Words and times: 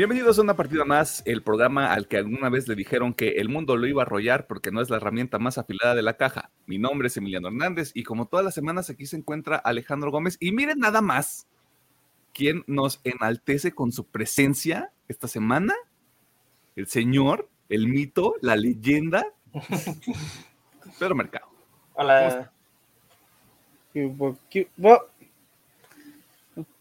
Bienvenidos 0.00 0.38
a 0.38 0.42
una 0.42 0.56
partida 0.56 0.86
más, 0.86 1.22
el 1.26 1.42
programa 1.42 1.92
al 1.92 2.08
que 2.08 2.16
alguna 2.16 2.48
vez 2.48 2.66
le 2.66 2.74
dijeron 2.74 3.12
que 3.12 3.32
el 3.32 3.50
mundo 3.50 3.76
lo 3.76 3.86
iba 3.86 4.00
a 4.00 4.06
arrollar 4.06 4.46
porque 4.46 4.70
no 4.70 4.80
es 4.80 4.88
la 4.88 4.96
herramienta 4.96 5.38
más 5.38 5.58
afilada 5.58 5.94
de 5.94 6.00
la 6.00 6.16
caja. 6.16 6.50
Mi 6.64 6.78
nombre 6.78 7.08
es 7.08 7.18
Emiliano 7.18 7.48
Hernández 7.48 7.90
y 7.92 8.02
como 8.02 8.24
todas 8.24 8.42
las 8.42 8.54
semanas 8.54 8.88
aquí 8.88 9.04
se 9.04 9.18
encuentra 9.18 9.56
Alejandro 9.56 10.10
Gómez 10.10 10.38
y 10.40 10.52
miren 10.52 10.78
nada 10.78 11.02
más 11.02 11.48
quién 12.32 12.64
nos 12.66 13.02
enaltece 13.04 13.72
con 13.72 13.92
su 13.92 14.06
presencia 14.06 14.90
esta 15.06 15.28
semana, 15.28 15.74
el 16.76 16.86
señor, 16.86 17.50
el 17.68 17.86
mito, 17.86 18.36
la 18.40 18.56
leyenda, 18.56 19.26
Pedro 20.98 21.14
Mercado. 21.14 21.44
Hola. 21.92 22.50
Yo 23.92 24.38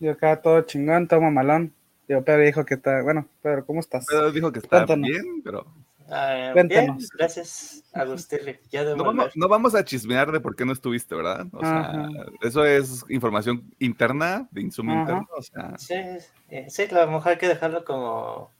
acá 0.10 0.42
todo 0.42 0.62
chingón, 0.62 1.06
todo 1.06 1.20
mamalón. 1.20 1.74
Yo, 2.10 2.24
Pedro 2.24 2.42
dijo 2.42 2.66
que 2.66 2.74
está, 2.74 3.04
bueno, 3.04 3.30
Pedro, 3.44 3.64
¿cómo 3.68 3.80
estás? 3.80 4.08
Pedro 4.08 4.32
dijo 4.32 4.52
que 4.52 4.58
está 4.58 4.84
bien, 4.96 5.44
pero... 5.44 5.64
Ah, 6.10 6.54
bien, 6.56 6.98
gracias, 7.16 7.84
Agustín. 7.94 8.40
Ya 8.72 8.84
no, 8.84 9.04
vamos, 9.04 9.32
no 9.36 9.48
vamos 9.48 9.76
a 9.76 9.86
chismear 9.86 10.32
de 10.32 10.40
por 10.40 10.56
qué 10.56 10.66
no 10.66 10.74
estuviste, 10.74 11.14
¿verdad? 11.14 11.46
O 11.52 11.60
sea, 11.60 12.08
eso 12.42 12.66
es 12.66 13.06
información 13.10 13.64
interna, 13.78 14.48
de 14.50 14.62
insumo 14.62 14.92
interno. 14.92 15.28
O 15.38 15.42
sea... 15.44 15.78
Sí, 15.78 15.94
sí, 16.68 16.88
a 16.90 17.06
lo 17.06 17.12
mejor 17.12 17.34
hay 17.34 17.38
que 17.38 17.48
dejarlo 17.48 17.86
como 17.86 18.52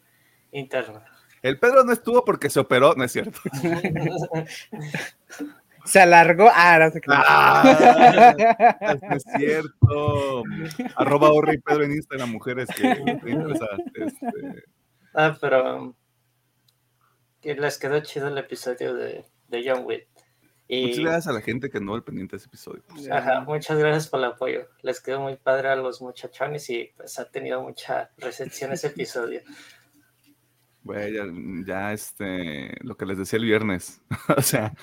interno. 0.52 1.02
El 1.42 1.58
Pedro 1.58 1.84
no 1.84 1.92
estuvo 1.92 2.24
porque 2.24 2.52
se 2.52 2.60
operó, 2.60 2.94
no 2.94 3.04
es 3.04 3.12
cierto. 3.12 3.40
Se 5.86 6.00
alargó. 6.00 6.50
Ah, 6.54 6.80
no 6.80 6.92
sé 6.92 7.02
ah, 7.10 8.98
es 9.16 9.24
cierto. 9.38 10.44
Arroba 10.96 11.32
Orri 11.32 11.60
Pedro 11.60 11.84
en 11.84 11.92
Instagram, 11.92 12.32
mujeres 12.32 12.70
que 12.76 12.92
este... 12.92 14.64
Ah, 15.14 15.36
pero 15.40 15.96
que 17.42 17.56
les 17.56 17.78
quedó 17.78 18.00
chido 18.02 18.28
el 18.28 18.38
episodio 18.38 18.94
de, 18.94 19.26
de 19.48 19.64
John 19.66 19.86
Wick. 19.86 20.08
Y... 20.68 20.88
Muchas 20.88 21.00
gracias 21.00 21.28
a 21.28 21.34
la 21.34 21.42
gente 21.42 21.70
que 21.70 21.80
no 21.80 21.96
el 21.96 22.04
pendiente 22.04 22.36
de 22.36 22.38
ese 22.38 22.48
episodio. 22.48 22.84
Ajá, 23.12 23.42
muchas 23.42 23.78
gracias 23.80 24.08
por 24.08 24.20
el 24.20 24.26
apoyo. 24.26 24.68
Les 24.84 25.02
quedó 25.02 25.20
muy 25.20 25.36
padre 25.36 25.70
a 25.70 25.76
los 25.76 26.00
muchachones 26.02 26.70
y 26.70 26.92
pues 26.96 27.18
ha 27.18 27.26
tenido 27.26 27.64
mucha 27.64 28.12
recepción 28.18 28.72
ese 28.72 28.88
episodio. 28.88 29.42
Bueno, 30.84 31.08
ya, 31.08 31.24
ya 31.66 31.94
este, 31.94 32.78
lo 32.82 32.96
que 32.98 33.06
les 33.06 33.18
decía 33.18 33.38
el 33.38 33.46
viernes. 33.46 34.02
o 34.38 34.42
sea, 34.42 34.74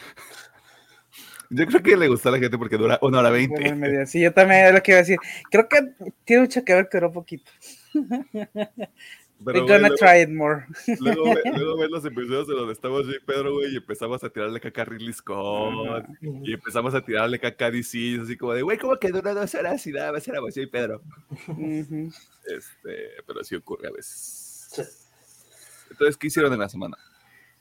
yo 1.51 1.67
creo 1.67 1.83
que 1.83 1.97
le 1.97 2.09
gustó 2.09 2.29
a 2.29 2.33
la 2.33 2.39
gente 2.39 2.59
porque 2.59 2.77
dura 2.77 2.99
una 3.03 3.21
hora 3.21 3.31
veinte. 3.31 4.07
Sí, 4.07 4.21
yo 4.21 4.33
también 4.33 4.67
es 4.67 4.75
lo 4.75 4.83
que 4.83 4.93
iba 4.93 4.99
a 4.99 5.03
decir. 5.03 5.19
Creo 5.51 5.69
que 5.69 5.93
tiene 6.25 6.43
mucho 6.43 6.65
que 6.65 6.75
ver 6.75 6.89
que 6.89 6.99
duró 6.99 7.13
poquito. 7.13 7.51
Pero, 9.45 9.67
gonna 9.67 9.91
try 9.91 10.23
it 10.23 10.31
more. 10.31 10.65
Luego, 10.99 11.25
luego 11.57 11.79
ves 11.79 11.91
los 11.91 12.05
episodios 12.07 12.47
de 12.47 12.55
donde 12.55 12.73
estamos 12.73 13.07
yo 13.07 13.13
y 13.13 13.21
Pedro, 13.21 13.53
güey, 13.53 13.75
y 13.75 13.77
empezamos 13.77 14.25
a 14.25 14.31
tirarle 14.31 14.61
caca 14.61 14.83
a 14.83 14.85
Ridley 14.87 15.13
Scott, 15.13 16.07
y 16.21 16.55
empezamos 16.55 16.95
a 16.95 17.05
tirarle 17.05 17.39
caca 17.39 17.67
a 17.67 17.71
DC, 17.71 18.19
así 18.23 18.37
como 18.37 18.55
de, 18.55 18.63
güey, 18.63 18.79
¿cómo 18.79 18.97
que 18.97 19.11
dura 19.11 19.35
dos 19.35 19.55
horas 19.55 19.87
y 19.87 19.93
nada 19.93 20.13
más 20.13 20.27
éramos 20.27 20.55
yo 20.55 20.63
y 20.63 20.67
Pedro? 20.67 21.03
este, 22.47 23.11
pero 23.27 23.41
así 23.41 23.55
ocurre 23.55 23.89
a 23.89 23.93
veces. 23.93 24.71
Entonces, 25.91 26.17
¿qué 26.17 26.29
hicieron 26.29 26.53
en 26.53 26.61
la 26.61 26.69
semana? 26.69 26.97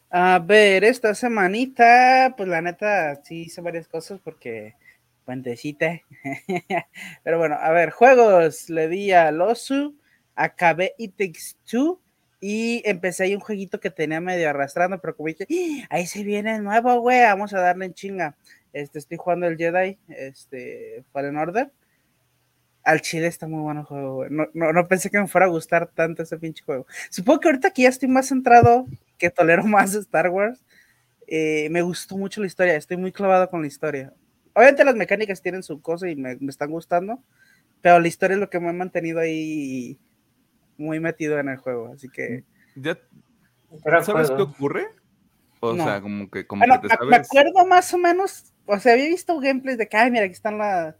A 0.09 0.39
ver, 0.39 0.83
esta 0.83 1.13
semanita, 1.15 2.33
pues 2.37 2.47
la 2.47 2.61
neta, 2.61 3.21
sí 3.23 3.43
hice 3.43 3.61
varias 3.61 3.87
cosas 3.87 4.19
porque 4.23 4.75
puentecita. 5.25 6.01
Pero 7.23 7.37
bueno, 7.37 7.55
a 7.55 7.71
ver, 7.71 7.89
juegos, 7.89 8.69
le 8.69 8.87
di 8.87 9.11
a 9.11 9.31
Losu, 9.31 9.95
acabé 10.35 10.93
It 10.97 11.15
Takes 11.17 11.55
Two 11.69 11.99
y 12.39 12.81
empecé 12.85 13.23
ahí 13.23 13.35
un 13.35 13.41
jueguito 13.41 13.79
que 13.79 13.89
tenía 13.89 14.21
medio 14.21 14.49
arrastrando, 14.49 14.99
pero 15.01 15.15
como 15.15 15.27
dije, 15.27 15.47
¡Ah! 15.49 15.87
ahí 15.89 16.05
se 16.05 16.23
viene 16.23 16.55
el 16.55 16.63
nuevo, 16.63 16.99
güey, 16.99 17.21
vamos 17.23 17.53
a 17.53 17.59
darle 17.59 17.85
en 17.85 17.93
chinga. 17.93 18.35
Este, 18.73 18.99
estoy 18.99 19.17
jugando 19.17 19.47
el 19.47 19.57
Jedi, 19.57 19.97
este, 20.09 21.03
Fallen 21.11 21.37
Order 21.37 21.71
al 22.85 23.01
chile 23.01 23.27
está 23.27 23.47
muy 23.47 23.61
bueno 23.61 23.81
el 23.81 23.85
juego, 23.87 24.25
No, 24.29 24.47
no, 24.53 24.87
pensé 24.87 25.09
que 25.09 25.19
me 25.19 25.27
fuera 25.27 25.47
a 25.47 25.49
gustar 25.49 25.87
tanto 25.87 26.23
ese 26.23 26.37
pinche 26.37 26.63
juego. 26.63 26.85
Supongo 27.09 27.39
que 27.39 27.47
ahorita 27.49 27.71
que 27.71 27.81
ya 27.81 27.89
estoy 27.89 28.07
más 28.07 28.27
centrado, 28.27 28.85
que 29.17 29.29
tolero 29.29 29.63
más 29.65 29.93
Star 29.95 30.29
Wars, 30.29 30.63
eh, 31.27 31.69
me 31.71 31.81
gustó 31.81 32.17
mucho 32.17 32.41
la 32.41 32.47
historia, 32.47 32.75
estoy 32.75 32.97
muy 32.97 33.11
clavado 33.11 33.49
con 33.49 33.61
la 33.61 33.67
historia. 33.67 34.13
Obviamente 34.53 34.85
las 34.85 34.95
mecánicas 34.95 35.41
tienen 35.41 35.63
su 35.63 35.81
cosa 35.81 36.09
y 36.09 36.15
me, 36.15 36.37
están 36.47 36.71
gustando, 36.71 37.19
pero 37.81 37.99
la 37.99 38.07
historia 38.07 38.35
es 38.35 38.39
lo 38.39 38.49
que 38.49 38.59
me 38.59 38.69
ha 38.69 38.73
mantenido 38.73 39.19
ahí 39.19 39.99
muy 40.77 40.99
metido 40.99 41.39
en 41.39 41.49
el 41.49 41.57
juego, 41.57 41.91
así 41.93 42.09
que... 42.09 42.43
¿Ya 42.75 42.97
sabes 44.03 44.31
qué 44.31 44.41
ocurre? 44.41 44.87
O 45.59 45.75
sea, 45.75 45.99
como 45.99 46.29
que, 46.29 46.45
como 46.45 46.63
que 46.63 46.79
te 46.79 46.87
sabes... 46.89 47.09
Me 47.09 47.15
acuerdo 47.17 47.65
más 47.65 47.93
o 47.93 47.97
menos, 47.97 48.53
o 48.65 48.79
sea, 48.79 48.93
había 48.93 49.07
visto 49.07 49.39
gameplays 49.39 49.77
de 49.77 49.87
que, 49.87 49.97
ay, 49.97 50.11
mira, 50.11 50.25
aquí 50.25 50.33
están 50.33 50.57
la 50.57 50.95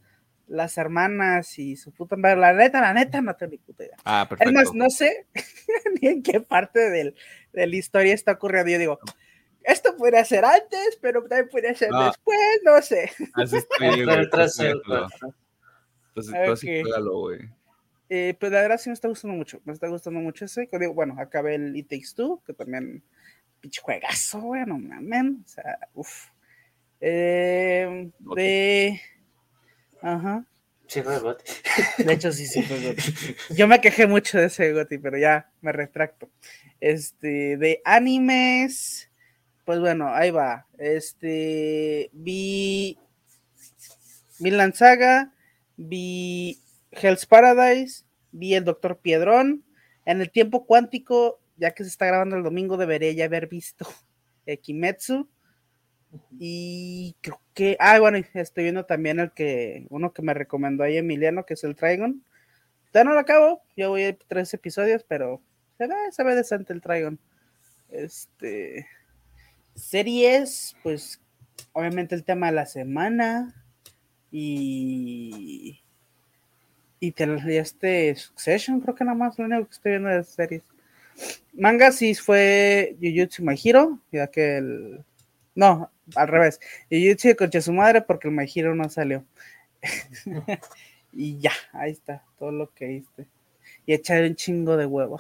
las 0.48 0.78
hermanas 0.78 1.58
y 1.58 1.76
su 1.76 1.92
puta 1.92 2.16
madre. 2.16 2.38
La 2.38 2.54
neta, 2.54 2.82
la 2.82 2.94
neta, 2.94 3.22
no 3.22 3.36
tengo 3.36 3.52
ni 3.52 3.58
puta 3.58 3.84
idea. 3.84 3.98
Ah, 4.04 4.26
perfecto. 4.28 4.50
Es 4.50 4.56
más, 4.56 4.74
no 4.74 4.90
sé 4.90 5.28
ni 6.02 6.08
en 6.08 6.24
qué 6.24 6.40
parte 6.40 6.90
del, 6.90 7.16
de 7.56 7.68
la 7.68 7.76
historia 7.76 8.14
está 8.14 8.34
ocurriendo. 8.34 8.72
Yo 8.72 8.80
digo, 8.80 9.00
esto 9.64 9.96
podría 9.98 10.24
ser 10.26 10.46
antes, 10.46 10.98
pero 11.02 11.24
también 11.24 11.50
podría 11.50 11.74
ser 11.76 11.90
después, 11.92 12.60
no 12.64 12.82
sé. 12.82 13.12
Así 13.34 13.58
Entonces, 16.16 16.60
okay. 16.64 16.84
güey. 16.84 17.40
Eh, 18.08 18.36
pues 18.40 18.52
la 18.52 18.62
verdad 18.62 18.78
sí 18.78 18.90
me 18.90 18.94
está 18.94 19.08
gustando 19.08 19.36
mucho, 19.36 19.60
me 19.66 19.74
está 19.74 19.88
gustando 19.88 20.20
mucho 20.20 20.46
ese. 20.46 20.70
Digo, 20.72 20.94
bueno, 20.94 21.16
acabé 21.20 21.56
el 21.56 21.76
It 21.76 21.90
Takes 21.90 22.14
Two, 22.16 22.42
que 22.46 22.54
también, 22.54 23.04
pinche 23.60 23.82
juegazo, 23.82 24.40
bueno, 24.42 24.78
mamen, 24.78 25.44
o 25.44 25.48
sea, 25.48 25.80
uff. 25.96 26.28
Eh, 27.02 28.12
de 28.36 29.02
Ajá. 30.02 30.46
Sí, 30.88 31.02
fue. 31.02 31.20
De 32.06 32.14
hecho, 32.14 32.32
sí, 32.32 32.46
sí 32.46 32.62
fue 32.64 32.82
Goti. 32.82 33.36
Yo 33.56 33.68
me 33.68 33.82
quejé 33.82 34.08
mucho 34.08 34.38
de 34.38 34.46
ese 34.46 34.74
Goti, 34.74 34.98
pero 34.98 35.18
ya 35.18 35.52
me 35.62 35.72
retracto. 35.72 36.30
Este, 36.80 37.58
de 37.58 37.82
animes, 37.86 39.10
pues 39.66 39.80
bueno, 39.80 40.14
ahí 40.14 40.32
va. 40.32 40.68
Este, 40.78 42.10
vi 42.14 42.98
Vinland 44.40 44.76
Saga, 44.76 45.34
vi 45.78 46.62
Hell's 46.92 47.26
Paradise, 47.26 48.06
vi 48.32 48.56
el 48.56 48.64
Doctor 48.64 49.00
Piedrón. 49.00 49.64
En 50.06 50.22
el 50.22 50.30
tiempo 50.30 50.68
cuántico, 50.68 51.40
ya 51.58 51.72
que 51.72 51.84
se 51.84 51.90
está 51.90 52.06
grabando 52.06 52.36
el 52.36 52.44
domingo, 52.44 52.78
debería 52.78 53.12
ya 53.12 53.26
haber 53.26 53.48
visto 53.48 53.88
Kimetsu. 54.62 55.28
Y 56.40 57.16
creo 57.22 57.40
que, 57.54 57.78
ah, 57.80 58.00
bueno, 58.00 58.18
estoy 58.34 58.64
viendo 58.64 58.86
también 58.86 59.20
el 59.20 59.32
que, 59.32 59.88
uno 59.90 60.14
que 60.14 60.22
me 60.22 60.34
recomendó 60.34 60.84
ahí 60.84 60.98
Emiliano, 60.98 61.46
que 61.46 61.56
es 61.56 61.64
el 61.64 61.76
Trigon. 61.76 62.24
Ya 62.94 63.04
no 63.04 63.14
lo 63.14 63.20
acabo, 63.20 63.62
yo 63.76 63.90
voy 63.90 64.04
a 64.04 64.18
tres 64.18 64.54
episodios, 64.54 65.04
pero 65.08 65.42
se 65.78 65.88
ve, 65.88 65.96
se 66.12 66.24
ve 66.24 66.36
decente 66.36 66.74
el 66.74 66.82
Trigon. 66.82 67.20
Este, 67.90 68.88
series, 69.76 70.76
pues, 70.84 71.22
obviamente 71.74 72.16
el 72.16 72.24
tema 72.24 72.48
de 72.48 72.54
la 72.54 72.66
semana 72.66 73.54
y 74.32 75.82
y 77.00 77.12
te 77.12 77.58
este 77.58 78.16
Succession, 78.16 78.82
creo 78.82 78.96
que 78.96 79.04
nada 79.04 79.18
más 79.18 79.38
lo 79.38 79.46
único 79.46 79.66
que 79.68 79.74
estoy 79.74 79.92
viendo 79.92 80.10
de 80.10 80.24
series. 80.24 80.64
Manga 81.54 81.92
sí 81.92 82.16
fue 82.16 82.98
Jujutsu 83.00 83.44
My 83.44 83.56
Hero, 83.64 84.00
ya 84.12 84.28
que 84.28 84.58
el 84.58 85.06
no, 85.56 85.90
al 86.16 86.28
revés. 86.28 86.60
Y 86.90 87.08
yo 87.08 87.16
de 87.16 87.36
coche 87.36 87.62
su 87.62 87.74
madre 87.74 88.02
porque 88.02 88.28
el 88.28 88.34
My 88.34 88.46
no 88.76 88.90
salió. 88.90 89.26
y 91.14 91.40
ya, 91.40 91.52
ahí 91.74 91.92
está, 91.92 92.24
todo 92.38 92.52
lo 92.52 92.74
que 92.74 92.92
hice. 92.92 93.28
Y 93.86 93.94
echar 93.94 94.24
un 94.24 94.36
chingo 94.36 94.78
de 94.78 94.86
huevo. 94.86 95.20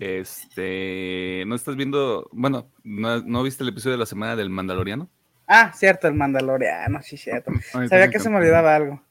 este, 0.00 1.44
¿no 1.46 1.54
estás 1.54 1.76
viendo, 1.76 2.28
bueno, 2.32 2.68
¿no, 2.84 3.42
viste 3.42 3.62
el 3.62 3.70
episodio 3.70 3.92
de 3.92 4.00
la 4.00 4.06
semana 4.06 4.36
del 4.36 4.50
Mandaloriano? 4.50 5.08
Ah, 5.46 5.72
cierto, 5.74 6.06
el 6.06 6.14
Mandaloriano, 6.14 7.02
sí, 7.02 7.16
cierto. 7.16 7.50
Sabía 7.88 8.10
que 8.10 8.18
se 8.18 8.30
me 8.30 8.36
olvidaba 8.36 8.76
algo. 8.76 9.02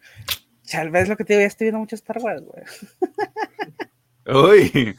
Tal 0.69 0.89
vez 0.89 1.10
lo 1.10 1.18
que 1.18 1.25
te 1.25 1.34
digo, 1.34 1.42
ya 1.42 1.48
estoy 1.48 1.66
viendo 1.66 1.80
mucho 1.80 1.95
Star 1.95 2.19
Wars, 2.19 2.44
güey. 2.44 2.63
Uy. 4.72 4.95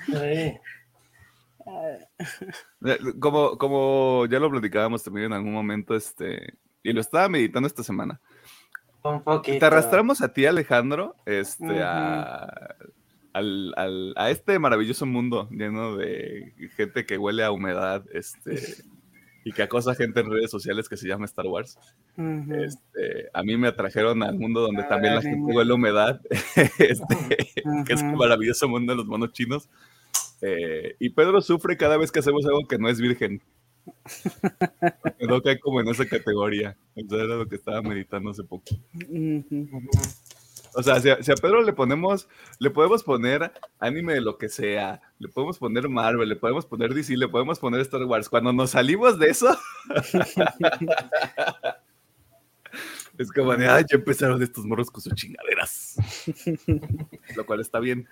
Eh, 2.85 2.99
como, 3.21 3.57
como 3.59 4.27
ya 4.27 4.41
lo 4.41 4.51
platicábamos 4.51 5.03
también 5.05 5.27
en 5.27 5.33
algún 5.35 5.53
momento, 5.53 5.95
este, 5.95 6.55
y 6.83 6.93
lo 6.93 7.01
estaba 7.01 7.29
meditando 7.29 7.67
esta 7.67 7.83
semana. 7.83 8.21
Un 9.05 9.23
poquito. 9.23 9.59
Te 9.59 9.65
arrastramos 9.65 10.21
a 10.21 10.33
ti, 10.33 10.47
Alejandro, 10.47 11.15
este, 11.27 11.83
a, 11.83 12.77
a 13.33 14.31
este 14.31 14.59
maravilloso 14.59 15.07
mundo 15.07 15.49
lleno 15.51 15.97
de 15.97 16.55
gente 16.77 17.07
que 17.07 17.19
huele 17.19 17.45
a 17.45 17.53
humedad, 17.53 18.05
este, 18.13 18.85
y 19.45 19.53
que 19.53 19.63
acosa 19.63 19.95
gente 19.95 20.21
en 20.21 20.31
redes 20.31 20.51
sociales 20.51 20.89
que 20.89 20.97
se 20.97 21.09
llama 21.09 21.25
Star 21.25 21.47
Wars. 21.47 21.79
este, 22.17 23.29
a 23.33 23.43
mí 23.43 23.57
me 23.57 23.69
atrajeron 23.69 24.23
al 24.23 24.39
mundo 24.39 24.61
donde 24.61 24.85
también 24.85 25.15
la 25.15 25.23
gente 25.23 25.53
huele 25.53 25.73
a 25.73 25.75
humedad, 25.75 26.21
este, 26.79 27.37
que 27.87 27.93
es 27.93 28.03
el 28.03 28.17
maravilloso 28.17 28.69
mundo 28.69 28.93
de 28.93 28.99
los 28.99 29.07
monos 29.07 29.33
chinos. 29.33 29.69
Eh, 30.43 30.97
y 30.99 31.11
Pedro 31.11 31.41
sufre 31.41 31.77
cada 31.77 31.97
vez 31.97 32.11
que 32.11 32.19
hacemos 32.19 32.45
algo 32.45 32.67
que 32.67 32.79
no 32.79 32.89
es 32.89 33.01
virgen. 33.01 33.41
no 35.21 35.41
cae 35.41 35.59
como 35.61 35.81
en 35.81 35.89
esa 35.89 36.07
categoría. 36.07 36.77
Eso 36.95 37.17
era 37.17 37.37
lo 37.37 37.49
que 37.49 37.57
estaba 37.57 37.81
meditando 37.81 38.31
hace 38.31 38.45
poco. 38.45 38.77
O 40.75 40.83
sea, 40.83 41.01
si 41.01 41.11
a, 41.11 41.35
Pedro 41.37 41.63
le 41.63 41.73
ponemos, 41.73 42.29
le 42.59 42.71
podemos 42.71 43.03
poner 43.03 43.53
anime 43.79 44.15
de 44.15 44.21
lo 44.23 44.39
que 44.39 44.49
sea, 44.49 45.03
le 45.19 45.29
podemos 45.29 45.59
poner 45.59 45.89
Marvel, 45.89 46.29
le 46.29 46.37
podemos 46.37 46.65
poner 46.65 46.95
DC, 46.95 47.17
le 47.17 47.29
podemos 47.29 47.59
poner 47.59 47.81
Star 47.81 48.05
Wars. 48.05 48.29
Cuando 48.29 48.53
nos 48.53 48.71
salimos 48.71 49.19
de 49.19 49.29
eso, 49.29 49.57
es 53.19 53.31
como 53.33 53.55
de, 53.55 53.69
ay, 53.69 53.85
ya 53.91 53.99
empezaron 53.99 54.43
estos 54.43 54.65
morros 54.65 54.91
con 54.91 55.03
sus 55.03 55.15
chingaderas. 55.15 55.97
lo 57.37 57.45
cual 57.45 57.61
está 57.61 57.79
bien. 57.79 58.09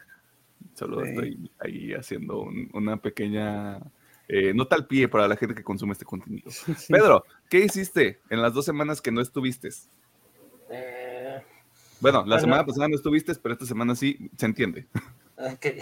Solo 0.80 1.04
estoy 1.04 1.50
ahí 1.58 1.92
haciendo 1.92 2.48
una 2.72 2.96
pequeña 2.96 3.80
eh, 4.28 4.54
nota 4.54 4.76
al 4.76 4.86
pie 4.86 5.08
para 5.08 5.28
la 5.28 5.36
gente 5.36 5.54
que 5.54 5.62
consume 5.62 5.92
este 5.92 6.06
contenido. 6.06 6.50
Pedro, 6.88 7.26
¿qué 7.50 7.58
hiciste 7.58 8.18
en 8.30 8.40
las 8.40 8.54
dos 8.54 8.64
semanas 8.64 9.02
que 9.02 9.12
no 9.12 9.20
estuviste? 9.20 9.68
Eh, 10.70 11.42
bueno, 12.00 12.24
la 12.24 12.40
semana 12.40 12.64
pasada 12.64 12.88
no 12.88 12.96
estuviste, 12.96 13.34
pero 13.34 13.52
esta 13.52 13.66
semana 13.66 13.94
sí 13.94 14.30
se 14.36 14.46
entiende. 14.46 14.86
Okay. 15.54 15.78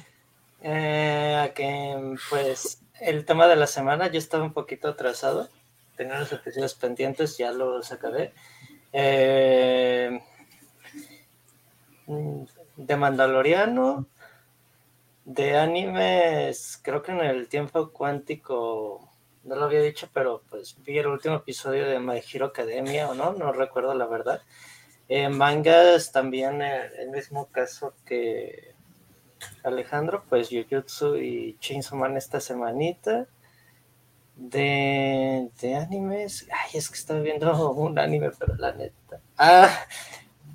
eh, 0.60 2.16
pues 2.30 2.82
el 3.00 3.24
tema 3.24 3.46
de 3.46 3.54
la 3.54 3.68
semana, 3.68 4.08
yo 4.08 4.18
estaba 4.18 4.42
un 4.42 4.52
poquito 4.52 4.88
atrasado. 4.88 5.48
Tenía 5.96 6.18
los 6.18 6.32
episodios 6.32 6.74
pendientes, 6.74 7.38
ya 7.38 7.52
los 7.52 7.92
acabé. 7.92 8.32
Eh, 8.92 10.20
de 12.76 12.96
Mandaloriano, 12.96 14.08
de 15.28 15.58
animes, 15.58 16.80
creo 16.82 17.02
que 17.02 17.12
en 17.12 17.20
el 17.20 17.48
tiempo 17.48 17.90
cuántico, 17.92 19.10
no 19.44 19.56
lo 19.56 19.66
había 19.66 19.82
dicho, 19.82 20.08
pero 20.14 20.42
pues 20.48 20.74
vi 20.82 20.96
el 20.96 21.06
último 21.06 21.34
episodio 21.36 21.86
de 21.86 22.00
My 22.00 22.22
Hero 22.32 22.46
Academia 22.46 23.10
o 23.10 23.14
no, 23.14 23.34
no 23.34 23.52
recuerdo 23.52 23.92
la 23.92 24.06
verdad. 24.06 24.40
Eh, 25.06 25.28
mangas 25.28 26.12
también 26.12 26.62
eh, 26.62 26.80
el 26.98 27.10
mismo 27.10 27.46
caso 27.48 27.92
que 28.06 28.74
Alejandro, 29.64 30.24
pues 30.30 30.48
Jujutsu 30.48 31.16
y 31.16 31.58
Chainsaw 31.60 31.98
Man 31.98 32.16
esta 32.16 32.40
semanita. 32.40 33.26
De, 34.34 35.50
de 35.60 35.74
animes, 35.74 36.48
ay, 36.50 36.78
es 36.78 36.88
que 36.88 36.96
estaba 36.96 37.20
viendo 37.20 37.70
un 37.76 37.98
anime, 37.98 38.30
pero 38.38 38.54
la 38.56 38.72
neta. 38.72 39.20
Ah, 39.36 39.68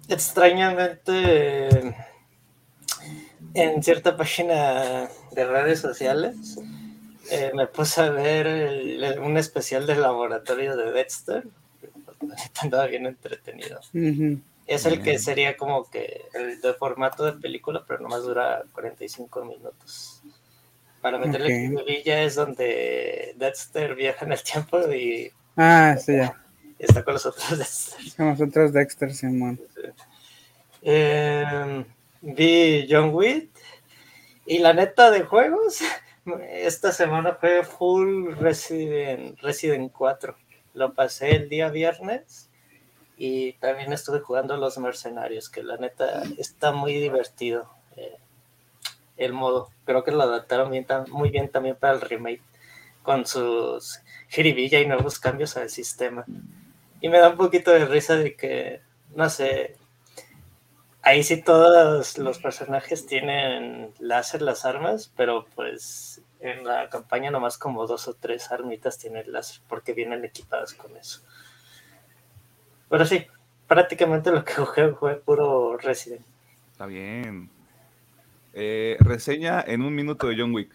extrañamente 0.07 1.93
en 3.53 3.83
cierta 3.83 4.17
página 4.17 5.09
de 5.31 5.45
redes 5.45 5.79
sociales 5.79 6.59
eh, 7.31 7.51
me 7.53 7.67
puse 7.67 8.01
a 8.01 8.09
ver 8.09 9.19
un 9.19 9.37
especial 9.37 9.87
del 9.87 10.01
laboratorio 10.01 10.75
de 10.75 10.91
Dexter. 10.91 11.43
Andaba 12.61 12.87
bien 12.87 13.05
entretenido. 13.05 13.79
Es 14.65 14.85
el 14.85 15.01
que 15.01 15.19
sería 15.19 15.57
como 15.57 15.89
que 15.89 16.25
el 16.33 16.61
de 16.61 16.73
formato 16.73 17.25
de 17.25 17.33
película, 17.33 17.83
pero 17.87 18.01
nomás 18.01 18.23
dura 18.23 18.63
45 18.73 19.45
minutos. 19.45 20.21
Para 21.01 21.17
meterle 21.17 21.69
okay. 21.69 21.95
Villa 21.97 22.23
es 22.23 22.35
donde 22.35 23.35
Dexter 23.37 23.93
viaja 23.95 24.25
en 24.25 24.31
el 24.31 24.41
tiempo 24.41 24.79
y. 24.91 25.31
Ah, 25.57 25.97
sí, 25.99 26.15
ya. 26.15 26.41
está 26.79 27.03
con 27.03 27.13
los 27.13 27.25
otros 27.25 27.49
Dexter. 27.57 27.99
Con 28.15 28.29
los 28.29 28.41
otros 28.41 28.73
Dexter, 28.73 29.13
Simón. 29.13 29.59
Sí. 29.75 29.81
Eh, 30.81 31.85
vi 32.23 32.87
John 32.89 33.13
Wick 33.13 33.49
y 34.45 34.59
la 34.59 34.73
neta 34.73 35.11
de 35.11 35.23
juegos, 35.23 35.81
esta 36.49 36.91
semana 36.91 37.35
fue 37.35 37.63
full 37.63 38.33
Resident, 38.35 39.39
Resident 39.41 39.91
4. 39.91 40.35
Lo 40.73 40.93
pasé 40.93 41.35
el 41.35 41.49
día 41.49 41.69
viernes 41.69 42.49
y 43.17 43.53
también 43.53 43.93
estuve 43.93 44.21
jugando 44.21 44.57
Los 44.57 44.77
Mercenarios, 44.77 45.49
que 45.49 45.63
la 45.63 45.77
neta 45.77 46.23
está 46.37 46.71
muy 46.71 46.93
divertido 46.93 47.69
eh, 47.97 48.17
el 49.17 49.33
modo. 49.33 49.69
Creo 49.85 50.03
que 50.03 50.11
lo 50.11 50.23
adaptaron 50.23 50.71
muy 51.09 51.29
bien 51.29 51.49
también 51.49 51.75
para 51.75 51.93
el 51.93 52.01
remake, 52.01 52.41
con 53.03 53.25
sus 53.25 53.99
jiribilla 54.29 54.79
y 54.79 54.87
nuevos 54.87 55.19
cambios 55.19 55.57
al 55.57 55.69
sistema. 55.69 56.25
Y 57.01 57.09
me 57.09 57.19
da 57.19 57.29
un 57.29 57.37
poquito 57.37 57.71
de 57.71 57.85
risa 57.85 58.15
de 58.15 58.35
que, 58.35 58.81
no 59.13 59.29
sé, 59.29 59.75
ahí 61.03 61.21
sí 61.23 61.41
todos 61.41 62.17
los 62.17 62.39
personajes 62.39 63.05
tienen 63.05 63.93
láser 63.99 64.41
las 64.41 64.65
armas, 64.65 65.11
pero 65.15 65.45
pues 65.55 66.21
en 66.39 66.63
la 66.63 66.89
campaña 66.89 67.29
nomás 67.29 67.57
como 67.57 67.85
dos 67.85 68.07
o 68.07 68.15
tres 68.15 68.51
armitas 68.51 68.97
tienen 68.97 69.31
láser 69.31 69.61
porque 69.67 69.93
vienen 69.93 70.25
equipadas 70.25 70.73
con 70.73 70.95
eso. 70.97 71.21
Pero 72.89 73.05
sí, 73.05 73.27
prácticamente 73.67 74.31
lo 74.31 74.43
que 74.43 74.53
jugué 74.53 74.93
fue 74.93 75.15
puro 75.17 75.77
Resident. 75.77 76.25
Está 76.71 76.85
bien. 76.85 77.49
Eh, 78.53 78.97
reseña 78.99 79.63
en 79.65 79.81
un 79.81 79.93
minuto 79.93 80.27
de 80.27 80.35
John 80.37 80.53
Wick. 80.53 80.71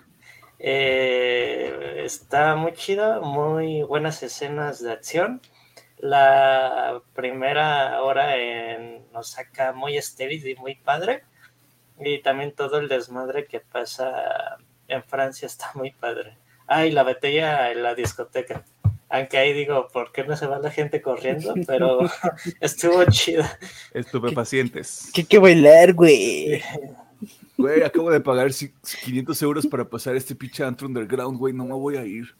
Eh, 0.59 2.03
está 2.05 2.57
muy 2.57 2.73
chida, 2.73 3.21
muy 3.21 3.83
buenas 3.83 4.23
escenas 4.23 4.83
de 4.83 4.93
acción 4.93 5.41
la 5.99 7.03
primera 7.15 8.03
hora 8.03 8.37
en 8.37 9.03
Osaka 9.13 9.73
muy 9.73 9.97
estéril 9.97 10.47
y 10.47 10.55
muy 10.57 10.75
padre. 10.77 11.25
Y 12.01 12.23
también 12.23 12.53
todo 12.53 12.79
el 12.79 12.89
desmadre 12.89 13.47
que 13.47 13.61
pasa 13.61 14.59
en 14.87 15.03
Francia 15.05 15.47
está 15.47 15.71
muy 15.75 15.91
padre. 15.91 16.37
Ah, 16.67 16.87
y 16.87 16.91
la 16.91 17.03
batalla 17.03 17.73
en 17.73 17.83
la 17.83 17.95
discoteca. 17.95 18.65
Aunque 19.11 19.39
ahí 19.39 19.55
digo, 19.55 19.89
¿por 19.89 20.13
qué 20.13 20.23
no 20.25 20.37
se 20.37 20.47
va 20.47 20.59
la 20.59 20.71
gente 20.71 21.01
corriendo? 21.01 21.55
Pero 21.67 22.01
estuvo 22.61 23.05
chida. 23.07 23.59
Estupefacientes. 23.95 25.11
¿Qué 25.15 25.25
que 25.25 25.39
bailar, 25.39 25.95
güey? 25.95 26.63
Güey, 27.57 27.83
acabo 27.83 28.09
de 28.13 28.21
pagar 28.21 28.53
500 28.53 29.43
euros 29.43 29.67
para 29.67 29.85
pasar 29.85 30.15
este 30.15 30.33
pinche 30.37 30.63
antro 30.63 30.87
underground, 30.87 31.37
güey, 31.37 31.53
no 31.53 31.65
me 31.65 31.75
voy 31.75 31.97
a 31.97 32.05
ir. 32.05 32.33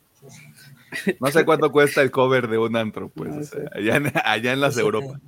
No 1.21 1.29
sé 1.29 1.45
cuánto 1.45 1.71
cuesta 1.71 2.03
el 2.03 2.11
cover 2.11 2.49
de 2.49 2.59
un 2.59 2.77
antro, 2.77 3.09
pues, 3.09 3.55
allá, 3.73 3.97
en, 3.97 4.13
allá 4.25 4.53
en 4.53 4.61
las 4.61 4.77
Europa. 4.79 5.21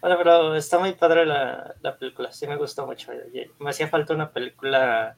Bueno, 0.00 0.18
pero 0.18 0.54
está 0.54 0.78
muy 0.78 0.92
padre 0.92 1.24
la, 1.24 1.74
la, 1.80 1.96
película, 1.96 2.30
sí 2.32 2.46
me 2.46 2.56
gustó 2.56 2.86
mucho. 2.86 3.10
Me 3.58 3.70
hacía 3.70 3.88
falta 3.88 4.14
una 4.14 4.30
película 4.30 5.16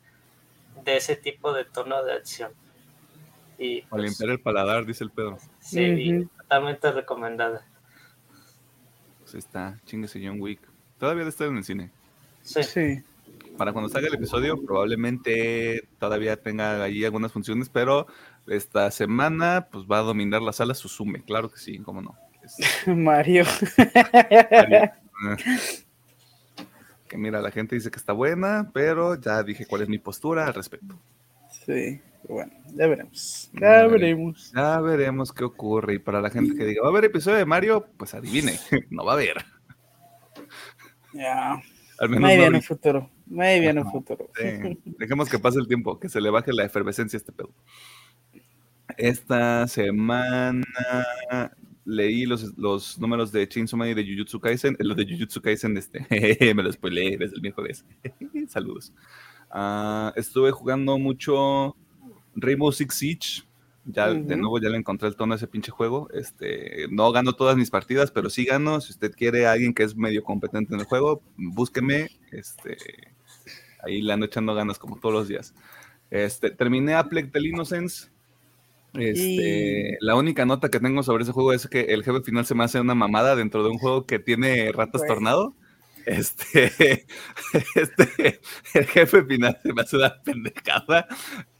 de 0.84 0.96
ese 0.96 1.16
tipo 1.16 1.52
de 1.52 1.64
tono 1.64 2.04
de 2.04 2.12
acción. 2.12 2.52
Y, 3.58 3.82
Para 3.82 4.02
pues, 4.02 4.10
limpiar 4.10 4.30
el 4.30 4.40
paladar, 4.40 4.84
dice 4.86 5.04
el 5.04 5.10
Pedro. 5.10 5.38
Sí, 5.60 6.28
totalmente 6.38 6.92
recomendada. 6.92 7.66
Pues 9.20 9.34
está, 9.34 9.80
chinguese 9.86 10.20
John 10.24 10.40
Wick. 10.40 10.60
Todavía 10.98 11.20
debe 11.20 11.30
estar 11.30 11.48
en 11.48 11.56
el 11.56 11.64
cine. 11.64 11.90
Sí. 12.42 12.62
sí. 12.62 13.02
Para 13.56 13.72
cuando 13.72 13.88
salga 13.88 14.08
el 14.08 14.14
episodio, 14.14 14.62
probablemente 14.62 15.88
todavía 15.98 16.36
tenga 16.36 16.82
allí 16.82 17.04
algunas 17.04 17.32
funciones, 17.32 17.68
pero 17.68 18.06
esta 18.48 18.90
semana 18.90 19.68
pues 19.70 19.84
va 19.84 19.98
a 19.98 20.02
dominar 20.02 20.42
la 20.42 20.52
sala 20.52 20.74
Susume, 20.74 21.22
claro 21.22 21.50
que 21.50 21.58
sí, 21.58 21.78
cómo 21.78 22.02
no. 22.02 22.16
Mario. 22.86 23.44
Que 27.08 27.16
mira, 27.16 27.40
la 27.40 27.52
gente 27.52 27.76
dice 27.76 27.88
que 27.90 27.98
está 27.98 28.12
buena, 28.12 28.70
pero 28.74 29.14
ya 29.14 29.40
dije 29.44 29.64
cuál 29.64 29.82
es 29.82 29.88
mi 29.88 29.98
postura 29.98 30.44
al 30.46 30.54
respecto. 30.54 30.98
Sí, 31.64 32.00
bueno, 32.28 32.52
ya 32.74 32.86
veremos. 32.86 33.50
Ya 33.52 33.86
veremos. 33.86 34.52
Ya 34.54 34.80
veremos 34.80 35.32
qué 35.32 35.44
ocurre. 35.44 35.94
Y 35.94 35.98
para 35.98 36.20
la 36.20 36.30
gente 36.30 36.56
que 36.56 36.64
diga, 36.64 36.82
¿va 36.82 36.88
a 36.88 36.90
haber 36.90 37.04
episodio 37.04 37.36
de 37.38 37.46
Mario? 37.46 37.86
Pues 37.96 38.14
adivine, 38.14 38.58
no 38.90 39.04
va 39.04 39.12
a 39.12 39.14
haber. 39.14 39.44
Ya. 41.12 41.62
Al 41.98 42.08
menos 42.08 42.22
Muy 42.22 42.36
bien 42.36 42.48
en 42.48 42.54
el 42.56 42.62
futuro. 42.62 43.10
Muy 43.26 43.60
bien 43.60 43.78
en 43.78 43.78
el 43.78 43.84
futuro. 43.84 44.28
Dejemos 44.98 45.28
que 45.28 45.38
pase 45.38 45.58
el 45.58 45.68
tiempo, 45.68 45.98
que 45.98 46.08
se 46.08 46.20
le 46.20 46.30
baje 46.30 46.52
la 46.52 46.64
efervescencia 46.64 47.16
a 47.16 47.20
este 47.20 47.32
pedo. 47.32 47.52
Esta 48.96 49.66
semana 49.68 50.64
leí 51.86 52.26
los, 52.26 52.56
los 52.58 52.98
números 52.98 53.32
de 53.32 53.48
Chainsaw 53.48 53.78
Man 53.78 53.88
y 53.88 53.94
de 53.94 54.04
Jujutsu 54.04 54.40
Kaisen. 54.40 54.76
Los 54.80 54.96
de 54.96 55.06
Jujutsu 55.06 55.40
Kaisen, 55.40 55.76
este, 55.76 56.06
me 56.54 56.62
lo 56.62 56.72
spoileé 56.72 57.16
desde 57.16 57.36
el 57.36 57.42
miércoles. 57.42 57.84
Saludos. 58.48 58.92
Uh, 59.54 60.10
estuve 60.16 60.50
jugando 60.50 60.98
mucho 60.98 61.76
Rainbow 62.34 62.72
Six 62.72 62.94
Siege. 62.94 63.42
Ya 63.88 64.12
de 64.12 64.36
nuevo 64.36 64.58
ya 64.58 64.68
le 64.68 64.78
encontré 64.78 65.06
el 65.06 65.14
tono 65.14 65.34
a 65.34 65.36
ese 65.36 65.46
pinche 65.46 65.70
juego. 65.70 66.08
Este, 66.12 66.88
no 66.90 67.12
gano 67.12 67.34
todas 67.34 67.56
mis 67.56 67.70
partidas, 67.70 68.10
pero 68.10 68.30
sí 68.30 68.44
gano. 68.44 68.80
Si 68.80 68.90
usted 68.90 69.12
quiere 69.14 69.46
a 69.46 69.52
alguien 69.52 69.72
que 69.72 69.84
es 69.84 69.94
medio 69.94 70.24
competente 70.24 70.74
en 70.74 70.80
el 70.80 70.86
juego, 70.86 71.22
búsqueme. 71.36 72.10
Este, 72.32 72.76
ahí 73.84 74.02
le 74.02 74.12
ando 74.12 74.26
echando 74.26 74.56
ganas 74.56 74.80
como 74.80 74.98
todos 74.98 75.14
los 75.14 75.28
días. 75.28 75.54
Este, 76.10 76.50
terminé 76.50 76.94
a 76.94 77.08
Plague 77.08 77.28
del 77.28 77.46
Innocence 77.46 78.08
este, 78.98 79.98
La 80.00 80.14
única 80.14 80.46
nota 80.46 80.68
que 80.68 80.80
tengo 80.80 81.02
sobre 81.02 81.24
ese 81.24 81.32
juego 81.32 81.52
es 81.52 81.66
que 81.66 81.80
el 81.80 82.04
jefe 82.04 82.22
final 82.22 82.46
se 82.46 82.54
me 82.54 82.64
hace 82.64 82.80
una 82.80 82.94
mamada 82.94 83.36
dentro 83.36 83.62
de 83.62 83.70
un 83.70 83.78
juego 83.78 84.06
que 84.06 84.18
tiene 84.18 84.72
ratas 84.72 85.02
tornado. 85.06 85.54
Este, 86.06 86.70
este, 87.74 88.40
el 88.74 88.86
jefe 88.86 89.24
final 89.24 89.58
se 89.60 89.72
me 89.72 89.82
hace 89.82 89.96
una 89.96 90.22
pendejada. 90.22 91.08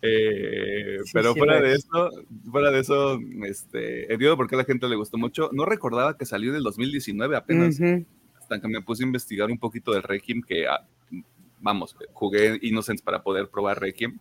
Eh, 0.01 0.99
pero 1.13 1.35
fuera 1.35 1.61
de 1.61 1.75
eso, 1.75 2.11
fuera 2.51 2.71
de 2.71 2.81
eso, 2.81 3.19
este, 3.45 4.13
entiendo 4.13 4.37
por 4.37 4.49
qué 4.49 4.55
a 4.55 4.59
la 4.59 4.65
gente 4.65 4.89
le 4.89 4.97
gustó 4.97 5.19
mucho. 5.19 5.51
No 5.53 5.65
recordaba 5.65 6.17
que 6.17 6.27
salió 6.27 6.51
en 6.51 6.57
el 6.57 6.63
2019 6.63 7.37
apenas. 7.37 7.81
Hasta 8.41 8.61
que 8.61 8.69
me 8.69 8.81
puse 8.81 9.03
a 9.03 9.07
investigar 9.07 9.51
un 9.51 9.59
poquito 9.59 9.93
de 9.93 10.01
Requiem, 10.01 10.41
que 10.41 10.69
ah, 10.69 10.87
vamos, 11.61 11.97
jugué 12.13 12.61
Innocence 12.63 13.03
para 13.03 13.23
poder 13.23 13.49
probar 13.49 13.81
Requiem. 13.81 14.21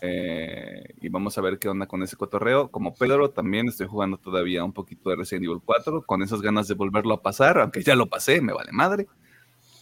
Eh, 0.00 0.94
y 1.00 1.08
vamos 1.08 1.36
a 1.36 1.40
ver 1.40 1.58
qué 1.58 1.68
onda 1.68 1.86
con 1.86 2.02
ese 2.02 2.16
cotorreo. 2.16 2.68
Como 2.68 2.94
Pedro, 2.94 3.30
también 3.30 3.68
estoy 3.68 3.86
jugando 3.86 4.16
todavía 4.16 4.64
un 4.64 4.72
poquito 4.72 5.10
de 5.10 5.16
Resident 5.16 5.44
Evil 5.44 5.60
4, 5.64 6.02
con 6.02 6.22
esas 6.22 6.40
ganas 6.40 6.68
de 6.68 6.74
volverlo 6.74 7.14
a 7.14 7.22
pasar, 7.22 7.58
aunque 7.58 7.82
ya 7.82 7.94
lo 7.94 8.06
pasé, 8.06 8.40
me 8.40 8.52
vale 8.52 8.72
madre. 8.72 9.06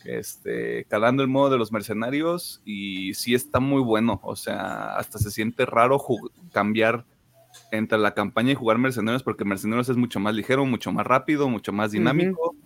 Este, 0.05 0.87
calando 0.87 1.23
el 1.23 1.29
modo 1.29 1.51
de 1.51 1.59
los 1.59 1.73
mercenarios 1.73 2.63
y 2.65 3.13
sí 3.13 3.35
está 3.35 3.61
muy 3.61 3.83
bueno, 3.83 4.19
o 4.23 4.35
sea, 4.35 4.97
hasta 4.97 5.19
se 5.19 5.31
siente 5.31 5.67
raro 5.67 6.03
cambiar 6.53 7.05
entre 7.71 7.99
la 7.99 8.15
campaña 8.15 8.53
y 8.53 8.55
jugar 8.55 8.79
mercenarios 8.79 9.23
porque 9.23 9.45
mercenarios 9.45 9.91
es 9.91 9.97
mucho 9.97 10.19
más 10.19 10.35
ligero, 10.35 10.65
mucho 10.65 10.91
más 10.91 11.07
rápido, 11.07 11.51
mucho 11.51 11.73
más 11.73 11.93
dinámico, 11.93 12.57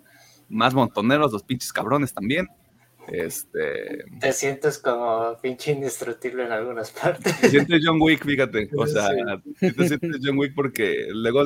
más 0.49 0.75
montoneros, 0.75 1.33
los 1.33 1.43
pinches 1.43 1.73
cabrones 1.73 2.15
también. 2.15 2.49
Este. 3.09 4.05
Te 4.21 4.33
sientes 4.33 4.79
como 4.79 5.37
pinche 5.43 5.73
indestructible 5.73 6.45
en 6.45 6.53
algunas 6.53 6.91
partes. 6.91 7.41
Te 7.41 7.51
sientes 7.51 7.83
John 7.85 8.01
Wick, 8.01 8.25
fíjate. 8.25 8.71
O 8.77 8.87
sea, 8.87 9.11
te 9.61 9.89
sientes 9.89 10.21
John 10.23 10.39
Wick 10.39 10.55
porque 10.55 11.09
luego. 11.11 11.45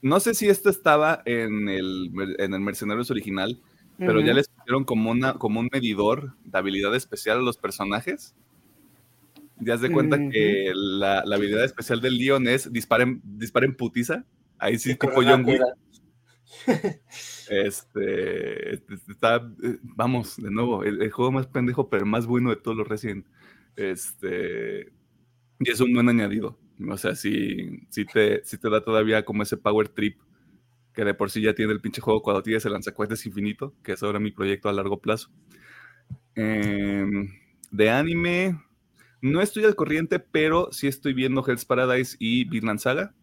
No 0.00 0.18
sé 0.18 0.34
si 0.34 0.48
esto 0.48 0.68
estaba 0.68 1.22
en 1.26 1.68
el, 1.68 2.10
en 2.38 2.54
el 2.54 2.60
Mercenarios 2.60 3.12
original, 3.12 3.60
pero 3.98 4.20
ya 4.20 4.34
les 4.34 4.48
pusieron 4.48 4.84
como, 4.84 5.12
una, 5.12 5.34
como 5.34 5.60
un 5.60 5.68
medidor 5.72 6.34
de 6.44 6.58
habilidad 6.58 6.96
especial 6.96 7.38
a 7.38 7.42
los 7.42 7.56
personajes. 7.56 8.34
Ya 9.60 9.76
se 9.76 9.86
de 9.86 9.92
cuenta 9.92 10.18
que 10.28 10.72
la, 10.74 11.20
habilidad 11.20 11.64
especial 11.64 12.00
del 12.00 12.18
Leon 12.18 12.48
es 12.48 12.72
disparen, 12.72 13.22
disparen 13.24 13.76
putiza. 13.76 14.24
Ahí 14.58 14.76
sí, 14.76 14.96
tipo 14.96 15.22
John 15.22 15.44
Wick. 15.44 15.62
Este, 17.50 18.74
este, 18.74 18.94
está, 19.08 19.36
eh, 19.62 19.78
vamos, 19.82 20.36
de 20.36 20.50
nuevo, 20.50 20.84
el, 20.84 21.10
juego 21.10 21.32
más 21.32 21.46
pendejo, 21.46 21.90
pero 21.90 22.06
más 22.06 22.26
bueno 22.26 22.50
de 22.50 22.56
todos 22.56 22.76
los 22.76 22.88
Resident. 22.88 23.26
Este, 23.76 24.92
y 25.58 25.70
es 25.70 25.80
un 25.80 25.92
buen 25.92 26.08
añadido. 26.08 26.58
O 26.88 26.96
sea, 26.96 27.14
si, 27.14 27.86
si, 27.90 28.04
te, 28.06 28.44
si 28.44 28.58
te 28.58 28.70
da 28.70 28.82
todavía 28.82 29.24
como 29.24 29.42
ese 29.42 29.56
power 29.56 29.88
trip 29.88 30.20
que 30.92 31.04
de 31.04 31.14
por 31.14 31.30
sí 31.30 31.40
ya 31.40 31.54
tiene 31.54 31.72
el 31.72 31.80
pinche 31.80 32.00
juego 32.00 32.22
cuando 32.22 32.42
tienes 32.42 32.64
el 32.66 32.72
lanzacuetes 32.72 33.24
infinito, 33.26 33.74
que 33.82 33.92
es 33.92 34.02
ahora 34.02 34.20
mi 34.20 34.30
proyecto 34.30 34.68
a 34.68 34.72
largo 34.72 35.00
plazo. 35.00 35.30
Em, 36.34 37.30
de 37.70 37.90
anime, 37.90 38.60
no 39.20 39.40
estoy 39.40 39.64
al 39.64 39.76
corriente, 39.76 40.18
pero 40.18 40.68
sí 40.72 40.86
estoy 40.86 41.14
viendo 41.14 41.44
Hell's 41.46 41.64
Paradise 41.64 42.16
y 42.18 42.44
Vinland 42.44 42.80
Saga. 42.80 43.14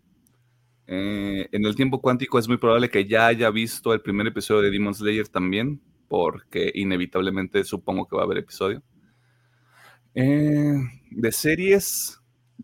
Eh, 0.92 1.48
en 1.52 1.66
el 1.66 1.76
tiempo 1.76 2.02
cuántico 2.02 2.40
es 2.40 2.48
muy 2.48 2.58
probable 2.58 2.90
que 2.90 3.06
ya 3.06 3.28
haya 3.28 3.52
visto 3.52 3.94
el 3.94 4.02
primer 4.02 4.26
episodio 4.26 4.64
de 4.64 4.72
Demon 4.72 4.96
Slayer 4.96 5.28
también, 5.28 5.80
porque 6.08 6.72
inevitablemente 6.74 7.64
supongo 7.64 8.08
que 8.08 8.16
va 8.16 8.24
a 8.24 8.26
haber 8.26 8.40
episodio. 8.40 8.82
Eh, 10.16 10.74
de 11.12 11.32
series, 11.32 12.20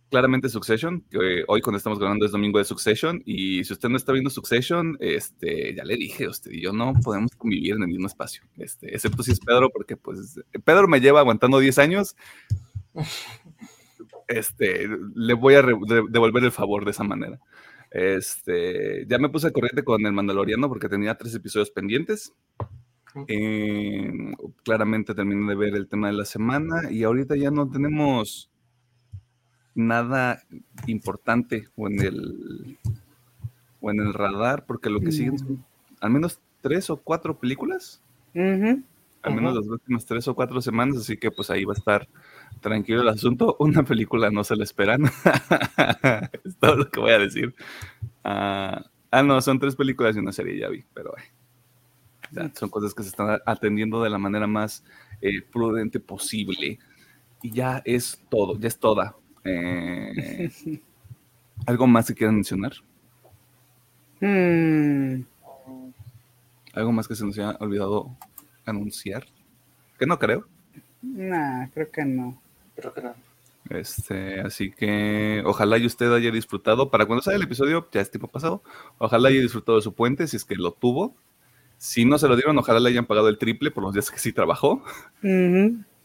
claramente 0.09 0.49
Succession, 0.49 1.05
que 1.11 1.43
hoy 1.47 1.61
cuando 1.61 1.77
estamos 1.77 1.99
grabando 1.99 2.25
es 2.25 2.31
domingo 2.31 2.57
de 2.57 2.65
Succession, 2.65 3.21
y 3.27 3.63
si 3.63 3.73
usted 3.73 3.89
no 3.89 3.97
está 3.97 4.11
viendo 4.11 4.31
Succession, 4.31 4.97
este, 5.01 5.75
ya 5.75 5.83
le 5.83 5.95
dije, 5.95 6.27
usted 6.27 6.49
y 6.51 6.63
yo 6.63 6.73
no 6.73 6.95
podemos 7.03 7.29
convivir 7.37 7.75
en 7.75 7.83
el 7.83 7.89
mismo 7.89 8.07
espacio, 8.07 8.41
este, 8.57 8.91
excepto 8.91 9.21
si 9.21 9.33
es 9.33 9.39
Pedro, 9.39 9.69
porque 9.69 9.97
pues 9.97 10.41
Pedro 10.63 10.87
me 10.87 10.99
lleva 10.99 11.19
aguantando 11.19 11.59
10 11.59 11.77
años, 11.77 12.15
este, 14.27 14.89
le 15.13 15.33
voy 15.35 15.53
a 15.53 15.61
devolver 15.61 16.43
el 16.43 16.51
favor 16.51 16.85
de 16.85 16.91
esa 16.91 17.03
manera. 17.03 17.39
Este, 17.95 19.05
ya 19.07 19.17
me 19.17 19.29
puse 19.29 19.47
a 19.47 19.51
corriente 19.51 19.85
con 19.85 20.05
el 20.05 20.11
Mandaloriano 20.11 20.67
porque 20.67 20.89
tenía 20.89 21.15
tres 21.15 21.33
episodios 21.33 21.71
pendientes. 21.71 22.33
Em, 23.27 24.33
claramente 24.65 25.15
terminé 25.15 25.47
de 25.47 25.55
ver 25.55 25.75
el 25.75 25.87
tema 25.87 26.07
de 26.07 26.13
la 26.13 26.25
semana 26.25 26.91
y 26.91 27.03
ahorita 27.03 27.37
ya 27.37 27.51
no 27.51 27.69
tenemos 27.69 28.49
nada 29.75 30.41
importante 30.87 31.69
o 31.77 31.87
en 31.87 32.01
el 32.01 32.77
o 33.79 33.91
en 33.91 34.01
el 34.01 34.13
radar 34.13 34.65
porque 34.65 34.89
lo 34.89 34.99
que 34.99 35.13
siguen 35.13 35.39
son 35.39 35.65
al 36.01 36.09
menos 36.09 36.41
tres 36.59 36.89
o 36.89 36.97
cuatro 36.97 37.39
películas. 37.39 38.01
Al 39.21 39.35
menos 39.35 39.55
las 39.55 39.67
últimas 39.67 40.05
tres 40.05 40.27
o 40.27 40.35
cuatro 40.35 40.59
semanas, 40.59 40.97
así 40.97 41.15
que 41.15 41.31
pues 41.31 41.49
ahí 41.49 41.63
va 41.63 41.71
a 41.71 41.77
estar 41.77 42.09
tranquilo 42.61 43.01
el 43.01 43.09
asunto. 43.09 43.55
Una 43.59 43.83
película 43.83 44.29
no 44.31 44.43
se 44.43 44.55
la 44.55 44.63
esperan. 44.63 45.05
es 46.43 46.57
todo 46.59 46.75
lo 46.77 46.89
que 46.89 46.99
voy 46.99 47.11
a 47.11 47.19
decir. 47.19 47.53
ah, 48.23 48.83
ah 49.11 49.23
no, 49.23 49.39
son 49.41 49.59
tres 49.59 49.75
películas 49.75 50.15
y 50.15 50.19
una 50.19 50.31
serie, 50.31 50.59
ya 50.59 50.69
vi, 50.69 50.83
pero 50.93 51.13
son 52.53 52.69
cosas 52.69 52.93
que 52.93 53.03
se 53.03 53.09
están 53.09 53.39
atendiendo 53.45 54.01
de 54.03 54.09
la 54.09 54.17
manera 54.17 54.47
más 54.47 54.83
eh, 55.21 55.41
prudente 55.41 55.99
posible. 55.99 56.79
Y 57.41 57.51
ya 57.51 57.81
es 57.85 58.21
todo, 58.29 58.57
ya 58.59 58.67
es 58.67 58.77
toda. 58.77 59.15
Eh, 59.43 60.49
¿Algo 61.65 61.87
más 61.87 62.07
que 62.07 62.15
quieran 62.15 62.35
mencionar? 62.35 62.73
Hmm. 64.19 65.21
¿Algo 66.73 66.91
más 66.91 67.07
que 67.07 67.15
se 67.15 67.25
nos 67.25 67.37
haya 67.37 67.55
olvidado 67.59 68.15
anunciar? 68.65 69.25
Que 69.97 70.05
no 70.05 70.17
creo. 70.17 70.47
Nah, 71.01 71.67
creo 71.69 71.91
que 71.91 72.03
no. 72.03 72.41
Creo 72.75 72.93
que 72.93 73.01
no. 73.01 73.15
Este, 73.69 74.41
así 74.41 74.71
que 74.71 75.41
ojalá 75.45 75.77
y 75.77 75.85
usted 75.85 76.11
haya 76.13 76.31
disfrutado. 76.31 76.89
Para 76.91 77.05
cuando 77.05 77.23
salga 77.23 77.37
el 77.37 77.43
episodio, 77.43 77.87
ya 77.91 78.01
es 78.01 78.11
tiempo 78.11 78.27
pasado. 78.27 78.61
Ojalá 78.97 79.29
haya 79.29 79.41
disfrutado 79.41 79.77
de 79.77 79.81
su 79.81 79.93
puente, 79.93 80.27
si 80.27 80.37
es 80.37 80.45
que 80.45 80.55
lo 80.55 80.71
tuvo. 80.71 81.15
Si 81.77 82.05
no 82.05 82.17
se 82.17 82.27
lo 82.27 82.35
dieron, 82.35 82.57
ojalá 82.57 82.79
le 82.79 82.89
hayan 82.89 83.05
pagado 83.05 83.27
el 83.27 83.37
triple 83.37 83.71
por 83.71 83.83
los 83.83 83.93
días 83.93 84.09
que 84.09 84.19
sí 84.19 84.31
trabajó. 84.31 84.83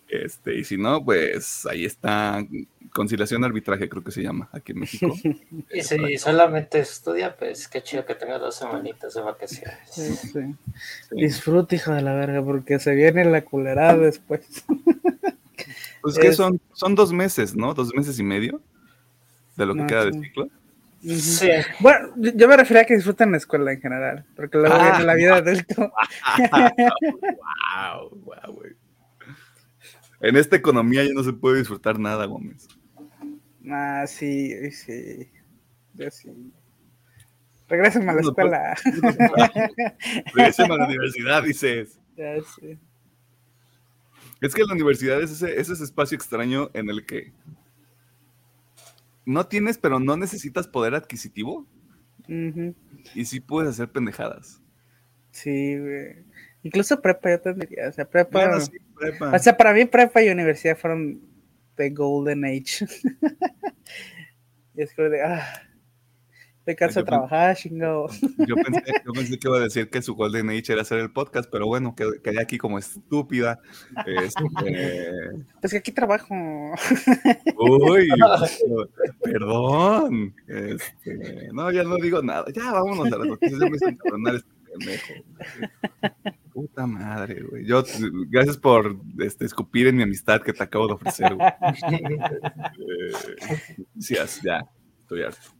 Este, 0.08 0.58
y 0.58 0.64
si 0.64 0.76
no, 0.76 1.04
pues 1.04 1.66
ahí 1.66 1.84
está 1.84 2.44
conciliación 2.92 3.44
arbitraje, 3.44 3.88
creo 3.88 4.02
que 4.02 4.10
se 4.10 4.22
llama 4.22 4.48
aquí 4.52 4.72
en 4.72 4.80
México. 4.80 5.14
y 5.72 5.82
si 5.82 6.18
solamente 6.18 6.80
estudia, 6.80 7.36
pues 7.36 7.68
qué 7.68 7.82
chido 7.82 8.04
que 8.04 8.16
tenga 8.16 8.38
dos 8.38 8.56
semanitas 8.56 9.14
de 9.14 9.20
vacaciones. 9.20 9.78
Sí, 9.90 10.56
Disfruta, 11.12 11.76
hijo 11.76 11.92
de 11.92 12.02
la 12.02 12.14
verga, 12.14 12.44
porque 12.44 12.80
se 12.80 12.94
viene 12.94 13.24
la 13.24 13.42
culerada 13.42 13.96
después. 13.96 14.64
Pues 16.02 16.18
que 16.18 16.32
son, 16.32 16.60
son 16.72 16.94
dos 16.94 17.12
meses, 17.12 17.54
¿no? 17.54 17.74
Dos 17.74 17.94
meses 17.94 18.18
y 18.18 18.22
medio 18.22 18.62
de 19.56 19.66
lo 19.66 19.74
que 19.74 19.86
queda 19.86 20.06
de 20.06 20.12
ciclo. 20.12 20.48
Sí. 21.02 21.48
Bueno, 21.80 22.12
yo 22.16 22.46
me 22.48 22.56
refería 22.56 22.82
a 22.82 22.84
que 22.84 22.94
disfruten 22.94 23.30
la 23.30 23.38
escuela 23.38 23.72
en 23.72 23.80
general, 23.80 24.26
porque 24.36 24.58
luego 24.58 24.74
ah, 24.74 24.90
viene 24.90 25.04
la 25.04 25.14
vida 25.14 25.36
adulto. 25.36 25.92
wow, 27.76 28.10
wow, 28.10 28.54
güey. 28.54 28.72
En 30.20 30.36
esta 30.36 30.56
economía 30.56 31.02
ya 31.04 31.12
no 31.14 31.24
se 31.24 31.32
puede 31.32 31.58
disfrutar 31.58 31.98
nada, 31.98 32.26
Gómez. 32.26 32.68
Ah, 33.70 34.04
sí, 34.06 34.70
sí. 34.72 35.30
Yo 35.94 36.10
sí. 36.10 36.30
Regresen 37.68 38.08
a 38.08 38.12
la 38.12 38.20
escuela. 38.20 38.76
Regresen 40.34 40.72
a 40.72 40.76
la 40.76 40.86
universidad, 40.86 41.42
dices. 41.42 41.98
Ya, 42.16 42.34
sí. 42.42 42.78
Es 44.40 44.54
que 44.54 44.64
la 44.64 44.72
universidad 44.72 45.20
es 45.22 45.42
ese, 45.42 45.84
espacio 45.84 46.16
extraño 46.16 46.70
en 46.72 46.88
el 46.88 47.04
que 47.04 47.32
no 49.26 49.46
tienes, 49.46 49.78
pero 49.78 50.00
no 50.00 50.16
necesitas 50.16 50.66
poder 50.66 50.94
adquisitivo. 50.94 51.66
Y 53.14 53.24
sí 53.24 53.40
puedes 53.40 53.70
hacer 53.70 53.90
pendejadas. 53.90 54.62
Sí, 55.32 55.78
güey. 55.78 56.24
Incluso 56.62 57.00
prepa 57.00 57.30
yo 57.30 57.40
tendría, 57.40 57.88
o 57.88 57.92
sea, 57.92 58.08
prepa, 58.08 58.58
O 59.32 59.38
sea, 59.38 59.56
para 59.56 59.72
mí 59.72 59.84
prepa 59.86 60.22
y 60.22 60.28
universidad 60.28 60.76
fueron 60.76 61.20
the 61.76 61.90
golden 61.90 62.44
age. 62.44 62.86
y 64.74 64.82
es 64.82 64.94
como 64.94 65.08
de, 65.08 65.22
ah, 65.22 65.69
te 66.70 66.76
canso 66.76 67.00
de 67.00 67.06
trabajar, 67.06 67.56
chingado. 67.56 68.06
Yo 68.46 68.54
pensé, 68.54 68.82
yo 69.04 69.12
pensé, 69.12 69.38
que 69.38 69.48
iba 69.48 69.56
a 69.56 69.60
decir 69.60 69.90
que 69.90 70.02
su 70.02 70.14
golden 70.14 70.50
age 70.50 70.72
era 70.72 70.82
hacer 70.82 71.00
el 71.00 71.10
podcast, 71.10 71.50
pero 71.50 71.66
bueno, 71.66 71.96
que, 71.96 72.08
que 72.22 72.40
aquí 72.40 72.58
como 72.58 72.78
estúpida. 72.78 73.58
Este, 74.06 74.44
pues 75.60 75.72
que 75.72 75.78
aquí 75.78 75.90
trabajo. 75.90 76.32
Uy, 77.56 78.08
perdón. 79.22 80.32
Este, 80.46 81.48
no, 81.52 81.72
ya 81.72 81.82
no 81.82 81.96
digo 81.96 82.22
nada. 82.22 82.44
Ya 82.54 82.70
vámonos 82.70 83.12
a 83.12 83.18
las 83.18 83.26
noticias. 83.26 83.60
Ya 83.60 83.68
me 83.68 83.76
hice 83.76 83.86
este 83.88 84.10
pendejo. 84.70 85.12
Puta 86.52 86.86
madre, 86.86 87.42
güey. 87.42 87.66
Yo, 87.66 87.82
gracias 88.28 88.56
por 88.56 88.96
este, 89.18 89.44
escupir 89.44 89.88
en 89.88 89.96
mi 89.96 90.04
amistad 90.04 90.40
que 90.40 90.52
te 90.52 90.62
acabo 90.62 90.86
de 90.86 90.92
ofrecer, 90.92 91.34
güey. 91.34 91.48
eh, 91.90 93.76
gracias, 93.96 94.40
ya, 94.42 94.64
estoy 95.00 95.22
harto. 95.22 95.59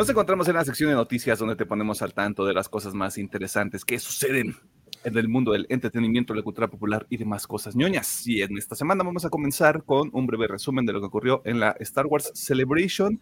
Nos 0.00 0.08
encontramos 0.08 0.48
en 0.48 0.54
la 0.54 0.64
sección 0.64 0.88
de 0.88 0.96
noticias 0.96 1.38
donde 1.38 1.56
te 1.56 1.66
ponemos 1.66 2.00
al 2.00 2.14
tanto 2.14 2.46
de 2.46 2.54
las 2.54 2.70
cosas 2.70 2.94
más 2.94 3.18
interesantes 3.18 3.84
que 3.84 3.98
suceden 3.98 4.56
en 5.04 5.18
el 5.18 5.28
mundo 5.28 5.52
del 5.52 5.66
entretenimiento, 5.68 6.32
la 6.32 6.40
cultura 6.40 6.68
popular 6.68 7.06
y 7.10 7.18
demás 7.18 7.46
cosas 7.46 7.76
ñoñas. 7.76 8.26
Y 8.26 8.40
en 8.40 8.56
esta 8.56 8.74
semana 8.74 9.04
vamos 9.04 9.26
a 9.26 9.28
comenzar 9.28 9.84
con 9.84 10.08
un 10.14 10.26
breve 10.26 10.48
resumen 10.48 10.86
de 10.86 10.94
lo 10.94 11.00
que 11.00 11.06
ocurrió 11.08 11.42
en 11.44 11.60
la 11.60 11.76
Star 11.80 12.06
Wars 12.06 12.32
Celebration, 12.34 13.20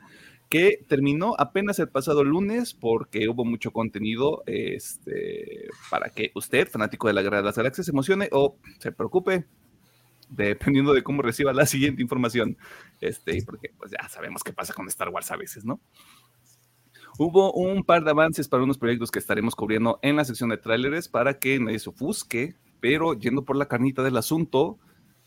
que 0.49 0.85
terminó 0.87 1.35
apenas 1.37 1.81
el 1.81 1.89
pasado 1.89 2.23
lunes 2.23 2.75
porque 2.75 3.29
hubo 3.29 3.45
mucho 3.45 3.73
contenido 3.73 4.45
este, 4.47 5.67
para 5.91 6.11
que 6.11 6.31
usted, 6.37 6.69
fanático 6.69 7.09
de 7.09 7.15
la 7.15 7.23
Guerra 7.23 7.39
de 7.39 7.43
las 7.43 7.57
Galaxias, 7.57 7.87
se 7.87 7.91
emocione 7.91 8.29
o 8.31 8.57
se 8.79 8.93
preocupe, 8.93 9.47
dependiendo 10.29 10.95
de 10.95 11.03
cómo 11.03 11.23
reciba 11.23 11.53
la 11.53 11.67
siguiente 11.67 12.03
información. 12.03 12.57
Este, 13.01 13.43
porque 13.45 13.73
pues 13.77 13.91
ya 13.91 14.09
sabemos 14.09 14.45
qué 14.45 14.53
pasa 14.53 14.75
con 14.75 14.87
Star 14.87 15.09
Wars 15.09 15.33
a 15.33 15.37
veces, 15.37 15.65
¿no? 15.65 15.81
Hubo 17.21 17.53
un 17.53 17.83
par 17.83 18.05
de 18.05 18.13
avances 18.13 18.47
para 18.47 18.63
unos 18.63 18.79
proyectos 18.79 19.11
que 19.11 19.19
estaremos 19.19 19.57
cubriendo 19.57 19.99
en 20.03 20.15
la 20.15 20.25
sección 20.25 20.51
de 20.51 20.57
tráileres 20.57 21.09
para 21.09 21.41
que 21.41 21.59
nadie 21.59 21.81
se 21.81 21.91
ofusque, 21.91 22.55
pero 22.79 23.13
yendo 23.15 23.45
por 23.45 23.57
la 23.57 23.67
carnita 23.67 24.05
del 24.05 24.17
asunto, 24.17 24.79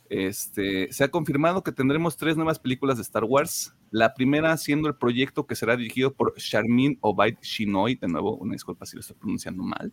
este, 0.07 0.89
se 0.93 1.03
ha 1.03 1.11
confirmado 1.11 1.63
que 1.63 1.73
tendremos 1.73 2.15
tres 2.15 2.37
nuevas 2.37 2.59
películas 2.59 2.95
de 2.95 3.01
Star 3.01 3.25
Wars. 3.25 3.75
La 3.89 4.13
primera 4.13 4.55
siendo 4.55 4.87
el 4.87 4.95
proyecto 4.95 5.45
que 5.45 5.55
será 5.57 5.75
dirigido 5.75 6.13
por 6.13 6.33
Charmin 6.37 6.97
Obaid 7.01 7.35
Shinoy, 7.41 7.95
de 7.95 8.07
nuevo, 8.07 8.37
una 8.37 8.53
disculpa 8.53 8.85
si 8.85 8.95
lo 8.95 9.01
estoy 9.01 9.17
pronunciando 9.17 9.61
mal, 9.61 9.91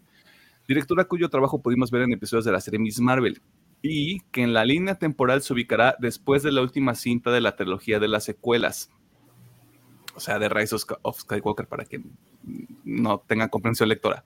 directora 0.69 1.05
cuyo 1.05 1.29
trabajo 1.29 1.61
pudimos 1.61 1.91
ver 1.91 2.03
en 2.03 2.13
episodios 2.13 2.45
de 2.45 2.53
la 2.53 2.61
serie 2.61 2.79
Miss 2.79 3.01
Marvel, 3.01 3.43
y 3.83 4.21
que 4.31 4.45
en 4.45 4.53
la 4.53 4.65
línea 4.65 4.95
temporal 4.95 5.43
se 5.43 5.53
ubicará 5.53 5.97
después 5.99 6.45
de 6.45 6.53
la 6.53 6.63
última 6.63 6.95
cinta 6.95 7.33
de 7.33 7.41
la 7.41 7.57
trilogía 7.57 7.99
de 7.99 8.07
las 8.07 8.23
secuelas 8.23 8.89
o 10.19 10.21
sea, 10.21 10.41
de 10.41 10.49
Rise 10.49 10.75
of 11.03 11.21
Skywalker 11.21 11.69
para 11.69 11.85
que 11.85 12.03
no 12.85 13.21
tenga 13.21 13.49
comprensión 13.49 13.89
lectora. 13.89 14.25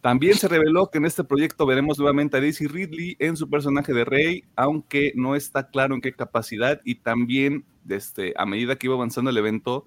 También 0.00 0.34
se 0.34 0.46
reveló 0.46 0.90
que 0.92 0.98
en 0.98 1.06
este 1.06 1.24
proyecto 1.24 1.66
veremos 1.66 1.98
nuevamente 1.98 2.36
a 2.36 2.40
Daisy 2.40 2.68
Ridley 2.68 3.16
en 3.18 3.36
su 3.36 3.50
personaje 3.50 3.92
de 3.92 4.04
Rey, 4.04 4.44
aunque 4.54 5.12
no 5.16 5.34
está 5.34 5.70
claro 5.70 5.96
en 5.96 6.00
qué 6.00 6.12
capacidad 6.12 6.80
y 6.84 6.96
también 6.96 7.64
desde, 7.82 8.32
a 8.36 8.46
medida 8.46 8.76
que 8.76 8.86
iba 8.86 8.94
avanzando 8.94 9.30
el 9.30 9.36
evento, 9.38 9.86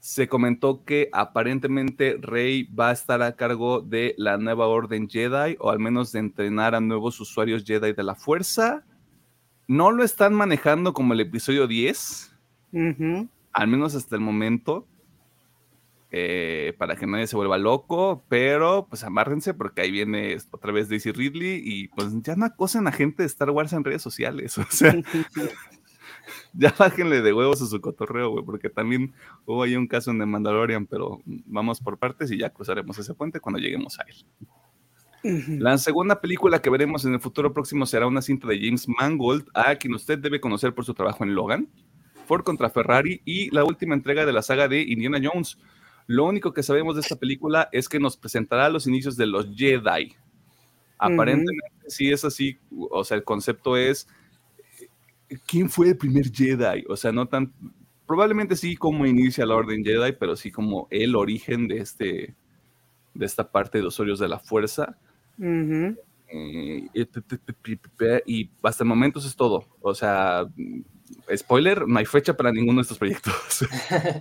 se 0.00 0.26
comentó 0.26 0.84
que 0.84 1.08
aparentemente 1.12 2.18
Rey 2.20 2.64
va 2.64 2.90
a 2.90 2.94
estar 2.94 3.22
a 3.22 3.36
cargo 3.36 3.80
de 3.80 4.16
la 4.18 4.38
nueva 4.38 4.66
orden 4.66 5.08
Jedi 5.08 5.56
o 5.60 5.70
al 5.70 5.78
menos 5.78 6.10
de 6.10 6.18
entrenar 6.18 6.74
a 6.74 6.80
nuevos 6.80 7.20
usuarios 7.20 7.64
Jedi 7.64 7.92
de 7.92 8.02
la 8.02 8.16
fuerza. 8.16 8.84
No 9.68 9.92
lo 9.92 10.02
están 10.02 10.34
manejando 10.34 10.92
como 10.92 11.14
el 11.14 11.20
episodio 11.20 11.68
10, 11.68 12.34
al 13.54 13.68
menos 13.68 13.94
hasta 13.94 14.16
el 14.16 14.20
momento, 14.20 14.86
eh, 16.10 16.74
para 16.78 16.96
que 16.96 17.06
nadie 17.06 17.26
se 17.26 17.36
vuelva 17.36 17.58
loco, 17.58 18.24
pero 18.28 18.86
pues 18.88 19.02
amárrense 19.02 19.54
porque 19.54 19.80
ahí 19.80 19.90
viene 19.90 20.36
otra 20.50 20.70
vez 20.70 20.88
Daisy 20.88 21.10
Ridley 21.10 21.60
y 21.64 21.88
pues 21.88 22.08
ya 22.22 22.36
no 22.36 22.44
acosen 22.44 22.86
a 22.86 22.92
gente 22.92 23.22
de 23.22 23.26
Star 23.26 23.50
Wars 23.50 23.72
en 23.72 23.82
redes 23.82 24.02
sociales, 24.02 24.56
o 24.58 24.66
sea, 24.70 24.94
ya 26.52 26.74
bájenle 26.78 27.22
de 27.22 27.32
huevos 27.32 27.62
a 27.62 27.66
su 27.66 27.80
cotorreo, 27.80 28.30
güey, 28.30 28.44
porque 28.44 28.70
también 28.70 29.12
hubo 29.44 29.62
ahí 29.62 29.74
un 29.74 29.88
caso 29.88 30.10
en 30.10 30.18
The 30.18 30.26
Mandalorian, 30.26 30.86
pero 30.86 31.20
vamos 31.24 31.80
por 31.80 31.98
partes 31.98 32.30
y 32.30 32.38
ya 32.38 32.50
cruzaremos 32.50 32.98
ese 32.98 33.14
puente 33.14 33.40
cuando 33.40 33.58
lleguemos 33.58 33.98
a 33.98 34.02
él. 34.02 34.24
La 35.58 35.78
segunda 35.78 36.20
película 36.20 36.60
que 36.60 36.68
veremos 36.68 37.06
en 37.06 37.14
el 37.14 37.20
futuro 37.20 37.54
próximo 37.54 37.86
será 37.86 38.06
una 38.06 38.20
cinta 38.20 38.46
de 38.46 38.58
James 38.58 38.86
Mangold, 38.88 39.46
a 39.54 39.74
quien 39.76 39.94
usted 39.94 40.18
debe 40.18 40.38
conocer 40.38 40.74
por 40.74 40.84
su 40.84 40.92
trabajo 40.92 41.24
en 41.24 41.34
Logan. 41.34 41.68
Ford 42.24 42.42
contra 42.42 42.70
Ferrari 42.70 43.20
y 43.24 43.50
la 43.50 43.64
última 43.64 43.94
entrega 43.94 44.26
de 44.26 44.32
la 44.32 44.42
saga 44.42 44.68
de 44.68 44.82
Indiana 44.82 45.20
Jones. 45.22 45.58
Lo 46.06 46.24
único 46.24 46.52
que 46.52 46.62
sabemos 46.62 46.96
de 46.96 47.02
esta 47.02 47.16
película 47.16 47.68
es 47.72 47.88
que 47.88 48.00
nos 48.00 48.16
presentará 48.16 48.68
los 48.68 48.86
inicios 48.86 49.16
de 49.16 49.26
los 49.26 49.48
Jedi. 49.54 50.14
Aparentemente 50.98 51.64
sí 51.88 52.10
es 52.10 52.24
así, 52.24 52.58
o 52.90 53.04
sea, 53.04 53.16
el 53.16 53.24
concepto 53.24 53.76
es 53.76 54.08
¿quién 55.46 55.68
fue 55.68 55.88
el 55.88 55.96
primer 55.96 56.30
Jedi? 56.30 56.84
O 56.88 56.96
sea, 56.96 57.12
no 57.12 57.26
tan 57.26 57.52
probablemente 58.06 58.56
sí 58.56 58.76
como 58.76 59.06
inicia 59.06 59.46
la 59.46 59.54
Orden 59.54 59.84
Jedi, 59.84 60.12
pero 60.12 60.36
sí 60.36 60.50
como 60.50 60.88
el 60.90 61.16
origen 61.16 61.68
de 61.68 61.78
este 61.78 62.34
de 63.14 63.26
esta 63.26 63.50
parte 63.50 63.78
de 63.78 63.84
los 63.84 63.98
Orios 64.00 64.18
de 64.18 64.28
la 64.28 64.38
Fuerza. 64.38 64.98
Eh, 66.28 66.88
y 68.26 68.50
hasta 68.62 68.82
el 68.82 68.88
momento 68.88 69.18
eso 69.18 69.28
es 69.28 69.36
todo. 69.36 69.66
O 69.80 69.94
sea, 69.94 70.46
spoiler, 71.34 71.86
no 71.86 71.98
hay 71.98 72.06
fecha 72.06 72.36
para 72.36 72.52
ninguno 72.52 72.76
de 72.76 72.82
estos 72.82 72.98
proyectos. 72.98 73.66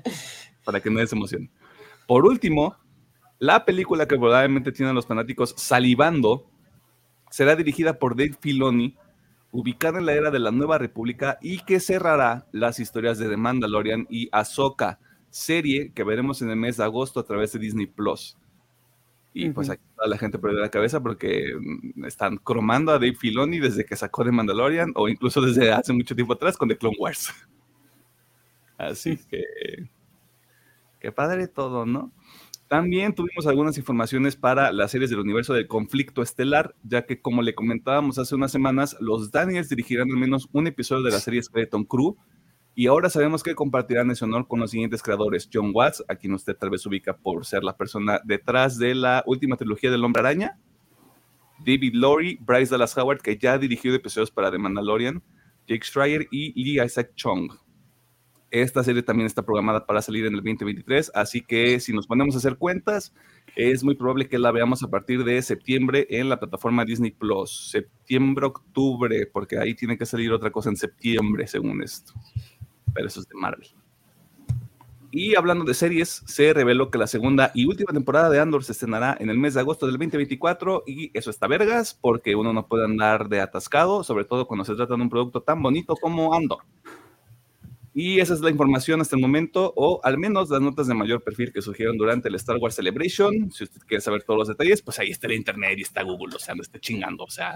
para 0.64 0.80
que 0.80 0.90
no 0.90 1.06
se 1.06 1.16
emocione. 1.16 1.50
Por 2.08 2.26
último, 2.26 2.76
la 3.40 3.66
película 3.66 4.08
que 4.08 4.18
probablemente 4.18 4.72
tienen 4.72 4.96
los 4.96 5.06
fanáticos 5.06 5.54
salivando 5.58 6.50
será 7.30 7.56
dirigida 7.56 8.00
por 8.00 8.16
Dave 8.16 8.36
Filoni, 8.40 8.96
ubicada 9.52 10.00
en 10.00 10.06
la 10.06 10.14
era 10.14 10.32
de 10.32 10.40
la 10.40 10.52
Nueva 10.52 10.78
República 10.78 11.38
y 11.42 11.60
que 11.60 11.80
cerrará 11.80 12.48
las 12.52 12.80
historias 12.80 13.18
de 13.18 13.30
The 13.30 13.38
Mandalorian 13.38 14.08
y 14.10 14.30
Ahsoka, 14.32 15.00
serie 15.30 15.92
que 15.94 16.04
veremos 16.04 16.42
en 16.42 16.50
el 16.50 16.58
mes 16.58 16.78
de 16.78 16.84
agosto 16.84 17.20
a 17.20 17.26
través 17.26 17.54
de 17.54 17.60
Disney 17.60 17.88
Plus. 17.88 18.38
Y 19.34 19.50
pues 19.50 19.70
aquí 19.70 19.84
toda 19.96 20.08
la 20.08 20.18
gente 20.18 20.38
perdió 20.38 20.60
la 20.60 20.70
cabeza 20.70 21.02
porque 21.02 21.54
mm, 21.60 22.06
están 22.06 22.38
cromando 22.38 22.92
a 22.92 22.96
Dave 22.96 23.16
Filoni 23.16 23.60
desde 23.60 23.84
que 23.84 23.96
sacó 23.96 24.24
de 24.24 24.32
Mandalorian 24.32 24.92
o 24.96 25.10
incluso 25.10 25.42
desde 25.42 25.72
hace 25.72 25.92
mucho 25.92 26.16
tiempo 26.16 26.34
atrás 26.34 26.56
con 26.56 26.70
The 26.70 26.78
Clone 26.78 26.98
Wars. 27.00 27.34
Así 28.78 29.18
que, 29.30 29.44
qué 31.00 31.12
padre 31.12 31.48
todo, 31.48 31.86
¿no? 31.86 32.12
También 32.68 33.14
tuvimos 33.14 33.46
algunas 33.46 33.78
informaciones 33.78 34.36
para 34.36 34.72
las 34.72 34.92
series 34.92 35.10
del 35.10 35.20
universo 35.20 35.54
del 35.54 35.68
conflicto 35.68 36.22
estelar, 36.22 36.74
ya 36.84 37.06
que 37.06 37.22
como 37.22 37.42
le 37.42 37.54
comentábamos 37.54 38.18
hace 38.18 38.36
unas 38.36 38.52
semanas, 38.52 38.98
los 39.00 39.32
Daniels 39.32 39.70
dirigirán 39.70 40.10
al 40.10 40.18
menos 40.18 40.50
un 40.54 40.68
episodio 40.68 41.04
de 41.04 41.12
la 41.12 41.20
serie 41.20 41.44
Skeleton 41.44 41.86
Crew, 41.86 42.18
y 42.76 42.88
ahora 42.88 43.10
sabemos 43.10 43.44
que 43.44 43.54
compartirán 43.54 44.10
ese 44.10 44.26
honor 44.26 44.48
con 44.48 44.60
los 44.60 44.72
siguientes 44.72 45.04
creadores. 45.04 45.48
John 45.52 45.72
Watts, 45.74 46.04
a 46.08 46.16
quien 46.16 46.34
usted 46.34 46.56
tal 46.56 46.72
vez 46.72 46.84
ubica 46.88 47.16
por 47.16 47.46
ser 47.46 47.64
la 47.64 47.78
persona 47.78 48.20
detrás 48.24 48.80
de 48.80 48.96
la 48.96 49.24
última 49.28 49.58
trilogía 49.58 49.92
del 49.92 50.04
Hombre 50.04 50.22
Araña. 50.22 50.60
David 51.60 51.94
Lowry, 51.94 52.40
Bryce 52.42 52.72
Dallas 52.72 52.98
Howard, 52.98 53.22
que 53.22 53.38
ya 53.38 53.60
dirigió 53.60 53.94
episodios 53.94 54.32
para 54.32 54.50
The 54.50 54.58
Mandalorian. 54.58 55.22
Jake 55.68 55.86
Schreier 55.86 56.28
y 56.32 56.52
Lee 56.64 56.84
Isaac 56.84 57.12
Chung. 57.16 57.54
Esta 58.50 58.84
serie 58.84 59.02
también 59.02 59.28
está 59.28 59.44
programada 59.44 59.86
para 59.86 60.02
salir 60.02 60.26
en 60.26 60.34
el 60.34 60.42
2023, 60.42 61.12
así 61.16 61.42
que 61.42 61.80
si 61.80 61.92
nos 61.92 62.06
ponemos 62.06 62.36
a 62.36 62.38
hacer 62.38 62.58
cuentas, 62.58 63.12
es 63.56 63.84
muy 63.84 63.96
probable 63.96 64.28
que 64.30 64.38
la 64.38 64.52
veamos 64.52 64.84
a 64.84 64.90
partir 64.90 65.24
de 65.24 65.42
septiembre 65.42 66.06
en 66.10 66.30
la 66.30 66.40
plataforma 66.40 66.86
Disney 66.86 67.10
Plus. 67.10 67.72
Septiembre, 67.72 68.46
octubre, 68.46 69.26
porque 69.26 69.58
ahí 69.58 69.74
tiene 69.74 69.98
que 69.98 70.06
salir 70.06 70.32
otra 70.32 70.52
cosa 70.52 70.70
en 70.70 70.76
septiembre, 70.76 71.48
según 71.48 71.82
esto 71.82 72.14
pero 72.94 73.08
eso 73.08 73.20
es 73.20 73.28
de 73.28 73.36
Marvel. 73.36 73.70
Y 75.16 75.36
hablando 75.36 75.64
de 75.64 75.76
series, 75.76 76.24
se 76.26 76.54
reveló 76.54 76.90
que 76.90 76.98
la 76.98 77.06
segunda 77.06 77.52
y 77.54 77.66
última 77.66 77.94
temporada 77.94 78.32
de 78.32 78.40
Andor 78.40 78.64
se 78.64 78.72
estrenará 78.72 79.16
en 79.20 79.30
el 79.30 79.38
mes 79.38 79.54
de 79.54 79.60
agosto 79.60 79.86
del 79.86 79.94
2024 79.94 80.86
y 80.88 81.12
eso 81.16 81.30
está 81.30 81.46
vergas 81.46 81.94
porque 81.94 82.36
uno 82.36 82.52
no 82.52 82.68
puede 82.68 82.86
andar 82.86 83.30
de 83.30 83.40
atascado, 83.40 84.04
sobre 84.04 84.26
todo 84.26 84.48
cuando 84.48 84.66
se 84.66 84.74
trata 84.74 84.96
de 84.96 85.02
un 85.04 85.12
producto 85.12 85.44
tan 85.44 85.62
bonito 85.62 85.96
como 85.96 86.34
Andor. 86.34 86.64
Y 87.94 88.20
esa 88.20 88.34
es 88.34 88.40
la 88.40 88.50
información 88.50 89.02
hasta 89.02 89.16
el 89.16 89.22
momento, 89.22 89.72
o 89.76 90.02
al 90.04 90.18
menos 90.18 90.50
las 90.50 90.62
notas 90.62 90.88
de 90.88 90.96
mayor 90.96 91.22
perfil 91.22 91.54
que 91.54 91.62
surgieron 91.62 91.96
durante 91.96 92.28
el 92.28 92.34
Star 92.36 92.58
Wars 92.58 92.74
Celebration. 92.74 93.52
Si 93.52 93.66
usted 93.66 93.82
quiere 93.82 94.02
saber 94.02 94.24
todos 94.24 94.40
los 94.40 94.48
detalles, 94.48 94.82
pues 94.82 94.98
ahí 94.98 95.12
está 95.12 95.28
el 95.28 95.34
internet 95.34 95.78
y 95.78 95.84
está 95.84 96.02
Google, 96.02 96.36
o 96.36 96.40
sea, 96.40 96.56
no 96.56 96.64
esté 96.64 96.80
chingando, 96.80 97.24
o 97.26 97.30
sea, 97.30 97.54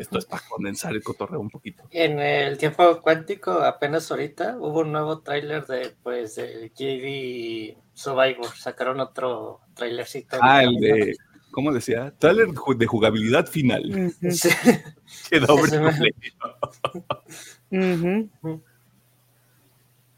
esto 0.00 0.18
es 0.18 0.24
para 0.24 0.42
condensar 0.48 0.94
el 0.94 1.02
cotorreo 1.02 1.40
un 1.40 1.50
poquito. 1.50 1.84
En 1.90 2.18
el 2.18 2.56
tiempo 2.56 3.00
cuántico, 3.02 3.52
apenas 3.52 4.10
ahorita, 4.10 4.56
hubo 4.58 4.80
un 4.80 4.92
nuevo 4.92 5.20
tráiler 5.20 5.66
de, 5.66 5.94
pues, 6.02 6.36
de 6.36 6.70
JD 6.74 7.78
Survivor. 7.92 8.46
Sacaron 8.56 9.00
otro 9.00 9.60
tráilercito. 9.74 10.38
Ah, 10.40 10.62
el 10.62 10.74
de, 10.76 11.16
¿cómo 11.50 11.70
decía? 11.72 12.14
Tráiler 12.18 12.48
de 12.48 12.86
jugabilidad 12.86 13.46
final. 13.46 14.12
Sí. 14.30 14.48
Qué 15.30 15.40
doble 15.40 16.14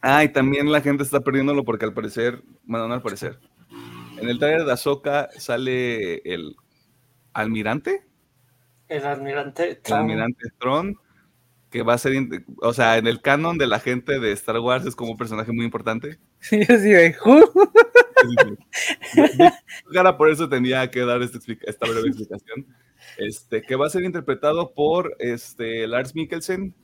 Ah, 0.00 0.24
y 0.24 0.28
también 0.28 0.70
la 0.70 0.80
gente 0.80 1.02
está 1.02 1.20
perdiéndolo 1.20 1.64
porque 1.64 1.84
al 1.84 1.94
parecer, 1.94 2.42
bueno, 2.64 2.86
no 2.86 2.94
al 2.94 3.02
parecer, 3.02 3.38
en 4.20 4.28
el 4.28 4.38
tráiler 4.38 4.64
de 4.64 4.72
Ahsoka 4.72 5.28
sale 5.38 6.16
el 6.24 6.56
almirante 7.32 8.04
el 8.88 9.04
almirante 9.04 9.76
Tron. 9.76 9.98
El 9.98 10.02
almirante 10.02 10.48
Tron, 10.58 10.96
que 11.70 11.82
va 11.82 11.94
a 11.94 11.98
ser, 11.98 12.12
o 12.60 12.72
sea, 12.72 12.98
en 12.98 13.06
el 13.06 13.20
canon 13.20 13.58
de 13.58 13.66
la 13.66 13.80
gente 13.80 14.20
de 14.20 14.32
Star 14.32 14.58
Wars 14.58 14.86
es 14.86 14.94
como 14.94 15.12
un 15.12 15.16
personaje 15.16 15.52
muy 15.52 15.64
importante. 15.64 16.18
Sí, 16.40 16.60
así 16.62 16.90
de 16.90 17.16
Cara, 19.92 20.16
por 20.16 20.28
eso 20.28 20.48
tenía 20.48 20.90
que 20.90 21.00
dar 21.00 21.22
esta, 21.22 21.38
esta 21.38 21.86
breve 21.88 22.08
explicación. 22.08 22.66
Este, 23.16 23.62
que 23.62 23.76
va 23.76 23.86
a 23.86 23.90
ser 23.90 24.02
interpretado 24.02 24.72
por 24.74 25.14
este, 25.18 25.86
Lars 25.86 26.14
Mikkelsen, 26.14 26.74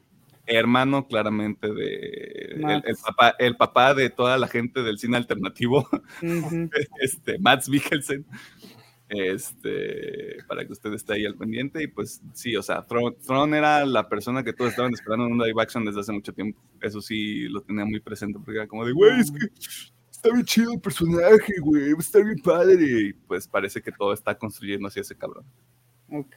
hermano 0.47 1.07
claramente 1.07 1.73
de 1.73 2.57
el, 2.85 2.97
papá, 3.05 3.35
el 3.39 3.57
papá 3.57 3.95
de 3.95 4.11
toda 4.11 4.39
la 4.39 4.49
gente 4.49 4.83
del 4.83 4.99
cine 4.99 5.17
alternativo, 5.17 5.89
este, 7.01 7.39
Max 7.39 7.69
Mikkelsen. 7.69 8.27
Este, 9.09 10.37
para 10.47 10.67
que 10.67 10.73
usted 10.73 10.93
esté 10.93 11.15
ahí 11.15 11.25
al 11.25 11.35
pendiente. 11.35 11.83
Y 11.83 11.87
pues 11.87 12.21
sí, 12.35 12.57
o 12.57 12.63
sea, 12.63 12.85
Throne, 12.85 13.57
era 13.57 13.87
la 13.87 14.09
persona 14.09 14.43
que 14.43 14.53
todos 14.53 14.71
estaban 14.71 14.93
esperando 14.93 15.27
en 15.27 15.33
un 15.33 15.39
live 15.39 15.61
action 15.61 15.85
desde 15.85 16.01
hace 16.01 16.13
mucho 16.13 16.33
tiempo. 16.33 16.61
Eso 16.81 17.01
sí 17.01 17.49
lo 17.49 17.63
tenía 17.63 17.85
muy 17.85 18.01
presente, 18.01 18.39
porque 18.39 18.59
era 18.59 18.67
como 18.67 18.85
de, 18.85 18.93
güey, 18.93 19.21
es 19.21 19.31
que 19.31 19.47
está 20.11 20.33
bien 20.33 20.45
chido 20.45 20.73
el 20.73 20.81
personaje, 20.81 21.55
güey, 21.61 21.95
está 21.99 22.19
bien 22.21 22.39
padre. 22.39 22.77
Y 22.81 23.13
pues 23.13 23.49
parece 23.49 23.81
que 23.81 23.93
todo 23.93 24.13
está 24.13 24.37
construyendo 24.37 24.89
hacia 24.89 25.03
ese 25.03 25.17
cabrón. 25.17 25.45
Ok. 26.11 26.37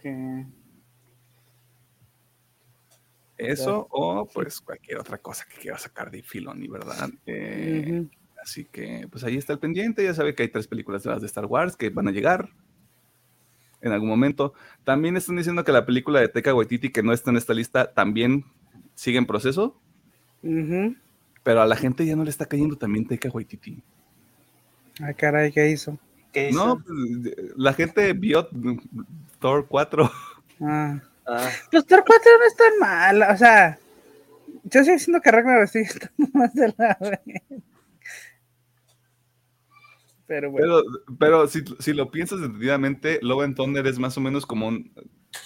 Eso 3.37 3.87
o 3.89 4.27
pues 4.31 4.61
cualquier 4.61 4.99
otra 4.99 5.17
cosa 5.17 5.45
que 5.49 5.59
quiera 5.59 5.77
sacar 5.77 6.11
de 6.11 6.21
Filoni, 6.21 6.67
¿verdad? 6.67 7.09
Eh, 7.25 8.05
así 8.41 8.65
que 8.65 9.07
pues 9.09 9.23
ahí 9.23 9.37
está 9.37 9.53
el 9.53 9.59
pendiente. 9.59 10.03
Ya 10.03 10.13
sabe 10.13 10.35
que 10.35 10.43
hay 10.43 10.49
tres 10.49 10.67
películas 10.67 11.03
de 11.03 11.11
las 11.11 11.21
de 11.21 11.27
Star 11.27 11.45
Wars 11.45 11.75
que 11.75 11.89
van 11.89 12.07
a 12.07 12.11
llegar 12.11 12.49
en 13.81 13.91
algún 13.91 14.09
momento. 14.09 14.53
También 14.83 15.17
están 15.17 15.35
diciendo 15.35 15.63
que 15.63 15.71
la 15.71 15.85
película 15.85 16.19
de 16.19 16.27
Teca 16.27 16.53
Waititi 16.53 16.91
que 16.91 17.03
no 17.03 17.13
está 17.13 17.31
en 17.31 17.37
esta 17.37 17.53
lista 17.53 17.93
también 17.93 18.45
sigue 18.95 19.17
en 19.17 19.25
proceso. 19.25 19.79
Pero 20.41 21.61
a 21.61 21.65
la 21.65 21.75
gente 21.75 22.05
ya 22.05 22.15
no 22.15 22.23
le 22.23 22.29
está 22.29 22.45
cayendo 22.45 22.77
también 22.77 23.07
Teca 23.07 23.29
Waititi. 23.29 23.83
Ay, 25.01 25.13
caray, 25.15 25.51
¿qué 25.51 25.69
hizo? 25.69 25.97
No, 26.53 26.81
pues, 26.85 27.35
la 27.57 27.73
gente 27.73 28.13
vio 28.13 28.47
Thor 29.39 29.67
4. 29.67 30.11
Ah. 30.61 31.01
Ah. 31.27 31.49
Los 31.71 31.85
Thor 31.85 32.03
4 32.05 32.31
no 32.39 32.45
están 32.45 32.79
mal, 32.79 33.33
o 33.33 33.37
sea, 33.37 33.77
yo 34.63 34.79
estoy 34.79 34.93
diciendo 34.93 35.21
que 35.21 35.31
Ragnar 35.31 35.67
sigue 35.67 35.85
estando 35.85 36.29
más 36.33 36.53
de 36.53 36.73
la 36.77 36.97
vez. 36.99 37.63
Pero 40.31 40.49
bueno. 40.49 40.81
Pero, 41.19 41.45
si, 41.45 41.61
si, 41.79 41.91
lo 41.91 42.09
piensas 42.09 42.39
detenidamente, 42.39 43.19
Love 43.21 43.43
and 43.43 43.55
Thunder 43.57 43.85
es 43.85 43.99
más 43.99 44.17
o 44.17 44.21
menos 44.21 44.45
como 44.45 44.69
un. 44.69 44.89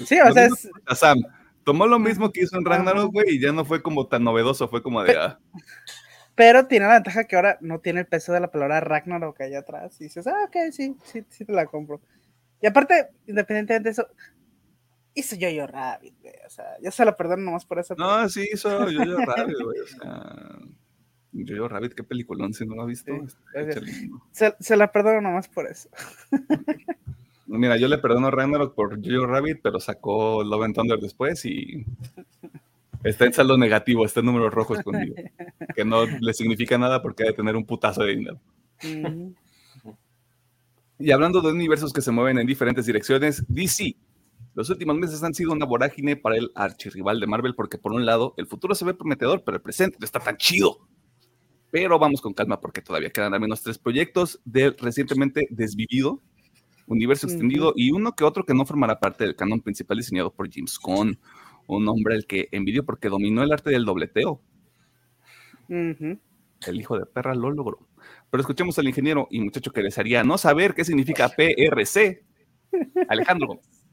Sí, 0.06 0.20
o 0.20 0.32
sea, 0.32 0.46
es. 0.46 0.70
Sam 0.94 1.18
tomó 1.64 1.88
lo 1.88 1.98
mismo 1.98 2.32
que 2.32 2.42
hizo 2.42 2.56
en 2.56 2.66
Ragnarok, 2.66 3.12
güey, 3.12 3.38
y 3.38 3.42
ya 3.42 3.52
no 3.52 3.66
fue 3.66 3.82
como 3.82 4.06
tan 4.06 4.24
novedoso, 4.24 4.68
fue 4.68 4.84
como 4.84 5.02
de. 5.02 5.18
Ah. 5.18 5.40
Pero 6.36 6.68
tiene 6.68 6.86
la 6.86 6.94
ventaja 6.94 7.24
que 7.24 7.36
ahora 7.36 7.58
no 7.62 7.80
tiene 7.80 8.02
el 8.02 8.06
peso 8.06 8.32
de 8.32 8.42
la 8.42 8.52
palabra 8.52 8.80
Ragnarok 8.80 9.42
allá 9.42 9.60
atrás. 9.60 10.00
Y 10.00 10.04
dices, 10.04 10.28
ah, 10.28 10.46
ok, 10.48 10.72
sí, 10.72 10.96
sí, 11.04 11.26
sí 11.28 11.46
te 11.46 11.52
la 11.52 11.66
compro. 11.66 12.00
Y 12.62 12.68
aparte, 12.68 13.08
independientemente 13.26 13.86
de 13.86 13.90
eso, 13.90 14.08
hizo 15.16 15.36
Yo-Yo 15.36 15.66
Rabbit, 15.66 16.14
güey. 16.22 16.36
O 16.46 16.50
sea, 16.52 16.78
yo 16.80 16.92
se 16.92 17.04
la 17.06 17.18
perdono 17.18 17.42
nomás 17.42 17.66
por 17.66 17.80
eso. 17.80 17.96
No, 17.98 18.30
sí, 18.30 18.48
hizo 18.54 18.88
Yo-Yo 18.88 19.18
Rabbit, 19.26 19.58
güey. 19.64 19.80
O 19.80 19.88
sea, 19.88 20.60
Yo-Yo 21.44 21.68
Rabbit, 21.68 21.94
qué 21.94 22.04
peliculón, 22.04 22.54
si 22.54 22.66
no 22.66 22.76
lo 22.76 22.84
ha 22.84 22.86
visto. 22.86 23.12
se, 24.32 24.56
se, 24.60 24.78
la 24.78 24.92
perdono 24.92 25.22
nomás 25.22 25.48
por 25.50 25.68
eso. 25.68 25.90
Mira, 27.48 27.78
yo 27.78 27.88
le 27.88 27.98
perdono 27.98 28.28
a 28.28 28.32
Ragnarok 28.32 28.74
por 28.74 29.00
Yo-Yo 29.02 29.26
Rabbit, 29.26 29.60
pero 29.62 29.80
sacó 29.80 30.44
Love 30.44 30.64
and 30.64 30.76
Thunder 30.76 31.00
después 31.00 31.46
y 31.46 31.86
está 33.04 33.26
en 33.26 33.34
saldo 33.34 33.58
negativo, 33.58 34.06
está 34.06 34.22
en 34.22 34.28
número 34.28 34.50
rojo 34.50 34.76
escondido. 34.76 35.16
que 35.76 35.86
no 35.86 36.06
le 36.06 36.34
significa 36.34 36.78
nada 36.78 37.02
porque 37.02 37.24
ha 37.24 37.28
de 37.28 37.34
tener 37.34 37.56
un 37.56 37.66
putazo 37.66 38.04
de 38.04 38.16
dinero. 38.16 38.40
Y 40.98 41.12
hablando 41.12 41.42
de 41.42 41.52
universos 41.52 41.92
que 41.92 42.02
se 42.02 42.12
mueven 42.12 42.40
en 42.40 42.48
diferentes 42.48 42.86
direcciones, 42.86 43.44
DC 43.48 43.96
los 44.56 44.70
últimos 44.70 44.96
meses 44.96 45.22
han 45.22 45.34
sido 45.34 45.52
una 45.52 45.66
vorágine 45.66 46.16
para 46.16 46.38
el 46.38 46.50
archirrival 46.56 47.20
de 47.20 47.28
Marvel 47.28 47.56
porque 47.56 47.78
por 47.78 47.92
un 47.92 48.06
lado 48.06 48.34
el 48.38 48.48
futuro 48.48 48.74
se 48.74 48.86
ve 48.86 48.94
prometedor, 48.94 49.44
pero 49.44 49.58
el 49.58 49.62
presente 49.62 49.98
no 50.00 50.06
está 50.06 50.22
tan 50.22 50.38
chido. 50.38 50.88
Pero 51.76 52.00
vamos 52.00 52.22
con 52.22 52.34
calma 52.34 52.62
porque 52.62 52.82
todavía 52.82 53.10
quedan 53.10 53.34
al 53.34 53.42
menos 53.42 53.62
tres 53.62 53.78
proyectos 53.78 54.40
del 54.46 54.78
recientemente 54.78 55.46
desvivido 55.50 56.22
universo 56.88 57.28
extendido 57.28 57.74
y 57.76 57.92
uno 57.92 58.16
que 58.16 58.24
otro 58.24 58.46
que 58.46 58.54
no 58.54 58.66
formará 58.66 58.98
parte 58.98 59.26
del 59.26 59.36
canon 59.36 59.60
principal 59.60 59.98
diseñado 59.98 60.32
por 60.32 60.50
James 60.50 60.80
Cohn, 60.80 61.20
un 61.68 61.90
hombre 61.90 62.16
al 62.16 62.26
que 62.26 62.48
envidio 62.54 62.86
porque 62.86 63.10
dominó 63.10 63.44
el 63.44 63.52
arte 63.52 63.72
del 63.72 63.84
dobleteo. 63.84 64.42
El 65.68 66.80
hijo 66.80 66.98
de 66.98 67.08
perra 67.08 67.36
lo 67.36 67.52
logró. 67.52 67.86
Pero 68.32 68.40
escuchemos 68.40 68.80
al 68.80 68.88
ingeniero 68.88 69.28
y 69.30 69.42
muchacho 69.42 69.74
que 69.74 69.84
desearía 69.84 70.24
no 70.24 70.38
saber 70.38 70.76
qué 70.76 70.86
significa 70.86 71.28
PRC, 71.28 72.24
Alejandro 73.10 73.48
Gómez. 73.48 73.84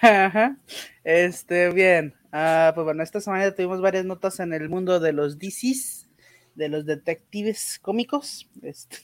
Ajá. 0.00 0.56
Este, 1.04 1.70
bien. 1.70 2.14
Ah, 2.32 2.72
pues 2.74 2.86
bueno, 2.86 3.02
esta 3.02 3.20
semana 3.20 3.54
tuvimos 3.54 3.82
varias 3.82 4.06
notas 4.06 4.40
en 4.40 4.54
el 4.54 4.70
mundo 4.70 5.00
de 5.00 5.12
los 5.12 5.38
DCs, 5.38 6.03
de 6.54 6.68
los 6.68 6.86
detectives 6.86 7.78
cómicos. 7.80 8.48
Este, 8.62 8.98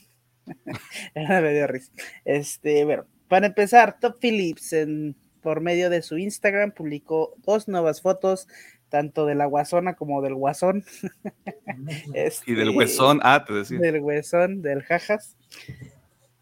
este, 2.25 2.85
bueno, 2.85 3.05
para 3.27 3.47
empezar, 3.47 3.99
Top 3.99 4.17
Phillips, 4.19 4.73
en, 4.73 5.15
por 5.41 5.61
medio 5.61 5.89
de 5.89 6.01
su 6.01 6.17
Instagram, 6.17 6.71
publicó 6.71 7.35
dos 7.45 7.67
nuevas 7.67 8.01
fotos, 8.01 8.47
tanto 8.89 9.25
de 9.25 9.35
la 9.35 9.45
guasona 9.45 9.95
como 9.95 10.21
del 10.21 10.35
guasón. 10.35 10.83
y 12.45 12.53
del 12.53 12.69
huesón, 12.71 13.19
ah, 13.23 13.43
te 13.45 13.53
decía. 13.53 13.79
Del 13.79 14.01
huesón, 14.01 14.61
del 14.61 14.83
jajas. 14.83 15.35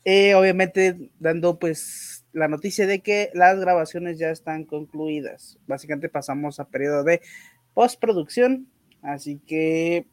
Eh, 0.06 0.34
obviamente, 0.34 1.12
dando 1.20 1.60
pues 1.60 2.26
la 2.32 2.48
noticia 2.48 2.88
de 2.88 3.02
que 3.02 3.30
las 3.34 3.60
grabaciones 3.60 4.18
ya 4.18 4.30
están 4.30 4.64
concluidas. 4.64 5.58
Básicamente 5.68 6.10
pasamos 6.10 6.60
a 6.60 6.66
periodo 6.66 7.04
de 7.04 7.22
postproducción, 7.74 8.68
así 9.02 9.40
que 9.46 10.06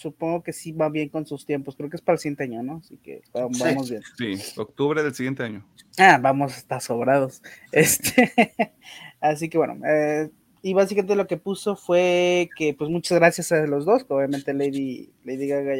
supongo 0.00 0.42
que 0.42 0.52
sí 0.52 0.72
va 0.72 0.88
bien 0.88 1.10
con 1.10 1.26
sus 1.26 1.44
tiempos. 1.44 1.76
Creo 1.76 1.90
que 1.90 1.96
es 1.96 2.02
para 2.02 2.14
el 2.14 2.20
siguiente 2.20 2.44
año, 2.44 2.62
¿no? 2.62 2.80
Así 2.82 2.96
que 2.96 3.22
vamos, 3.34 3.90
bien. 3.90 4.02
Sí, 4.16 4.32
octubre 4.56 5.02
del 5.02 5.14
siguiente 5.14 5.42
año. 5.42 5.66
Ah, 5.98 6.18
vamos, 6.20 6.56
está 6.56 6.80
sobrados. 6.80 7.42
Este, 7.72 8.32
así 9.20 9.48
que 9.48 9.58
bueno, 9.58 9.78
eh, 9.86 10.30
y 10.62 10.72
básicamente 10.72 11.14
lo 11.16 11.26
que 11.26 11.36
puso 11.36 11.76
fue 11.76 12.48
que, 12.56 12.74
pues 12.74 12.90
muchas 12.90 13.18
gracias 13.18 13.52
a 13.52 13.66
los 13.66 13.84
dos, 13.84 14.06
obviamente 14.08 14.54
Lady, 14.54 15.12
Lady 15.24 15.46
Gaga 15.46 15.76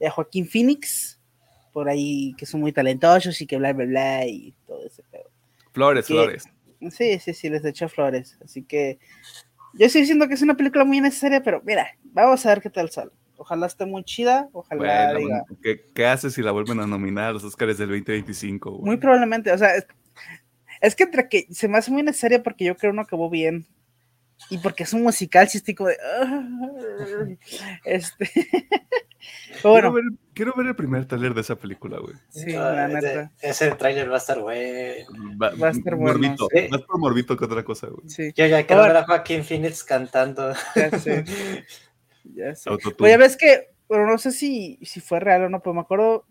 y 0.00 0.04
a 0.04 0.10
Joaquín 0.10 0.46
Phoenix 0.46 1.20
por 1.72 1.88
ahí 1.88 2.34
que 2.38 2.46
son 2.46 2.60
muy 2.60 2.72
talentosos 2.72 3.40
y 3.40 3.46
que 3.46 3.58
bla, 3.58 3.72
bla, 3.72 3.84
bla 3.84 4.26
y 4.26 4.54
todo 4.66 4.86
ese 4.86 5.02
pedo. 5.10 5.28
Flores, 5.72 6.06
flores. 6.06 6.44
Sí, 6.90 7.18
sí, 7.18 7.34
sí, 7.34 7.50
les 7.50 7.64
echó 7.64 7.88
flores. 7.88 8.38
Así 8.44 8.62
que 8.62 8.98
yo 9.74 9.86
estoy 9.86 10.02
diciendo 10.02 10.28
que 10.28 10.34
es 10.34 10.42
una 10.42 10.56
película 10.56 10.84
muy 10.84 11.00
necesaria, 11.00 11.42
pero 11.42 11.60
mira, 11.64 11.88
vamos 12.04 12.46
a 12.46 12.50
ver 12.50 12.62
qué 12.62 12.70
tal 12.70 12.90
sale. 12.90 13.10
Ojalá 13.36 13.66
esté 13.66 13.84
muy 13.86 14.04
chida, 14.04 14.48
ojalá 14.52 15.14
diga. 15.14 15.44
¿qué, 15.62 15.84
¿qué, 15.94 16.06
haces 16.06 16.34
si 16.34 16.42
la 16.42 16.52
vuelven 16.52 16.80
a 16.80 16.86
nominar 16.86 17.30
a 17.30 17.32
los 17.32 17.44
Oscars 17.44 17.78
del 17.78 17.88
2025? 17.88 18.80
Muy 18.82 18.96
probablemente, 18.96 19.52
o 19.52 19.58
sea, 19.58 19.74
es, 19.74 19.86
es, 20.80 20.94
que 20.94 21.04
entre 21.04 21.28
que 21.28 21.46
se 21.50 21.68
me 21.68 21.78
hace 21.78 21.90
muy 21.90 22.02
necesaria 22.02 22.42
porque 22.42 22.64
yo 22.64 22.76
creo 22.76 22.92
que 22.92 22.96
no 22.96 23.02
acabó 23.02 23.28
bien 23.28 23.66
y 24.50 24.58
porque 24.58 24.82
es 24.82 24.92
un 24.92 25.02
musical, 25.02 25.48
sí 25.48 25.58
estoy 25.58 25.74
como 25.74 25.88
de. 25.88 27.38
este. 27.84 28.30
bueno. 29.62 29.94
Quiero 30.34 30.52
ver, 30.56 30.66
el 30.66 30.76
primer 30.76 31.06
trailer 31.06 31.32
de 31.32 31.40
esa 31.40 31.56
película, 31.56 31.98
güey. 31.98 32.14
Sí, 32.28 32.52
la 32.52 32.88
neta. 32.88 33.32
Ese, 33.40 33.70
trailer 33.72 34.10
va 34.10 34.16
a 34.16 34.18
estar 34.18 34.40
güey. 34.40 35.04
Va, 35.40 35.48
a 35.48 35.70
estar 35.70 35.94
bueno. 35.94 36.18
Morbito. 36.18 36.48
Más 36.70 36.82
por 36.82 36.98
morbito 36.98 37.36
que 37.36 37.44
otra 37.44 37.64
cosa, 37.64 37.86
güey. 37.86 38.08
Sí. 38.08 38.32
Yo 38.34 38.46
ya 38.46 38.66
quiero 38.66 38.82
ver 38.82 38.96
a 38.96 39.04
Joaquín 39.04 39.44
Phoenix 39.44 39.82
cantando. 39.84 40.52
Ya 40.74 40.98
sé. 40.98 41.24
ya 42.24 42.54
sé. 42.54 42.70
Pues 42.98 43.12
ya 43.12 43.18
ves 43.18 43.36
que, 43.36 43.70
bueno, 43.88 44.06
no 44.06 44.18
sé 44.18 44.32
si, 44.32 44.78
si 44.82 45.00
fue 45.00 45.20
real 45.20 45.44
o 45.44 45.48
no, 45.48 45.60
pero 45.60 45.74
me 45.74 45.80
acuerdo 45.80 46.26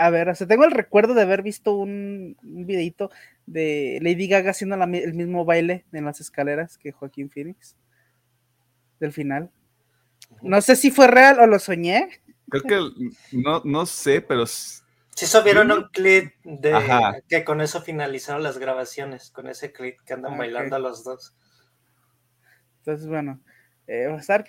a 0.00 0.08
ver, 0.08 0.30
o 0.30 0.34
sea, 0.34 0.46
tengo 0.46 0.64
el 0.64 0.70
recuerdo 0.70 1.12
de 1.12 1.20
haber 1.20 1.42
visto 1.42 1.74
un, 1.74 2.34
un 2.42 2.66
videito 2.66 3.10
de 3.44 3.98
Lady 4.00 4.28
Gaga 4.28 4.52
haciendo 4.52 4.82
el 4.82 5.12
mismo 5.12 5.44
baile 5.44 5.84
en 5.92 6.06
las 6.06 6.20
escaleras 6.20 6.78
que 6.78 6.90
Joaquín 6.90 7.28
Phoenix 7.28 7.76
del 8.98 9.12
final. 9.12 9.50
No 10.40 10.62
sé 10.62 10.76
si 10.76 10.90
fue 10.90 11.06
real 11.06 11.38
o 11.40 11.46
lo 11.46 11.58
soñé. 11.58 12.22
Creo 12.48 12.62
que 12.62 13.06
no, 13.32 13.60
no 13.64 13.84
sé, 13.84 14.22
pero. 14.22 14.46
Sí, 14.46 15.26
subieron 15.26 15.70
un 15.70 15.88
clip 15.88 16.32
de 16.44 17.22
que 17.28 17.44
con 17.44 17.60
eso 17.60 17.82
finalizaron 17.82 18.42
las 18.42 18.56
grabaciones, 18.56 19.30
con 19.30 19.48
ese 19.48 19.70
clip 19.70 19.98
que 20.06 20.14
andan 20.14 20.38
bailando 20.38 20.78
los 20.78 21.04
dos. 21.04 21.34
Entonces, 22.78 23.06
bueno, 23.06 23.38
eh, 23.90 24.06
va 24.06 24.18
a 24.18 24.20
estar 24.20 24.44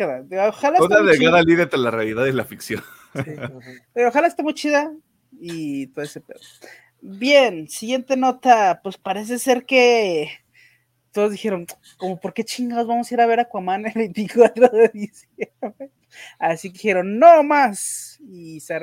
Ojalá 0.50 0.78
Toda 0.78 1.02
delgada 1.02 1.42
líder 1.42 1.62
entre 1.62 1.80
la 1.80 1.90
realidad 1.90 2.28
y 2.28 2.32
la 2.32 2.46
ficción. 2.46 2.84
Pero 3.92 4.10
ojalá 4.10 4.28
esté 4.28 4.44
muy 4.44 4.54
chida 4.54 4.94
y 5.32 5.88
todo 5.88 6.06
ese 6.06 6.22
pedo. 6.22 6.40
Bien, 7.02 7.68
siguiente 7.68 8.16
nota, 8.16 8.82
pues 8.84 9.00
parece 9.00 9.40
ser 9.40 9.66
que 9.66 10.30
todos 11.12 11.32
dijeron, 11.32 11.66
como, 11.98 12.20
¿por 12.20 12.36
qué 12.36 12.44
chingados 12.44 12.86
vamos 12.86 13.10
a 13.10 13.16
ir 13.16 13.22
a 13.22 13.26
ver 13.26 13.40
Aquaman 13.40 13.88
el 13.88 13.94
24 13.96 14.70
de 14.70 14.92
diciembre? 14.94 15.90
Así 16.38 16.70
que 16.70 16.74
dijeron, 16.74 17.18
no 17.18 17.42
más. 17.42 18.20
Y 18.22 18.60
se, 18.60 18.76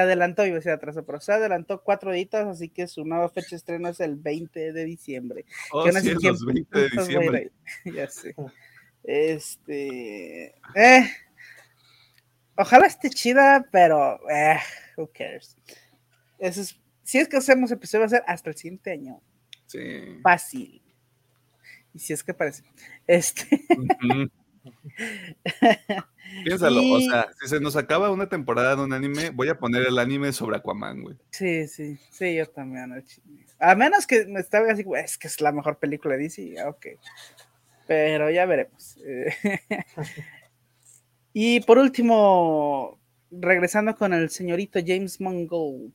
adelantó, 0.00 0.44
iba 0.44 0.56
a 0.56 0.58
decir 0.58 0.72
atrás, 0.72 0.96
pero 1.06 1.20
se 1.20 1.32
adelantó 1.32 1.80
cuatro 1.84 2.10
días, 2.10 2.34
así 2.34 2.70
que 2.70 2.88
su 2.88 3.04
nueva 3.04 3.28
fecha 3.28 3.50
de 3.50 3.56
estreno 3.58 3.88
es 3.88 4.00
el 4.00 4.16
20 4.16 4.72
de 4.72 4.84
diciembre. 4.84 5.44
Oh, 5.70 5.88
sí, 5.92 6.12
20 6.12 6.78
de 6.80 6.88
diciembre. 6.88 7.52
ya 7.84 8.08
sé. 8.08 8.34
Este. 9.04 10.54
Eh, 10.74 11.10
ojalá 12.56 12.86
esté 12.86 13.10
chida, 13.10 13.66
pero. 13.70 14.18
Eh, 14.30 14.58
who 14.96 15.10
cares. 15.12 15.56
Eso 16.38 16.60
es, 16.62 16.80
si 17.02 17.18
es 17.18 17.28
que 17.28 17.36
hacemos 17.36 17.70
episodio, 17.70 18.00
va 18.00 18.06
a 18.06 18.10
ser 18.10 18.22
hasta 18.26 18.50
el 18.50 18.56
siguiente 18.56 18.92
año. 18.92 19.20
Sí. 19.66 20.20
Fácil. 20.22 20.82
Y 21.92 21.98
si 21.98 22.12
es 22.12 22.22
que 22.22 22.34
parece. 22.34 22.62
Este. 23.06 23.64
Piénsalo, 26.44 26.80
o 26.92 27.00
sea, 27.00 27.28
si 27.40 27.48
se 27.48 27.60
nos 27.60 27.76
acaba 27.76 28.10
una 28.10 28.28
temporada 28.28 28.76
de 28.76 28.82
un 28.82 28.92
anime, 28.92 29.30
voy 29.30 29.48
a 29.48 29.58
poner 29.58 29.86
el 29.86 29.98
anime 29.98 30.32
sobre 30.32 30.56
Aquaman, 30.56 31.02
güey. 31.02 31.16
Sí, 31.30 31.66
sí, 31.66 31.98
sí, 32.10 32.36
yo 32.36 32.46
también. 32.46 33.04
A 33.58 33.74
menos 33.74 34.06
que 34.06 34.26
me 34.26 34.40
estaba 34.40 34.70
así, 34.70 34.84
es 34.96 35.18
que 35.18 35.28
es 35.28 35.40
la 35.40 35.52
mejor 35.52 35.78
película 35.78 36.16
de 36.16 36.24
DC, 36.24 36.54
ok. 36.64 36.86
Pero 37.90 38.30
ya 38.30 38.46
veremos. 38.46 38.96
y 41.32 41.58
por 41.62 41.78
último, 41.78 43.00
regresando 43.32 43.96
con 43.96 44.14
el 44.14 44.30
señorito 44.30 44.78
James 44.86 45.20
Mangold, 45.20 45.92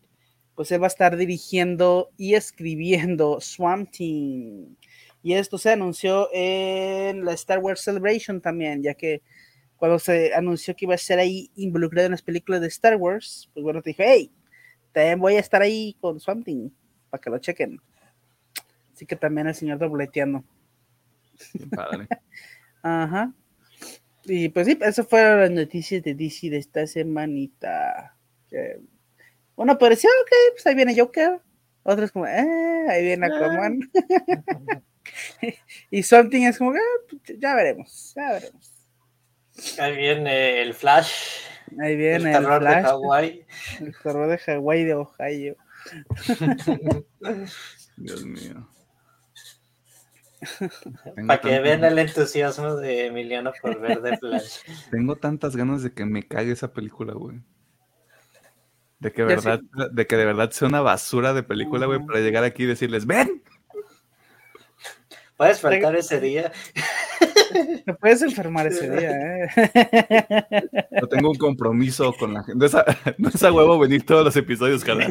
pues 0.56 0.74
él 0.74 0.82
va 0.82 0.88
a 0.88 0.90
estar 0.90 1.16
dirigiendo 1.16 2.10
y 2.18 2.34
escribiendo 2.34 3.40
Swamp 3.40 3.92
Team. 3.92 4.76
Y 5.24 5.36
esto 5.36 5.58
se 5.58 5.72
anunció 5.72 6.28
en 6.34 7.24
la 7.24 7.32
Star 7.32 7.60
Wars 7.60 7.80
Celebration 7.80 8.42
también, 8.42 8.84
ya 8.84 8.94
que 8.94 9.22
cuando 9.78 9.98
se 9.98 10.34
anunció 10.34 10.76
que 10.76 10.84
iba 10.84 10.96
a 10.96 10.98
ser 10.98 11.20
ahí 11.20 11.50
involucrado 11.56 12.08
en 12.08 12.12
las 12.12 12.24
películas 12.24 12.60
de 12.60 12.68
Star 12.68 12.98
Wars, 12.98 13.50
pues 13.54 13.64
bueno, 13.64 13.82
te 13.82 13.92
dije, 13.92 14.04
hey, 14.06 14.32
también 14.92 15.18
voy 15.18 15.36
a 15.36 15.40
estar 15.40 15.62
ahí 15.62 15.96
con 16.02 16.20
Something, 16.20 16.72
para 17.10 17.22
que 17.22 17.30
lo 17.30 17.38
chequen. 17.38 17.80
Así 18.94 19.06
que 19.06 19.16
también 19.16 19.48
el 19.48 19.56
señor 19.56 19.80
dobleteando. 19.80 20.44
Padre. 21.76 22.08
Ajá. 22.82 23.34
Y 24.26 24.50
pues 24.50 24.68
sí, 24.68 24.78
eso 24.82 25.04
fueron 25.04 25.42
las 25.42 25.52
noticias 25.52 26.02
de 26.04 26.16
DC 26.16 26.50
de 26.50 26.58
esta 26.58 26.88
semanita. 26.88 28.16
bueno, 29.56 29.78
pareció, 29.78 30.10
ok, 30.10 30.32
pues 30.54 30.66
ahí 30.68 30.76
viene 30.76 30.98
Joker. 30.98 31.42
Otros 31.84 32.12
como, 32.12 32.26
eh, 32.26 32.88
ahí 32.90 33.04
viene 33.04 33.28
Aquaman. 33.28 33.80
y 35.92 36.02
Something 36.02 36.42
es 36.44 36.58
como, 36.58 36.72
ah, 36.72 36.80
pues, 37.08 37.40
ya 37.40 37.54
veremos, 37.54 38.14
ya 38.16 38.32
veremos. 38.32 38.74
Ahí 39.80 39.96
viene 39.96 40.62
el 40.62 40.74
Flash. 40.74 41.12
Ahí 41.80 41.96
viene 41.96 42.32
el, 42.32 42.42
terror 42.42 42.64
de 42.64 42.82
Hawái. 42.82 43.46
El 43.80 43.96
terror 44.02 44.28
de 44.30 44.38
Hawái 44.38 44.84
de 44.84 44.94
Ohio. 44.96 45.56
Dios 47.98 48.26
mío. 48.26 48.68
Para 51.28 51.42
que 51.42 51.60
vean 51.60 51.84
el 51.84 52.00
entusiasmo 52.00 52.76
de 52.76 53.08
Emiliano 53.08 53.52
por 53.62 53.80
ver 53.80 54.02
The 54.02 54.18
Flash. 54.18 54.60
Tengo 54.92 55.16
tantas 55.16 55.56
ganas 55.56 55.84
de 55.84 55.94
que 55.94 56.06
me 56.06 56.24
cague 56.24 56.52
esa 56.52 56.74
película, 56.74 57.14
güey. 57.14 57.42
De 59.00 59.12
que, 59.12 59.24
verdad, 59.24 59.60
de 59.92 60.08
que 60.08 60.16
de 60.16 60.26
verdad 60.26 60.52
sea 60.52 60.68
una 60.68 60.82
basura 60.82 61.34
de 61.34 61.44
película, 61.44 61.86
güey, 61.86 62.04
para 62.06 62.22
llegar 62.22 62.44
aquí 62.44 62.64
y 62.64 62.68
decirles, 62.68 63.06
¡ven! 63.06 63.44
Puedes 65.38 65.60
faltar 65.60 65.96
ese 65.96 66.22
día. 66.22 66.52
Te 67.86 67.94
puedes 67.94 68.22
enfermar 68.24 68.68
ese 68.68 68.90
día, 68.90 69.12
¿eh? 69.12 69.48
No 71.02 71.08
tengo 71.08 71.32
un 71.32 71.38
compromiso 71.38 72.14
con 72.14 72.34
la 72.34 72.44
gente. 72.44 72.68
No 73.18 73.30
es 73.30 73.44
a, 73.44 73.52
huevo 73.52 73.78
venir 73.80 74.06
todos 74.06 74.24
los 74.24 74.36
episodios, 74.36 74.84
cara. 74.84 75.08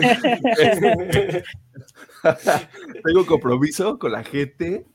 tengo 3.04 3.20
un 3.20 3.26
compromiso 3.26 3.98
con 3.98 4.12
la 4.12 4.24
gente 4.24 4.86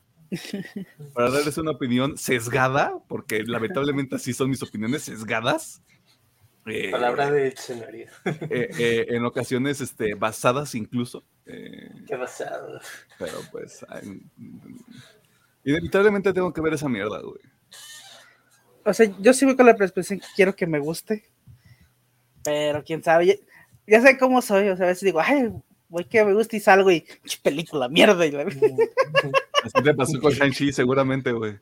para 1.14 1.32
darles 1.32 1.58
una 1.58 1.72
opinión 1.72 2.18
sesgada, 2.18 2.94
porque 3.08 3.44
lamentablemente 3.44 4.16
así 4.16 4.34
son 4.34 4.50
mis 4.50 4.62
opiniones 4.62 5.04
sesgadas. 5.04 5.82
Eh, 6.66 6.92
Palabra 6.92 7.32
de 7.32 7.46
diccionario. 7.46 8.08
Eh, 8.26 8.70
eh, 8.78 9.06
en 9.10 9.26
ocasiones 9.26 9.82
este, 9.82 10.14
basadas 10.14 10.76
incluso. 10.76 11.24
Qué 11.46 12.16
basado. 12.16 12.80
Pero 13.18 13.40
pues 13.52 13.84
Inevitablemente 15.64 16.34
tengo 16.34 16.54
que 16.54 16.62
ver 16.62 16.74
esa 16.74 16.90
mierda, 16.90 17.20
güey. 17.22 17.40
O 18.86 18.94
sea, 18.94 19.12
yo 19.20 19.34
sí 19.34 19.46
voy 19.46 19.56
con 19.56 19.66
la 19.66 19.76
perspectiva 19.76 20.20
que 20.20 20.34
quiero 20.36 20.56
que 20.56 20.68
me 20.68 20.80
guste. 20.80 21.26
Pero 22.44 22.84
quién 22.84 23.04
sabe, 23.04 23.40
ya, 23.86 24.02
sé 24.02 24.18
cómo 24.18 24.42
soy. 24.42 24.70
O 24.70 24.78
sea, 24.78 24.86
a 24.86 24.90
veces 24.90 25.04
digo, 25.04 25.20
ay, 25.20 25.52
voy 25.90 26.06
que 26.06 26.24
me 26.24 26.34
guste 26.34 26.58
y 26.58 26.60
salgo 26.60 26.92
y 26.92 27.06
película, 27.44 27.90
mierda. 27.90 28.26
Y 28.26 28.32
Así 29.64 29.84
te 29.84 29.94
pasó 29.94 30.20
con 30.20 30.32
Shang-Chi, 30.32 30.72
seguramente, 30.72 31.32
güey. 31.32 31.60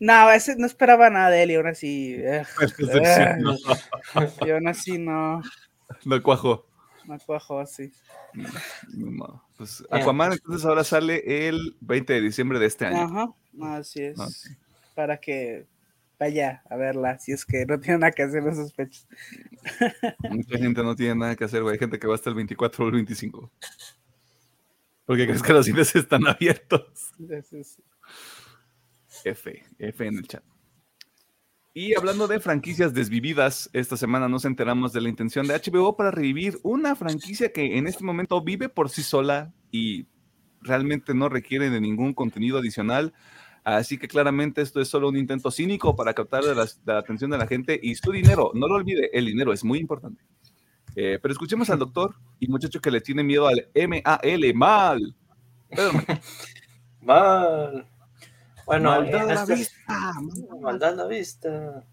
No, 0.00 0.14
a 0.14 0.26
veces 0.26 0.56
no 0.56 0.66
esperaba 0.66 1.10
nada 1.10 1.28
de 1.28 1.42
él 1.42 1.50
y 1.50 1.54
aún 1.56 1.66
así. 1.66 2.14
Eh, 2.14 2.42
eh, 2.62 3.36
y 4.46 4.50
aún 4.50 4.66
así 4.66 4.98
no. 4.98 5.42
No 6.06 6.22
cuajo. 6.22 6.66
No 7.06 7.18
cuajo, 7.18 7.66
sí. 7.66 7.92
No, 8.94 9.44
pues 9.56 9.84
Aquaman 9.90 10.32
entonces 10.32 10.64
ahora 10.64 10.84
sale 10.84 11.48
el 11.48 11.76
20 11.80 12.14
de 12.14 12.20
diciembre 12.22 12.58
de 12.58 12.66
este 12.66 12.86
año. 12.86 13.02
Ajá, 13.02 13.78
así 13.78 14.02
es. 14.02 14.56
Para 14.94 15.18
que 15.18 15.66
vaya 16.18 16.62
a 16.70 16.76
verla, 16.76 17.18
si 17.18 17.32
es 17.32 17.44
que 17.44 17.66
no 17.66 17.78
tiene 17.80 17.98
nada 17.98 18.12
que 18.12 18.22
hacer 18.22 18.46
esos 18.46 18.72
fechas. 18.72 19.06
Mucha 20.30 20.58
gente 20.58 20.82
no 20.82 20.94
tiene 20.94 21.14
nada 21.14 21.36
que 21.36 21.44
hacer, 21.44 21.62
güey. 21.62 21.74
Hay 21.74 21.78
gente 21.78 21.98
que 21.98 22.06
va 22.06 22.14
hasta 22.14 22.30
el 22.30 22.36
24 22.36 22.84
o 22.84 22.88
el 22.88 22.94
25. 22.94 23.50
Porque 25.10 25.26
crees 25.26 25.42
que 25.42 25.52
los 25.52 25.66
cines 25.66 25.96
están 25.96 26.24
abiertos. 26.24 27.10
F, 29.24 29.64
F 29.80 30.06
en 30.06 30.18
el 30.18 30.28
chat. 30.28 30.44
Y 31.74 31.96
hablando 31.96 32.28
de 32.28 32.38
franquicias 32.38 32.94
desvividas, 32.94 33.70
esta 33.72 33.96
semana 33.96 34.28
nos 34.28 34.44
enteramos 34.44 34.92
de 34.92 35.00
la 35.00 35.08
intención 35.08 35.48
de 35.48 35.54
HBO 35.54 35.96
para 35.96 36.12
revivir 36.12 36.60
una 36.62 36.94
franquicia 36.94 37.50
que 37.50 37.76
en 37.76 37.88
este 37.88 38.04
momento 38.04 38.40
vive 38.40 38.68
por 38.68 38.88
sí 38.88 39.02
sola 39.02 39.52
y 39.72 40.06
realmente 40.60 41.12
no 41.12 41.28
requiere 41.28 41.70
de 41.70 41.80
ningún 41.80 42.14
contenido 42.14 42.58
adicional. 42.58 43.12
Así 43.64 43.98
que 43.98 44.06
claramente 44.06 44.62
esto 44.62 44.80
es 44.80 44.86
solo 44.86 45.08
un 45.08 45.16
intento 45.16 45.50
cínico 45.50 45.96
para 45.96 46.14
captar 46.14 46.44
la, 46.44 46.98
atención 46.98 47.32
de 47.32 47.38
la 47.38 47.48
gente 47.48 47.80
y 47.82 47.96
su 47.96 48.12
dinero. 48.12 48.52
No 48.54 48.68
lo 48.68 48.76
olvide, 48.76 49.10
el 49.12 49.26
dinero 49.26 49.52
es 49.52 49.64
muy 49.64 49.80
importante. 49.80 50.22
Eh, 50.96 51.18
pero 51.20 51.32
escuchemos 51.32 51.70
al 51.70 51.78
doctor 51.78 52.14
y 52.38 52.48
muchacho 52.48 52.80
que 52.80 52.90
le 52.90 53.00
tiene 53.00 53.22
miedo 53.22 53.46
al 53.46 53.68
M-A-L, 53.74 54.54
mal. 54.54 55.14
mal. 57.00 57.86
Bueno, 58.66 58.90
maldad 58.90 59.28
la 59.28 59.44
vista. 59.44 60.12
Maldad 60.60 60.94
la 60.96 61.06
vista. 61.06 61.84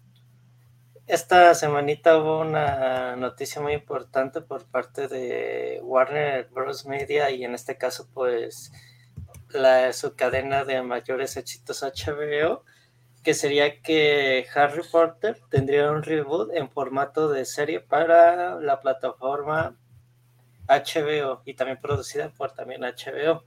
Esta 1.06 1.54
semanita 1.54 2.18
hubo 2.18 2.40
una 2.40 3.16
noticia 3.16 3.62
muy 3.62 3.72
importante 3.72 4.42
por 4.42 4.66
parte 4.66 5.08
de 5.08 5.80
Warner 5.82 6.48
Bros. 6.50 6.84
Media 6.84 7.30
y 7.30 7.44
en 7.44 7.54
este 7.54 7.78
caso 7.78 8.08
pues 8.12 8.70
la, 9.50 9.92
su 9.92 10.14
cadena 10.16 10.64
de 10.64 10.82
mayores 10.82 11.36
éxitos 11.36 11.82
HBO, 11.82 12.64
que 13.28 13.34
sería 13.34 13.82
que 13.82 14.46
Harry 14.54 14.80
Potter 14.90 15.38
tendría 15.50 15.90
un 15.90 16.02
reboot 16.02 16.50
en 16.54 16.70
formato 16.70 17.28
de 17.28 17.44
serie 17.44 17.78
para 17.78 18.58
la 18.58 18.80
plataforma 18.80 19.76
HBO 20.66 21.42
y 21.44 21.52
también 21.52 21.78
producida 21.78 22.30
por 22.30 22.52
también 22.52 22.80
HBO. 22.80 23.44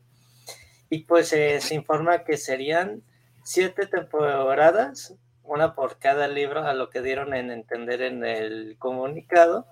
Y 0.91 0.99
pues 1.05 1.33
eh, 1.33 1.59
se 1.61 1.73
informa 1.73 2.23
que 2.23 2.37
serían 2.37 3.01
siete 3.43 3.87
temporadas, 3.87 5.15
una 5.41 5.73
por 5.73 5.97
cada 5.97 6.27
libro, 6.27 6.63
a 6.63 6.75
lo 6.75 6.91
que 6.91 7.01
dieron 7.01 7.33
en 7.33 7.49
entender 7.49 8.03
en 8.03 8.23
el 8.23 8.75
comunicado. 8.77 9.65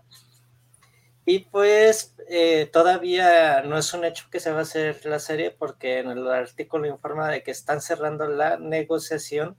Y 1.24 1.42
pues 1.52 2.16
eh, 2.30 2.68
todavía 2.74 3.62
no 3.62 3.78
es 3.78 3.94
un 3.94 4.06
hecho 4.06 4.26
que 4.32 4.40
se 4.40 4.52
va 4.52 4.58
a 4.58 4.64
hacer 4.64 5.06
la 5.06 5.20
serie 5.20 5.52
porque 5.52 6.00
en 6.00 6.10
el 6.10 6.28
artículo 6.28 6.88
informa 6.88 7.30
de 7.30 7.44
que 7.44 7.52
están 7.52 7.80
cerrando 7.80 8.28
la 8.28 8.58
negociación 8.58 9.56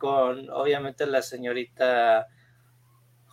con 0.00 0.48
obviamente 0.50 1.06
la 1.06 1.20
señorita 1.20 2.26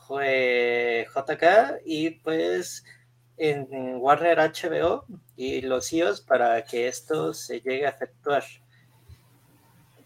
JK 0.07 1.81
y 1.85 2.11
pues 2.11 2.83
en 3.37 3.95
Warner 3.97 4.37
HBO 4.37 5.05
y 5.35 5.61
los 5.61 5.89
CEOs 5.89 6.21
para 6.21 6.63
que 6.65 6.87
esto 6.87 7.33
se 7.33 7.61
llegue 7.61 7.87
a 7.87 7.91
efectuar. 7.91 8.43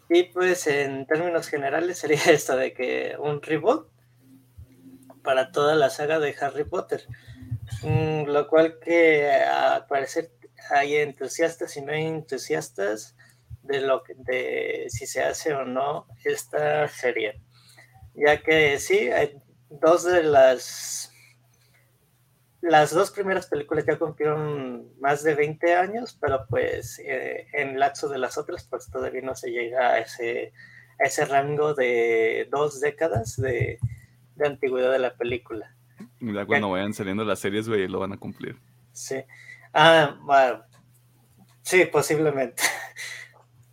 Y 0.08 0.24
pues 0.24 0.66
en 0.66 1.06
términos 1.06 1.48
generales 1.48 1.98
sería 2.00 2.22
esto 2.26 2.56
de 2.56 2.72
que 2.72 3.16
un 3.18 3.42
reboot 3.42 3.88
para 5.24 5.50
toda 5.50 5.74
la 5.74 5.90
saga 5.90 6.20
de 6.20 6.34
Harry 6.40 6.64
Potter. 6.64 7.06
Mm, 7.82 8.24
lo 8.26 8.46
cual 8.48 8.78
que 8.78 9.32
al 9.32 9.86
parecer 9.86 10.30
hay 10.70 10.96
entusiastas 10.96 11.76
y 11.76 11.82
no 11.82 11.92
hay 11.92 12.06
entusiastas 12.06 13.16
de 13.62 13.80
lo 13.80 14.02
que, 14.02 14.14
de 14.16 14.86
si 14.88 15.06
se 15.06 15.22
hace 15.22 15.52
o 15.54 15.64
no 15.64 16.06
esta 16.24 16.88
serie. 16.88 17.40
Ya 18.14 18.42
que 18.42 18.78
sí, 18.78 19.10
hay 19.10 19.36
dos 19.70 20.04
de 20.04 20.22
las 20.22 21.12
las 22.62 22.94
dos 22.94 23.10
primeras 23.10 23.46
películas 23.48 23.84
ya 23.84 23.98
cumplieron 23.98 24.88
más 25.00 25.24
de 25.24 25.34
20 25.34 25.74
años, 25.74 26.16
pero 26.20 26.46
pues 26.48 27.00
eh, 27.04 27.48
en 27.52 27.78
lapso 27.78 28.08
de 28.08 28.18
las 28.18 28.38
otras, 28.38 28.64
pues 28.64 28.88
todavía 28.88 29.20
no 29.20 29.34
se 29.34 29.50
llega 29.50 29.90
a 29.90 29.98
ese, 29.98 30.52
ese 31.00 31.24
rango 31.24 31.74
de 31.74 32.48
dos 32.52 32.80
décadas 32.80 33.36
de, 33.36 33.80
de 34.36 34.46
antigüedad 34.46 34.92
de 34.92 35.00
la 35.00 35.16
película. 35.16 35.74
Ya 36.20 36.46
cuando 36.46 36.70
vayan 36.70 36.94
saliendo 36.94 37.24
las 37.24 37.40
series, 37.40 37.68
güey, 37.68 37.88
lo 37.88 37.98
van 37.98 38.12
a 38.12 38.16
cumplir. 38.16 38.56
Sí. 38.92 39.16
Ah, 39.72 40.16
bueno. 40.22 40.62
Sí, 41.62 41.84
posiblemente. 41.86 42.62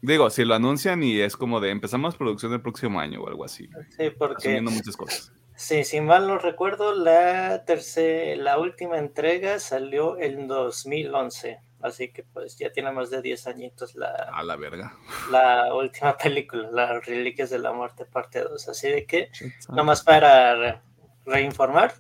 Digo, 0.02 0.30
si 0.30 0.46
lo 0.46 0.56
anuncian 0.56 1.04
y 1.04 1.20
es 1.20 1.36
como 1.36 1.60
de 1.60 1.72
empezamos 1.72 2.16
producción 2.16 2.54
el 2.54 2.62
próximo 2.62 3.00
año 3.00 3.22
o 3.22 3.28
algo 3.28 3.44
así. 3.46 3.70
Sí, 3.98 4.10
porque. 4.18 4.62
Muchas 4.62 4.96
cosas. 4.96 5.34
Sí, 5.56 5.84
si 5.84 6.00
mal 6.00 6.26
no 6.26 6.38
recuerdo, 6.38 6.94
la 6.96 7.66
tercera, 7.66 8.42
la 8.42 8.58
última 8.60 8.98
entrega 8.98 9.60
salió 9.60 10.18
en 10.18 10.48
2011. 10.48 11.60
Así 11.82 12.12
que 12.12 12.24
pues 12.24 12.58
ya 12.58 12.72
tiene 12.72 12.92
más 12.92 13.10
de 13.10 13.22
10 13.22 13.48
añitos 13.48 13.96
la, 13.96 14.08
A 14.34 14.44
la 14.44 14.56
verga. 14.58 14.94
la 15.32 15.74
última 15.74 16.18
película, 16.18 16.70
Las 16.72 17.06
Reliquias 17.06 17.50
de 17.50 17.60
la 17.60 17.72
Muerte, 17.74 18.06
parte 18.06 18.42
2. 18.42 18.68
Así 18.70 18.90
de 18.90 19.06
que, 19.06 19.32
nomás 19.70 20.02
para 20.04 20.56
re- 20.56 20.82
reinformar, 21.26 21.94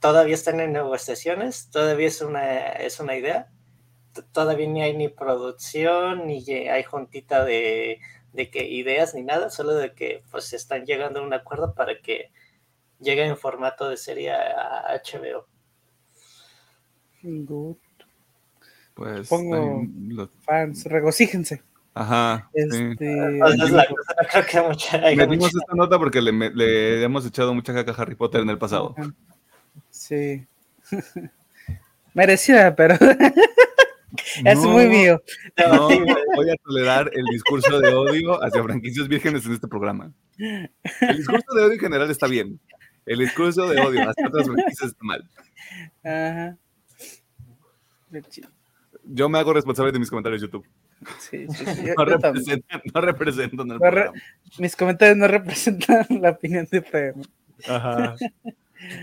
todavía 0.00 0.34
están 0.34 0.60
en 0.60 0.72
negociaciones, 0.72 1.70
todavía 1.70 2.08
es 2.08 2.20
una, 2.22 2.62
es 2.72 2.98
una 3.00 3.16
idea. 3.16 3.48
Todavía 4.32 4.66
ni 4.68 4.82
hay 4.82 4.96
ni 4.96 5.08
producción, 5.08 6.26
ni 6.26 6.42
hay 6.50 6.82
juntita 6.84 7.44
de, 7.44 8.00
de 8.32 8.50
que 8.50 8.66
ideas 8.68 9.14
ni 9.14 9.22
nada, 9.22 9.50
solo 9.50 9.74
de 9.74 9.92
que 9.92 10.22
pues 10.30 10.52
están 10.52 10.84
llegando 10.86 11.20
a 11.20 11.22
un 11.22 11.32
acuerdo 11.34 11.74
para 11.74 12.00
que 12.00 12.30
llegue 13.00 13.24
en 13.26 13.36
formato 13.36 13.88
de 13.88 13.96
serie 13.96 14.32
a 14.32 15.00
HBO. 15.04 15.46
Good. 17.22 17.76
Pues. 18.94 19.28
Pongo- 19.28 19.80
ahí 19.80 19.88
lo- 20.08 20.30
Fans, 20.40 20.84
regocíjense. 20.86 21.62
Ajá. 21.94 22.48
sí. 22.54 22.60
Este, 22.60 23.12
Entonces, 23.28 23.70
la 23.70 23.86
cosa, 23.86 24.14
no 24.22 24.28
creo 24.28 24.46
que 24.46 24.60
mucha, 24.68 24.96
haya 24.98 25.16
Metimos 25.16 25.46
mucha- 25.52 25.58
esta 25.62 25.74
nota 25.74 25.98
porque 25.98 26.20
le, 26.22 27.02
hemos 27.02 27.24
echado 27.26 27.54
mucha 27.54 27.72
caca 27.74 27.92
a 27.92 28.02
Harry 28.02 28.14
Potter 28.14 28.42
en 28.42 28.50
el 28.50 28.58
pasado. 28.58 28.94
Sí. 29.90 30.46
Merecida, 32.14 32.74
pero 32.76 32.96
es 34.44 34.58
No, 34.58 34.68
muy 34.70 34.88
mío. 34.88 35.22
No 35.56 35.88
voy 35.88 36.50
a 36.50 36.56
tolerar 36.64 37.10
el 37.14 37.24
discurso 37.26 37.80
de 37.80 37.94
odio 37.94 38.42
hacia 38.42 38.62
franquicias 38.62 39.08
vírgenes 39.08 39.46
en 39.46 39.52
este 39.52 39.68
programa. 39.68 40.12
El 40.38 41.16
discurso 41.16 41.54
de 41.54 41.62
odio 41.62 41.72
en 41.72 41.80
general 41.80 42.10
está 42.10 42.26
bien. 42.26 42.60
El 43.06 43.20
discurso 43.20 43.68
de 43.68 43.80
odio 43.80 44.08
hacia 44.08 44.26
otras 44.26 44.46
franquicias 44.46 44.90
está 44.90 45.04
mal. 45.04 45.28
Ajá. 46.04 46.56
Yo 49.04 49.28
me 49.28 49.38
hago 49.38 49.52
responsable 49.52 49.92
de 49.92 49.98
mis 49.98 50.10
comentarios 50.10 50.42
de 50.42 50.48
YouTube. 50.48 50.66
Sí, 51.18 51.46
sí, 51.48 51.64
sí, 51.66 51.82
No 51.96 52.04
representan, 52.04 52.82
no 52.92 53.00
representan 53.00 53.70
el 53.70 53.78
No 53.78 53.90
re-. 53.90 54.10
Mis 54.58 54.74
comentarios 54.74 55.16
no 55.16 55.28
representan 55.28 56.06
la 56.20 56.30
opinión 56.30 56.66
de 56.70 56.82
PM. 56.82 57.22
Ajá. 57.68 58.16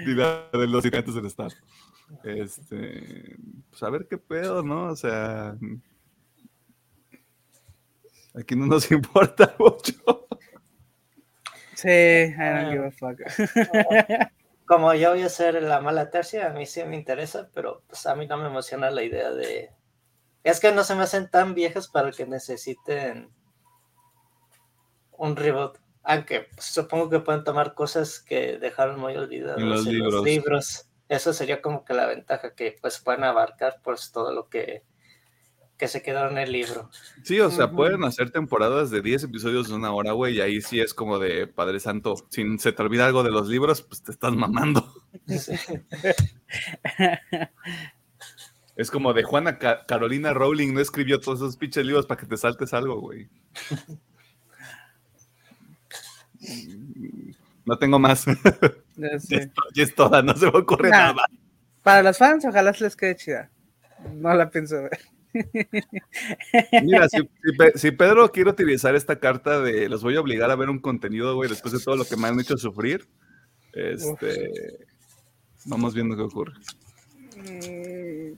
Y 0.06 0.14
la 0.14 0.50
de 0.52 0.68
los 0.68 0.84
gigantes 0.84 1.14
del 1.16 1.26
Estado. 1.26 1.50
Este, 2.24 3.36
pues 3.70 3.84
a 3.84 3.90
ver 3.90 4.08
qué 4.10 4.18
pedo, 4.18 4.64
¿no? 4.64 4.88
O 4.88 4.96
sea, 4.96 5.56
aquí 8.36 8.56
no 8.56 8.68
nos 8.68 8.92
importa 8.92 9.56
mucho. 9.58 10.28
Sí, 11.76 11.90
I 11.90 12.34
don't 12.38 12.72
give 12.72 12.88
a 12.88 12.92
fuck. 12.92 13.20
como 14.66 14.94
yo 14.94 15.12
voy 15.12 15.24
a 15.24 15.30
ser 15.30 15.62
la 15.62 15.82
mala 15.82 16.10
tercia, 16.10 16.48
a 16.48 16.54
mí 16.54 16.66
sí 16.66 16.84
me 16.84 16.96
interesa, 16.96 17.50
pero 17.54 17.84
pues 17.88 18.06
a 18.06 18.16
mí 18.16 18.28
no 18.28 18.38
me 18.38 18.48
emociona 18.48 18.90
la 18.90 19.04
idea 19.04 19.32
de... 19.32 19.72
Es 20.44 20.60
que 20.60 20.72
no 20.72 20.84
se 20.84 20.96
me 20.96 21.04
hacen 21.04 21.30
tan 21.30 21.54
viejas 21.54 21.88
para 21.88 22.12
que 22.12 22.26
necesiten 22.26 23.30
un 25.12 25.36
reboot. 25.36 25.78
Aunque 26.04 26.48
pues, 26.54 26.66
supongo 26.66 27.10
que 27.10 27.20
pueden 27.20 27.44
tomar 27.44 27.74
cosas 27.74 28.20
que 28.20 28.58
dejaron 28.58 29.00
muy 29.00 29.16
olvidadas 29.16 29.58
En 29.60 29.70
los 29.70 29.86
en 29.86 29.94
libros. 29.94 30.14
los 30.14 30.24
libros. 30.26 30.90
Eso 31.10 31.34
sería 31.34 31.62
como 31.62 31.84
que 31.86 31.94
la 31.94 32.08
ventaja, 32.08 32.56
que 32.56 32.78
pues 32.82 33.00
pueden 33.00 33.24
abarcar 33.24 33.80
pues 33.84 34.12
todo 34.12 34.34
lo 34.34 34.50
que, 34.50 34.84
que 35.78 35.88
se 35.88 36.02
quedó 36.02 36.28
en 36.30 36.38
el 36.38 36.52
libro. 36.52 36.90
Sí, 37.24 37.40
o 37.40 37.52
sea, 37.52 37.72
pueden 37.72 38.04
hacer 38.04 38.32
temporadas 38.32 38.90
de 38.90 39.02
10 39.02 39.24
episodios 39.24 39.68
de 39.68 39.76
una 39.76 39.92
hora, 39.94 40.14
güey, 40.14 40.38
y 40.38 40.42
ahí 40.42 40.62
sí 40.62 40.80
es 40.80 40.94
como 40.94 41.20
de 41.20 41.46
Padre 41.48 41.80
Santo. 41.80 42.16
Si 42.30 42.58
se 42.58 42.72
te 42.72 42.82
olvida 42.82 43.06
algo 43.06 43.22
de 43.24 43.32
los 43.32 43.48
libros, 43.48 43.82
pues 43.82 44.02
te 44.02 44.12
estás 44.12 44.34
mamando. 44.34 44.94
Sí. 45.28 45.54
Es 48.76 48.90
como 48.90 49.14
de 49.14 49.22
Juana 49.24 49.60
Ca- 49.60 49.86
Carolina 49.86 50.34
Rowling 50.34 50.74
no 50.74 50.80
escribió 50.80 51.20
todos 51.20 51.40
esos 51.40 51.58
pinches 51.58 51.86
libros 51.86 52.08
para 52.08 52.20
que 52.20 52.26
te 52.28 52.38
saltes 52.38 52.74
algo, 52.74 53.00
güey. 53.02 53.30
No 57.66 57.78
tengo 57.78 58.00
más. 58.00 58.26
Ya 58.96 59.12
Ya 59.12 59.20
sé. 59.20 59.36
es, 59.36 59.54
to- 59.54 59.64
ya 59.74 59.84
es 59.84 59.96
toda, 59.96 60.22
no 60.22 60.36
se 60.36 60.46
me 60.52 60.58
ocurre 60.60 60.90
Nah. 60.90 61.14
nada. 61.14 61.26
Para 61.82 62.04
los 62.04 62.18
fans, 62.18 62.46
ojalá 62.46 62.74
se 62.74 62.84
les 62.86 62.96
quede 62.96 63.16
chida. 63.16 63.50
No 64.14 64.34
la 64.34 64.50
pienso 64.50 64.76
ver. 64.84 65.00
Mira, 66.84 67.10
si, 67.10 67.18
si 67.18 67.58
Pe- 67.58 67.72
si 67.76 67.92
Pedro 67.92 68.32
quiere 68.32 68.52
utilizar 68.52 68.96
esta 68.96 69.20
carta 69.20 69.60
de 69.62 69.90
los 69.90 70.04
voy 70.04 70.16
a 70.16 70.22
obligar 70.22 70.52
a 70.52 70.56
ver 70.56 70.70
un 70.70 70.80
contenido, 70.80 71.36
güey, 71.36 71.50
después 71.50 71.74
de 71.74 71.80
todo 71.80 71.96
lo 71.96 72.06
que 72.06 72.16
me 72.18 72.28
han 72.28 72.40
hecho 72.40 72.56
sufrir, 72.58 73.08
este, 73.74 74.52
vamos 75.66 75.94
viendo 75.96 76.16
qué 76.16 76.22
ocurre. 76.22 76.54
Mm, 77.38 78.38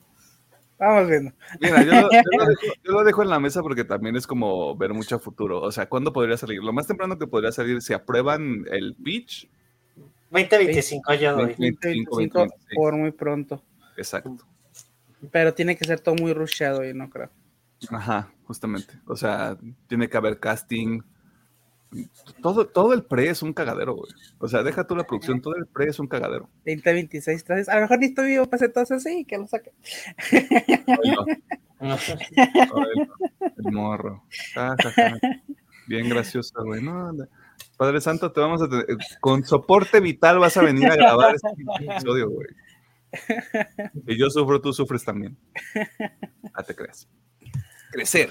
Vamos 0.78 1.10
viendo. 1.10 1.32
Mira, 1.62 1.84
yo, 1.84 1.92
lo- 2.02 2.12
yo 2.12 2.22
lo 2.38 2.46
dejo, 2.50 2.62
yo 2.84 2.92
lo 2.92 3.04
dejo 3.06 3.24
en 3.24 3.30
la 3.30 3.40
mesa 3.40 3.62
porque 3.62 3.86
también 3.86 4.16
es 4.18 4.28
como 4.28 4.76
ver 4.76 4.94
mucho 4.94 5.16
a 5.16 5.20
futuro. 5.20 5.62
O 5.62 5.72
sea, 5.72 5.88
¿cuándo 5.88 6.12
podría 6.12 6.36
salir? 6.38 6.62
Lo 6.62 6.74
más 6.74 6.86
temprano 6.88 7.18
que 7.18 7.28
podría 7.28 7.52
salir, 7.54 7.82
si 7.82 7.94
aprueban 7.94 8.66
el 8.72 8.94
pitch, 8.96 9.50
2025 10.30 11.14
yo 11.16 11.34
doy. 11.34 11.56
25, 11.58 12.18
25 12.18 12.40
26. 12.40 12.76
por 12.76 12.96
muy 12.96 13.12
pronto. 13.12 13.64
exacto. 13.98 14.38
Pero 15.32 15.54
tiene 15.54 15.76
que 15.76 15.86
ser 15.86 16.00
todo 16.00 16.16
muy 16.16 16.34
rusheado 16.34 16.88
y 16.88 16.94
no 16.94 17.10
creo. 17.10 17.30
Ajá, 17.90 18.32
justamente. 18.44 18.94
O 19.08 19.16
sea, 19.16 19.58
tiene 19.88 20.10
que 20.10 20.18
haber 20.18 20.40
casting. 20.40 21.02
Todo, 22.42 22.68
todo 22.68 22.94
el 22.94 23.04
pre 23.04 23.30
es 23.30 23.42
un 23.42 23.54
cagadero, 23.54 23.96
güey. 23.96 24.12
O 24.38 24.48
sea, 24.48 24.64
deja 24.64 24.86
tú 24.86 24.96
la 24.96 25.06
producción, 25.06 25.42
todo 25.42 25.56
el 25.56 25.66
pre 25.66 25.88
es 25.88 26.00
un 26.00 26.08
cagadero. 26.08 26.50
20, 26.66 26.94
26, 26.94 27.44
30. 27.44 27.72
A 27.72 27.76
lo 27.76 27.82
mejor 27.82 28.00
ni 28.00 28.06
estoy 28.08 28.28
vivo 28.28 28.46
para 28.46 28.58
hacer 28.58 28.74
todo 28.74 28.84
eso, 28.84 29.00
sí, 29.00 29.26
que 29.26 29.38
lo 29.38 29.48
saque. 29.48 29.72
Oilo, 30.88 31.26
el 33.58 33.72
morro. 33.72 34.24
Ja, 34.54 34.76
ja, 34.82 34.92
ja. 34.92 35.18
Bien 35.88 36.10
gracioso, 36.10 36.64
güey. 36.64 36.82
No, 36.82 37.12
no. 37.14 37.26
Padre 37.78 38.00
Santo, 38.02 38.32
te 38.32 38.40
vamos 38.40 38.62
a 38.62 38.70
tener. 38.70 38.86
Con 39.20 39.44
soporte 39.44 40.00
vital 40.00 40.40
vas 40.40 40.56
a 40.58 40.62
venir 40.62 40.88
a 40.88 40.96
grabar 40.96 41.36
este 41.36 41.50
episodio, 41.92 42.30
güey. 42.30 42.48
Y 44.08 44.18
yo 44.18 44.30
sufro, 44.30 44.62
tú 44.62 44.74
sufres 44.74 45.04
también. 45.04 45.38
Ah, 46.54 46.64
te 46.64 46.76
creas. 46.76 47.08
Crecer. 47.92 48.30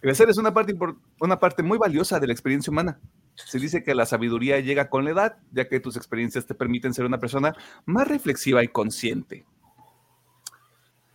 Crecer 0.00 0.28
es 0.30 0.38
una 0.38 0.52
parte, 0.52 0.74
una 1.20 1.38
parte 1.38 1.62
muy 1.62 1.78
valiosa 1.78 2.18
de 2.18 2.26
la 2.26 2.32
experiencia 2.32 2.70
humana. 2.70 3.00
Se 3.34 3.58
dice 3.58 3.82
que 3.82 3.94
la 3.94 4.04
sabiduría 4.04 4.60
llega 4.60 4.90
con 4.90 5.04
la 5.04 5.10
edad, 5.10 5.38
ya 5.52 5.68
que 5.68 5.80
tus 5.80 5.96
experiencias 5.96 6.46
te 6.46 6.54
permiten 6.54 6.92
ser 6.92 7.06
una 7.06 7.18
persona 7.18 7.54
más 7.86 8.08
reflexiva 8.08 8.62
y 8.62 8.68
consciente. 8.68 9.46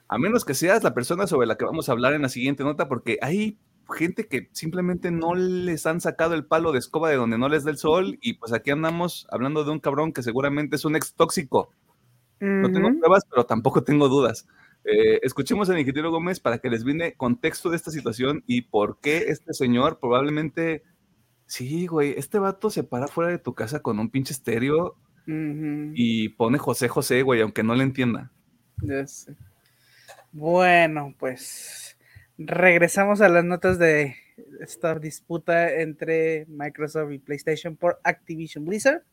A 0.07 0.17
menos 0.17 0.45
que 0.45 0.53
seas 0.53 0.83
la 0.83 0.93
persona 0.93 1.27
sobre 1.27 1.47
la 1.47 1.57
que 1.57 1.65
vamos 1.65 1.89
a 1.89 1.91
hablar 1.91 2.13
en 2.13 2.21
la 2.21 2.29
siguiente 2.29 2.63
nota, 2.63 2.87
porque 2.87 3.19
hay 3.21 3.59
gente 3.89 4.27
que 4.27 4.49
simplemente 4.51 5.11
no 5.11 5.35
les 5.35 5.85
han 5.85 6.01
sacado 6.01 6.35
el 6.35 6.45
palo 6.45 6.71
de 6.71 6.79
escoba 6.79 7.09
de 7.09 7.15
donde 7.15 7.37
no 7.37 7.49
les 7.49 7.63
da 7.63 7.71
el 7.71 7.77
sol, 7.77 8.17
y 8.21 8.33
pues 8.33 8.53
aquí 8.53 8.71
andamos 8.71 9.27
hablando 9.31 9.63
de 9.63 9.71
un 9.71 9.79
cabrón 9.79 10.13
que 10.13 10.23
seguramente 10.23 10.75
es 10.75 10.85
un 10.85 10.95
ex 10.95 11.13
tóxico. 11.13 11.71
No 12.39 12.71
tengo 12.71 12.89
pruebas, 12.99 13.23
pero 13.29 13.45
tampoco 13.45 13.83
tengo 13.83 14.09
dudas. 14.09 14.47
Eh, 14.83 15.19
escuchemos 15.23 15.69
al 15.69 15.79
ingeniero 15.79 16.11
Gómez 16.11 16.39
para 16.39 16.59
que 16.59 16.69
les 16.69 16.83
brinde 16.83 17.15
contexto 17.15 17.69
de 17.69 17.75
esta 17.75 17.91
situación 17.91 18.43
y 18.47 18.61
por 18.61 18.99
qué 19.01 19.25
este 19.29 19.53
señor 19.53 19.99
probablemente. 19.99 20.83
Sí, 21.45 21.87
güey, 21.87 22.13
este 22.17 22.39
vato 22.39 22.69
se 22.69 22.83
para 22.83 23.07
fuera 23.07 23.31
de 23.31 23.39
tu 23.39 23.53
casa 23.53 23.81
con 23.81 23.99
un 23.99 24.09
pinche 24.09 24.33
estéreo 24.33 24.95
y 25.25 26.29
pone 26.29 26.57
José 26.57 26.87
José, 26.87 27.21
güey, 27.21 27.41
aunque 27.41 27.63
no 27.63 27.75
le 27.75 27.83
entienda. 27.83 28.31
Ya 28.81 29.05
sé. 29.07 29.35
Bueno, 30.31 31.13
pues 31.19 31.96
regresamos 32.37 33.21
a 33.21 33.29
las 33.29 33.43
notas 33.43 33.79
de 33.79 34.15
esta 34.61 34.95
disputa 34.95 35.73
entre 35.73 36.45
Microsoft 36.47 37.11
y 37.11 37.19
PlayStation 37.19 37.75
por 37.75 37.99
Activision 38.03 38.65
Blizzard. 38.65 39.03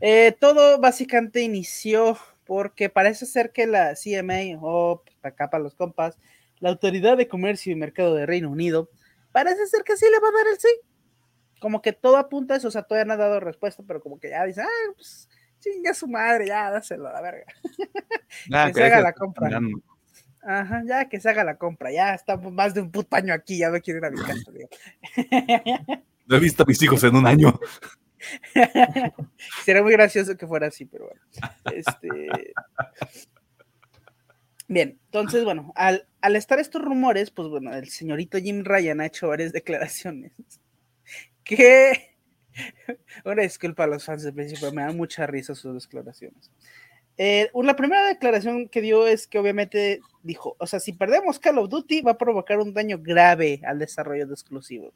Eh, 0.00 0.36
todo 0.38 0.78
básicamente 0.80 1.42
inició 1.42 2.16
porque 2.46 2.88
parece 2.88 3.26
ser 3.26 3.50
que 3.52 3.66
la 3.66 3.94
CMA, 3.94 4.58
o 4.60 5.02
pues, 5.04 5.16
acá 5.22 5.50
para 5.50 5.62
los 5.62 5.74
compas, 5.74 6.16
la 6.60 6.70
Autoridad 6.70 7.16
de 7.16 7.28
Comercio 7.28 7.72
y 7.72 7.76
Mercado 7.76 8.14
de 8.14 8.26
Reino 8.26 8.50
Unido, 8.50 8.88
parece 9.32 9.66
ser 9.66 9.82
que 9.82 9.96
sí 9.96 10.06
le 10.10 10.20
va 10.20 10.28
a 10.28 10.32
dar 10.32 10.46
el 10.52 10.58
sí. 10.58 10.68
Como 11.60 11.82
que 11.82 11.92
todo 11.92 12.16
apunta 12.16 12.54
a 12.54 12.56
eso, 12.58 12.68
o 12.68 12.70
sea, 12.70 12.82
todavía 12.82 13.04
no 13.04 13.14
ha 13.14 13.16
dado 13.16 13.40
respuesta, 13.40 13.82
pero 13.86 14.00
como 14.00 14.20
que 14.20 14.30
ya 14.30 14.44
dice, 14.44 14.62
ah, 14.62 14.92
pues 14.94 15.28
chinga 15.58 15.92
su 15.92 16.06
madre, 16.06 16.46
ya 16.46 16.70
dáselo 16.70 17.08
a 17.08 17.12
la 17.12 17.20
verga. 17.20 17.44
Ah, 18.52 18.66
Que 18.68 18.74
se 18.74 18.84
haga 18.84 19.00
la 19.00 19.12
compra. 19.12 19.60
Ajá, 20.42 20.82
ya 20.86 21.08
que 21.08 21.20
se 21.20 21.28
haga 21.28 21.44
la 21.44 21.56
compra, 21.56 21.90
ya 21.90 22.14
estamos 22.14 22.52
más 22.52 22.74
de 22.74 22.80
un 22.80 22.90
puto 22.90 23.16
año 23.16 23.34
aquí, 23.34 23.58
ya 23.58 23.70
me 23.70 23.80
quiero 23.80 23.98
ir 23.98 24.04
a 24.06 24.10
mi 24.10 24.18
casa, 24.18 24.50
digo. 24.52 24.68
No 26.26 26.36
he 26.36 26.40
visto 26.40 26.62
a 26.62 26.66
mis 26.66 26.80
hijos 26.82 27.02
en 27.04 27.16
un 27.16 27.26
año. 27.26 27.58
Sería 29.64 29.82
muy 29.82 29.92
gracioso 29.92 30.36
que 30.36 30.46
fuera 30.46 30.66
así, 30.66 30.84
pero 30.84 31.06
bueno. 31.06 31.22
Este... 31.74 32.08
Bien, 34.68 34.98
entonces, 35.06 35.44
bueno, 35.44 35.72
al, 35.74 36.06
al, 36.20 36.36
estar 36.36 36.58
estos 36.58 36.82
rumores, 36.82 37.30
pues 37.30 37.48
bueno, 37.48 37.74
el 37.74 37.88
señorito 37.88 38.36
Jim 38.36 38.64
Ryan 38.64 39.00
ha 39.00 39.06
hecho 39.06 39.28
varias 39.28 39.52
declaraciones 39.52 40.32
que, 41.48 42.14
una 43.24 43.42
disculpa 43.42 43.84
a 43.84 43.86
los 43.86 44.04
fans 44.04 44.22
de 44.22 44.32
principio, 44.32 44.70
me 44.72 44.82
da 44.82 44.92
mucha 44.92 45.26
risa 45.26 45.54
sus 45.54 45.84
declaraciones. 45.84 46.50
Eh, 47.20 47.50
la 47.52 47.74
primera 47.74 48.06
declaración 48.06 48.68
que 48.68 48.80
dio 48.80 49.08
es 49.08 49.26
que 49.26 49.40
obviamente 49.40 50.00
dijo, 50.22 50.54
o 50.58 50.66
sea, 50.68 50.78
si 50.78 50.92
perdemos 50.92 51.40
Call 51.40 51.58
of 51.58 51.68
Duty 51.68 52.02
va 52.02 52.12
a 52.12 52.18
provocar 52.18 52.60
un 52.60 52.72
daño 52.72 52.98
grave 53.00 53.60
al 53.64 53.80
desarrollo 53.80 54.24
de 54.24 54.34
exclusivos, 54.34 54.94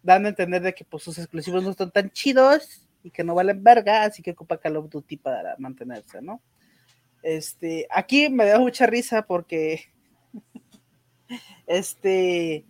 dando 0.00 0.28
a 0.28 0.30
entender 0.30 0.62
de 0.62 0.72
que 0.72 0.84
pues 0.84 1.02
sus 1.02 1.18
exclusivos 1.18 1.64
no 1.64 1.70
están 1.70 1.90
tan 1.90 2.10
chidos 2.10 2.86
y 3.02 3.10
que 3.10 3.24
no 3.24 3.34
valen 3.34 3.64
verga, 3.64 4.04
así 4.04 4.22
que 4.22 4.30
ocupa 4.30 4.58
Call 4.58 4.76
of 4.76 4.90
Duty 4.90 5.16
para 5.16 5.56
mantenerse, 5.58 6.22
¿no? 6.22 6.40
Este, 7.20 7.88
aquí 7.90 8.28
me 8.28 8.46
da 8.46 8.60
mucha 8.60 8.86
risa 8.86 9.26
porque 9.26 9.90
este, 11.66 12.64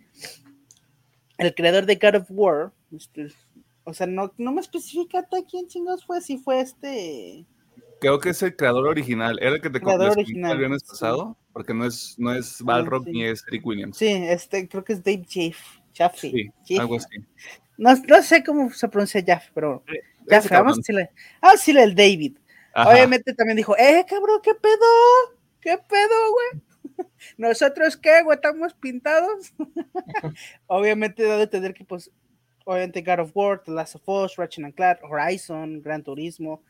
el 1.36 1.54
creador 1.54 1.84
de 1.84 1.96
God 1.96 2.22
of 2.22 2.30
War, 2.30 2.72
este, 2.96 3.28
o 3.84 3.92
sea, 3.92 4.06
no, 4.06 4.32
no 4.38 4.52
me 4.52 4.62
especifica 4.62 5.28
quién 5.50 5.68
chingados 5.68 6.06
fue, 6.06 6.22
si 6.22 6.38
fue 6.38 6.60
este. 6.60 7.44
Creo 8.00 8.18
que 8.18 8.30
es 8.30 8.42
el 8.42 8.56
creador 8.56 8.86
original. 8.88 9.38
¿Era 9.40 9.56
el 9.56 9.60
que 9.60 9.70
te 9.70 9.80
conté 9.80 10.20
el 10.20 10.58
viernes 10.58 10.82
pasado? 10.82 11.36
Porque 11.52 11.74
no 11.74 11.84
es, 11.84 12.14
no 12.18 12.32
es 12.32 12.62
Balrog 12.62 13.06
ni 13.06 13.24
es 13.24 13.44
Rick 13.46 13.66
Williams. 13.66 13.96
Sí, 13.98 14.08
este, 14.08 14.68
creo 14.68 14.82
que 14.82 14.94
es 14.94 15.04
Dave 15.04 15.26
Jaffe. 15.94 16.52
Sí, 16.64 16.78
algo 16.78 16.96
así. 16.96 17.18
No, 17.76 17.94
no, 17.94 18.22
sé 18.22 18.42
cómo 18.42 18.70
se 18.70 18.88
pronuncia 18.88 19.22
Jaffe, 19.26 19.50
pero 19.54 19.84
eh, 19.86 20.00
Jaffe, 20.28 20.54
vamos 20.54 20.74
a 20.74 20.76
decirle. 20.78 21.10
Ah, 21.40 21.56
sí, 21.56 21.70
el 21.76 21.94
David. 21.94 22.36
Obviamente 22.74 23.34
también 23.34 23.56
dijo, 23.56 23.76
eh, 23.76 24.04
cabrón, 24.08 24.40
¿qué 24.42 24.54
pedo? 24.54 25.38
¿Qué 25.60 25.76
pedo, 25.76 26.32
güey? 26.32 26.62
¿Nosotros 27.36 27.96
qué, 27.96 28.22
güey? 28.22 28.36
¿Estamos 28.36 28.74
pintados? 28.74 29.52
Obviamente 30.66 31.22
debe 31.22 31.46
tener 31.46 31.74
que, 31.74 31.84
pues, 31.84 32.10
obviamente 32.64 33.02
God 33.02 33.20
of 33.20 33.30
War, 33.34 33.62
The 33.62 33.72
Last 33.72 33.96
of 33.96 34.08
Us, 34.08 34.36
Ratchet 34.36 34.64
and 34.64 34.74
Clank, 34.74 35.00
Horizon, 35.02 35.82
Gran 35.82 36.02
Turismo, 36.02 36.62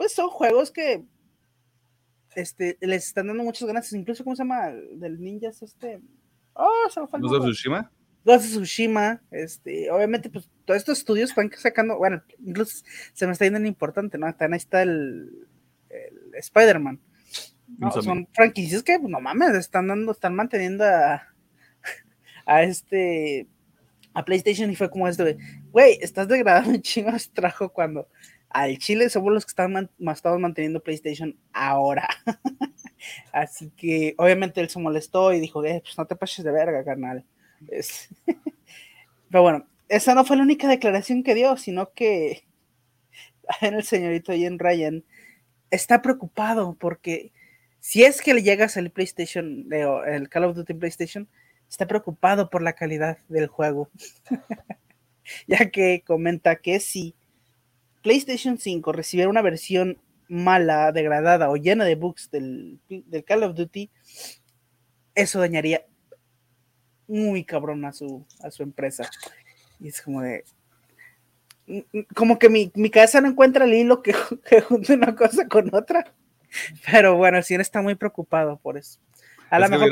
pues 0.00 0.14
son 0.14 0.30
juegos 0.30 0.70
que 0.70 1.04
este, 2.34 2.78
les 2.80 3.08
están 3.08 3.26
dando 3.26 3.44
muchas 3.44 3.68
ganas, 3.68 3.92
incluso, 3.92 4.24
¿cómo 4.24 4.34
se 4.34 4.44
llama? 4.44 4.70
Del 4.94 5.20
ninjas, 5.20 5.60
este... 5.60 6.00
Oh, 6.54 6.88
se 6.88 7.02
me 7.02 7.06
¿Los 7.18 7.32
de 7.32 7.38
Tsushima? 7.40 7.92
Ghost 8.24 8.46
of 8.46 8.50
Tsushima, 8.50 9.20
este, 9.30 9.90
obviamente, 9.90 10.30
pues 10.30 10.48
todos 10.64 10.78
estos 10.78 10.96
estudios 11.00 11.28
están 11.28 11.50
sacando, 11.54 11.98
bueno, 11.98 12.22
incluso 12.38 12.82
se 13.12 13.26
me 13.26 13.32
está 13.32 13.44
yendo 13.44 13.58
en 13.58 13.66
importante, 13.66 14.16
¿no? 14.16 14.26
También 14.28 14.54
ahí 14.54 14.56
está 14.56 14.80
el, 14.80 15.46
el 15.90 16.34
Spider-Man. 16.34 16.98
Son 18.02 18.26
franquicias 18.32 18.82
que, 18.82 18.98
no 19.00 19.20
mames, 19.20 19.54
están 19.54 19.88
dando, 19.88 20.12
están 20.12 20.34
manteniendo 20.34 20.82
a, 20.82 21.28
a 22.46 22.62
este, 22.62 23.48
a 24.14 24.24
PlayStation 24.24 24.70
y 24.70 24.76
fue 24.76 24.88
como 24.88 25.08
esto 25.08 25.24
de, 25.24 25.36
güey, 25.70 25.98
estás 26.00 26.26
degradando 26.26 26.70
un 26.70 26.80
chingo 26.80 27.12
de 27.12 27.20
trabajo 27.34 27.68
cuando 27.68 28.08
al 28.50 28.78
Chile 28.78 29.08
somos 29.08 29.32
los 29.32 29.46
que 29.46 29.50
están 29.50 29.90
manteniendo 29.98 30.82
PlayStation 30.82 31.36
ahora. 31.52 32.08
Así 33.32 33.70
que 33.70 34.14
obviamente 34.18 34.60
él 34.60 34.68
se 34.68 34.78
molestó 34.78 35.32
y 35.32 35.40
dijo, 35.40 35.64
eh, 35.64 35.80
pues 35.82 35.96
no 35.96 36.06
te 36.06 36.16
pases 36.16 36.44
de 36.44 36.50
verga, 36.50 36.84
carnal. 36.84 37.24
Pero 39.30 39.42
bueno, 39.42 39.66
esa 39.88 40.14
no 40.14 40.24
fue 40.24 40.36
la 40.36 40.42
única 40.42 40.68
declaración 40.68 41.22
que 41.22 41.34
dio, 41.34 41.56
sino 41.56 41.92
que 41.92 42.44
el 43.60 43.82
señorito 43.84 44.34
Ian 44.34 44.58
Ryan 44.58 45.04
está 45.70 46.02
preocupado 46.02 46.74
porque 46.74 47.32
si 47.78 48.04
es 48.04 48.20
que 48.20 48.34
le 48.34 48.42
llega 48.42 48.66
a 48.66 48.68
salir 48.68 48.92
PlayStation, 48.92 49.66
el 49.72 50.28
Call 50.28 50.44
of 50.44 50.56
Duty 50.56 50.74
PlayStation, 50.74 51.28
está 51.68 51.86
preocupado 51.86 52.50
por 52.50 52.62
la 52.62 52.72
calidad 52.72 53.18
del 53.28 53.46
juego. 53.46 53.88
ya 55.46 55.70
que 55.70 56.02
comenta 56.04 56.56
que 56.56 56.80
si 56.80 57.14
PlayStation 58.02 58.58
5 58.58 58.92
recibiera 58.92 59.30
una 59.30 59.42
versión 59.42 59.98
mala, 60.28 60.92
degradada 60.92 61.50
o 61.50 61.56
llena 61.56 61.84
de 61.84 61.96
bugs 61.96 62.30
del, 62.30 62.78
del 62.88 63.24
Call 63.24 63.42
of 63.42 63.56
Duty, 63.56 63.90
eso 65.14 65.40
dañaría 65.40 65.84
muy 67.08 67.44
cabrón 67.44 67.84
a 67.84 67.92
su, 67.92 68.24
a 68.42 68.50
su 68.50 68.62
empresa. 68.62 69.10
Y 69.80 69.88
es 69.88 70.00
como 70.00 70.22
de. 70.22 70.44
Como 72.14 72.38
que 72.38 72.48
mi, 72.48 72.70
cabeza 72.90 73.20
no 73.20 73.28
encuentra 73.28 73.64
el 73.64 73.74
hilo 73.74 74.02
que, 74.02 74.14
que 74.48 74.60
junte 74.60 74.94
una 74.94 75.14
cosa 75.14 75.48
con 75.48 75.74
otra. 75.74 76.04
Pero 76.90 77.16
bueno, 77.16 77.42
sí 77.42 77.54
está 77.54 77.82
muy 77.82 77.94
preocupado 77.94 78.58
por 78.58 78.76
eso. 78.76 79.00
A 79.50 79.58
lo 79.58 79.68
mejor 79.68 79.90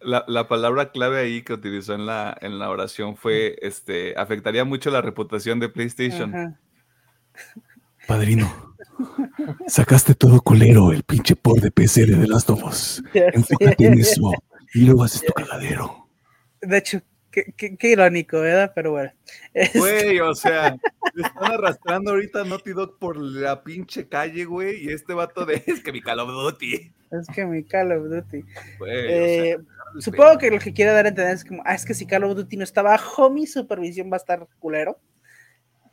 la, 0.00 0.48
palabra 0.48 0.90
clave 0.92 1.20
ahí 1.20 1.42
que 1.42 1.52
utilizó 1.52 1.94
en 1.94 2.06
la, 2.06 2.36
en 2.40 2.58
la 2.58 2.70
oración 2.70 3.16
fue, 3.16 3.56
este, 3.60 4.14
afectaría 4.16 4.64
mucho 4.64 4.90
la 4.90 5.02
reputación 5.02 5.60
de 5.60 5.68
PlayStation. 5.68 6.58
Padrino, 8.06 8.74
sacaste 9.66 10.14
todo 10.14 10.40
colero 10.40 10.92
el 10.92 11.02
pinche 11.02 11.36
por 11.36 11.60
de 11.60 11.70
PC 11.70 12.06
de 12.06 12.32
of 12.32 12.64
Us. 12.64 13.02
Enfócate 13.14 13.86
en 13.86 13.98
eso 13.98 14.32
y 14.74 14.86
luego 14.86 15.04
haces 15.04 15.24
tu 15.24 15.32
caladero. 15.32 16.08
De 16.60 16.78
hecho, 16.78 17.00
qué, 17.30 17.54
qué, 17.56 17.88
irónico, 17.88 18.40
¿verdad? 18.40 18.72
Pero 18.74 18.92
bueno. 18.92 19.12
Güey, 19.74 20.20
o 20.20 20.34
sea, 20.34 20.76
están 21.16 21.52
arrastrando 21.52 22.10
ahorita 22.12 22.44
Naughty 22.44 22.72
Dog 22.72 22.98
por 22.98 23.16
la 23.16 23.62
pinche 23.62 24.08
calle, 24.08 24.44
güey, 24.44 24.84
y 24.84 24.92
este 24.92 25.14
vato 25.14 25.46
de 25.46 25.62
es 25.66 25.80
que 25.80 25.92
mi 25.92 26.00
Call 26.00 26.20
of 26.20 26.28
Duty. 26.30 26.92
Es 27.12 27.26
que 27.34 27.44
mi 27.44 27.64
Call 27.64 27.92
of 27.92 28.08
Duty. 28.08 28.44
Eh, 28.88 29.56
supongo 29.98 30.38
que 30.38 30.50
lo 30.50 30.58
que 30.58 30.72
quiere 30.72 30.92
dar 30.92 31.06
a 31.06 31.08
entender 31.08 31.34
es 31.34 31.44
como, 31.44 31.62
ah, 31.64 31.74
es 31.74 31.84
que 31.84 31.94
si 31.94 32.06
Call 32.06 32.24
of 32.24 32.36
Duty 32.36 32.56
no 32.56 32.64
está 32.64 32.82
bajo 32.82 33.30
mi 33.30 33.46
supervisión 33.46 34.10
va 34.10 34.16
a 34.16 34.18
estar 34.18 34.46
culero. 34.58 34.98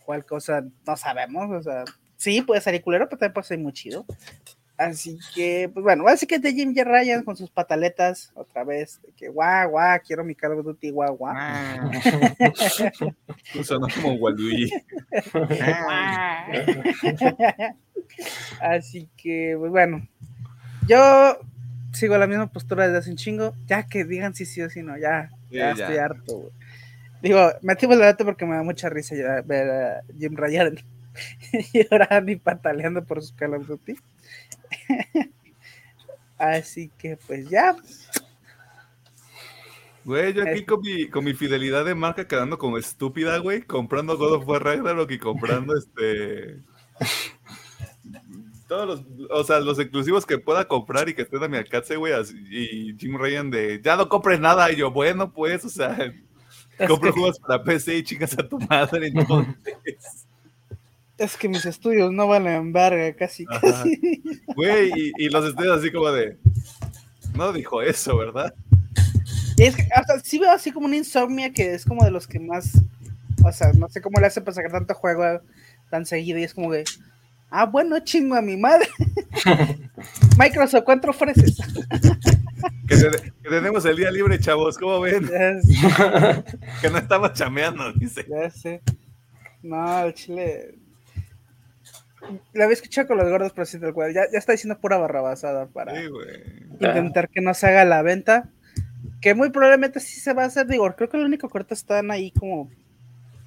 Cuál 0.08 0.26
cosa 0.26 0.64
no 0.86 0.96
sabemos, 0.96 1.52
o 1.52 1.62
sea, 1.62 1.84
sí 2.16 2.42
puede 2.42 2.62
salir 2.62 2.82
culero, 2.82 3.10
pero 3.10 3.20
también 3.20 3.34
puede 3.34 3.46
ser 3.46 3.60
muy 3.60 3.74
chido. 3.74 4.06
Así 4.78 5.20
que, 5.36 5.70
pues 5.74 5.84
bueno, 5.84 6.08
así 6.08 6.26
que 6.26 6.40
de 6.40 6.54
Jim 6.54 6.74
J. 6.74 6.86
Ryan 6.86 7.26
con 7.26 7.36
sus 7.36 7.50
pataletas 7.50 8.32
otra 8.34 8.64
vez, 8.64 9.02
de 9.02 9.12
que 9.12 9.28
guau, 9.28 9.72
guau, 9.72 10.00
quiero 10.08 10.24
mi 10.24 10.34
Call 10.34 10.54
of 10.54 10.64
Duty, 10.64 10.92
guau, 10.92 11.18
guau. 11.18 11.34
no 13.82 13.88
como 13.96 14.14
Waluigi. 14.14 14.72
así 18.62 19.10
que, 19.18 19.58
pues 19.60 19.72
bueno, 19.72 20.08
yo 20.88 21.38
sigo 21.92 22.18
la 22.18 22.28
misma 22.28 22.48
postura 22.48 22.86
desde 22.86 23.00
hace 23.00 23.10
un 23.10 23.18
chingo, 23.18 23.54
ya 23.66 23.90
que 23.90 24.06
digan 24.06 24.36
si 24.36 24.46
sí 24.46 24.62
o 24.62 24.70
si 24.70 24.84
no, 24.84 24.98
ya, 24.98 25.32
ya, 25.50 25.72
estoy 25.72 25.98
harto, 25.98 26.54
Digo, 27.22 27.52
me 27.62 27.74
activo 27.74 27.94
el 27.94 28.00
dato 28.00 28.26
porque 28.26 28.46
me 28.46 28.56
da 28.56 28.64
mucha 28.64 28.90
risa 28.90 29.16
ver 29.46 29.70
a 29.70 30.02
Jim 30.18 30.36
Ryan 30.36 30.76
llorando 31.74 32.32
y 32.32 32.36
pataleando 32.36 33.04
por 33.04 33.24
su 33.24 33.36
Call 33.36 33.56
of 33.56 33.68
Duty. 33.68 33.96
Así 36.38 36.92
que 36.98 37.18
pues 37.18 37.50
ya. 37.50 37.76
Güey, 40.06 40.34
yo 40.34 40.44
aquí 40.44 40.64
con 40.64 40.80
mi, 40.80 41.10
con 41.10 41.26
mi 41.26 41.34
fidelidad 41.34 41.84
de 41.84 41.94
marca 41.94 42.28
quedando 42.28 42.58
como 42.58 42.78
estúpida, 42.78 43.40
güey, 43.40 43.64
comprando 43.64 44.18
God 44.18 44.36
of 44.36 44.48
War 44.48 44.64
Ragnarok 44.64 45.12
y 45.12 45.18
comprando 45.18 45.76
este. 45.76 46.62
Todos 48.70 48.88
los, 48.88 49.30
o 49.30 49.44
sea, 49.44 49.60
los 49.60 49.80
exclusivos 49.80 50.26
que 50.26 50.38
pueda 50.38 50.66
comprar 50.66 51.10
y 51.10 51.14
que 51.14 51.24
estén 51.24 51.44
a 51.44 51.48
mi 51.50 51.58
alcance, 51.58 51.98
güey, 51.98 52.14
y 52.50 52.96
Jim 52.98 53.18
Ryan 53.18 53.50
de, 53.50 53.82
ya 53.84 53.98
no 53.98 54.08
compres 54.08 54.40
nada, 54.40 54.72
y 54.72 54.78
yo, 54.78 54.92
bueno, 54.92 55.34
pues, 55.34 55.66
o 55.66 55.70
sea, 55.70 56.14
compro 56.86 57.14
juegos 57.14 57.40
para 57.40 57.64
PC 57.64 57.98
y 57.98 58.04
chicas 58.04 58.38
a 58.38 58.48
tu 58.48 58.60
madre, 58.60 59.08
entonces 59.14 60.28
es 61.18 61.36
que 61.36 61.50
mis 61.50 61.66
estudios 61.66 62.12
no 62.12 62.28
valen 62.28 62.72
verga, 62.72 63.12
casi, 63.16 63.46
casi. 63.46 64.22
Güey, 64.56 65.12
y, 65.18 65.30
los 65.30 65.46
estudios 65.46 65.80
así 65.80 65.92
como 65.92 66.12
de. 66.12 66.38
No 67.36 67.52
dijo 67.54 67.82
eso, 67.82 68.18
¿verdad? 68.18 68.54
es 69.58 69.76
que 69.76 69.88
hasta 69.96 70.20
sí 70.20 70.38
veo 70.38 70.52
así 70.52 70.72
como 70.72 70.86
una 70.86 70.98
insomnia 70.98 71.52
que 71.52 71.74
es 71.74 71.86
como 71.86 72.06
de 72.06 72.12
los 72.12 72.28
que 72.28 72.40
más. 72.40 72.80
O 73.44 73.52
sea, 73.52 73.72
no 73.74 73.90
sé 73.90 74.02
cómo 74.02 74.20
le 74.20 74.28
hace 74.28 74.42
para 74.42 74.54
sacar 74.54 74.72
tanto 74.72 74.94
juego 74.94 75.42
tan 75.90 76.06
seguido 76.06 76.40
y 76.40 76.44
es 76.44 76.54
como 76.54 76.72
de. 76.72 76.84
Ah, 77.50 77.66
bueno, 77.66 78.00
chingo 78.00 78.36
a 78.36 78.42
mi 78.42 78.58
madre. 78.58 78.88
Microsoft, 80.38 80.84
¿cuánto 80.84 81.10
ofreces? 81.10 81.58
que, 82.88 83.32
tenemos 83.50 83.86
el 83.86 83.98
día 83.98 84.12
libre, 84.12 84.40
chavos, 84.40 84.78
¿cómo 84.78 85.00
ven? 85.00 85.28
que 86.82 86.90
no 86.90 86.98
estamos 86.98 87.34
chameando, 87.34 87.92
dice. 87.94 88.26
Ya 88.30 88.50
sé. 88.50 88.82
No, 89.64 90.06
el 90.06 90.14
chile 90.14 90.76
la 92.54 92.66
había 92.66 92.74
escuchado 92.74 93.08
con 93.08 93.18
los 93.18 93.30
gordos, 93.30 93.52
pero 93.54 93.66
sí, 93.66 93.80
cual. 93.94 94.14
Ya, 94.14 94.24
ya 94.32 94.38
está 94.38 94.52
diciendo 94.52 94.80
pura 94.80 94.98
barrabasada 94.98 95.68
para 95.68 95.94
intentar 96.80 97.30
que 97.30 97.42
no 97.42 97.54
se 97.54 97.68
haga 97.68 97.86
la 97.86 98.02
venta. 98.02 98.50
Que 99.22 99.34
muy 99.34 99.50
probablemente 99.50 100.00
sí 100.00 100.20
se 100.20 100.34
va 100.34 100.44
a 100.44 100.48
hacer. 100.48 100.68
Digo, 100.68 100.92
creo 100.96 101.10
que 101.10 101.18
el 101.18 101.26
único 101.26 101.50
corte 101.50 101.74
están 101.74 102.12
ahí 102.12 102.32
como 102.32 102.70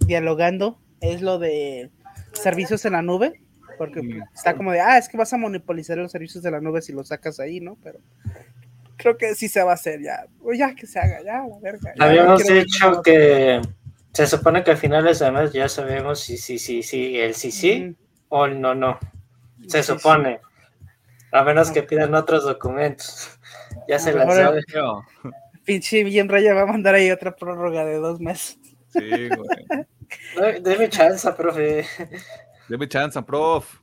dialogando 0.07 0.79
es 1.01 1.23
lo 1.23 1.39
de 1.39 1.91
servicios 2.33 2.85
en 2.85 2.93
la 2.93 3.03
nube, 3.03 3.41
porque 3.79 4.03
Mm. 4.03 4.23
está 4.35 4.55
como 4.55 4.73
de, 4.73 4.81
ah, 4.81 4.99
es 4.99 5.09
que 5.09 5.17
vas 5.17 5.33
a 5.33 5.39
monopolizar 5.39 5.99
los 5.99 6.13
servicios 6.13 6.43
de 6.43 6.51
la 6.51 6.61
nube 6.61 6.83
si 6.83 6.93
los 6.93 7.09
sacas 7.09 7.41
ahí, 7.41 7.61
¿no? 7.61 7.77
Pero 7.83 8.01
creo 9.01 9.17
que 9.17 9.35
sí 9.35 9.49
se 9.49 9.63
va 9.63 9.73
a 9.73 9.75
hacer 9.75 10.01
ya, 10.03 10.27
o 10.43 10.53
ya 10.53 10.75
que 10.75 10.87
se 10.87 10.99
haga, 10.99 11.23
ya, 11.23 11.45
la 11.47 11.59
verga. 11.61 11.93
ya, 11.97 12.05
Habíamos 12.05 12.49
no 12.49 12.55
dicho 12.55 13.03
que 13.03 13.61
se 14.13 14.27
supone 14.27 14.63
que 14.65 14.73
a 14.73 14.77
finales 14.77 15.19
de 15.21 15.31
mes 15.31 15.53
ya 15.53 15.69
sabemos 15.69 16.21
si 16.21 16.37
sí, 16.37 16.59
sí, 16.59 16.83
sí, 16.83 17.19
el 17.19 17.35
sí, 17.35 17.51
sí 17.51 17.97
o 18.29 18.47
el 18.47 18.61
no, 18.61 18.75
no. 18.75 18.99
Se 19.67 19.83
Sí, 19.83 19.93
supone. 19.93 20.41
A 21.33 21.45
menos 21.45 21.71
que 21.71 21.83
pidan 21.83 22.15
otros 22.15 22.45
documentos. 22.45 23.39
Ya 23.89 23.99
se 23.99 24.13
las 24.13 24.33
sabe. 24.35 24.63
Yo, 24.73 25.03
Pinche 25.65 26.03
bien 26.05 26.29
Raya 26.29 26.55
va 26.55 26.63
a 26.63 26.67
mandar 26.67 26.95
ahí 26.95 27.11
otra 27.11 27.35
prórroga 27.35 27.85
de 27.85 27.95
dos 27.97 28.21
meses. 28.21 28.59
Sí, 28.89 29.29
güey. 29.29 30.61
Deme 30.63 30.89
chance, 30.89 31.31
profe. 31.33 31.87
Deme 32.69 32.89
chance, 32.89 33.21
prof. 33.23 33.79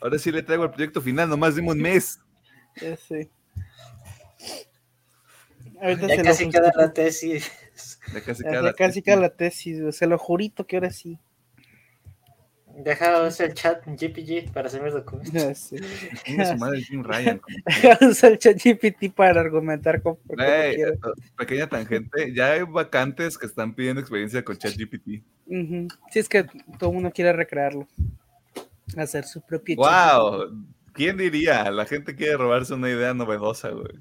Ahora 0.00 0.18
sí 0.18 0.32
le 0.32 0.42
traigo 0.42 0.64
el 0.64 0.70
proyecto 0.70 1.00
final, 1.00 1.28
nomás 1.28 1.54
dime 1.54 1.70
un 1.70 1.78
mes. 1.80 2.18
Sé. 3.06 3.30
Ahorita 5.82 6.06
Ya 6.06 6.14
se 6.14 6.22
casi 6.22 6.48
queda 6.48 6.70
la 6.76 6.92
tesis. 6.92 7.50
Ya 8.14 8.20
casi 8.22 8.42
Ya, 8.44 8.50
queda 8.50 8.60
ya 8.60 8.62
la- 8.62 8.72
casi 8.72 9.02
queda 9.02 9.16
la 9.16 9.30
tesis, 9.34 9.80
güey, 9.80 9.92
se 9.92 10.06
lo 10.06 10.16
jurito 10.16 10.64
que 10.66 10.76
ahora 10.76 10.90
sí. 10.90 11.18
Deja 12.74 13.22
usar 13.26 13.48
el 13.48 13.54
chat 13.54 13.84
GPG 13.86 14.50
para 14.52 14.68
hacer 14.68 14.80
mis 14.82 14.94
documentos. 14.94 15.32
Sé. 15.58 15.76
Chinga 16.24 16.44
su 16.46 16.56
madre 16.56 16.80
Jim 16.82 17.02
Ryan. 17.04 17.40
Usa 18.08 18.28
el 18.30 18.38
chat 18.38 18.56
GPT 18.56 19.10
para 19.14 19.40
argumentar 19.40 20.00
con 20.00 20.16
por 20.16 20.36
qué 20.38 20.42
no 20.42 20.48
Ey, 20.52 20.74
quiere. 20.76 20.92
eh, 20.92 20.98
pequeña 21.36 21.66
tangente, 21.66 22.32
ya 22.34 22.52
hay 22.52 22.62
vacantes 22.62 23.36
que 23.36 23.46
están 23.46 23.74
pidiendo 23.74 24.00
experiencia 24.00 24.42
con 24.44 24.56
ChatGPT. 24.56 25.22
Ujú. 25.46 25.88
Sí, 26.10 26.18
es 26.20 26.28
que 26.28 26.44
todo 26.78 26.90
el 26.90 26.94
mundo 26.94 27.10
quiere 27.12 27.32
recrearlo. 27.32 27.86
Hacer 28.96 29.24
su 29.24 29.40
propio 29.42 29.76
¡Wow! 29.76 30.64
¿Quién 30.92 31.16
diría? 31.16 31.70
La 31.70 31.84
gente 31.86 32.14
quiere 32.14 32.36
robarse 32.36 32.72
una 32.74 32.88
idea 32.90 33.12
novedosa, 33.14 33.70
güey. 33.70 33.98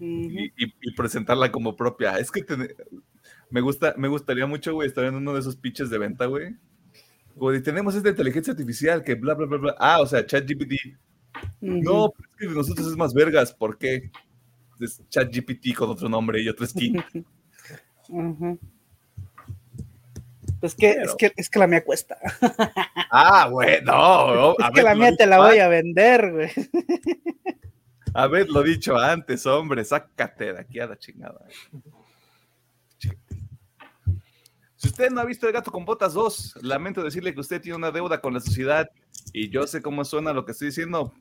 Y, 0.00 0.46
y- 0.56 0.74
y 0.82 0.92
presentarla 0.94 1.50
como 1.52 1.76
propia. 1.76 2.18
Es 2.18 2.30
que 2.30 2.42
te- 2.42 2.76
me, 3.50 3.60
gusta, 3.60 3.94
me 3.96 4.08
gustaría 4.08 4.46
mucho, 4.46 4.74
güey, 4.74 4.88
estar 4.88 5.04
en 5.04 5.14
uno 5.14 5.32
de 5.34 5.40
esos 5.40 5.56
pitches 5.56 5.90
de 5.90 5.98
venta, 5.98 6.26
güey. 6.26 6.54
Güey, 7.36 7.62
tenemos 7.62 7.94
esta 7.94 8.08
inteligencia 8.10 8.52
artificial 8.52 9.02
que 9.02 9.14
bla, 9.14 9.34
bla, 9.34 9.46
bla, 9.46 9.58
bla. 9.58 9.74
Ah, 9.78 10.00
o 10.00 10.06
sea, 10.06 10.24
ChatGPT. 10.24 10.72
Ujú. 11.60 11.80
No, 11.82 12.10
pero 12.16 12.28
es 12.30 12.36
que 12.38 12.46
de 12.48 12.54
nosotros 12.54 12.86
es 12.88 12.96
más 12.96 13.12
vergas. 13.14 13.52
¿Por 13.52 13.76
qué? 13.78 14.10
Es 14.80 15.00
ChatGPT 15.08 15.74
con 15.76 15.90
otro 15.90 16.08
nombre 16.08 16.40
y 16.42 16.48
otro 16.48 16.66
skin. 16.66 17.02
Ujú. 18.08 18.58
Es 20.62 20.74
que, 20.74 20.94
Pero- 20.94 21.04
es 21.10 21.14
que, 21.16 21.32
es 21.36 21.50
que 21.50 21.58
la 21.58 21.66
mía 21.66 21.84
cuesta. 21.84 22.16
Ah, 23.10 23.48
güey, 23.50 23.82
no. 23.82 24.52
Es 24.58 24.70
que 24.74 24.82
la 24.82 24.94
mía 24.94 25.14
te 25.16 25.26
la 25.26 25.38
voy 25.38 25.58
a 25.58 25.68
vender, 25.68 26.32
güey. 26.32 26.50
Haberlo 28.16 28.62
dicho 28.62 28.96
antes, 28.96 29.44
hombre, 29.44 29.84
sácate 29.84 30.52
de 30.52 30.60
aquí 30.60 30.78
a 30.78 30.86
la 30.86 30.96
chingada. 30.96 31.44
Si 34.76 34.88
usted 34.88 35.10
no 35.10 35.20
ha 35.20 35.24
visto 35.24 35.46
El 35.46 35.52
Gato 35.52 35.72
con 35.72 35.84
Botas 35.84 36.14
2, 36.14 36.58
lamento 36.62 37.02
decirle 37.02 37.34
que 37.34 37.40
usted 37.40 37.60
tiene 37.60 37.76
una 37.76 37.90
deuda 37.90 38.20
con 38.20 38.32
la 38.32 38.40
sociedad 38.40 38.88
y 39.32 39.48
yo 39.48 39.66
sé 39.66 39.82
cómo 39.82 40.04
suena 40.04 40.32
lo 40.32 40.44
que 40.44 40.52
estoy 40.52 40.68
diciendo. 40.68 41.12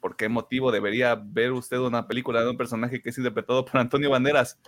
¿Por 0.00 0.16
qué 0.16 0.28
motivo 0.28 0.72
debería 0.72 1.14
ver 1.14 1.52
usted 1.52 1.76
una 1.78 2.08
película 2.08 2.42
de 2.42 2.50
un 2.50 2.56
personaje 2.56 3.00
que 3.02 3.10
es 3.10 3.18
interpretado 3.18 3.64
por 3.64 3.78
Antonio 3.78 4.10
Banderas? 4.10 4.58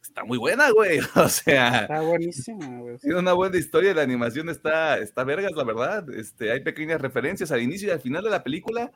Está 0.00 0.24
muy 0.24 0.38
buena, 0.38 0.70
güey. 0.70 1.00
O 1.16 1.28
sea, 1.28 1.80
Está 1.80 2.00
buenísima, 2.00 2.66
güey. 2.78 2.98
tiene 2.98 3.18
una 3.18 3.32
buena 3.32 3.58
historia, 3.58 3.92
la 3.92 4.02
animación 4.02 4.48
está, 4.48 4.98
está 4.98 5.24
vergas, 5.24 5.52
la 5.52 5.64
verdad. 5.64 6.08
Este, 6.14 6.52
hay 6.52 6.60
pequeñas 6.60 7.00
referencias 7.00 7.50
al 7.50 7.60
inicio 7.60 7.88
y 7.88 7.90
al 7.90 8.00
final 8.00 8.22
de 8.22 8.30
la 8.30 8.42
película 8.44 8.92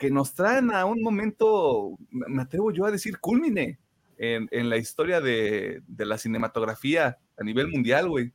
que 0.00 0.10
nos 0.10 0.32
traen 0.32 0.72
a 0.72 0.86
un 0.86 1.02
momento, 1.02 1.98
me 2.08 2.42
atrevo 2.42 2.72
yo 2.72 2.86
a 2.86 2.90
decir, 2.90 3.20
culmine 3.20 3.78
en, 4.16 4.48
en 4.50 4.70
la 4.70 4.78
historia 4.78 5.20
de, 5.20 5.82
de 5.86 6.06
la 6.06 6.16
cinematografía 6.16 7.18
a 7.38 7.44
nivel 7.44 7.68
mundial, 7.68 8.08
güey. 8.08 8.32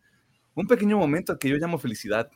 Un 0.54 0.68
pequeño 0.68 1.00
momento 1.00 1.40
que 1.40 1.50
yo 1.50 1.58
llamo 1.58 1.80
felicidad. 1.80 2.30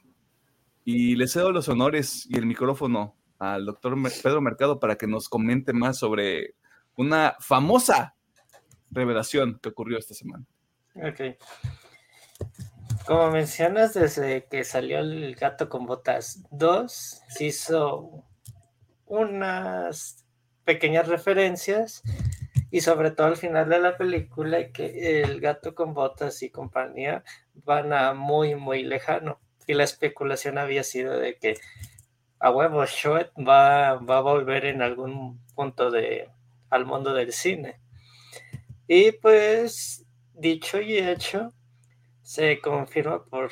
Y 0.83 1.15
le 1.15 1.27
cedo 1.27 1.51
los 1.51 1.69
honores 1.69 2.25
y 2.27 2.39
el 2.39 2.47
micrófono 2.47 3.15
al 3.37 3.67
doctor 3.67 3.95
Pedro 4.23 4.41
Mercado 4.41 4.79
para 4.79 4.95
que 4.95 5.05
nos 5.05 5.29
comente 5.29 5.73
más 5.73 5.99
sobre 5.99 6.55
una 6.95 7.35
famosa 7.39 8.15
revelación 8.89 9.59
que 9.61 9.69
ocurrió 9.69 9.99
esta 9.99 10.15
semana. 10.15 10.43
Ok. 10.95 11.37
Como 13.05 13.29
mencionas, 13.29 13.93
desde 13.93 14.47
que 14.47 14.63
salió 14.63 14.97
el 14.97 15.35
gato 15.35 15.69
con 15.69 15.85
botas 15.85 16.43
2, 16.49 17.21
se 17.27 17.45
hizo 17.45 18.25
unas 19.09 20.25
pequeñas 20.63 21.07
referencias 21.07 22.03
y 22.71 22.81
sobre 22.81 23.11
todo 23.11 23.27
al 23.27 23.37
final 23.37 23.67
de 23.67 23.79
la 23.79 23.97
película 23.97 24.71
que 24.71 25.21
el 25.21 25.41
gato 25.41 25.75
con 25.75 25.93
botas 25.93 26.41
y 26.43 26.51
compañía 26.51 27.23
van 27.65 27.91
a 27.91 28.13
muy, 28.13 28.55
muy 28.55 28.83
lejano. 28.83 29.39
Y 29.67 29.73
la 29.73 29.83
especulación 29.83 30.57
había 30.57 30.83
sido 30.83 31.19
de 31.19 31.37
que 31.37 31.57
a 32.39 32.51
huevo 32.51 32.85
Shrek 32.85 33.31
va, 33.37 33.95
va 33.95 34.17
a 34.19 34.21
volver 34.21 34.65
en 34.65 34.81
algún 34.81 35.43
punto 35.55 35.91
de, 35.91 36.29
al 36.69 36.85
mundo 36.85 37.13
del 37.13 37.33
cine. 37.33 37.79
Y 38.87 39.11
pues, 39.13 40.05
dicho 40.33 40.79
y 40.79 40.97
hecho, 40.97 41.51
se 42.21 42.61
confirma 42.61 43.25
por 43.25 43.51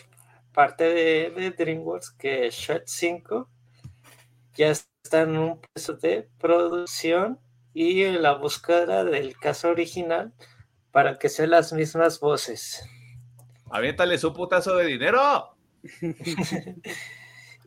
parte 0.53 0.83
de, 0.83 1.31
de 1.31 1.51
DreamWorks 1.51 2.11
que 2.11 2.49
Shrek 2.49 2.83
5 2.85 3.49
ya 4.53 4.69
está 4.69 4.96
en 5.13 5.37
un 5.37 5.61
proceso 5.61 5.93
de 5.93 6.29
producción 6.39 7.39
y 7.73 8.03
en 8.03 8.21
la 8.21 8.33
búsqueda 8.33 9.03
del 9.03 9.37
caso 9.37 9.69
original 9.69 10.33
para 10.91 11.17
que 11.17 11.29
sean 11.29 11.51
las 11.51 11.73
mismas 11.73 12.19
voces. 12.19 12.83
Aviéntale 13.69 14.17
su 14.17 14.33
putazo 14.33 14.75
de 14.75 14.85
dinero. 14.85 15.55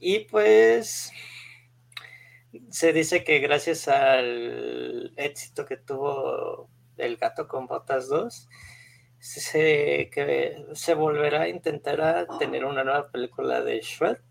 y 0.01 0.21
pues 0.21 1.13
se 2.71 2.93
dice 2.93 3.23
que 3.25 3.39
gracias 3.39 3.89
al 3.89 5.13
éxito 5.17 5.65
que 5.65 5.77
tuvo 5.77 6.69
El 6.97 7.17
gato 7.17 7.47
con 7.47 7.67
botas 7.67 8.09
2, 8.09 8.49
se, 9.19 10.11
que 10.13 10.65
se 10.75 10.95
volverá 10.95 11.43
a 11.43 11.49
intentar 11.49 12.01
a 12.01 12.27
tener 12.39 12.65
una 12.65 12.85
nueva 12.85 13.11
película 13.11 13.63
de 13.63 13.81
Shrek. 13.81 14.23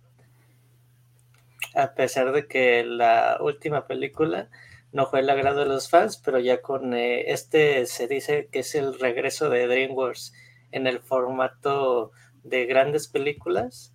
A 1.75 1.93
pesar 1.93 2.31
de 2.31 2.47
que 2.47 2.83
la 2.83 3.37
última 3.41 3.87
película 3.87 4.49
no 4.91 5.05
fue 5.05 5.19
el 5.19 5.29
agrado 5.29 5.61
de 5.61 5.67
los 5.67 5.89
fans, 5.89 6.17
pero 6.17 6.39
ya 6.39 6.61
con 6.61 6.93
eh, 6.93 7.31
este 7.31 7.85
se 7.85 8.07
dice 8.07 8.49
que 8.51 8.59
es 8.59 8.73
el 8.75 8.99
regreso 8.99 9.49
de 9.49 9.67
DreamWorks 9.67 10.33
en 10.71 10.87
el 10.87 10.99
formato 10.99 12.11
de 12.43 12.65
grandes 12.65 13.07
películas 13.07 13.93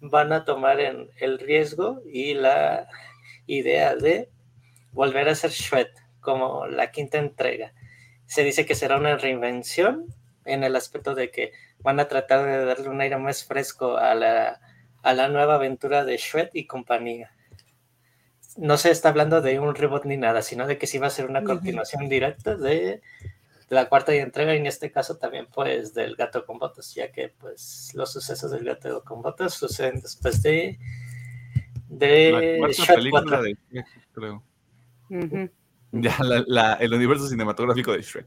van 0.00 0.32
a 0.32 0.44
tomar 0.44 0.80
en 0.80 1.10
el 1.18 1.38
riesgo 1.38 2.02
y 2.06 2.34
la 2.34 2.88
idea 3.46 3.96
de 3.96 4.30
volver 4.92 5.28
a 5.28 5.32
hacer 5.32 5.50
Shrek 5.50 5.90
como 6.20 6.66
la 6.66 6.90
quinta 6.90 7.18
entrega. 7.18 7.72
Se 8.26 8.44
dice 8.44 8.66
que 8.66 8.74
será 8.74 8.96
una 8.96 9.16
reinvención 9.16 10.06
en 10.44 10.64
el 10.64 10.76
aspecto 10.76 11.14
de 11.14 11.30
que 11.30 11.52
van 11.80 12.00
a 12.00 12.08
tratar 12.08 12.44
de 12.44 12.64
darle 12.64 12.88
un 12.88 13.00
aire 13.00 13.16
más 13.18 13.44
fresco 13.44 13.96
a 13.96 14.14
la, 14.14 14.60
a 15.02 15.14
la 15.14 15.28
nueva 15.28 15.54
aventura 15.54 16.04
de 16.04 16.16
Shrek 16.16 16.50
y 16.54 16.66
compañía. 16.66 17.30
No 18.56 18.76
se 18.76 18.90
está 18.90 19.10
hablando 19.10 19.40
de 19.40 19.60
un 19.60 19.74
reboot 19.74 20.04
ni 20.04 20.16
nada, 20.16 20.42
sino 20.42 20.66
de 20.66 20.78
que 20.78 20.86
sí 20.86 20.98
va 20.98 21.06
a 21.06 21.10
ser 21.10 21.26
una 21.26 21.40
continuación 21.44 22.08
directa 22.08 22.56
de 22.56 23.00
la 23.68 23.88
cuarta 23.88 24.14
entrega 24.14 24.54
y 24.54 24.58
en 24.58 24.66
este 24.66 24.90
caso 24.90 25.16
también 25.18 25.46
pues 25.52 25.92
del 25.94 26.16
gato 26.16 26.44
con 26.46 26.58
botas, 26.58 26.94
ya 26.94 27.12
que 27.12 27.28
pues 27.28 27.92
los 27.94 28.10
sucesos 28.12 28.50
del 28.50 28.64
gato 28.64 29.04
con 29.04 29.22
botas 29.22 29.54
suceden 29.54 30.00
después 30.00 30.42
de 30.42 30.78
de 31.88 32.32
La 32.32 32.58
cuarta 32.58 32.82
Shrek 32.82 32.96
película 32.96 33.22
4. 33.22 33.42
de 33.42 33.56
Shrek, 33.70 33.86
creo. 34.12 34.42
Ya, 35.92 36.16
la- 36.22 36.44
la- 36.46 36.74
el 36.74 36.92
universo 36.92 37.28
cinematográfico 37.28 37.92
de 37.92 38.02
Shrek. 38.02 38.26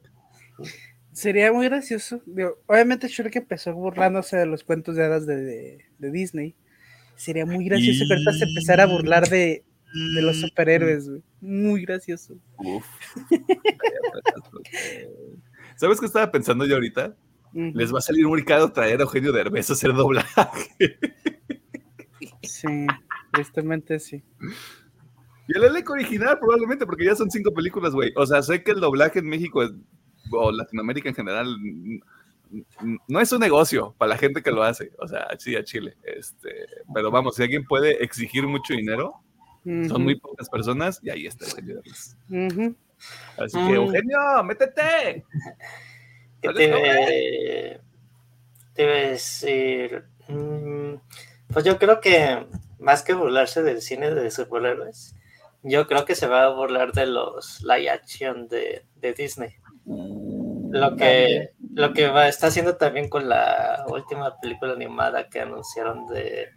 Sería 1.14 1.52
muy 1.52 1.66
gracioso. 1.68 2.22
Digo, 2.26 2.58
obviamente 2.68 3.08
Shrek 3.08 3.36
empezó 3.36 3.74
burlándose 3.74 4.38
de 4.38 4.46
los 4.46 4.64
cuentos 4.64 4.96
de 4.96 5.04
hadas 5.06 5.26
de, 5.26 5.36
de- 5.36 5.86
de 6.00 6.12
Disney. 6.12 6.56
Sería 7.16 7.46
muy 7.46 7.66
gracioso 7.66 8.06
que 8.08 8.14
ahorita 8.14 8.34
se 8.34 8.46
empezara 8.46 8.84
a 8.84 8.88
burlar 8.88 9.28
de, 9.30 9.64
de 10.16 10.22
los 10.22 10.40
superhéroes, 10.40 11.10
güey. 11.10 11.22
Muy 11.42 11.82
gracioso. 11.86 12.36
Uf. 12.58 12.86
¿Sabes 15.76 16.00
qué 16.00 16.06
estaba 16.06 16.32
pensando 16.32 16.66
yo 16.66 16.76
ahorita? 16.76 17.16
Les 17.54 17.94
va 17.94 17.98
a 18.00 18.02
salir 18.02 18.26
muy 18.28 18.46
caro 18.46 18.72
traer 18.72 19.00
a 19.00 19.04
Eugenio 19.04 19.34
Derbez 19.34 19.70
a 19.70 19.74
hacer 19.74 19.94
doblaje. 19.94 20.98
Sí, 22.44 22.88
tristemente 23.34 24.00
sí. 24.00 24.24
Y 25.48 25.58
el 25.58 25.64
elenco 25.66 25.94
original 25.94 26.40
probablemente, 26.40 26.86
porque 26.86 27.06
ya 27.06 27.16
son 27.16 27.30
cinco 27.30 27.54
películas, 27.54 27.94
güey. 27.94 28.14
O 28.16 28.26
sea, 28.26 28.42
sé 28.42 28.64
que 28.64 28.72
el 28.72 28.80
doblaje 28.80 29.20
en 29.20 29.28
México 29.28 29.64
es- 29.64 29.72
o 30.32 30.52
Latinoamérica 30.52 31.10
en 31.10 31.16
general 31.16 31.58
no 33.08 33.20
es 33.20 33.32
un 33.32 33.40
negocio 33.40 33.96
para 33.98 34.10
la 34.10 34.18
gente 34.18 34.42
que 34.42 34.52
lo 34.52 34.64
hace, 34.64 34.92
o 35.00 35.08
sea, 35.08 35.28
sí, 35.38 35.56
a 35.56 35.64
Chile. 35.64 35.96
Este, 36.04 36.68
pero 36.94 37.10
vamos, 37.12 37.36
si 37.36 37.44
alguien 37.44 37.66
puede 37.66 38.04
exigir 38.04 38.46
mucho 38.46 38.74
dinero, 38.74 39.16
son 39.64 40.04
muy 40.04 40.20
pocas 40.20 40.50
personas 40.50 41.00
y 41.04 41.10
ahí 41.10 41.28
está 41.28 41.46
Eugenio 41.46 41.76
Derbez. 41.76 42.18
Así 43.38 43.58
que, 43.58 43.74
Eugenio, 43.74 44.44
métete. 44.44 45.24
¿Qué 46.42 46.50
te, 48.74 48.84
a 48.84 49.10
decir? 49.10 50.04
Mm, 50.28 50.96
pues 51.54 51.66
yo 51.66 51.78
creo 51.78 52.02
que 52.02 52.48
más 52.80 53.04
que 53.04 53.14
burlarse 53.14 53.62
del 53.62 53.82
cine 53.82 54.12
de 54.12 54.32
superhéroes, 54.32 55.16
yo 55.62 55.86
creo 55.88 56.06
que 56.06 56.16
se 56.16 56.28
va 56.28 56.46
a 56.46 56.50
burlar 56.50 56.92
de 56.94 57.06
los 57.06 57.62
live 57.62 57.90
action 57.92 58.48
de, 58.48 58.86
de 58.96 59.14
Disney. 59.14 59.56
Lo 59.86 60.96
que, 60.96 61.52
lo 61.74 61.94
que 61.94 62.08
va, 62.08 62.28
está 62.28 62.48
haciendo 62.48 62.78
también 62.78 63.10
con 63.10 63.28
la 63.28 63.86
última 63.90 64.40
película 64.40 64.74
animada 64.74 65.28
que 65.28 65.42
anunciaron 65.42 66.08
de, 66.08 66.50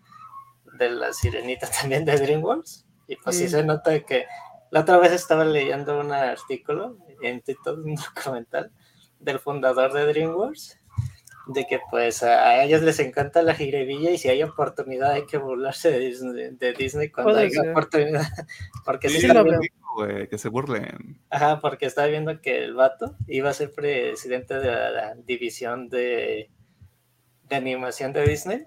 de 0.79 0.91
la 0.91 1.13
sirenita 1.13 1.69
también 1.81 2.05
de 2.05 2.19
DreamWorks. 2.19 2.87
Y 3.07 3.17
pues 3.17 3.37
sí, 3.37 3.49
se 3.49 3.65
nota 3.65 4.01
que 4.01 4.27
la 4.71 4.81
otra 4.81 4.99
vez 4.99 5.13
estaba 5.13 5.45
leyendo 5.45 6.01
un 6.01 6.13
artículo 6.13 6.97
en 7.23 7.43
todo 7.63 7.75
un 7.85 7.95
documental 7.95 8.73
del 9.19 9.39
fundador 9.39 9.93
de 9.93 10.07
DreamWorks 10.07 10.81
de 11.47 11.67
que 11.67 11.81
pues 11.91 12.23
a, 12.23 12.63
ellos 12.63 12.83
les 12.83 12.99
encanta 13.01 13.43
la 13.43 13.55
jiribilla 13.55 14.11
y 14.11 14.19
si 14.19 14.29
hay 14.29 14.43
oportunidad 14.43 15.13
hay 15.13 15.27
que 15.27 15.39
burlarse 15.39 15.91
de 15.91 15.99
Disney, 15.99 16.51
de 16.57 16.73
Disney 16.73 17.11
cuando 17.11 17.37
hay 17.37 17.51
oportunidad. 17.57 18.23
Porque 18.85 19.09
sí, 19.09 19.27
lo 19.27 19.45
veo. 19.45 19.61
que 20.29 20.39
se 20.39 20.49
burlen. 20.49 21.21
Ajá, 21.31 21.61
porque 21.61 21.87
estaba 21.87 22.09
viendo 22.09 22.41
que 22.41 22.65
el 22.65 22.75
vato 22.75 23.17
iba 23.29 23.51
a 23.51 23.55
ser 23.55 23.73
presidente 23.73 24.55
de 24.59 24.71
la, 24.71 25.15
división 25.15 25.89
de, 25.89 26.51
de, 27.49 27.57
animación 27.57 28.13
de 28.13 28.27
Disney, 28.27 28.65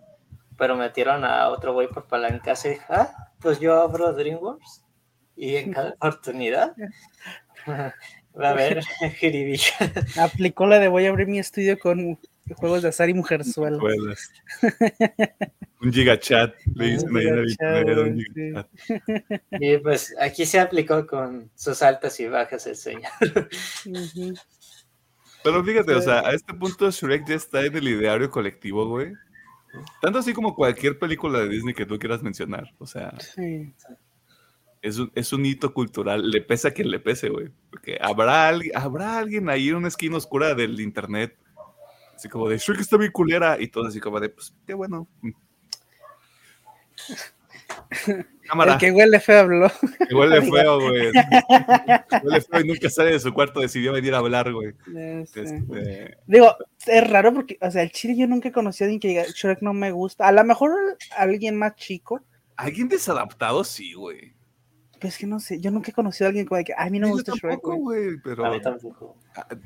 pero 0.57 0.78
metieron 0.78 1.25
a 1.25 1.49
otro 1.49 1.73
güey 1.73 1.89
por 1.89 2.07
palanca 2.07 2.53
y 2.63 2.69
dijo, 2.69 2.86
ah, 2.89 3.34
pues 3.39 3.59
yo 3.59 3.80
abro 3.80 4.13
DreamWorks 4.13 4.86
y 5.36 5.55
en 5.57 5.73
cada 5.73 5.89
oportunidad 5.91 6.75
va 7.67 7.93
a 8.38 8.49
haber 8.51 8.84
jiribilla. 9.17 9.75
Aplicó 10.17 10.65
la 10.65 10.80
de 10.80 10.88
voy 10.88 11.05
a 11.05 11.09
abrir 11.09 11.28
mi 11.28 11.39
estudio 11.39 11.78
con 11.78 12.17
juegos 12.55 12.81
de 12.81 12.89
azar 12.89 13.09
y 13.09 13.13
mujerzuelo. 13.13 13.79
un 15.81 15.93
gigachat, 15.93 16.55
le 16.75 16.97
dicen 16.97 18.27
Y 19.51 19.77
pues 19.77 20.15
aquí 20.19 20.45
se 20.45 20.59
aplicó 20.59 21.05
con 21.05 21.49
sus 21.55 21.81
altas 21.81 22.19
y 22.19 22.27
bajas 22.27 22.67
el 22.67 22.75
señor. 22.75 23.11
Pero 25.43 25.63
fíjate, 25.63 25.93
o 25.93 26.01
sea, 26.01 26.19
a 26.19 26.33
este 26.33 26.53
punto 26.53 26.91
Shrek 26.91 27.27
ya 27.27 27.35
está 27.35 27.65
en 27.65 27.75
el 27.75 27.87
ideario 27.87 28.29
colectivo, 28.29 28.87
güey. 28.87 29.13
Tanto 30.01 30.19
así 30.19 30.33
como 30.33 30.55
cualquier 30.55 30.97
película 30.97 31.39
de 31.39 31.49
Disney 31.49 31.73
que 31.73 31.85
tú 31.85 31.99
quieras 31.99 32.23
mencionar. 32.23 32.73
O 32.79 32.87
sea, 32.87 33.13
es, 34.81 34.97
un, 34.97 35.11
es 35.13 35.33
un 35.33 35.45
hito 35.45 35.73
cultural. 35.73 36.29
Le 36.29 36.41
pesa 36.41 36.69
a 36.69 36.71
quien 36.71 36.89
le 36.89 36.99
pese, 36.99 37.29
güey. 37.29 37.49
Porque 37.69 37.97
habrá, 38.01 38.51
habrá 38.73 39.19
alguien 39.19 39.49
ahí 39.49 39.69
en 39.69 39.75
una 39.75 39.87
esquina 39.87 40.17
oscura 40.17 40.55
del 40.55 40.79
internet 40.79 41.37
Así 42.18 42.28
como 42.30 42.49
de 42.49 42.57
Shrek 42.57 42.80
está 42.80 42.97
bien 42.97 43.11
culera 43.11 43.57
y 43.59 43.68
todo 43.68 43.86
así 43.86 43.99
como 43.99 44.20
de, 44.20 44.30
pues, 44.30 44.51
qué 44.65 44.74
bueno. 44.74 45.07
Cámara. 48.47 48.74
El 48.74 48.80
que 48.80 48.91
huele 48.91 49.20
feo 49.20 49.41
habló. 49.41 49.72
Que 50.09 50.15
huele 50.15 50.41
feo, 50.41 50.80
güey. 50.82 51.11
huele 52.24 52.41
feo 52.41 52.61
y 52.61 52.68
nunca 52.70 52.89
sale 52.89 53.11
de 53.11 53.20
su 53.20 53.32
cuarto, 53.32 53.59
decidió 53.59 53.93
venir 53.93 54.15
a 54.15 54.18
hablar, 54.18 54.51
güey. 54.51 54.74
Este... 54.95 56.18
Digo, 56.26 56.55
es 56.88 57.07
raro 57.07 57.36
porque, 57.36 57.59
o 57.61 57.70
sea, 57.70 57.84
el 57.84 57.91
chile 57.91 58.18
yo 58.18 58.26
nunca 58.26 58.51
conocí 58.51 58.84
a 58.84 58.88
alguien 58.88 58.99
que 58.99 59.09
diga 59.09 59.26
Shrek 59.26 59.61
no 59.61 59.74
me 59.74 59.91
gusta. 59.91 60.28
A 60.28 60.32
lo 60.32 60.43
mejor 60.43 60.72
alguien 61.15 61.55
más 61.55 61.76
chico. 61.76 62.20
Alguien 62.55 62.89
desadaptado, 62.89 63.63
sí, 63.63 63.93
güey. 63.93 64.34
Pues 64.99 65.20
que 65.20 65.28
no 65.28 65.39
sé, 65.39 65.59
yo 65.59 65.70
nunca 65.70 65.91
he 65.91 65.93
conocido 65.93 66.26
a 66.26 66.30
alguien 66.30 66.47
que 66.47 66.74
a 66.76 66.89
mí 66.89 66.97
no 66.97 67.09
me 67.09 67.13
gusta 67.13 67.34
Shrek. 67.36 67.61
Güey, 67.61 68.20
pero 68.24 68.43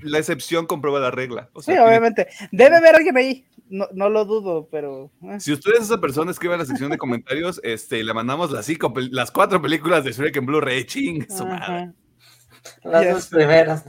La 0.01 0.19
excepción 0.19 0.65
comprueba 0.65 0.99
la 0.99 1.11
regla. 1.11 1.49
sí, 1.61 1.71
obviamente. 1.71 2.27
Debe 2.51 2.77
haber 2.77 2.95
alguien 2.95 3.17
ahí. 3.17 3.45
No, 3.69 3.87
no 3.93 4.09
lo 4.09 4.25
dudo, 4.25 4.67
pero. 4.69 5.11
Eh. 5.23 5.39
Si 5.39 5.53
usted 5.53 5.71
es 5.75 5.83
esa 5.83 5.99
persona, 5.99 6.31
escribe 6.31 6.55
en 6.55 6.59
la 6.59 6.65
sección 6.65 6.91
de 6.91 6.97
comentarios, 6.97 7.59
este, 7.63 8.03
le 8.03 8.13
mandamos 8.13 8.51
las, 8.51 8.65
cinco, 8.65 8.93
las 9.11 9.31
cuatro 9.31 9.61
películas 9.61 10.03
de 10.03 10.11
Shrek 10.11 10.35
en 10.35 10.45
Blu-ray. 10.45 10.83
Ching, 10.85 11.25
su 11.29 11.45
madre. 11.45 11.93
Las 12.83 13.09
dos 13.09 13.27
primeras, 13.27 13.85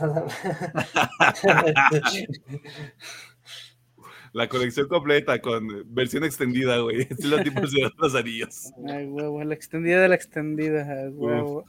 La 4.33 4.49
colección 4.49 4.89
completa 4.89 5.41
con 5.43 5.85
versión 5.93 6.25
extendida, 6.25 6.79
güey. 6.79 7.03
Estilo 7.11 7.43
tipo 7.43 7.61
de 7.61 7.91
los 7.99 8.15
anillos. 8.15 8.73
Ay, 8.89 9.07
huevo, 9.07 9.45
la 9.45 9.55
extendida 9.55 10.01
de 10.01 10.09
la 10.09 10.15
extendida, 10.15 11.11
huevo. 11.11 11.67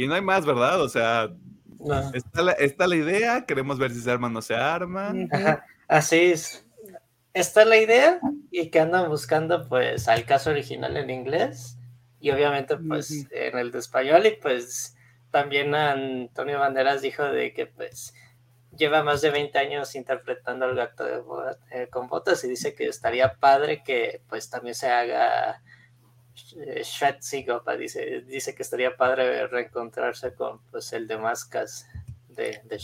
Y 0.00 0.06
no 0.06 0.14
hay 0.14 0.22
más, 0.22 0.46
¿verdad? 0.46 0.80
O 0.80 0.88
sea, 0.88 1.28
está, 2.14 2.42
la, 2.42 2.52
está, 2.52 2.86
la, 2.86 2.96
idea, 2.96 3.44
queremos 3.44 3.78
ver 3.78 3.90
si 3.90 4.00
se 4.00 4.10
arma 4.10 4.28
o 4.28 4.30
no 4.30 4.40
se 4.40 4.54
arma. 4.54 5.12
Así 5.88 6.32
es. 6.32 6.64
Está 7.34 7.66
la 7.66 7.76
idea 7.76 8.18
y 8.50 8.70
que 8.70 8.80
andan 8.80 9.10
buscando 9.10 9.68
pues 9.68 10.08
al 10.08 10.24
caso 10.24 10.48
original 10.52 10.96
en 10.96 11.10
inglés 11.10 11.76
y 12.18 12.30
obviamente 12.30 12.78
pues 12.78 13.26
en 13.30 13.58
el 13.58 13.72
de 13.72 13.78
español 13.78 14.24
y 14.24 14.30
pues 14.40 14.96
también 15.30 15.74
Antonio 15.74 16.58
Banderas 16.58 17.02
dijo 17.02 17.24
de 17.24 17.52
que 17.52 17.66
pues 17.66 18.14
lleva 18.74 19.02
más 19.02 19.20
de 19.20 19.30
20 19.30 19.58
años 19.58 19.94
interpretando 19.94 20.64
al 20.64 20.76
gato 20.76 21.04
de 21.04 21.22
eh, 21.72 21.88
con 21.90 22.08
botas 22.08 22.42
y 22.42 22.48
dice 22.48 22.74
que 22.74 22.88
estaría 22.88 23.34
padre 23.34 23.82
que 23.84 24.22
pues 24.30 24.48
también 24.48 24.74
se 24.74 24.88
haga 24.88 25.62
eh, 26.56 26.82
Shred 26.84 27.16
dice, 27.78 28.22
dice 28.22 28.54
que 28.54 28.62
estaría 28.62 28.96
padre 28.96 29.46
reencontrarse 29.46 30.34
con 30.34 30.60
pues 30.70 30.92
el 30.92 31.06
de 31.06 31.18
Mascas 31.18 31.86
de, 32.28 32.60
de 32.64 32.76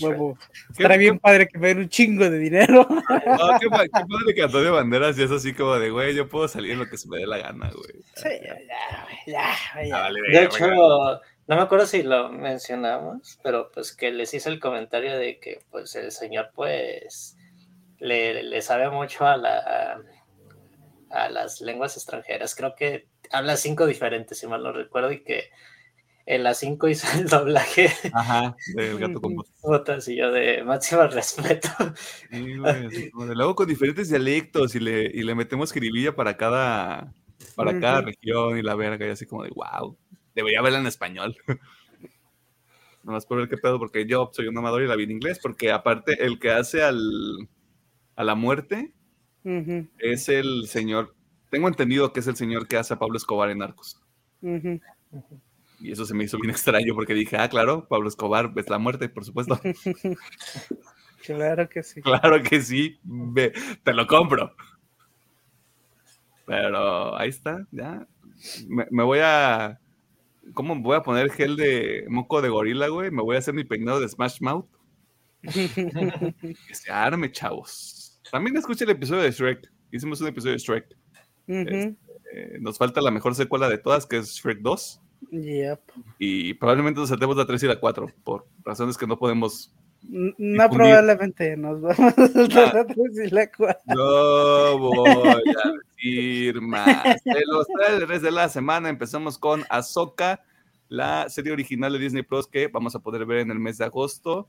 Estaría 0.71 0.97
bien 0.97 1.19
padre 1.19 1.49
que 1.49 1.59
me 1.59 1.69
den 1.69 1.79
un 1.79 1.89
chingo 1.89 2.29
de 2.29 2.39
dinero. 2.39 2.87
No, 2.89 3.59
qué, 3.61 3.69
padre 3.69 4.35
que 4.35 4.43
Antonio 4.43 4.73
Banderas 4.73 5.19
y 5.19 5.23
es 5.23 5.31
así 5.31 5.55
como 5.55 5.77
de, 5.77 5.91
güey, 5.91 6.15
yo 6.15 6.29
puedo 6.29 6.49
salir 6.49 6.73
en 6.73 6.81
lo 6.81 6.89
que 6.89 6.97
se 6.97 7.09
me 7.09 7.19
dé 7.19 7.27
la 7.27 7.39
gana, 7.39 7.71
güey. 7.71 8.03
Sí, 8.15 8.29
ya, 8.45 8.59
ya, 9.27 9.85
ya. 9.85 10.09
de 10.11 10.45
hecho, 10.45 10.67
no 11.49 11.55
me 11.55 11.63
acuerdo 11.63 11.87
si 11.87 12.03
lo 12.03 12.29
mencionamos, 12.31 13.39
pero 13.43 13.71
pues 13.73 13.95
que 13.95 14.11
les 14.11 14.35
hice 14.35 14.49
el 14.49 14.59
comentario 14.59 15.17
de 15.17 15.39
que 15.39 15.61
pues 15.71 15.95
el 15.95 16.11
señor 16.11 16.51
pues 16.55 17.37
le, 17.99 18.61
sabe 18.63 18.91
mucho 18.91 19.27
a, 19.27 19.37
la, 19.37 19.59
a, 19.59 20.03
las 21.31 21.61
lenguas 21.61 21.97
extranjeras. 21.97 22.55
Creo 22.55 22.75
que 22.75 23.09
habla 23.31 23.57
cinco 23.57 23.87
diferentes, 23.87 24.39
si 24.39 24.47
mal 24.47 24.63
no 24.63 24.73
recuerdo, 24.73 25.13
y 25.13 25.23
que 25.23 25.51
en 26.27 26.43
las 26.43 26.59
cinco 26.59 26.89
hizo 26.89 27.07
el 27.19 27.29
doblaje. 27.29 27.91
Ajá, 28.13 28.57
del 28.75 28.99
gato 28.99 29.21
con 29.21 29.37
botas. 29.63 30.09
y 30.09 30.17
yo 30.17 30.31
de 30.31 30.63
máximo 30.65 31.07
respeto. 31.07 31.69
luego 33.11 33.55
con 33.55 33.69
diferentes 33.69 34.09
dialectos 34.09 34.75
y 34.75 34.81
le, 34.81 35.03
y 35.03 35.23
le 35.23 35.35
metemos 35.35 35.73
jiribilla 35.73 36.15
para 36.15 36.37
cada, 36.37 37.13
para 37.55 37.79
cada 37.81 38.03
región 38.03 38.59
y 38.59 38.63
la 38.63 38.75
verga, 38.75 39.07
y 39.07 39.11
así 39.11 39.27
como 39.27 39.45
de 39.45 39.51
wow 39.51 39.97
debería 40.37 40.63
verla 40.63 40.79
en 40.79 40.87
español. 40.87 41.37
No 43.03 43.13
más 43.13 43.25
por 43.25 43.39
ver 43.39 43.49
qué 43.49 43.57
pedo, 43.57 43.79
porque 43.79 44.05
yo 44.05 44.31
soy 44.33 44.49
un 44.49 44.59
amador 44.59 44.83
y 44.83 44.89
la 44.89 44.97
vi 44.97 45.05
en 45.05 45.13
inglés, 45.13 45.39
porque 45.41 45.71
aparte 45.71 46.27
el 46.27 46.41
que 46.41 46.51
hace 46.51 46.83
al, 46.83 47.49
a 48.17 48.25
la 48.25 48.35
muerte 48.35 48.93
es 49.99 50.29
el 50.29 50.67
señor, 50.67 51.15
tengo 51.51 51.69
entendido 51.69 52.13
que 52.13 52.21
es 52.21 52.27
el 52.27 52.37
señor 52.37 52.67
que 52.69 52.77
hace 52.77 52.95
a 52.95 52.99
Pablo 52.99 53.17
Escobar 53.17 53.51
en 53.51 53.63
Arcos. 53.63 54.01
Y 55.81 55.93
eso 55.93 56.05
se 56.05 56.15
me 56.15 56.25
hizo 56.25 56.39
bien 56.39 56.51
extraño 56.51 56.95
porque 56.95 57.15
dije, 57.15 57.37
ah, 57.37 57.49
claro, 57.49 57.87
Pablo 57.89 58.09
Escobar 58.09 58.53
es 58.57 58.69
la 58.69 58.79
muerte, 58.79 59.09
por 59.09 59.25
supuesto. 59.25 59.61
claro 61.25 61.69
que 61.69 61.83
sí. 61.83 62.03
Claro 62.03 62.43
que 62.43 62.61
sí, 62.61 62.99
te 63.83 63.93
lo 63.93 64.07
compro. 64.07 64.55
Pero 66.45 67.19
ahí 67.19 67.29
está, 67.29 67.67
ya. 67.73 68.07
me 68.69 69.03
voy 69.03 69.19
a 69.23 69.81
¿Cómo 70.55 70.77
voy 70.77 70.97
a 70.97 71.03
poner 71.03 71.31
gel 71.31 71.57
de 71.57 72.05
moco 72.09 72.41
de 72.41 72.49
gorila, 72.49 72.89
güey? 72.89 73.11
Me 73.11 73.23
voy 73.23 73.37
a 73.37 73.39
hacer 73.39 73.55
mi 73.55 73.65
peinado 73.65 74.01
de 74.01 74.09
Smash 74.09 74.41
Mouth. 74.41 74.67
que 75.43 76.75
se 76.75 76.91
arme, 76.91 77.31
chavos. 77.31 77.96
También 78.31 78.57
escuché 78.57 78.85
el 78.85 78.91
episodio 78.91 79.23
de 79.23 79.31
Shrek. 79.31 79.71
Hicimos 79.93 80.21
un 80.21 80.29
episodio 80.29 80.53
de 80.53 80.59
Shrek. 80.59 80.97
Este, 81.47 81.97
nos 82.61 82.79
falta 82.79 83.01
la 83.01 83.11
mejor 83.11 83.35
secuela 83.35 83.69
de 83.69 83.79
todas, 83.79 84.07
que 84.07 84.19
es 84.19 84.35
Shrek 84.35 84.61
2. 84.61 85.01
Yep. 85.31 85.81
Y 86.19 86.55
probablemente 86.55 87.01
nos 87.01 87.09
saltemos 87.09 87.37
la 87.37 87.47
3 87.47 87.63
y 87.63 87.67
la 87.67 87.81
4, 87.81 88.07
por 88.25 88.47
razones 88.65 88.97
que 88.97 89.07
no 89.07 89.19
podemos. 89.19 89.75
No, 90.03 90.69
probablemente 90.71 91.57
nos 91.57 91.81
vamos 91.81 92.19
a 92.19 92.29
saltar 92.29 92.75
la 92.75 92.87
3 92.87 92.99
y 93.27 93.31
la 93.31 93.51
4. 93.51 93.81
No 93.87 94.79
voy 94.79 95.09
a 95.09 95.41
decir 95.97 96.61
más. 96.61 97.25
De 97.25 97.43
los 97.47 97.67
trailers 97.69 98.23
de 98.23 98.31
la 98.31 98.49
semana 98.49 98.89
empezamos 98.89 99.39
con 99.39 99.65
Ahsoka, 99.69 100.43
la 100.89 101.29
serie 101.29 101.53
original 101.53 101.93
de 101.93 101.99
Disney 101.99 102.23
Plus 102.23 102.47
que 102.47 102.69
vamos 102.69 102.95
a 102.95 103.01
poder 103.01 103.25
ver 103.25 103.39
en 103.39 103.51
el 103.51 103.59
mes 103.59 103.79
de 103.79 103.85
agosto. 103.85 104.49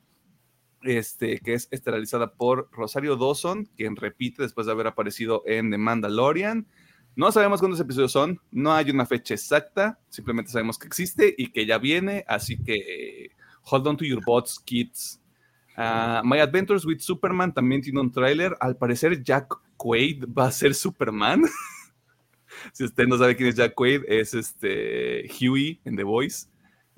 Este, 0.83 1.39
que 1.39 1.53
es 1.53 1.67
estelarizada 1.71 2.33
por 2.33 2.69
Rosario 2.71 3.15
Dawson, 3.15 3.65
quien 3.75 3.95
repite 3.95 4.43
después 4.43 4.67
de 4.67 4.73
haber 4.73 4.87
aparecido 4.87 5.43
en 5.45 5.71
The 5.71 5.77
Mandalorian. 5.77 6.67
No 7.15 7.31
sabemos 7.31 7.59
cuántos 7.59 7.79
episodios 7.79 8.11
son, 8.11 8.39
no 8.51 8.73
hay 8.73 8.91
una 8.91 9.05
fecha 9.05 9.33
exacta, 9.33 9.99
simplemente 10.09 10.51
sabemos 10.51 10.77
que 10.77 10.87
existe 10.87 11.33
y 11.35 11.51
que 11.51 11.65
ya 11.65 11.79
viene, 11.79 12.23
así 12.27 12.61
que 12.61 13.31
hold 13.63 13.87
on 13.87 13.97
to 13.97 14.05
your 14.05 14.23
bots, 14.23 14.59
kids. 14.59 15.19
Ah, 15.75 16.21
My 16.23 16.39
Adventures 16.39 16.85
with 16.85 16.99
Superman 16.99 17.53
también 17.53 17.81
tiene 17.81 17.99
un 17.99 18.11
tráiler. 18.11 18.55
Al 18.59 18.75
parecer 18.77 19.23
Jack 19.23 19.53
Quaid 19.77 20.25
va 20.35 20.47
a 20.47 20.51
ser 20.51 20.73
Superman. 20.73 21.43
si 22.73 22.83
usted 22.83 23.07
no 23.07 23.17
sabe 23.17 23.35
quién 23.35 23.49
es 23.49 23.55
Jack 23.55 23.75
Quaid, 23.75 24.01
es 24.07 24.33
este 24.33 25.29
Huey 25.39 25.79
en 25.85 25.95
The 25.95 26.03
Voice. 26.03 26.47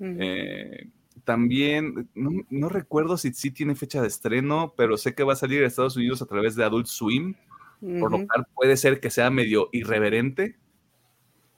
Eh, 0.00 0.88
también, 1.24 2.08
no, 2.14 2.68
recuerdo 2.68 3.16
si 3.16 3.32
sí 3.32 3.50
tiene 3.50 3.74
fecha 3.74 4.00
de 4.00 4.08
estreno, 4.08 4.74
pero 4.76 4.96
sé 4.96 5.14
que 5.14 5.24
va 5.24 5.34
a 5.34 5.36
salir 5.36 5.62
a 5.62 5.66
Estados 5.66 5.96
Unidos 5.96 6.22
a 6.22 6.26
través 6.26 6.56
de 6.56 6.64
Adult 6.64 6.86
Swim, 6.86 7.34
por 7.80 8.10
lo 8.10 8.26
cual 8.26 8.46
puede 8.54 8.76
ser 8.76 9.00
que 9.00 9.10
sea 9.10 9.30
medio 9.30 9.68
irreverente, 9.72 10.58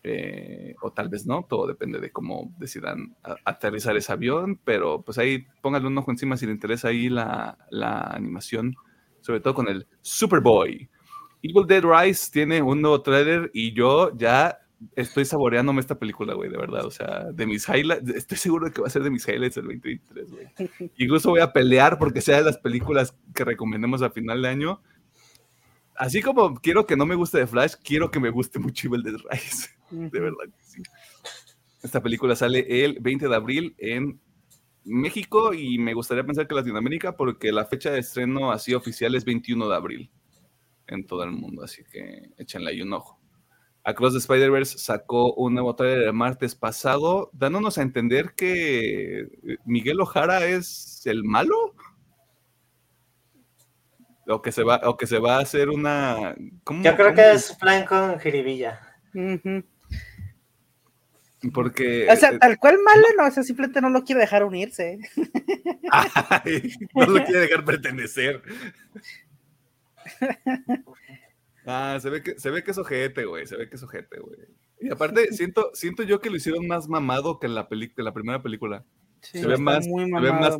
eh, 0.04 0.74
o 0.82 0.92
tal 0.92 1.08
vez 1.08 1.26
no, 1.26 1.46
todo 1.48 1.66
depende 1.66 2.00
de 2.00 2.10
cómo 2.10 2.52
decidan 2.58 3.16
aterrizar 3.44 3.96
ese 3.96 4.12
avión, 4.12 4.60
pero 4.64 5.02
pues 5.02 5.18
ahí 5.18 5.46
pónganle 5.60 5.88
un 5.88 5.98
ojo 5.98 6.10
encima 6.10 6.36
si 6.36 6.46
le 6.46 6.52
interesa 6.52 6.88
ahí 6.88 7.08
la, 7.08 7.58
la 7.70 8.00
animación, 8.00 8.74
sobre 9.20 9.40
todo 9.40 9.54
con 9.54 9.68
el 9.68 9.86
Superboy. 10.00 10.88
Evil 11.42 11.66
Dead 11.66 11.84
Rise 11.84 12.30
tiene 12.32 12.62
un 12.62 12.80
nuevo 12.80 13.02
trailer 13.02 13.50
y 13.52 13.72
yo 13.72 14.16
ya 14.16 14.61
estoy 14.96 15.24
saboreándome 15.24 15.80
esta 15.80 15.98
película, 15.98 16.34
güey, 16.34 16.50
de 16.50 16.56
verdad. 16.56 16.84
O 16.84 16.90
sea, 16.90 17.30
de 17.32 17.46
mis 17.46 17.68
highlights, 17.68 18.08
estoy 18.10 18.38
seguro 18.38 18.66
de 18.66 18.72
que 18.72 18.80
va 18.80 18.86
a 18.86 18.90
ser 18.90 19.02
de 19.02 19.10
mis 19.10 19.26
highlights 19.26 19.56
el 19.56 19.64
2023, 19.64 20.30
güey. 20.30 20.48
Incluso 20.96 21.30
voy 21.30 21.40
a 21.40 21.52
pelear 21.52 21.98
porque 21.98 22.20
sea 22.20 22.38
de 22.38 22.44
las 22.44 22.58
películas 22.58 23.16
que 23.34 23.44
recomendemos 23.44 24.02
a 24.02 24.10
final 24.10 24.42
de 24.42 24.48
año. 24.48 24.82
Así 25.96 26.22
como 26.22 26.54
quiero 26.54 26.86
que 26.86 26.96
no 26.96 27.06
me 27.06 27.14
guste 27.14 27.38
de 27.38 27.46
Flash, 27.46 27.74
quiero 27.82 28.10
que 28.10 28.20
me 28.20 28.30
guste 28.30 28.58
mucho 28.58 28.88
Evil 28.88 29.02
Dead 29.02 29.16
Rise. 29.30 29.68
De 29.90 30.20
verdad, 30.20 30.46
sí. 30.60 30.82
Esta 31.82 32.02
película 32.02 32.36
sale 32.36 32.84
el 32.84 32.98
20 33.00 33.28
de 33.28 33.34
abril 33.34 33.74
en 33.78 34.20
México 34.84 35.52
y 35.52 35.78
me 35.78 35.94
gustaría 35.94 36.24
pensar 36.24 36.46
que 36.46 36.54
Latinoamérica 36.54 37.16
porque 37.16 37.52
la 37.52 37.66
fecha 37.66 37.90
de 37.90 38.00
estreno 38.00 38.52
así 38.52 38.74
oficial 38.74 39.14
es 39.14 39.24
21 39.24 39.68
de 39.68 39.76
abril 39.76 40.10
en 40.86 41.06
todo 41.06 41.24
el 41.24 41.32
mundo, 41.32 41.62
así 41.62 41.82
que 41.84 42.30
échenle 42.36 42.70
ahí 42.70 42.82
un 42.82 42.92
ojo. 42.92 43.21
Across 43.84 44.12
the 44.12 44.18
Spider-Verse 44.18 44.78
sacó 44.78 45.34
un 45.34 45.54
nuevo 45.54 45.74
trailer 45.74 46.02
el 46.04 46.12
martes 46.12 46.54
pasado, 46.54 47.30
dándonos 47.32 47.78
a 47.78 47.82
entender 47.82 48.34
que 48.36 49.26
Miguel 49.64 50.00
Ojara 50.00 50.46
es 50.46 51.02
el 51.04 51.24
malo. 51.24 51.74
O 54.28 54.40
que 54.40 54.52
se 54.52 54.62
va, 54.62 54.80
o 54.84 54.96
que 54.96 55.08
se 55.08 55.18
va 55.18 55.38
a 55.38 55.40
hacer 55.40 55.68
una. 55.68 56.36
Yo 56.36 56.96
creo 56.96 57.12
que 57.12 57.32
es 57.32 57.56
plan 57.56 57.84
con 57.84 58.20
jiribilla. 58.20 58.80
Porque. 61.52 62.06
O 62.08 62.14
sea, 62.14 62.30
eh, 62.30 62.38
tal 62.38 62.56
cual 62.58 62.78
malo, 62.84 63.04
no, 63.18 63.26
o 63.26 63.30
sea, 63.32 63.42
simplemente 63.42 63.80
no 63.80 63.90
lo 63.90 64.04
quiere 64.04 64.20
dejar 64.20 64.44
unirse. 64.44 65.00
no 66.94 67.06
lo 67.06 67.24
quiere 67.24 67.40
dejar 67.40 67.64
pertenecer. 67.64 68.42
Ah, 71.66 71.98
se 72.00 72.10
ve 72.10 72.22
que, 72.22 72.38
se 72.38 72.50
ve 72.50 72.64
que 72.64 72.72
es 72.72 72.78
ojete, 72.78 73.24
güey. 73.24 73.46
Se 73.46 73.56
ve 73.56 73.68
que 73.68 73.76
es 73.76 73.82
ojete, 73.82 74.18
güey. 74.18 74.38
Y 74.80 74.90
aparte, 74.90 75.32
siento, 75.32 75.70
siento 75.74 76.02
yo 76.02 76.20
que 76.20 76.30
lo 76.30 76.36
hicieron 76.36 76.66
más 76.66 76.88
mamado 76.88 77.38
que 77.38 77.46
en 77.46 77.54
la, 77.54 77.68
la 77.96 78.12
primera 78.12 78.42
película. 78.42 78.84
se 79.20 79.46
ve 79.46 79.56
más, 79.56 79.86
muy 79.86 80.10
mamado, 80.10 80.58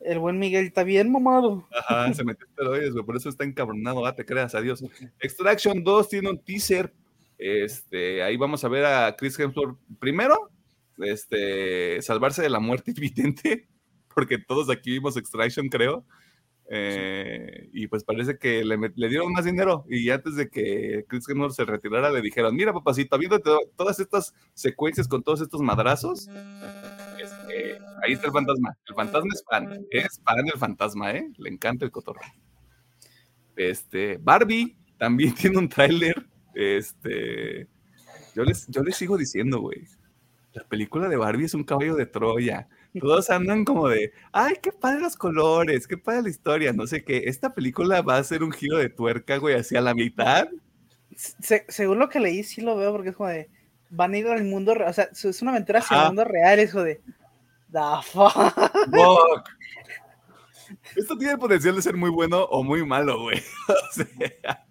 El 0.00 0.18
buen 0.18 0.38
Miguel 0.38 0.66
está 0.66 0.82
bien 0.82 1.12
mamado. 1.12 1.66
Ajá, 1.72 2.12
se 2.12 2.24
metió 2.24 2.46
esteroides, 2.46 2.92
güey. 2.92 3.04
Por 3.04 3.16
eso 3.16 3.28
está 3.28 3.44
encabronado. 3.44 4.04
Ah, 4.04 4.14
te 4.14 4.24
creas, 4.24 4.54
adiós. 4.54 4.84
Extraction 5.20 5.84
2 5.84 6.08
tiene 6.08 6.30
un 6.30 6.38
teaser. 6.38 6.92
Este, 7.38 8.22
ahí 8.22 8.36
vamos 8.36 8.64
a 8.64 8.68
ver 8.68 8.84
a 8.84 9.14
Chris 9.16 9.38
Hemsworth 9.38 9.78
primero, 9.98 10.50
este, 10.98 12.00
salvarse 12.02 12.42
de 12.42 12.50
la 12.50 12.60
muerte 12.60 12.92
evidente, 12.96 13.68
porque 14.14 14.38
todos 14.38 14.70
aquí 14.70 14.92
vimos 14.92 15.16
Extraction, 15.16 15.68
creo. 15.68 16.04
Eh, 16.70 17.68
y 17.72 17.86
pues 17.88 18.04
parece 18.04 18.38
que 18.38 18.64
le, 18.64 19.08
dieron 19.08 19.32
más 19.32 19.44
dinero 19.44 19.84
y 19.88 20.08
antes 20.08 20.34
de 20.34 20.48
que 20.48 21.04
Chris 21.08 21.28
Hemsworth 21.28 21.52
se 21.52 21.64
retirara 21.66 22.10
le 22.10 22.22
dijeron, 22.22 22.56
mira 22.56 22.72
papacito, 22.72 23.18
viendo 23.18 23.38
todas 23.76 24.00
estas 24.00 24.34
secuencias 24.54 25.06
con 25.06 25.22
todos 25.22 25.42
estos 25.42 25.60
madrazos, 25.60 26.28
este, 27.20 27.78
ahí 28.02 28.12
está 28.12 28.28
el 28.28 28.32
fantasma. 28.32 28.76
El 28.88 28.94
fantasma 28.94 29.30
es 29.34 29.44
fan, 29.48 29.86
es 29.90 30.20
fan 30.24 30.46
el 30.46 30.58
fantasma, 30.58 31.12
¿eh? 31.12 31.30
Le 31.36 31.50
encanta 31.50 31.84
el 31.84 31.90
cotorro. 31.90 32.22
Este, 33.56 34.18
Barbie 34.18 34.76
también 34.96 35.34
tiene 35.40 35.58
un 35.58 35.68
tráiler, 35.68 36.26
este, 36.54 37.68
yo 38.34 38.42
les, 38.42 38.66
yo 38.68 38.82
les 38.82 38.96
sigo 38.96 39.16
diciendo, 39.16 39.60
güey, 39.60 39.86
la 40.54 40.64
película 40.64 41.08
de 41.08 41.16
Barbie 41.16 41.44
es 41.44 41.54
un 41.54 41.64
caballo 41.64 41.96
de 41.96 42.06
Troya. 42.06 42.68
Todos 43.00 43.30
andan 43.30 43.64
como 43.64 43.88
de, 43.88 44.12
ay, 44.32 44.54
qué 44.62 44.72
padre 44.72 45.00
los 45.00 45.16
colores, 45.16 45.86
qué 45.86 45.98
padre 45.98 46.22
la 46.22 46.28
historia, 46.30 46.72
no 46.72 46.86
sé 46.86 47.04
qué. 47.04 47.24
Esta 47.26 47.52
película 47.52 48.02
va 48.02 48.16
a 48.16 48.24
ser 48.24 48.42
un 48.42 48.52
giro 48.52 48.78
de 48.78 48.88
tuerca, 48.88 49.36
güey, 49.38 49.56
hacia 49.56 49.80
la 49.80 49.94
mitad. 49.94 50.48
según 51.68 51.98
lo 51.98 52.08
que 52.08 52.20
leí, 52.20 52.44
sí 52.44 52.60
lo 52.60 52.76
veo, 52.76 52.92
porque 52.92 53.10
es 53.10 53.16
como 53.16 53.28
de, 53.28 53.50
van 53.90 54.14
a 54.14 54.18
ir 54.18 54.26
al 54.28 54.44
mundo, 54.44 54.72
o 54.72 54.92
sea, 54.92 55.08
es 55.12 55.42
una 55.42 55.50
aventura 55.50 55.80
hacia 55.80 56.02
el 56.02 56.06
mundo 56.06 56.24
real, 56.24 56.58
es 56.60 56.70
como 56.70 56.84
de, 56.84 57.00
the 57.72 57.80
fuck. 58.04 59.48
Esto 60.96 61.18
tiene 61.18 61.32
el 61.34 61.38
potencial 61.38 61.74
de 61.74 61.82
ser 61.82 61.96
muy 61.96 62.10
bueno 62.10 62.44
o 62.44 62.62
muy 62.62 62.84
malo, 62.86 63.20
güey. 63.20 63.42
o 63.68 63.92
sea. 63.92 64.64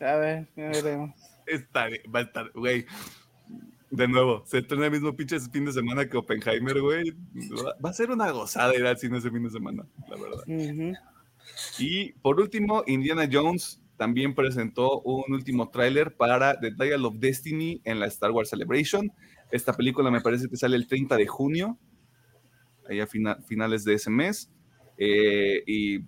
A 0.00 0.16
ver, 0.16 0.48
ya 0.56 0.68
veremos. 0.68 1.10
Está, 1.46 1.88
va 2.14 2.20
a 2.20 2.22
estar, 2.22 2.50
güey. 2.52 2.86
De 3.96 4.08
nuevo, 4.08 4.42
se 4.44 4.58
estrena 4.58 4.86
el 4.86 4.90
mismo 4.90 5.14
pinche 5.14 5.38
fin 5.38 5.64
de 5.64 5.72
semana 5.72 6.08
que 6.08 6.16
Oppenheimer, 6.16 6.80
güey. 6.80 7.12
Va 7.84 7.90
a 7.90 7.92
ser 7.92 8.10
una 8.10 8.28
gozada 8.32 8.74
ir 8.74 8.84
al 8.84 8.98
cine 8.98 9.18
ese 9.18 9.30
fin 9.30 9.44
de 9.44 9.50
semana, 9.50 9.86
la 10.08 10.16
verdad. 10.16 10.42
Y 11.78 12.12
por 12.14 12.40
último, 12.40 12.82
Indiana 12.88 13.28
Jones 13.30 13.80
también 13.96 14.34
presentó 14.34 15.00
un 15.02 15.32
último 15.32 15.70
tráiler 15.70 16.16
para 16.16 16.58
The 16.58 16.72
Dial 16.72 17.04
of 17.04 17.18
Destiny 17.18 17.80
en 17.84 18.00
la 18.00 18.06
Star 18.06 18.32
Wars 18.32 18.50
Celebration. 18.50 19.12
Esta 19.52 19.72
película 19.72 20.10
me 20.10 20.20
parece 20.20 20.48
que 20.48 20.56
sale 20.56 20.74
el 20.74 20.88
30 20.88 21.16
de 21.16 21.26
junio, 21.28 21.78
ahí 22.88 22.98
a 22.98 23.06
finales 23.06 23.84
de 23.84 23.94
ese 23.94 24.10
mes. 24.10 24.50
Eh, 24.98 25.62
y 25.68 26.00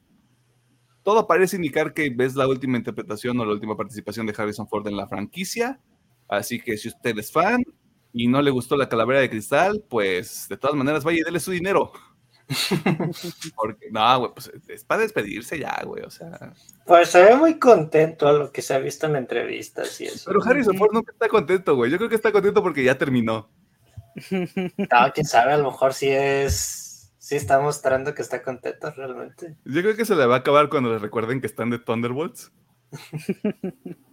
todo 1.05 1.29
parece 1.29 1.55
indicar 1.55 1.95
que 1.95 2.11
ves 2.11 2.35
la 2.35 2.49
última 2.49 2.79
interpretación 2.79 3.39
o 3.39 3.45
la 3.45 3.53
última 3.53 3.77
participación 3.77 4.27
de 4.27 4.35
Harrison 4.37 4.67
Ford 4.67 4.89
en 4.89 4.97
la 4.97 5.07
franquicia. 5.07 5.79
Así 6.29 6.61
que 6.61 6.77
si 6.77 6.89
usted 6.89 7.19
es 7.19 7.31
fan 7.31 7.63
y 8.13 8.29
no 8.29 8.41
le 8.43 8.51
gustó 8.51 8.77
la 8.77 8.89
calavera 8.89 9.21
de 9.21 9.31
cristal, 9.31 9.85
pues 9.89 10.47
de 10.49 10.57
todas 10.57 10.77
maneras 10.77 11.05
vaya 11.05 11.19
y 11.21 11.23
dele 11.23 11.41
su 11.41 11.51
dinero. 11.51 11.93
Porque, 13.57 13.91
no, 13.91 14.19
güey, 14.21 14.33
pues 14.33 14.53
es 14.69 14.85
para 14.85 15.03
despedirse 15.03 15.59
ya, 15.59 15.83
güey, 15.85 16.05
o 16.05 16.11
sea. 16.11 16.53
Pues 16.87 17.09
se 17.11 17.23
ve 17.23 17.37
muy 17.37 17.59
contento 17.59 18.29
a 18.29 18.33
lo 18.33 18.53
que 18.53 18.63
se 18.63 18.75
ha 18.75 18.79
visto 18.79 19.07
en 19.07 19.17
entrevistas 19.17 20.01
y 20.01 20.05
eso. 20.05 20.31
Pero 20.31 20.43
Harrison 20.45 20.77
Ford 20.77 20.93
nunca 20.93 21.13
está 21.13 21.29
contento, 21.29 21.75
güey. 21.75 21.91
Yo 21.91 21.99
creo 21.99 22.09
que 22.09 22.15
está 22.15 22.33
contento 22.33 22.63
porque 22.63 22.85
ya 22.85 22.97
terminó. 22.97 23.51
No, 24.31 25.13
quién 25.13 25.27
sabe, 25.27 25.53
a 25.53 25.59
lo 25.59 25.71
mejor 25.71 25.93
sí 25.93 26.09
es. 26.09 27.13
Sí 27.19 27.35
está 27.35 27.59
mostrando 27.59 28.15
que 28.15 28.23
está 28.23 28.41
contento 28.41 28.93
realmente. 28.93 29.57
Yo 29.65 29.83
creo 29.83 29.97
que 29.97 30.05
se 30.05 30.15
le 30.15 30.27
va 30.27 30.37
a 30.37 30.39
acabar 30.39 30.69
cuando 30.69 30.93
le 30.93 31.01
recuerden 31.01 31.41
que 31.41 31.49
están 31.49 31.71
de 31.71 31.81
Thunderbolts. 31.81 32.53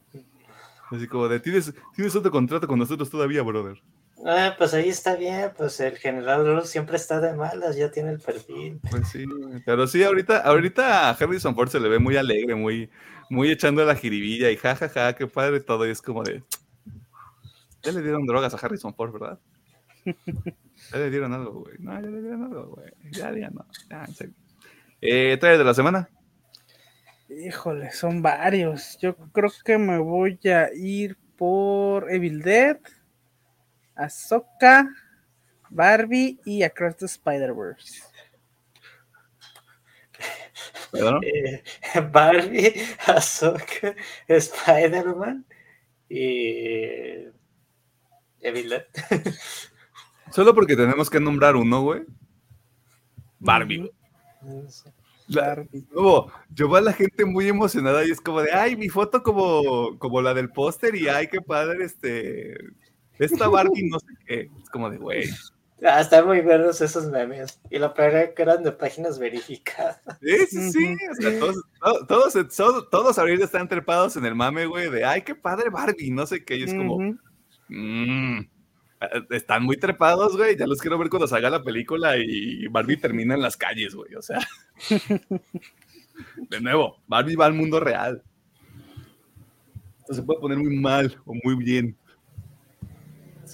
Así 0.94 1.08
como 1.08 1.28
de, 1.28 1.40
¿tienes, 1.40 1.74
tienes 1.96 2.16
otro 2.16 2.30
contrato 2.30 2.68
con 2.68 2.78
nosotros 2.78 3.10
todavía, 3.10 3.42
brother. 3.42 3.82
Ah, 4.26 4.54
pues 4.58 4.74
ahí 4.74 4.90
está 4.90 5.16
bien, 5.16 5.52
pues 5.58 5.80
el 5.80 5.98
general 5.98 6.66
siempre 6.66 6.98
está 6.98 7.20
de 7.20 7.34
malas, 7.34 7.76
ya 7.76 7.92
tiene 7.92 8.12
el 8.12 8.20
perfil. 8.20 8.80
Pues 8.90 9.10
sí, 9.10 9.26
pero 9.66 9.88
sí, 9.88 10.04
ahorita, 10.04 10.38
ahorita 10.38 11.10
a 11.10 11.12
Harrison 11.12 11.56
Ford 11.56 11.70
se 11.70 11.80
le 11.80 11.90
ve 11.90 12.00
muy 12.00 12.16
alegre, 12.16 12.56
muy, 12.56 12.90
muy 13.30 13.52
echando 13.52 13.84
la 13.84 13.96
jiribilla 13.96 14.52
y 14.52 14.56
jajaja, 14.56 14.88
ja, 14.88 15.06
ja, 15.06 15.16
qué 15.16 15.28
padre 15.28 15.60
todo, 15.60 15.88
y 15.88 15.90
es 15.90 16.02
como 16.02 16.24
de, 16.24 16.44
ya 17.82 17.92
le 17.92 18.02
dieron 18.02 18.26
drogas 18.26 18.54
a 18.54 18.58
Harrison 18.58 18.94
Ford, 18.94 19.12
¿verdad? 19.14 19.40
Ya 20.92 21.00
le 21.00 21.10
dieron 21.10 21.34
algo, 21.34 21.62
güey. 21.62 21.76
No, 21.80 21.94
ya 21.94 22.02
le 22.02 22.22
dieron 22.22 22.44
algo, 22.44 22.66
güey. 22.76 22.92
Ya, 23.12 23.32
ya 23.36 23.50
no. 23.50 23.66
Ya, 23.90 24.04
en 24.04 24.14
serio. 24.14 24.34
Eh, 25.02 25.40
de 25.42 25.64
la 25.64 25.74
semana? 25.74 26.10
Híjole, 27.42 27.92
son 27.92 28.22
varios. 28.22 28.98
Yo 29.00 29.16
creo 29.16 29.52
que 29.64 29.78
me 29.78 29.98
voy 29.98 30.40
a 30.46 30.70
ir 30.74 31.18
por 31.38 32.12
Evil 32.12 32.42
Dead, 32.42 32.78
Ahsoka, 33.96 34.88
Barbie 35.70 36.40
y 36.46 36.64
Across 36.64 36.98
the 36.98 37.06
Spider-Verse. 37.06 38.04
Eh, 40.96 41.64
Barbie, 42.12 42.72
Ahsoka, 43.08 43.96
Spider-Man 44.28 45.44
y 46.08 47.26
Evil 48.42 48.70
Dead. 48.70 48.86
Solo 50.32 50.54
porque 50.54 50.76
tenemos 50.76 51.10
que 51.10 51.20
nombrar 51.20 51.56
uno, 51.56 51.82
güey. 51.82 52.04
Barbie, 53.40 53.92
No, 54.42 54.68
yo 55.28 56.70
veo 56.70 56.76
a 56.76 56.82
la 56.82 56.94
gente 56.94 57.26
muy 57.26 57.48
emocionada 57.48 58.06
y 58.06 58.12
es 58.12 58.22
como 58.22 58.42
de, 58.42 58.52
ay, 58.52 58.76
mi 58.76 58.90
foto 58.90 59.24
como, 59.24 59.98
como 60.00 60.22
la 60.22 60.34
del 60.34 60.50
póster 60.50 60.96
y 60.96 61.08
ay, 61.08 61.28
qué 61.28 61.42
padre, 61.42 61.86
este, 61.86 62.56
esta 63.20 63.48
Barbie, 63.48 63.90
no 63.90 64.00
sé 64.00 64.08
qué. 64.26 64.50
Es 64.62 64.70
como 64.70 64.90
de, 64.90 64.98
güey. 64.98 65.30
Ah, 65.86 66.00
están 66.00 66.26
muy 66.26 66.40
verdes 66.40 66.80
esos 66.80 67.08
memes. 67.08 67.60
Y 67.70 67.78
lo 67.78 67.94
peor 67.94 68.34
que 68.34 68.42
eran 68.42 68.64
de 68.64 68.72
páginas 68.72 69.20
verificadas. 69.20 70.00
Sí, 70.22 70.38
sí, 70.48 70.72
sí. 70.72 70.96
O 71.12 71.16
sea, 71.16 71.40
todos, 71.40 71.56
todos, 72.08 72.56
todos, 72.56 72.90
todos, 72.90 73.20
ahorita 73.20 73.44
están 73.44 73.68
trepados 73.68 74.16
en 74.16 74.26
el 74.26 74.36
mame, 74.36 74.66
güey, 74.66 74.90
de, 74.90 75.04
ay, 75.04 75.24
qué 75.24 75.36
padre 75.36 75.70
Barbie, 75.70 76.12
no 76.12 76.26
sé 76.26 76.44
qué. 76.46 76.56
Y 76.56 76.64
es 76.64 76.74
como, 76.74 76.98
mmm, 77.68 78.40
están 79.30 79.64
muy 79.64 79.78
trepados, 79.78 80.38
güey. 80.38 80.58
Ya 80.58 80.68
los 80.68 80.80
quiero 80.80 80.98
ver 80.98 81.10
cuando 81.10 81.28
salga 81.28 81.50
la 81.50 81.64
película 81.64 82.18
y 82.18 82.68
Barbie 82.68 82.98
termina 82.98 83.34
en 83.36 83.42
las 83.42 83.58
calles, 83.58 83.96
güey. 83.96 84.16
O 84.16 84.22
sea, 84.22 84.40
de 86.50 86.62
nuevo, 86.62 86.98
Barbie 87.08 87.36
va 87.36 87.46
al 87.46 87.54
mundo 87.54 87.80
real. 87.80 88.24
Esto 90.00 90.14
se 90.16 90.24
puede 90.24 90.40
poner 90.42 90.58
muy 90.58 90.76
mal 90.76 91.18
o 91.26 91.34
muy 91.44 91.56
bien. 91.56 91.98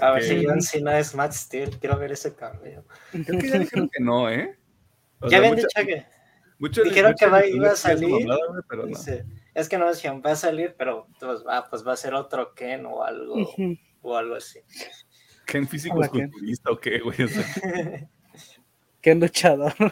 a 0.02 0.12
ver 0.12 0.24
si 0.24 0.46
John 0.46 0.62
Cena 0.62 1.00
es 1.00 1.14
Matt 1.14 1.34
Steel. 1.34 1.78
Quiero 1.80 1.98
ver 1.98 2.12
ese 2.12 2.36
cambio. 2.36 2.84
Creo 3.12 3.40
que 3.40 3.50
ya 3.50 3.60
dijeron 3.60 3.90
que 3.90 4.04
no, 4.04 4.30
¿eh? 4.30 4.58
ya 5.30 5.38
habían 5.38 5.56
dicho 5.56 5.68
que. 5.76 6.06
dijeron 6.84 7.14
que 7.18 7.28
va, 7.28 7.46
iba 7.46 7.72
a 7.72 7.76
salir. 7.76 8.28
es 9.54 9.70
que 9.70 9.78
no 9.78 9.88
decían, 9.88 10.22
va 10.26 10.32
a 10.32 10.36
salir, 10.36 10.76
pero 10.78 11.08
pues, 11.20 11.46
va, 11.46 11.70
pues 11.70 11.86
va 11.86 11.94
a 11.94 11.98
ser 11.98 12.14
otro 12.14 12.56
Ken 12.56 12.86
o 12.86 13.04
algo, 13.04 13.48
o 14.02 14.18
algo 14.18 14.36
así. 14.36 14.60
¿Ken 15.50 15.68
físico 15.68 15.96
culturista 15.96 16.70
o 16.72 16.80
qué, 16.80 17.00
güey? 17.00 17.18
Ken 19.02 19.20
luchador. 19.20 19.74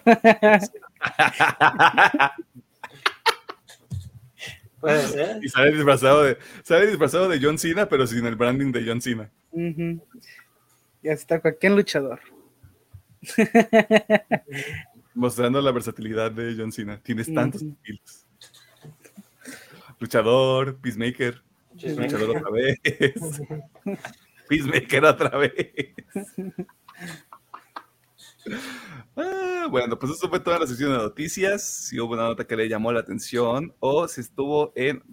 Puede 4.79 5.07
ser. 5.07 5.43
Y 5.43 5.49
sale 5.49 5.71
disfrazado 5.71 6.21
de, 6.23 6.37
sale 6.61 6.85
disfrazado 6.85 7.27
de 7.27 7.39
John 7.41 7.57
Cena, 7.57 7.89
pero 7.89 8.05
sin 8.05 8.23
el 8.27 8.35
branding 8.35 8.71
de 8.71 8.85
John 8.85 9.01
Cena. 9.01 9.31
Ya 11.01 11.13
está 11.13 11.39
cualquier 11.41 11.71
luchador. 11.71 12.19
Mostrando 15.15 15.59
la 15.59 15.71
versatilidad 15.71 16.31
de 16.31 16.53
John 16.55 16.71
Cena. 16.71 17.01
Tienes 17.01 17.33
tantos 17.33 17.61
skills. 17.61 18.27
Luchador, 19.99 20.77
Peacemaker. 20.77 21.41
Luchador 21.73 22.37
otra 22.37 22.51
vez. 22.51 22.77
Peacemaker 24.47 25.05
otra 25.05 25.37
vez. 25.37 25.53
Ah, 29.15 29.67
bueno, 29.69 29.97
pues 29.97 30.13
eso 30.13 30.29
fue 30.29 30.39
toda 30.39 30.59
la 30.59 30.67
sesión 30.67 30.91
de 30.91 30.97
noticias. 30.97 31.63
Si 31.63 31.99
hubo 31.99 32.13
una 32.13 32.23
nota 32.23 32.45
que 32.45 32.55
le 32.55 32.69
llamó 32.69 32.91
la 32.91 32.99
atención 32.99 33.73
o 33.79 34.07
si 34.07 34.21
estuvo 34.21 34.71
en, 34.75 35.03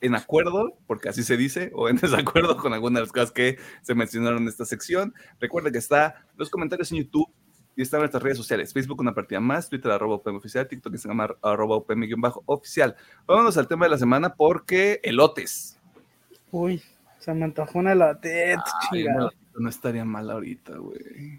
en 0.00 0.14
acuerdo, 0.14 0.76
porque 0.86 1.10
así 1.10 1.22
se 1.22 1.36
dice, 1.36 1.70
o 1.74 1.88
en 1.88 1.96
desacuerdo 2.00 2.56
con 2.56 2.72
algunas 2.72 2.96
de 2.96 3.00
las 3.02 3.12
cosas 3.12 3.32
que 3.32 3.58
se 3.82 3.94
mencionaron 3.94 4.42
en 4.42 4.48
esta 4.48 4.64
sección. 4.64 5.14
Recuerda 5.40 5.70
que 5.70 5.78
está 5.78 6.26
los 6.36 6.50
comentarios 6.50 6.90
en 6.92 6.98
YouTube 6.98 7.28
y 7.76 7.82
están 7.82 8.00
nuestras 8.00 8.22
redes 8.22 8.38
sociales. 8.38 8.72
Facebook 8.72 9.00
una 9.00 9.14
partida 9.14 9.40
más, 9.40 9.68
Twitter 9.68 9.92
arroba 9.92 10.16
UPM 10.16 10.36
oficial, 10.36 10.66
TikTok 10.66 10.92
Instagram 10.92 11.36
arroba 11.42 11.76
UPM-oficial. 11.76 12.96
Vámonos 13.26 13.56
al 13.56 13.68
tema 13.68 13.84
de 13.86 13.90
la 13.90 13.98
semana 13.98 14.34
porque 14.34 15.00
elotes. 15.04 15.78
Uy. 16.50 16.82
Se 17.28 17.34
me 17.34 17.44
antojó 17.44 17.80
una 17.80 17.94
lateta, 17.94 18.64
no 19.58 19.68
estaría 19.68 20.02
mal 20.02 20.30
ahorita, 20.30 20.78
güey. 20.78 21.38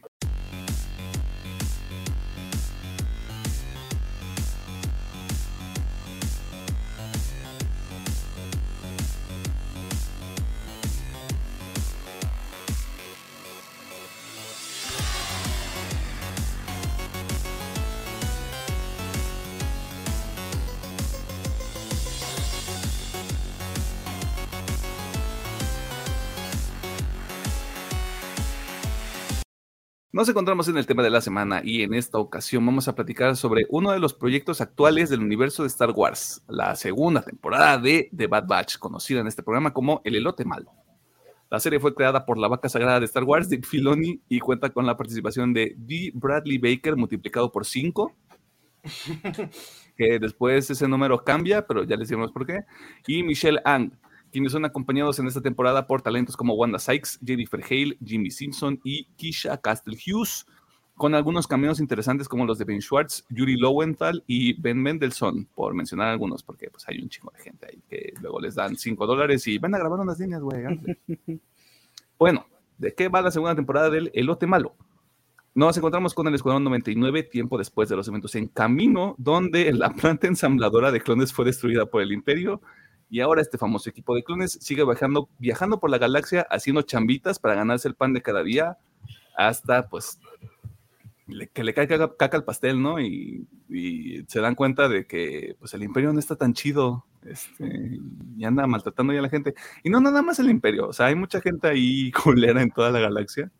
Nos 30.12 30.28
encontramos 30.28 30.68
en 30.68 30.76
el 30.76 30.88
tema 30.88 31.04
de 31.04 31.12
la 31.12 31.22
semana 31.22 31.62
y 31.64 31.84
en 31.84 31.94
esta 31.94 32.18
ocasión 32.18 32.66
vamos 32.66 32.88
a 32.88 32.96
platicar 32.96 33.36
sobre 33.36 33.68
uno 33.70 33.92
de 33.92 34.00
los 34.00 34.16
proyectos 34.16 34.60
actuales 34.60 35.12
del 35.12 35.20
universo 35.20 35.62
de 35.62 35.68
Star 35.68 35.92
Wars, 35.92 36.42
la 36.48 36.76
segunda 36.76 37.22
temporada 37.22 37.78
de 37.78 38.10
The 38.18 38.26
Bad 38.26 38.48
Batch, 38.48 38.80
conocida 38.80 39.20
en 39.20 39.28
este 39.28 39.44
programa 39.44 39.72
como 39.72 40.02
El 40.04 40.16
Elote 40.16 40.46
Malo. 40.46 40.72
La 41.52 41.60
serie 41.60 41.80
fue 41.80 41.94
creada 41.94 42.26
por 42.26 42.40
la 42.40 42.48
vaca 42.48 42.70
sagrada 42.70 43.00
de 43.00 43.06
Star 43.06 43.24
Wars, 43.24 43.50
Dick 43.50 43.68
Filoni, 43.68 44.20
y 44.28 44.40
cuenta 44.40 44.72
con 44.72 44.88
la 44.88 44.98
participación 44.98 45.54
de 45.54 45.76
D. 45.78 46.12
Bradley 46.16 46.58
Baker 46.58 46.96
multiplicado 46.96 47.52
por 47.52 47.68
5, 47.68 48.12
que 49.96 50.18
después 50.18 50.72
ese 50.72 50.88
número 50.88 51.24
cambia, 51.24 51.68
pero 51.68 51.84
ya 51.84 51.96
les 51.96 52.08
diremos 52.08 52.32
por 52.32 52.48
qué, 52.48 52.62
y 53.06 53.22
Michelle 53.22 53.62
Ang, 53.64 53.92
quienes 54.32 54.52
son 54.52 54.66
acompañados 54.66 55.20
en 55.20 55.28
esta 55.28 55.42
temporada 55.42 55.88
por 55.88 56.02
talentos 56.02 56.38
como 56.38 56.54
Wanda 56.54 56.80
Sykes, 56.80 57.20
Jennifer 57.26 57.64
Hale, 57.64 57.98
Jimmy 58.04 58.32
Simpson 58.32 58.80
y 58.84 59.06
Kisha 59.16 59.58
Castle 59.58 59.98
Hughes, 59.98 60.46
con 60.96 61.16
algunos 61.16 61.48
cameos 61.48 61.80
interesantes 61.80 62.28
como 62.28 62.46
los 62.46 62.58
de 62.58 62.66
Ben 62.66 62.82
Schwartz, 62.82 63.26
Yuri 63.30 63.56
Lowenthal 63.56 64.22
y 64.28 64.60
Ben 64.62 64.82
Mendelssohn, 64.82 65.46
por 65.56 65.74
mencionar 65.74 66.10
algunos, 66.10 66.44
porque 66.44 66.70
pues 66.70 66.86
hay 66.90 67.00
un 67.00 67.08
chingo 67.08 67.32
de 67.38 67.42
gente 67.42 67.68
ahí 67.68 67.82
que 67.90 68.14
luego 68.22 68.42
les 68.42 68.56
dan 68.56 68.76
5 68.76 69.08
dólares 69.08 69.48
y 69.48 69.58
van 69.58 69.74
a 69.76 69.78
grabar 69.78 70.02
unas 70.02 70.20
líneas, 70.20 70.42
güey. 70.42 70.62
bueno, 72.20 72.46
¿de 72.78 72.94
qué 72.94 73.08
va 73.08 73.22
la 73.22 73.32
segunda 73.32 73.56
temporada 73.56 73.90
del 73.90 74.12
Elote 74.14 74.46
Malo? 74.46 74.76
Nos 75.56 75.78
encontramos 75.78 76.14
con 76.14 76.28
el 76.28 76.36
Escuadrón 76.36 76.66
99 76.66 77.24
tiempo 77.24 77.58
después 77.58 77.90
de 77.90 77.96
los 77.96 78.08
eventos 78.08 78.36
en 78.36 78.48
camino, 78.48 79.16
donde 79.18 79.72
la 79.74 79.92
planta 79.92 80.28
ensambladora 80.28 80.92
de 80.92 81.02
clones 81.02 81.34
fue 81.34 81.46
destruida 81.46 81.86
por 81.86 82.02
el 82.02 82.12
Imperio 82.12 82.62
y 83.10 83.22
ahora 83.22 83.42
este 83.42 83.58
famoso 83.58 83.90
equipo 83.90 84.16
de 84.16 84.24
clones 84.24 84.58
sigue 84.62 84.86
viajando, 84.86 85.30
viajando 85.40 85.80
por 85.80 85.90
la 85.90 85.98
galaxia 85.98 86.46
haciendo 86.50 86.84
chambitas 86.84 87.40
para 87.40 87.56
ganarse 87.56 87.88
el 87.88 87.96
pan 87.96 88.14
de 88.14 88.22
cada 88.22 88.44
día 88.44 88.78
hasta 89.36 89.90
pues 89.90 90.20
que 91.54 91.64
le 91.64 91.74
cae 91.74 91.88
caca, 91.88 92.38
al 92.38 92.44
pastel, 92.44 92.82
¿no? 92.82 93.00
Y, 93.00 93.48
se 94.28 94.42
dan 94.42 94.56
cuenta 94.56 94.90
de 94.90 95.06
que 95.06 95.56
pues 95.60 95.74
el 95.76 95.84
imperio 95.84 96.12
no 96.12 96.20
está 96.20 96.36
tan 96.36 96.54
chido 96.54 97.06
este, 97.24 98.00
y 98.36 98.44
anda 98.44 98.66
maltratando 98.66 99.14
ya 99.14 99.20
a 99.20 99.24
la 99.24 99.30
gente. 99.30 99.54
Y 99.84 99.90
no 99.90 100.02
nada 100.02 100.22
más 100.24 100.40
el 100.40 100.50
imperio, 100.50 100.88
o 100.88 100.94
sea, 100.94 101.08
hay 101.08 101.16
mucha 101.16 101.40
gente 101.40 101.68
ahí 101.68 102.12
culera 102.24 102.62
en 102.62 102.72
toda 102.72 102.92
la 102.92 103.00
galaxia, 103.00 103.52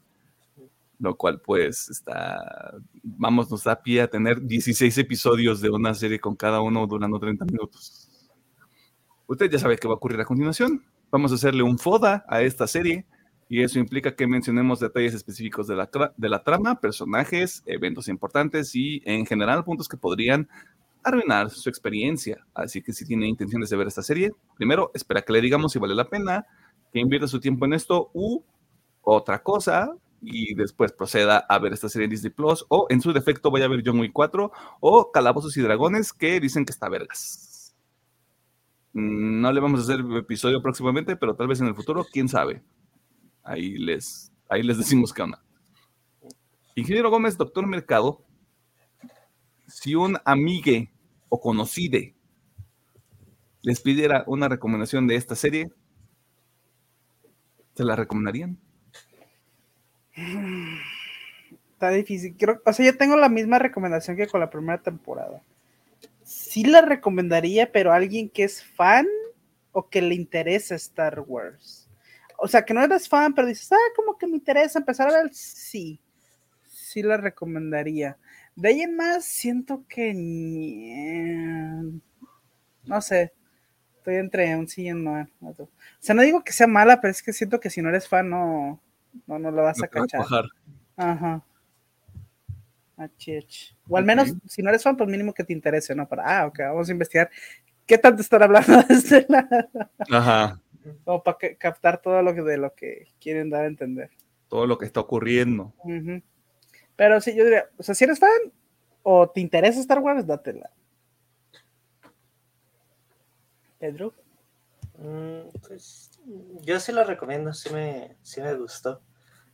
lo 1.00 1.16
cual 1.16 1.42
pues 1.42 1.90
está, 1.90 2.74
vamos, 3.04 3.52
nos 3.52 3.64
da 3.64 3.82
pie 3.82 4.02
a 4.02 4.10
tener 4.10 4.42
16 4.42 4.98
episodios 4.98 5.62
de 5.62 5.70
una 5.70 5.94
serie 5.94 6.20
con 6.20 6.36
cada 6.36 6.62
uno 6.62 6.86
durando 6.88 7.20
30 7.20 7.46
minutos. 7.46 8.09
Usted 9.30 9.52
ya 9.52 9.60
sabe 9.60 9.78
qué 9.78 9.88
va 9.88 9.94
a 9.94 9.98
ocurrir 9.98 10.20
a 10.20 10.26
continuación. 10.26 10.84
Vamos 11.12 11.32
a 11.32 11.36
hacerle 11.36 11.62
un 11.62 11.78
FODA 11.78 12.26
a 12.28 12.42
esta 12.42 12.66
serie 12.66 13.06
y 13.48 13.62
eso 13.62 13.78
implica 13.78 14.16
que 14.16 14.26
mencionemos 14.26 14.80
detalles 14.80 15.14
específicos 15.14 15.68
de 15.68 15.76
la, 15.76 15.88
de 16.18 16.30
la 16.30 16.42
trama, 16.42 16.80
personajes, 16.80 17.62
eventos 17.68 18.08
importantes 18.08 18.76
y 18.76 19.04
en 19.06 19.28
general 19.28 19.64
puntos 19.64 19.88
que 19.88 19.98
podrían 19.98 20.50
arruinar 21.04 21.52
su 21.52 21.70
experiencia. 21.70 22.44
Así 22.56 22.82
que 22.82 22.92
si 22.92 23.06
tiene 23.06 23.28
intenciones 23.28 23.70
de 23.70 23.78
ver 23.78 23.86
esta 23.86 24.02
serie, 24.02 24.32
primero 24.58 24.90
espera 24.96 25.22
que 25.22 25.32
le 25.32 25.42
digamos 25.42 25.74
si 25.74 25.78
vale 25.78 25.94
la 25.94 26.10
pena, 26.10 26.48
que 26.92 27.00
invierta 27.00 27.28
su 27.28 27.40
tiempo 27.40 27.66
en 27.66 27.74
esto 27.74 28.10
u 28.16 28.42
otra 29.04 29.44
cosa 29.44 29.92
y 30.24 30.56
después 30.56 30.92
proceda 30.92 31.38
a 31.38 31.60
ver 31.60 31.74
esta 31.74 31.88
serie 31.88 32.06
en 32.06 32.10
Disney 32.10 32.32
Plus 32.32 32.66
o 32.68 32.88
en 32.90 33.00
su 33.00 33.14
defecto 33.14 33.52
vaya 33.52 33.66
a 33.66 33.70
ver 33.70 33.84
John 33.86 34.00
Wick 34.00 34.12
4 34.12 34.52
o 34.80 35.12
Calabozos 35.12 35.56
y 35.56 35.62
Dragones 35.62 36.14
que 36.14 36.40
dicen 36.40 36.66
que 36.66 36.72
está 36.72 36.90
vergas. 36.90 37.49
No 38.94 39.52
le 39.52 39.60
vamos 39.60 39.80
a 39.80 39.84
hacer 39.84 40.04
episodio 40.18 40.62
próximamente, 40.62 41.16
pero 41.16 41.36
tal 41.36 41.48
vez 41.48 41.62
en 41.62 41.68
el 41.68 41.76
futuro, 41.76 42.06
quién 42.12 42.28
sabe. 42.28 42.64
Ahí 43.44 43.78
les, 43.78 44.32
ahí 44.50 44.64
les 44.64 44.78
decimos 44.78 45.14
qué 45.14 45.22
onda. 45.22 45.44
Ingeniero 46.76 47.10
Gómez, 47.10 47.38
doctor 47.38 47.68
Mercado, 47.68 48.26
si 49.68 49.96
un 49.96 50.18
amigue 50.26 50.92
o 51.30 51.40
conocide 51.40 52.16
les 53.62 53.82
pidiera 53.82 54.24
una 54.26 54.48
recomendación 54.48 55.06
de 55.06 55.16
esta 55.16 55.36
serie, 55.36 55.70
¿se 57.76 57.84
la 57.84 57.96
recomendarían? 57.96 58.58
Está 61.74 61.90
difícil. 61.90 62.36
o 62.66 62.74
sea, 62.74 62.86
yo 62.86 62.98
tengo 62.98 63.16
la 63.16 63.30
misma 63.30 63.60
recomendación 63.60 64.18
que 64.18 64.28
con 64.28 64.40
la 64.40 64.50
primera 64.50 64.82
temporada 64.82 65.44
sí 66.50 66.64
la 66.64 66.82
recomendaría, 66.82 67.72
pero 67.72 67.92
alguien 67.94 68.30
que 68.30 68.44
es 68.44 68.64
fan 68.64 69.08
o 69.72 69.90
que 69.90 70.02
le 70.02 70.16
interesa 70.16 70.76
Star 70.76 71.22
Wars. 71.28 71.90
O 72.38 72.48
sea, 72.48 72.64
que 72.66 72.74
no 72.74 72.84
eres 72.84 73.10
fan, 73.10 73.34
pero 73.34 73.48
dices, 73.48 73.72
ah, 73.72 73.78
como 73.96 74.18
que 74.18 74.28
me 74.28 74.36
interesa 74.38 74.80
empezar 74.80 75.10
a 75.10 75.24
ver, 75.24 75.34
sí, 75.34 76.00
sí 76.68 77.04
la 77.04 77.18
recomendaría. 77.18 78.18
De 78.56 78.70
ahí 78.70 78.82
en 78.82 78.96
más, 78.96 79.26
siento 79.26 79.86
que. 79.88 80.14
ni- 80.14 82.02
No 82.86 83.02
sé. 83.02 83.34
Estoy 83.98 84.16
entre 84.16 84.56
un 84.58 84.68
sí 84.68 84.84
y 84.88 84.92
un 84.92 85.04
no. 85.04 85.28
O 85.42 85.70
sea, 86.00 86.16
no 86.16 86.22
digo 86.24 86.44
que 86.44 86.54
sea 86.54 86.68
mala, 86.68 87.02
pero 87.02 87.12
es 87.12 87.24
que 87.24 87.34
siento 87.34 87.60
que 87.60 87.70
si 87.70 87.82
no 87.82 87.90
eres 87.90 88.08
fan, 88.08 88.30
no, 88.30 88.82
no, 89.28 89.40
no 89.40 89.52
lo 89.52 89.64
vas 89.64 89.78
No 89.80 89.84
a 89.86 89.88
a 89.88 89.90
cachar. 89.90 90.22
Ajá. 90.98 91.44
Achich. 93.00 93.76
O 93.88 93.98
al 93.98 94.04
menos, 94.04 94.34
si 94.46 94.62
no 94.62 94.70
eres 94.70 94.84
fan, 94.84 94.98
pues 94.98 95.10
mínimo 95.10 95.34
que 95.34 95.44
te 95.44 95.54
interese, 95.54 95.96
¿no? 95.96 96.08
Para, 96.08 96.42
ah, 96.42 96.48
ok, 96.48 96.60
vamos 96.60 96.90
a 96.90 96.92
investigar 96.92 97.30
qué 97.86 97.98
tanto 97.98 98.22
están 98.22 98.44
hablando 98.44 98.74
de 98.88 98.94
este 98.94 99.26
lado. 99.30 99.48
Ajá. 100.12 100.62
Como 101.06 101.24
para 101.24 101.38
que- 101.38 101.56
captar 101.58 102.02
todo 102.02 102.22
lo 102.22 102.34
que, 102.36 102.42
de 102.42 102.58
lo 102.58 102.74
que 102.76 103.08
quieren 103.20 103.50
dar 103.50 103.64
a 103.64 103.68
entender. 103.68 104.10
Todo 104.48 104.68
lo 104.68 104.78
que 104.78 104.86
está 104.86 105.00
ocurriendo. 105.00 105.74
Pero 106.96 107.22
sí, 107.22 107.34
yo 107.36 107.44
diría, 107.46 107.70
o 107.78 107.84
sea, 107.84 107.96
si 107.96 108.04
eres 108.04 108.20
fan 108.20 108.30
o 109.04 109.30
te 109.30 109.40
interesa 109.40 109.80
Star 109.80 110.00
Wars, 110.00 110.28
dátela. 110.28 110.70
Pedro. 113.78 114.14
Mm, 114.98 115.48
pues, 115.66 116.12
yo 116.62 116.80
sí 116.80 116.92
la 116.92 117.04
recomiendo, 117.06 117.54
sí 117.54 117.70
me, 117.74 118.18
sí 118.24 118.42
me 118.42 118.54
gustó. 118.56 119.02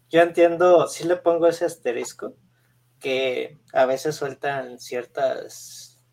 Yo 0.10 0.22
entiendo, 0.22 0.88
sí 0.88 1.08
le 1.08 1.18
pongo 1.18 1.48
ese 1.48 1.66
asterisco, 1.66 2.36
que 3.06 3.60
a 3.72 3.86
veces 3.86 4.16
sueltan 4.16 4.80
ciertas 4.80 6.04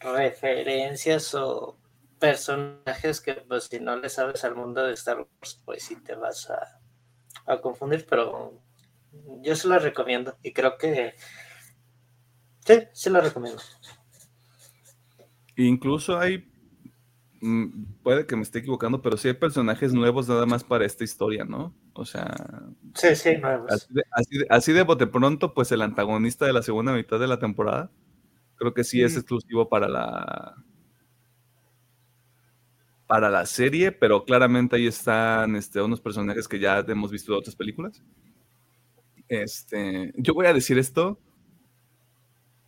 referencias 0.00 1.32
o 1.36 1.78
personajes 2.18 3.20
que 3.20 3.34
pues 3.34 3.68
si 3.70 3.78
no 3.78 3.94
le 3.96 4.08
sabes 4.08 4.42
al 4.42 4.56
mundo 4.56 4.84
de 4.84 4.94
Star 4.94 5.18
Wars, 5.18 5.62
pues 5.64 5.84
sí 5.84 5.94
te 5.94 6.16
vas 6.16 6.50
a, 6.50 6.80
a 7.46 7.60
confundir, 7.60 8.04
pero 8.10 8.60
yo 9.42 9.54
sí 9.54 9.68
la 9.68 9.78
recomiendo 9.78 10.36
y 10.42 10.52
creo 10.52 10.76
que 10.76 11.14
sí, 12.66 12.82
sí 12.92 13.10
la 13.10 13.20
recomiendo. 13.20 13.62
Incluso 15.54 16.18
hay, 16.18 16.50
mm, 17.42 18.02
puede 18.02 18.26
que 18.26 18.34
me 18.34 18.42
esté 18.42 18.58
equivocando, 18.58 19.00
pero 19.00 19.16
sí 19.16 19.28
hay 19.28 19.34
personajes 19.34 19.94
nuevos 19.94 20.28
nada 20.28 20.46
más 20.46 20.64
para 20.64 20.84
esta 20.84 21.04
historia, 21.04 21.44
¿no? 21.44 21.72
O 21.94 22.04
sea, 22.04 22.34
Sí, 22.94 23.14
sí, 23.16 23.36
nuevos. 23.38 23.70
así 23.70 23.86
de, 23.94 24.02
así 24.10 24.38
de- 24.38 24.46
así 24.50 24.72
de 24.72 24.82
bote 24.82 25.06
pronto, 25.06 25.54
pues 25.54 25.70
el 25.72 25.80
antagonista 25.82 26.44
de 26.46 26.52
la 26.52 26.62
segunda 26.62 26.92
mitad 26.92 27.18
de 27.20 27.28
la 27.28 27.38
temporada, 27.38 27.90
creo 28.56 28.74
que 28.74 28.84
sí 28.84 29.00
es 29.02 29.16
exclusivo 29.16 29.68
para 29.68 29.88
la 29.88 30.54
para 33.06 33.28
la 33.30 33.44
serie, 33.46 33.92
pero 33.92 34.24
claramente 34.24 34.76
ahí 34.76 34.86
están 34.86 35.56
este, 35.56 35.80
unos 35.80 36.00
personajes 36.00 36.48
que 36.48 36.58
ya 36.58 36.78
hemos 36.88 37.10
visto 37.10 37.32
de 37.32 37.38
otras 37.38 37.54
películas. 37.54 38.02
Este, 39.28 40.12
yo 40.16 40.34
voy 40.34 40.46
a 40.46 40.52
decir 40.54 40.78
esto. 40.78 41.18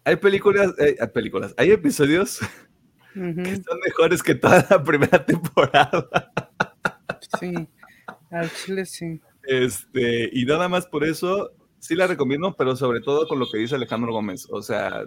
Hay 0.04 0.16
películas, 0.16 0.72
eh, 0.78 0.96
hay 1.00 1.08
películas, 1.08 1.54
hay 1.56 1.70
episodios 1.72 2.38
que 3.14 3.56
son 3.56 3.78
mejores 3.84 4.22
que 4.22 4.34
toda 4.34 4.64
la 4.70 4.82
primera 4.84 5.24
temporada. 5.26 6.06
Sí, 7.40 7.52
al 8.30 8.50
chile 8.52 8.84
sí. 8.86 9.20
Este, 9.44 10.30
y 10.32 10.44
nada 10.44 10.68
más 10.68 10.86
por 10.86 11.04
eso, 11.04 11.50
sí 11.78 11.94
la 11.94 12.06
recomiendo, 12.06 12.54
pero 12.56 12.76
sobre 12.76 13.00
todo 13.00 13.28
con 13.28 13.38
lo 13.38 13.48
que 13.50 13.58
dice 13.58 13.76
Alejandro 13.76 14.12
Gómez. 14.12 14.46
O 14.50 14.62
sea, 14.62 15.04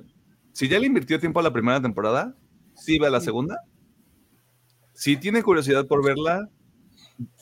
si 0.53 0.67
ya 0.67 0.79
le 0.79 0.87
invirtió 0.87 1.19
tiempo 1.19 1.39
a 1.39 1.43
la 1.43 1.53
primera 1.53 1.81
temporada, 1.81 2.35
sí 2.75 2.99
ve 2.99 3.07
a 3.07 3.11
la 3.11 3.21
segunda. 3.21 3.57
Si 4.93 5.17
tiene 5.17 5.43
curiosidad 5.43 5.87
por 5.87 6.03
verla, 6.03 6.49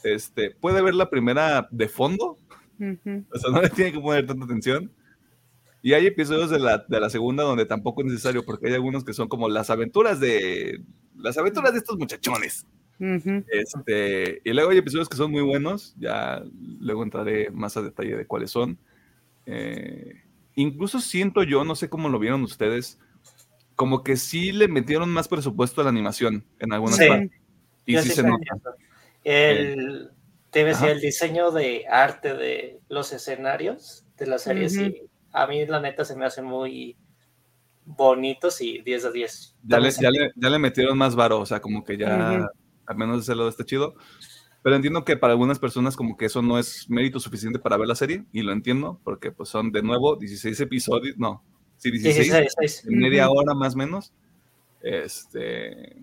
este, 0.03 0.51
puede 0.51 0.81
ver 0.81 0.95
la 0.95 1.09
primera 1.09 1.67
de 1.71 1.87
fondo, 1.87 2.37
Ujú, 2.79 3.25
o 3.31 3.39
sea, 3.39 3.51
no 3.51 3.61
le 3.61 3.69
tiene 3.69 3.91
que 3.91 3.99
poner 3.99 4.25
tanta 4.27 4.45
atención. 4.45 4.91
Y 5.81 5.93
hay 5.93 6.05
episodios 6.07 6.49
de 6.49 6.59
la, 6.59 6.85
de 6.87 6.99
la 6.99 7.09
segunda 7.09 7.43
donde 7.43 7.65
tampoco 7.65 8.01
es 8.01 8.07
necesario, 8.07 8.43
porque 8.43 8.67
hay 8.67 8.73
algunos 8.73 9.03
que 9.03 9.13
son 9.13 9.27
como 9.27 9.47
las 9.47 9.69
aventuras 9.69 10.19
de 10.19 10.81
las 11.15 11.37
aventuras 11.37 11.73
de 11.73 11.79
estos 11.79 11.97
muchachones. 11.97 12.65
Este, 12.99 14.41
y 14.43 14.53
luego 14.53 14.71
hay 14.71 14.77
episodios 14.77 15.07
que 15.09 15.17
son 15.17 15.31
muy 15.31 15.41
buenos, 15.41 15.95
ya 15.99 16.43
luego 16.79 17.03
entraré 17.03 17.49
más 17.51 17.77
a 17.77 17.81
detalle 17.81 18.15
de 18.17 18.25
cuáles 18.25 18.51
son. 18.51 18.77
Eh, 19.45 20.23
incluso 20.55 20.99
siento 20.99 21.43
yo, 21.43 21.63
no 21.63 21.75
sé 21.75 21.89
cómo 21.89 22.09
lo 22.09 22.19
vieron 22.19 22.43
ustedes, 22.43 22.99
como 23.75 24.03
que 24.03 24.17
sí 24.17 24.51
le 24.51 24.67
metieron 24.67 25.09
más 25.09 25.27
presupuesto 25.27 25.81
a 25.81 25.83
la 25.83 25.91
animación 25.91 26.43
en 26.59 26.73
algunas 26.73 26.97
Sí. 26.97 27.07
partes. 27.07 27.31
Y 27.85 27.93
Yo 27.93 28.01
sí 28.01 28.09
sí 28.09 28.15
se 28.15 28.23
nota. 28.23 28.43
El, 29.23 30.09
te 30.49 30.63
decía, 30.65 30.91
el 30.91 30.99
diseño 30.99 31.51
de 31.51 31.85
arte 31.87 32.33
de 32.33 32.79
los 32.89 33.13
escenarios 33.13 34.05
de 34.17 34.25
la 34.27 34.39
serie, 34.39 34.69
sí, 34.69 35.03
a 35.31 35.45
mí 35.47 35.65
la 35.65 35.79
neta 35.79 36.03
se 36.03 36.15
me 36.15 36.25
hacen 36.25 36.45
muy 36.45 36.97
bonitos 37.85 38.59
y 38.61 38.81
10 38.81 39.03
de 39.03 39.11
10. 39.11 39.55
Ya 39.63 39.79
le, 39.79 39.91
ya, 39.91 40.11
le, 40.11 40.31
ya 40.35 40.49
le 40.49 40.59
metieron 40.59 40.97
más 40.97 41.15
varo, 41.15 41.39
o 41.39 41.45
sea, 41.45 41.61
como 41.61 41.83
que 41.83 41.97
ya. 41.97 42.47
Al 42.87 42.97
menos 42.97 43.17
de 43.17 43.21
ese 43.21 43.35
lado 43.35 43.49
está 43.49 43.63
chido. 43.65 43.95
Pero 44.63 44.75
entiendo 44.75 45.05
que 45.05 45.15
para 45.15 45.33
algunas 45.33 45.59
personas 45.59 45.95
como 45.95 46.17
que 46.17 46.25
eso 46.25 46.41
no 46.41 46.57
es 46.57 46.89
mérito 46.89 47.19
suficiente 47.19 47.59
para 47.59 47.77
ver 47.77 47.87
la 47.87 47.95
serie, 47.95 48.25
y 48.33 48.41
lo 48.41 48.51
entiendo, 48.51 48.99
porque 49.03 49.31
pues 49.31 49.49
son 49.49 49.71
de 49.71 49.81
nuevo 49.83 50.15
16 50.15 50.59
episodios, 50.59 51.15
no, 51.17 51.43
sí, 51.77 51.91
16, 51.91 52.15
16, 52.17 52.55
16. 52.59 52.85
en 52.93 52.99
media 52.99 53.29
hora 53.29 53.53
más 53.53 53.75
o 53.75 53.77
menos. 53.77 54.11
Este. 54.81 55.97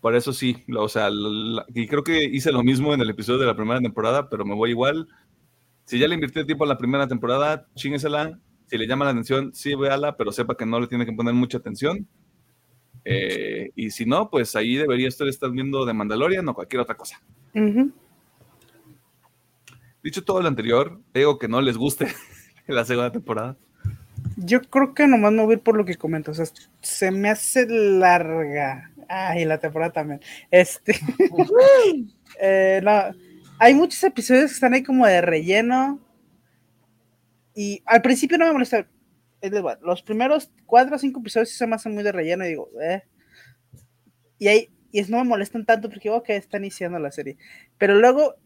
Por 0.00 0.14
eso 0.14 0.32
sí, 0.32 0.62
lo- 0.68 0.84
o 0.84 0.88
sea, 0.88 1.10
la- 1.10 1.66
y 1.74 1.86
creo 1.88 2.04
que 2.04 2.22
hice 2.24 2.52
lo 2.52 2.62
mismo 2.62 2.94
en 2.94 3.00
el 3.00 3.10
episodio 3.10 3.40
de 3.40 3.46
la 3.46 3.56
primera 3.56 3.80
temporada, 3.80 4.28
pero 4.28 4.44
me 4.44 4.54
voy 4.54 4.70
igual. 4.70 5.08
Si 5.86 5.98
ya 5.98 6.06
le 6.06 6.14
invirtió 6.14 6.44
tiempo 6.46 6.64
a 6.64 6.68
la 6.68 6.78
primera 6.78 7.08
temporada, 7.08 7.66
chinguesela. 7.74 8.38
Si 8.66 8.76
le 8.78 8.86
llama 8.86 9.06
la 9.06 9.12
atención, 9.12 9.52
sí, 9.54 9.74
véala, 9.74 10.16
pero 10.16 10.30
sepa 10.30 10.56
que 10.56 10.66
no 10.66 10.78
le 10.78 10.86
tiene 10.86 11.04
que 11.06 11.12
poner 11.12 11.34
mucha 11.34 11.58
atención. 11.58 12.06
Eh, 13.10 13.70
y 13.74 13.90
si 13.90 14.04
no, 14.04 14.28
pues 14.28 14.54
ahí 14.54 14.76
debería 14.76 15.08
estar, 15.08 15.26
estar 15.28 15.50
viendo 15.50 15.86
de 15.86 15.94
Mandalorian 15.94 16.46
o 16.46 16.54
cualquier 16.54 16.82
otra 16.82 16.94
cosa. 16.94 17.18
Dicho 20.02 20.22
todo 20.22 20.42
lo 20.42 20.48
anterior, 20.48 21.00
digo 21.14 21.38
que 21.38 21.48
no 21.48 21.62
les 21.62 21.78
guste 21.78 22.06
la 22.66 22.84
segunda 22.84 23.10
temporada. 23.10 23.56
Yo 24.36 24.60
creo 24.60 24.92
que 24.92 25.06
nomás 25.06 25.32
me 25.32 25.42
voy 25.42 25.54
a 25.54 25.56
ir 25.56 25.62
por 25.62 25.74
lo 25.74 25.86
que 25.86 25.96
comento. 25.96 26.32
O 26.32 26.34
sea, 26.34 26.44
se 26.82 27.10
me 27.10 27.30
hace 27.30 27.66
larga. 27.66 28.92
Ay, 29.08 29.46
la 29.46 29.56
temporada 29.58 29.90
también. 29.90 30.20
Este. 30.50 31.00
eh, 32.42 32.82
no, 32.84 32.92
hay 33.58 33.72
muchos 33.72 34.04
episodios 34.04 34.50
que 34.50 34.54
están 34.54 34.74
ahí 34.74 34.82
como 34.82 35.06
de 35.06 35.22
relleno. 35.22 35.98
Y 37.54 37.82
al 37.86 38.02
principio 38.02 38.36
no 38.36 38.44
me 38.44 38.52
molesta. 38.52 38.86
Los 39.82 40.02
primeros 40.02 40.50
cuatro 40.66 40.96
o 40.96 40.98
cinco 40.98 41.20
episodios 41.20 41.50
sí 41.50 41.56
se 41.56 41.66
me 41.66 41.76
hacen 41.76 41.94
muy 41.94 42.02
de 42.02 42.12
relleno 42.12 42.44
y 42.44 42.48
digo, 42.48 42.70
eh. 42.80 43.02
Y 44.38 44.48
ahí, 44.48 44.70
y 44.90 45.00
es, 45.00 45.10
no 45.10 45.18
me 45.18 45.24
molestan 45.24 45.64
tanto 45.64 45.88
porque 45.88 46.08
digo 46.08 46.22
que 46.22 46.36
están 46.36 46.62
iniciando 46.62 46.98
la 46.98 47.12
serie. 47.12 47.36
Pero 47.76 47.94
luego 47.94 48.36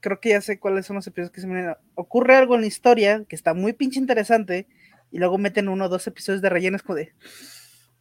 creo 0.00 0.20
que 0.20 0.30
ya 0.30 0.40
sé 0.40 0.58
cuáles 0.58 0.86
son 0.86 0.96
los 0.96 1.06
episodios 1.06 1.30
que 1.30 1.40
se 1.40 1.46
me. 1.46 1.74
Ocurre 1.94 2.36
algo 2.36 2.54
en 2.54 2.62
la 2.62 2.66
historia 2.66 3.24
que 3.28 3.36
está 3.36 3.54
muy 3.54 3.72
pinche 3.72 3.98
interesante 3.98 4.66
y 5.10 5.18
luego 5.18 5.38
meten 5.38 5.68
uno 5.68 5.84
o 5.84 5.88
dos 5.88 6.06
episodios 6.06 6.42
de 6.42 6.48
relleno, 6.48 6.76
es 6.76 6.82
como 6.82 6.96
de, 6.96 7.12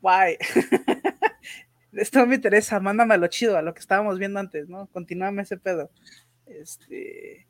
guay, 0.01 0.37
esto 1.93 2.19
no 2.19 2.25
me 2.25 2.35
interesa, 2.35 2.79
mándame 2.79 3.13
a 3.13 3.17
lo 3.17 3.27
chido, 3.27 3.57
a 3.57 3.61
lo 3.61 3.73
que 3.73 3.81
estábamos 3.81 4.17
viendo 4.17 4.39
antes, 4.39 4.69
¿no? 4.69 4.87
Continuame 4.87 5.43
ese 5.43 5.57
pedo. 5.57 5.91
Este, 6.45 7.47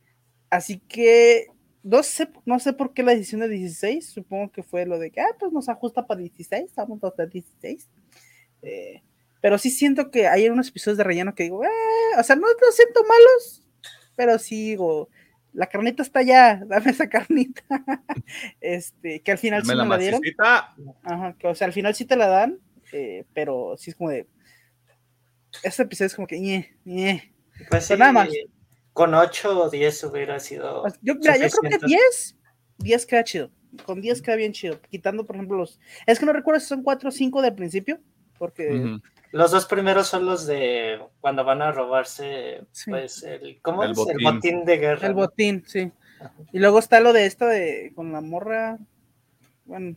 así 0.50 0.80
que, 0.80 1.48
no 1.84 2.04
sé, 2.04 2.30
no 2.46 2.60
sé 2.60 2.74
por 2.74 2.94
qué 2.94 3.04
la 3.04 3.14
decisión 3.14 3.42
de 3.42 3.50
16, 3.50 4.10
supongo 4.10 4.52
que 4.52 4.64
fue 4.64 4.86
lo 4.86 5.00
de 5.00 5.12
que, 5.12 5.22
ah, 5.22 5.36
pues 5.40 5.52
nos 5.52 5.70
ajusta 5.70 6.06
para 6.06 6.20
16, 6.20 6.66
estamos 6.66 7.04
hasta 7.04 7.26
16. 7.26 7.90
Eh, 8.62 9.02
pero 9.42 9.58
sí 9.58 9.72
siento 9.72 10.12
que 10.12 10.28
hay 10.28 10.48
unos 10.50 10.70
episodios 10.70 10.98
de 10.98 11.04
relleno 11.04 11.34
que 11.34 11.44
digo, 11.44 11.64
eh, 11.64 11.68
o 12.18 12.24
sea, 12.24 12.36
no 12.36 12.48
los 12.48 12.76
siento 12.76 13.02
malos, 13.04 13.64
pero 14.16 14.38
sí 14.38 14.70
digo, 14.70 15.10
la 15.54 15.68
carnita 15.68 16.04
está 16.04 16.20
allá, 16.20 16.62
dame 16.68 16.92
esa 16.92 17.10
carnita. 17.10 17.64
este, 18.62 19.22
que 19.22 19.32
al 19.32 19.38
final 19.38 19.64
sí 19.64 19.70
Dame 19.70 19.84
me 19.84 19.90
la 19.90 19.96
la 19.96 20.02
dieron. 20.02 20.22
Ajá, 21.04 21.36
que 21.38 21.48
o 21.48 21.56
sea, 21.56 21.68
al 21.68 21.74
final 21.74 21.96
sí 21.96 22.06
te 22.06 22.16
la 22.16 22.28
dan, 22.28 22.60
eh, 22.92 23.26
pero 23.34 23.76
sí 23.78 23.90
es 23.90 23.96
como 23.96 24.10
de. 24.10 24.28
Este 25.64 25.84
episodio 25.84 26.08
es 26.08 26.16
como 26.16 26.28
que. 26.28 26.40
ñe, 26.40 26.78
ñe. 26.86 27.34
Pues 27.70 27.86
sí, 27.86 27.96
nada 27.98 28.12
más. 28.12 28.30
Con 28.94 29.14
8 29.14 29.64
o 29.64 29.70
10 29.70 30.04
hubiera 30.06 30.40
sido. 30.40 30.82
Pues, 30.82 30.96
Yo, 31.02 31.16
mira, 31.16 31.36
yo 31.38 31.50
creo 31.50 31.50
que 31.50 31.80
suficiente. 31.80 31.88
10, 31.88 32.38
10 32.80 33.06
queda 33.06 33.24
chido. 33.24 33.52
Con 33.86 34.02
10 34.02 34.22
queda 34.22 34.36
bien 34.36 34.52
chido. 34.54 34.82
Quitando, 34.90 35.26
por 35.26 35.36
ejemplo, 35.38 35.58
los. 35.58 35.80
Es 36.06 36.20
que 36.20 36.26
no 36.26 36.34
recuerdo 36.34 36.60
si 36.60 36.68
son 36.68 36.84
4 36.84 37.10
o 37.10 37.12
5 37.12 37.42
del 37.42 37.56
principio, 37.56 38.00
porque. 38.38 38.98
Los 39.32 39.52
dos 39.52 39.66
primeros 39.66 40.08
son 40.08 40.26
los 40.26 40.46
de 40.46 41.00
cuando 41.22 41.46
van 41.46 41.62
a 41.62 41.72
robarse, 41.72 42.64
Sí. 42.74 42.92
pues, 42.92 43.24
el, 43.24 43.62
¿cómo 43.62 43.84
El 43.86 43.92
es? 43.92 43.98
botín. 43.98 44.18
El 44.20 44.24
botín 44.34 44.66
de 44.66 44.78
guerra. 44.78 45.08
El 45.08 45.14
¿no? 45.16 45.22
botín, 45.22 45.64
sí. 45.66 45.90
Y 46.52 46.60
luego 46.60 46.80
está 46.80 47.00
lo 47.00 47.14
de 47.14 47.26
esta 47.26 47.48
de. 47.48 47.94
Con 47.96 48.12
la 48.12 48.20
morra. 48.20 48.78
Bueno, 49.64 49.96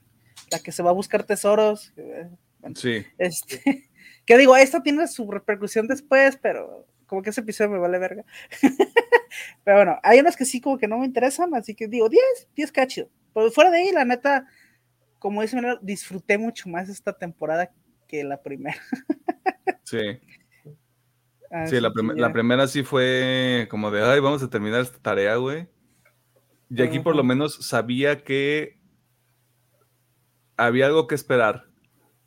la 0.52 0.60
que 0.60 0.70
se 0.70 0.84
va 0.84 0.90
a 0.90 0.94
buscar 0.94 1.24
tesoros. 1.24 1.92
eh, 1.96 2.28
bueno, 2.60 2.76
Sí. 2.76 3.04
Este, 3.18 3.90
que 4.24 4.38
digo, 4.38 4.56
esto 4.56 4.82
tiene 4.82 5.08
su 5.08 5.28
repercusión 5.28 5.88
después, 5.88 6.38
pero 6.40 6.86
como 7.06 7.22
que 7.22 7.30
ese 7.30 7.40
episodio 7.40 7.70
me 7.70 7.78
vale 7.78 7.98
verga. 7.98 8.24
pero 9.64 9.78
bueno, 9.78 9.98
hay 10.02 10.20
unos 10.20 10.36
que 10.36 10.44
sí 10.44 10.60
como 10.60 10.78
que 10.78 10.88
no 10.88 10.98
me 10.98 11.06
interesan, 11.06 11.54
así 11.54 11.74
que 11.74 11.88
digo 11.88 12.08
10, 12.08 12.22
10 12.54 12.72
queda 12.72 12.86
chido. 12.86 13.08
Pero 13.32 13.50
fuera 13.50 13.70
de 13.70 13.78
ahí, 13.78 13.92
la 13.92 14.04
neta, 14.04 14.46
como 15.18 15.42
dice 15.42 15.58
disfruté 15.82 16.38
mucho 16.38 16.68
más 16.68 16.88
esta 16.88 17.12
temporada 17.12 17.72
que 18.06 18.24
la 18.24 18.42
primera. 18.42 18.80
sí. 19.84 20.00
sí, 21.66 21.80
la, 21.80 21.92
la, 22.16 22.32
primera 22.32 22.66
sí 22.66 22.82
fue 22.82 23.66
como 23.70 23.90
de, 23.90 24.02
ay, 24.02 24.20
vamos 24.20 24.42
a 24.42 24.50
terminar 24.50 24.80
esta 24.80 24.98
tarea, 24.98 25.36
güey. 25.36 25.68
Y 26.70 26.82
aquí 26.82 26.98
por 26.98 27.14
lo 27.14 27.22
menos 27.22 27.54
sabía 27.66 28.22
que 28.24 28.80
había 30.56 30.86
algo 30.86 31.06
que 31.06 31.14
esperar. 31.14 31.66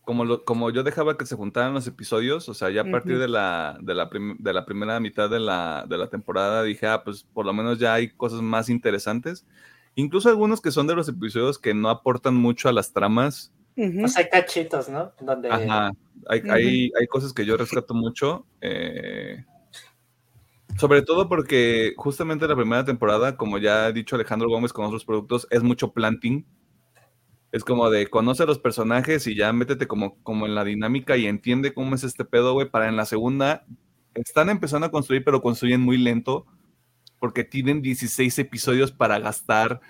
Como, 0.08 0.46
como 0.46 0.70
yo 0.70 0.84
dejaba 0.84 1.18
que 1.18 1.26
se 1.26 1.36
juntaran 1.36 1.74
los 1.74 1.86
episodios, 1.86 2.48
o 2.48 2.54
sea, 2.54 2.70
ya 2.70 2.84
a 2.84 2.90
partir 2.90 3.20
de, 3.20 3.28
la, 3.28 3.78
de, 3.82 3.94
la 3.94 4.10
de 4.40 4.54
la 4.54 4.66
primera 4.66 5.02
mitad 5.02 5.30
de 5.30 5.42
la, 5.42 5.86
de 5.86 5.98
la 5.98 6.08
temporada 6.08 6.64
dije, 6.64 6.88
ah, 6.88 7.04
pues 7.04 7.26
por 7.26 7.46
lo 7.46 7.52
menos 7.52 7.78
ya 7.78 7.94
hay 7.94 8.08
cosas 8.12 8.42
más 8.42 8.70
interesantes. 8.70 9.46
Incluso 9.96 10.30
algunos 10.30 10.62
que 10.62 10.72
son 10.72 10.88
de 10.88 10.96
los 10.96 11.10
episodios 11.10 11.60
que 11.60 11.74
no 11.74 11.90
aportan 11.90 12.36
mucho 12.36 12.70
a 12.70 12.72
las 12.72 12.94
tramas. 12.94 13.52
Pues 13.76 14.16
hay 14.16 14.30
cachitos, 14.30 14.88
¿no? 14.88 15.12
Donde... 15.20 15.50
Ajá, 15.50 15.92
hay, 16.30 16.42
hay, 16.50 16.92
hay, 16.98 17.08
cosas 17.08 17.34
que 17.34 17.46
yo 17.46 17.58
rescato 17.58 17.94
mucho. 17.94 18.46
Eh, 18.62 19.44
sobre 20.78 21.02
todo 21.02 21.28
porque 21.28 21.96
justamente 21.98 22.48
la 22.48 22.56
primera 22.56 22.86
temporada, 22.86 23.36
como 23.36 23.58
ya 23.58 23.88
ha 23.88 23.92
dicho 23.92 24.16
Alejandro 24.16 24.48
Gómez 24.48 24.72
con 24.72 24.86
otros 24.86 25.04
productos, 25.04 25.48
es 25.52 25.64
mucho 25.64 25.92
planting. 25.92 26.46
Es 27.52 27.64
como 27.64 27.90
de 27.90 28.08
conoce 28.08 28.44
a 28.44 28.46
los 28.46 28.60
personajes 28.60 29.26
y 29.28 29.36
ya 29.36 29.54
métete 29.54 29.88
como, 29.88 30.22
como 30.24 30.46
en 30.46 30.56
la 30.56 30.64
dinámica 30.64 31.18
y 31.18 31.28
entiende 31.28 31.74
cómo 31.74 31.96
es 31.96 32.04
este 32.04 32.26
pedo, 32.26 32.54
güey, 32.54 32.70
para 32.70 32.90
en 32.90 32.98
la 32.98 33.06
segunda 33.06 33.66
están 34.22 34.50
empezando 34.50 34.88
a 34.88 34.92
construir, 34.92 35.24
pero 35.24 35.42
construyen 35.42 35.82
muy 35.82 35.98
lento 35.98 36.46
porque 37.20 37.44
tienen 37.44 37.82
16 37.82 38.40
episodios 38.40 38.92
para 38.92 39.20
gastar 39.20 39.82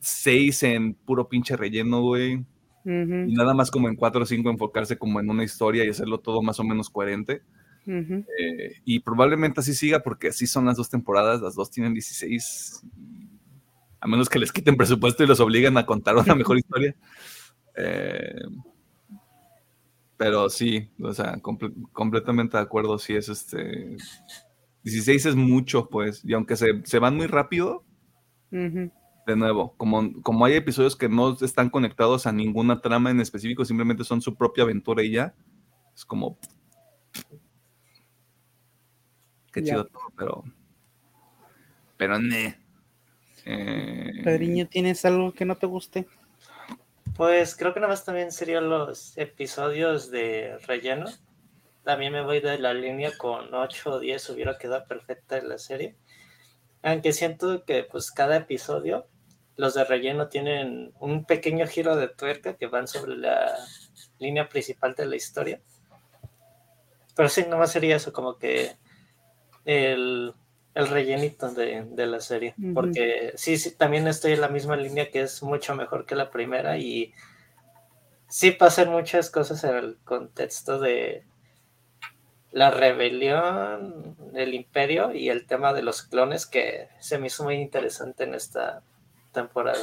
6 0.00 0.62
en 0.64 0.94
puro 0.94 1.28
pinche 1.28 1.56
relleno, 1.56 2.00
güey. 2.00 2.44
Y 2.84 3.34
nada 3.34 3.54
más 3.54 3.70
como 3.70 3.88
en 3.88 3.94
4 3.94 4.22
o 4.22 4.26
5 4.26 4.50
enfocarse 4.50 4.98
como 4.98 5.20
en 5.20 5.30
una 5.30 5.44
historia 5.44 5.84
y 5.84 5.88
hacerlo 5.88 6.18
todo 6.18 6.42
más 6.42 6.58
o 6.58 6.64
menos 6.64 6.90
coherente. 6.90 7.42
Eh, 7.86 8.80
y 8.84 9.00
probablemente 9.00 9.60
así 9.60 9.74
siga 9.74 10.00
porque 10.00 10.28
así 10.28 10.46
son 10.46 10.66
las 10.66 10.76
dos 10.76 10.90
temporadas, 10.90 11.40
las 11.40 11.54
dos 11.54 11.70
tienen 11.70 11.94
16, 11.94 12.82
a 14.02 14.08
menos 14.08 14.28
que 14.28 14.40
les 14.40 14.52
quiten 14.52 14.76
presupuesto 14.76 15.22
y 15.22 15.28
los 15.28 15.40
obliguen 15.40 15.78
a 15.78 15.86
contar 15.86 16.16
una 16.16 16.34
mejor 16.34 16.58
historia. 16.58 16.94
Eh, 17.76 18.42
pero 20.16 20.50
sí, 20.50 20.90
o 21.00 21.12
sea, 21.12 21.40
completamente 21.92 22.56
de 22.56 22.62
acuerdo, 22.62 22.98
sí 22.98 23.14
es 23.14 23.28
este... 23.28 23.96
16 24.84 25.26
es 25.26 25.36
mucho, 25.36 25.88
pues, 25.88 26.24
y 26.24 26.34
aunque 26.34 26.56
se, 26.56 26.98
van 26.98 27.16
muy 27.16 27.28
rápido, 27.28 27.84
de 28.50 29.36
nuevo, 29.36 29.76
como, 29.76 30.20
como 30.22 30.44
hay 30.44 30.54
episodios 30.54 30.96
que 30.96 31.08
no 31.08 31.36
están 31.40 31.70
conectados 31.70 32.26
a 32.26 32.32
ninguna 32.32 32.80
trama 32.80 33.12
en 33.12 33.20
específico, 33.20 33.64
simplemente 33.64 34.02
son 34.02 34.20
su 34.20 34.34
propia 34.34 34.64
aventura 34.64 35.04
y 35.04 35.12
ya, 35.12 35.34
es 35.94 36.04
como 36.04 36.36
Qué 39.52 39.62
chido 39.62 39.84
todo, 39.86 40.02
pero. 40.16 40.44
Pero 41.98 42.18
ne. 42.18 42.61
Eh... 43.44 44.20
Pedriño, 44.24 44.66
¿tienes 44.68 45.04
algo 45.04 45.32
que 45.32 45.44
no 45.44 45.56
te 45.56 45.66
guste? 45.66 46.06
Pues 47.16 47.56
creo 47.56 47.74
que 47.74 47.80
nada 47.80 47.92
más 47.92 48.04
también 48.04 48.32
serían 48.32 48.70
los 48.70 49.16
episodios 49.18 50.10
de 50.10 50.58
relleno. 50.66 51.06
También 51.84 52.12
me 52.12 52.22
voy 52.22 52.40
de 52.40 52.58
la 52.58 52.72
línea 52.72 53.10
con 53.18 53.52
8 53.52 53.90
o 53.90 54.00
10, 54.00 54.30
hubiera 54.30 54.56
quedado 54.56 54.86
perfecta 54.86 55.36
en 55.36 55.48
la 55.48 55.58
serie. 55.58 55.96
Aunque 56.82 57.12
siento 57.12 57.64
que 57.64 57.84
pues 57.84 58.10
cada 58.10 58.36
episodio, 58.36 59.06
los 59.56 59.74
de 59.74 59.84
relleno 59.84 60.28
tienen 60.28 60.92
un 61.00 61.24
pequeño 61.24 61.66
giro 61.66 61.96
de 61.96 62.08
tuerca 62.08 62.56
que 62.56 62.66
van 62.66 62.88
sobre 62.88 63.16
la 63.16 63.54
línea 64.18 64.48
principal 64.48 64.94
de 64.94 65.06
la 65.06 65.16
historia. 65.16 65.60
Pero 67.14 67.28
sí, 67.28 67.42
nada 67.42 67.58
más 67.58 67.72
sería 67.72 67.96
eso, 67.96 68.12
como 68.12 68.38
que 68.38 68.76
el, 69.64 70.34
rellenito 70.74 71.50
de, 71.50 72.06
la 72.06 72.20
serie, 72.20 72.54
porque 72.74 73.32
sí, 73.36 73.58
sí, 73.58 73.72
también 73.72 74.08
estoy 74.08 74.32
en 74.32 74.40
la 74.40 74.48
misma 74.48 74.76
línea 74.76 75.10
que 75.10 75.20
es 75.20 75.42
mucho 75.42 75.74
mejor 75.74 76.06
que 76.06 76.14
la 76.14 76.30
primera 76.30 76.78
y 76.78 77.12
sí 78.28 78.52
pasan 78.52 78.90
muchas 78.90 79.30
cosas 79.30 79.62
en 79.64 79.76
el 79.76 79.96
contexto 80.04 80.80
de 80.80 81.24
la 82.52 82.70
rebelión, 82.70 84.16
del 84.32 84.54
imperio 84.54 85.14
y 85.14 85.28
el 85.28 85.46
tema 85.46 85.72
de 85.72 85.82
los 85.82 86.02
clones 86.02 86.46
que 86.46 86.88
se 87.00 87.18
me 87.18 87.26
hizo 87.26 87.44
muy 87.44 87.56
interesante 87.56 88.24
en 88.24 88.34
esta 88.34 88.82
temporada. 89.32 89.80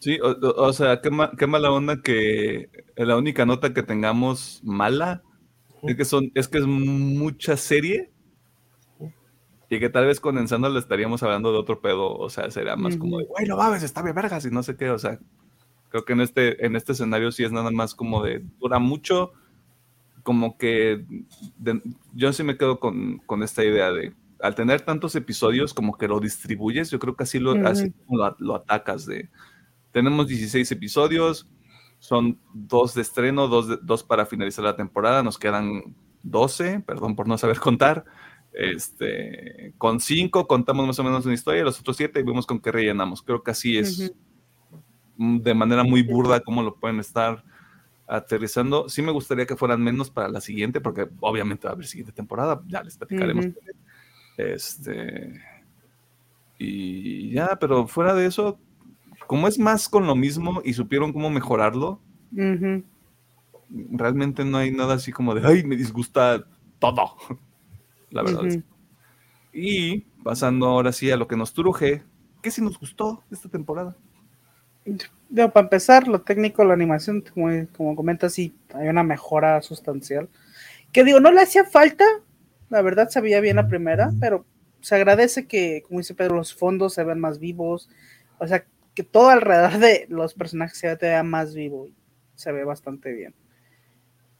Sí, 0.00 0.18
o, 0.20 0.72
sea, 0.72 1.00
qué, 1.00 1.10
qué, 1.38 1.46
mala 1.46 1.70
onda 1.70 2.02
que 2.02 2.70
la 2.96 3.16
única 3.16 3.46
nota 3.46 3.72
que 3.72 3.82
tengamos 3.82 4.60
mala 4.64 5.22
es 5.82 5.96
que, 5.96 6.04
son, 6.04 6.30
es 6.34 6.48
que 6.48 6.58
es 6.58 6.66
mucha 6.66 7.56
serie. 7.56 8.10
Y 9.68 9.80
que 9.80 9.88
tal 9.88 10.06
vez 10.06 10.20
condensando 10.20 10.76
estaríamos 10.78 11.22
hablando 11.22 11.50
de 11.50 11.58
otro 11.58 11.80
pedo, 11.80 12.14
o 12.14 12.28
sea, 12.28 12.50
sería 12.50 12.76
más 12.76 12.98
como 12.98 13.18
de, 13.18 13.24
güey, 13.24 13.46
lo 13.46 13.56
babes, 13.56 13.82
está 13.82 14.02
bien 14.02 14.14
vergas 14.14 14.44
y 14.44 14.50
no 14.50 14.62
sé 14.62 14.76
qué, 14.76 14.90
o 14.90 14.98
sea, 14.98 15.18
creo 15.88 16.04
que 16.04 16.12
en 16.12 16.20
este, 16.20 16.66
en 16.66 16.76
este 16.76 16.92
escenario 16.92 17.32
sí 17.32 17.42
es 17.42 17.52
nada 17.52 17.70
más 17.70 17.94
como 17.94 18.22
de, 18.22 18.44
dura 18.60 18.78
mucho, 18.78 19.32
como 20.22 20.58
que 20.58 21.06
yo 22.12 22.34
sí 22.34 22.42
me 22.42 22.58
quedo 22.58 22.80
con, 22.80 23.22
esta 23.42 23.64
idea 23.64 23.90
de, 23.92 24.12
al 24.40 24.54
tener 24.54 24.82
tantos 24.82 25.16
episodios, 25.16 25.72
como 25.72 25.96
que 25.96 26.06
lo 26.06 26.20
distribuyes, 26.20 26.90
yo 26.90 26.98
creo 26.98 27.16
que 27.16 27.22
así 27.22 27.38
lo, 27.38 27.52
así 27.66 27.94
lo, 28.10 28.36
lo 28.40 28.56
atacas 28.56 29.06
de, 29.06 29.30
tenemos 29.90 30.28
16 30.28 30.70
episodios, 30.70 31.48
son 32.02 32.36
dos 32.52 32.94
de 32.94 33.02
estreno, 33.02 33.46
dos, 33.46 33.78
dos 33.86 34.02
para 34.02 34.26
finalizar 34.26 34.64
la 34.64 34.74
temporada. 34.74 35.22
Nos 35.22 35.38
quedan 35.38 35.94
12, 36.24 36.80
perdón 36.80 37.14
por 37.14 37.28
no 37.28 37.38
saber 37.38 37.60
contar. 37.60 38.04
Este, 38.52 39.72
con 39.78 40.00
cinco 40.00 40.48
contamos 40.48 40.84
más 40.84 40.98
o 40.98 41.04
menos 41.04 41.24
una 41.24 41.34
historia, 41.34 41.62
los 41.62 41.78
otros 41.78 41.96
siete 41.96 42.24
vemos 42.24 42.44
con 42.44 42.58
qué 42.58 42.72
rellenamos. 42.72 43.22
Creo 43.22 43.44
que 43.44 43.52
así 43.52 43.78
es 43.78 44.12
de 45.16 45.54
manera 45.54 45.84
muy 45.84 46.02
burda 46.02 46.40
cómo 46.40 46.64
lo 46.64 46.74
pueden 46.74 46.98
estar 46.98 47.44
aterrizando. 48.08 48.88
Sí 48.88 49.00
me 49.00 49.12
gustaría 49.12 49.46
que 49.46 49.54
fueran 49.54 49.80
menos 49.80 50.10
para 50.10 50.28
la 50.28 50.40
siguiente, 50.40 50.80
porque 50.80 51.06
obviamente 51.20 51.68
va 51.68 51.70
a 51.70 51.74
haber 51.74 51.86
siguiente 51.86 52.12
temporada, 52.12 52.60
ya 52.66 52.82
les 52.82 52.96
platicaremos. 52.96 53.46
Este, 54.36 55.40
y 56.58 57.30
ya, 57.30 57.56
pero 57.60 57.86
fuera 57.86 58.12
de 58.12 58.26
eso, 58.26 58.58
como 59.26 59.48
es 59.48 59.58
más 59.58 59.88
con 59.88 60.06
lo 60.06 60.14
mismo 60.14 60.60
y 60.64 60.74
supieron 60.74 61.12
cómo 61.12 61.30
mejorarlo, 61.30 62.00
realmente 63.90 64.44
no 64.44 64.58
hay 64.58 64.70
nada 64.70 64.94
así 64.94 65.12
como 65.12 65.34
de, 65.34 65.46
ay, 65.46 65.64
me 65.64 65.76
disgusta 65.76 66.44
todo. 66.78 67.16
La 68.10 68.22
verdad. 68.22 68.62
Y 69.52 70.00
pasando 70.22 70.66
ahora 70.66 70.92
sí 70.92 71.10
a 71.10 71.16
lo 71.16 71.26
que 71.26 71.36
nos 71.36 71.52
truje, 71.52 72.02
¿qué 72.42 72.50
sí 72.50 72.62
nos 72.62 72.78
gustó 72.78 73.22
esta 73.30 73.48
temporada? 73.48 73.96
para 75.34 75.60
empezar, 75.60 76.08
lo 76.08 76.20
técnico, 76.20 76.64
la 76.64 76.74
animación, 76.74 77.22
como, 77.32 77.48
como 77.76 77.96
comentas, 77.96 78.34
sí, 78.34 78.54
hay 78.74 78.88
una 78.88 79.02
mejora 79.02 79.62
sustancial. 79.62 80.28
Que 80.92 81.04
digo, 81.04 81.20
no 81.20 81.32
le 81.32 81.40
hacía 81.40 81.64
falta, 81.64 82.04
la 82.68 82.82
verdad 82.82 83.08
se 83.08 83.20
veía 83.20 83.40
bien 83.40 83.56
la 83.56 83.68
primera, 83.68 84.12
pero 84.20 84.44
se 84.80 84.94
agradece 84.96 85.46
que, 85.46 85.82
como 85.86 86.00
dice 86.00 86.14
Pedro, 86.14 86.36
los 86.36 86.54
fondos 86.54 86.94
se 86.94 87.04
ven 87.04 87.20
más 87.20 87.38
vivos, 87.38 87.88
o 88.38 88.46
sea, 88.46 88.66
que 88.94 89.02
todo 89.02 89.30
alrededor 89.30 89.78
de 89.78 90.06
los 90.08 90.34
personajes 90.34 90.78
se 90.78 90.94
vea 90.94 91.22
más 91.22 91.54
vivo 91.54 91.88
y 91.88 91.94
se 92.34 92.52
ve 92.52 92.64
bastante 92.64 93.12
bien. 93.12 93.34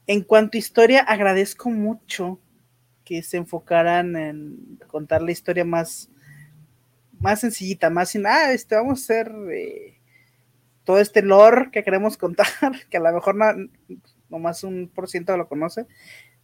En 0.05 0.21
cuanto 0.21 0.57
a 0.57 0.59
historia, 0.59 1.01
agradezco 1.01 1.69
mucho 1.69 2.39
que 3.05 3.23
se 3.23 3.37
enfocaran 3.37 4.15
en 4.15 4.79
contar 4.87 5.21
la 5.21 5.31
historia 5.31 5.65
más, 5.65 6.09
más 7.19 7.41
sencillita, 7.41 7.89
más 7.89 8.09
sin, 8.09 8.25
ah, 8.25 8.51
este, 8.51 8.75
vamos 8.75 8.99
a 8.99 9.03
hacer 9.03 9.31
eh, 9.51 9.99
todo 10.83 10.99
este 10.99 11.21
lore 11.21 11.69
que 11.71 11.83
queremos 11.83 12.17
contar, 12.17 12.47
que 12.89 12.97
a 12.97 12.99
lo 12.99 13.13
mejor 13.13 13.35
no, 13.35 13.45
nomás 14.29 14.63
un 14.63 14.89
por 14.93 15.09
ciento 15.09 15.35
lo 15.37 15.47
conoce, 15.47 15.85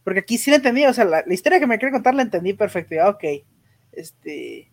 porque 0.04 0.20
aquí 0.20 0.38
sí 0.38 0.50
la 0.50 0.56
entendí, 0.56 0.86
o 0.86 0.92
sea, 0.92 1.04
la, 1.04 1.24
historia 1.28 1.60
que 1.60 1.66
me 1.66 1.78
quiere 1.78 1.92
contar 1.92 2.14
la 2.14 2.22
entendí 2.22 2.54
perfecto, 2.54 2.94
ya, 2.94 3.08
ok, 3.08 3.24
este, 3.92 4.70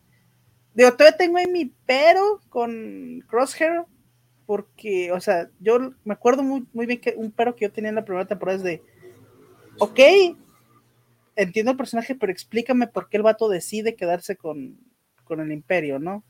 Digo, 0.78 0.94
todavía 0.94 1.18
tengo 1.18 1.40
ahí 1.40 1.48
mi 1.48 1.74
pero 1.88 2.40
con 2.50 3.24
Crosshair, 3.28 3.82
porque, 4.46 5.12
o 5.12 5.20
sea, 5.20 5.50
yo 5.60 5.80
me 6.04 6.14
acuerdo 6.14 6.44
muy, 6.44 6.68
muy 6.72 6.86
bien 6.86 7.02
que 7.02 7.16
un 7.18 7.32
pero 7.32 7.56
que 7.56 7.66
yo 7.66 7.72
tenía 7.72 7.90
en 7.90 7.96
la 7.96 8.06
primera 8.06 8.28
temporada 8.28 8.58
es 8.58 8.64
de, 8.64 8.84
ok, 9.80 10.00
entiendo 11.36 11.72
el 11.72 11.78
personaje, 11.78 12.14
pero 12.14 12.32
explícame 12.32 12.86
por 12.86 13.10
qué 13.10 13.18
el 13.18 13.24
vato 13.24 13.50
decide 13.50 13.96
quedarse 13.96 14.36
con, 14.36 14.78
con 15.24 15.40
el 15.40 15.52
imperio, 15.52 15.98
¿no? 15.98 16.24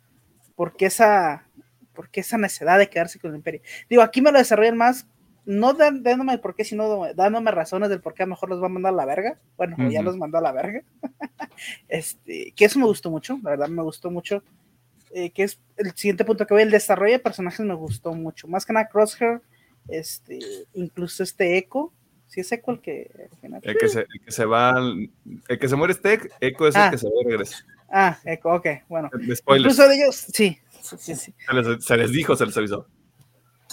¿Por 0.55 0.77
qué 0.77 0.85
esa, 0.85 1.45
por 1.93 2.09
qué 2.09 2.21
esa 2.21 2.37
necesidad 2.37 2.79
de 2.79 2.89
quedarse 2.89 3.19
con 3.19 3.31
el 3.31 3.37
imperio? 3.37 3.59
Digo, 3.89 4.01
aquí 4.01 4.21
me 4.21 4.31
lo 4.31 4.37
desarrollan 4.37 4.77
más 4.77 5.05
no 5.47 5.73
dándome 5.73 6.33
el 6.33 6.39
por 6.39 6.53
qué, 6.55 6.63
sino 6.63 7.11
dándome 7.15 7.49
razones 7.51 7.89
del 7.89 8.01
por 8.01 8.13
qué 8.13 8.23
a 8.23 8.25
lo 8.27 8.31
mejor 8.31 8.49
los 8.49 8.61
va 8.61 8.65
a 8.67 8.69
mandar 8.69 8.93
a 8.93 8.95
la 8.97 9.05
verga. 9.05 9.39
Bueno, 9.57 9.75
ya 9.89 10.01
los 10.03 10.15
mandó 10.17 10.37
a 10.37 10.41
la 10.41 10.51
verga. 10.51 10.83
este, 11.87 12.51
que 12.55 12.65
eso 12.65 12.77
me 12.79 12.85
gustó 12.85 13.09
mucho, 13.09 13.39
la 13.43 13.51
verdad 13.51 13.67
me 13.69 13.81
gustó 13.81 14.11
mucho. 14.11 14.43
eh, 15.13 15.31
que 15.31 15.43
es 15.43 15.59
el 15.77 15.91
siguiente 15.95 16.25
punto 16.25 16.45
que 16.45 16.53
voy, 16.53 16.63
el 16.63 16.69
desarrollo 16.71 17.13
de 17.13 17.19
personajes 17.19 17.65
me 17.65 17.73
gustó 17.73 18.13
mucho. 18.13 18.47
Más 18.47 18.65
que 18.65 18.73
nada 18.73 18.87
Crosshair, 18.89 19.41
este, 19.87 20.37
incluso 20.73 21.23
este 21.23 21.57
Echo. 21.57 21.91
Si 22.27 22.41
es 22.41 22.51
Echo 22.51 22.71
el 22.71 22.81
que... 22.81 23.09
El 23.61 23.77
que, 23.77 23.87
se, 23.87 24.01
el 24.01 24.21
que 24.25 24.31
se 24.33 24.43
va, 24.45 24.73
el 25.47 25.59
que 25.59 25.69
se 25.69 25.75
muere 25.77 25.93
es 25.93 26.01
Tech, 26.01 26.29
Echo 26.41 26.67
es 26.67 26.75
el 26.75 26.81
Ah. 26.81 26.91
que 26.91 26.97
se 26.97 27.07
va 27.07 27.13
y 27.21 27.25
regresa. 27.25 27.65
Ah, 27.89 28.19
Echo, 28.25 28.49
ok, 28.49 28.67
bueno. 28.89 29.09
Spoilers. 29.33 29.73
Incluso 29.73 29.87
de 29.87 29.95
ellos, 29.95 30.15
sí, 30.17 30.59
sí, 30.81 30.95
sí, 30.99 31.15
sí. 31.15 31.33
Se 31.47 31.53
les, 31.53 31.85
se 31.85 31.95
les 31.95 32.11
dijo, 32.11 32.35
se 32.35 32.45
les 32.45 32.57
avisó. 32.57 32.85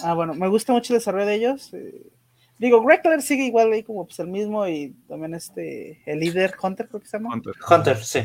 Ah, 0.03 0.13
bueno, 0.13 0.33
me 0.33 0.47
gusta 0.47 0.73
mucho 0.73 0.93
el 0.93 0.99
desarrollo 0.99 1.25
de 1.25 1.35
ellos. 1.35 1.73
eh, 1.73 2.11
digo, 2.57 2.81
Greckler 2.83 3.21
sigue 3.21 3.45
igual 3.45 3.71
ahí 3.71 3.83
como 3.83 4.05
pues 4.05 4.19
el 4.19 4.27
mismo 4.27 4.67
y 4.67 4.95
también 5.07 5.33
este, 5.33 6.01
el 6.05 6.19
líder 6.19 6.53
Hunter 6.61 6.87
creo 6.87 7.01
que 7.01 7.07
se 7.07 7.17
llama. 7.17 7.33
Hunter. 7.33 7.53
Hunter, 7.69 7.97
sí. 7.97 8.21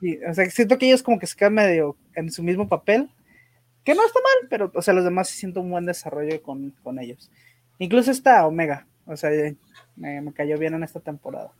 Sí, 0.00 0.18
o 0.28 0.34
sea, 0.34 0.48
siento 0.50 0.78
que 0.78 0.86
ellos 0.86 1.02
como 1.02 1.18
que 1.18 1.26
se 1.26 1.36
quedan 1.36 1.54
medio 1.54 1.96
en 2.14 2.30
su 2.30 2.42
mismo 2.42 2.68
papel, 2.68 3.10
que 3.84 3.94
no 3.94 4.04
está 4.04 4.20
mal, 4.20 4.48
pero, 4.48 4.70
o 4.74 4.82
sea, 4.82 4.94
los 4.94 5.04
demás 5.04 5.28
sí 5.28 5.38
siento 5.38 5.60
un 5.60 5.70
buen 5.70 5.86
desarrollo 5.86 6.42
con, 6.42 6.70
con 6.82 6.98
ellos. 6.98 7.30
Incluso 7.78 8.10
está 8.10 8.46
Omega, 8.46 8.86
o 9.06 9.16
sea, 9.16 9.30
me, 9.96 10.20
me 10.20 10.32
cayó 10.32 10.58
bien 10.58 10.74
en 10.74 10.82
esta 10.82 11.00
temporada. 11.00 11.52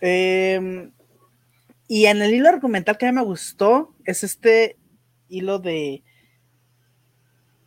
Em, 0.00 0.92
y 1.88 2.06
en 2.06 2.20
el 2.20 2.34
hilo 2.34 2.48
argumental 2.48 2.98
que 2.98 3.06
a 3.06 3.12
mí 3.12 3.16
me 3.16 3.24
gustó 3.24 3.94
es 4.04 4.24
este 4.24 4.76
hilo 5.28 5.58
de 5.58 6.02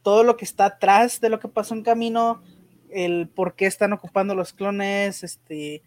todo 0.08 0.24
lo 0.24 0.38
que 0.38 0.46
está 0.46 0.64
atrás 0.68 1.20
de 1.20 1.28
lo 1.28 1.38
que 1.42 1.50
pasó 1.50 1.74
en 1.74 1.84
camino, 1.84 2.42
el 2.90 3.28
por 3.28 3.56
qué 3.56 3.66
están 3.66 3.92
ocupando 3.92 4.36
los 4.36 4.54
clones, 4.54 5.22
este, 5.22 5.82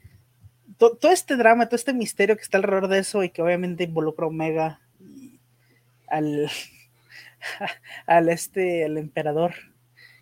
to- 0.76 0.94
todo 0.98 1.10
este 1.10 1.36
drama, 1.36 1.64
todo 1.70 1.76
este 1.76 1.94
misterio 1.94 2.36
que 2.36 2.42
está 2.42 2.58
alrededor 2.58 2.88
de 2.88 2.98
eso 2.98 3.24
y 3.24 3.30
que 3.30 3.40
obviamente 3.40 3.84
involucra 3.84 4.26
a 4.26 4.28
Omega 4.28 4.80
y 5.00 5.40
al, 6.06 6.50
al 8.06 8.28
este, 8.28 8.82
el 8.84 8.98
emperador, 8.98 9.54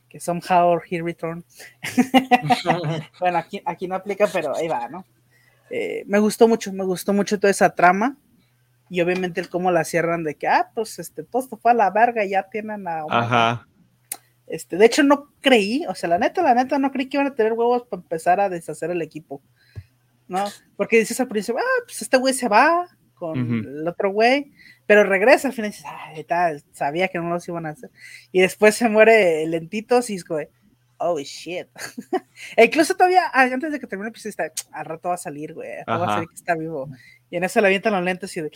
que 0.09 0.21
somehow 0.21 0.81
he 0.89 1.03
return. 1.03 1.45
bueno, 3.19 3.39
aquí, 3.39 3.61
aquí 3.65 3.89
no 3.89 3.97
aplica, 3.97 4.29
pero 4.33 4.55
ahí 4.55 4.69
va, 4.69 4.89
¿no? 4.89 5.05
Eh, 5.71 6.05
me 6.07 6.21
gustó 6.21 6.47
mucho, 6.47 6.73
me 6.73 6.85
gustó 6.85 7.13
mucho 7.13 7.41
toda 7.41 7.51
esa 7.51 7.75
trama 7.75 8.17
y 8.89 9.01
obviamente 9.01 9.41
el 9.41 9.49
cómo 9.49 9.73
la 9.73 9.83
cierran 9.83 10.23
de 10.23 10.37
que, 10.37 10.47
ah, 10.47 10.71
pues 10.73 11.01
este, 11.01 11.25
todo 11.25 11.43
fue 11.61 11.73
a 11.73 11.75
la 11.75 11.91
verga, 11.91 12.25
ya 12.25 12.45
tienen 12.45 12.87
a 12.87 13.05
Omega. 13.05 13.19
Ajá. 13.23 13.69
Este, 14.51 14.77
de 14.77 14.87
hecho, 14.87 15.03
no 15.03 15.33
creí, 15.41 15.85
o 15.87 15.95
sea, 15.95 16.09
la 16.09 16.19
neta, 16.19 16.43
la 16.43 16.55
neta, 16.55 16.79
no 16.79 16.91
creí 16.91 17.09
que 17.09 17.17
iban 17.17 17.27
a 17.27 17.35
tener 17.35 17.53
huevos 17.53 17.83
para 17.89 18.03
empezar 18.03 18.41
a 18.41 18.49
deshacer 18.49 18.91
el 18.91 19.03
equipo. 19.03 19.43
¿No? 20.27 20.45
Porque 20.77 20.99
dices 20.99 21.19
al 21.21 21.29
principio, 21.29 21.61
ah, 21.61 21.83
pues 21.87 22.03
este 22.03 22.19
güey 22.19 22.35
se 22.35 22.49
va 22.49 22.87
con 23.15 23.39
el 23.39 23.89
otro 23.89 24.13
güey, 24.13 24.53
pero 24.87 25.03
regresa 25.05 25.49
al 25.49 25.55
final 25.55 25.71
y 25.71 25.73
dices, 25.73 25.87
ah, 25.89 26.13
tal, 26.27 26.63
sabía 26.73 27.09
que 27.09 27.19
no 27.19 27.31
los 27.31 27.49
iban 27.49 27.67
a 27.67 27.71
hacer. 27.71 27.91
Y 28.31 28.41
después 28.41 28.75
se 28.75 28.89
muere 28.89 29.47
lentitos 29.47 30.11
y 30.11 30.15
es 30.15 30.25
de, 30.25 30.51
oh 30.99 31.19
shit. 31.19 31.67
e 32.57 32.65
incluso 32.67 32.95
todavía, 32.95 33.23
antes 33.33 33.73
de 33.73 33.81
que 33.81 33.87
termine 33.87 34.09
el 34.09 34.13
episodio, 34.13 34.31
está, 34.31 34.53
al 34.73 34.85
rato 34.85 35.09
va 35.09 35.15
a 35.15 35.19
salir, 35.19 35.55
güey, 35.55 35.71
va 35.89 36.05
a 36.05 36.15
salir 36.15 36.29
que 36.29 36.35
está 36.35 36.55
vivo. 36.55 36.89
Y 37.31 37.37
en 37.37 37.45
eso 37.45 37.61
le 37.61 37.67
avientan 37.67 37.93
los 37.93 38.03
lentes 38.03 38.37
y 38.37 38.43
de, 38.43 38.51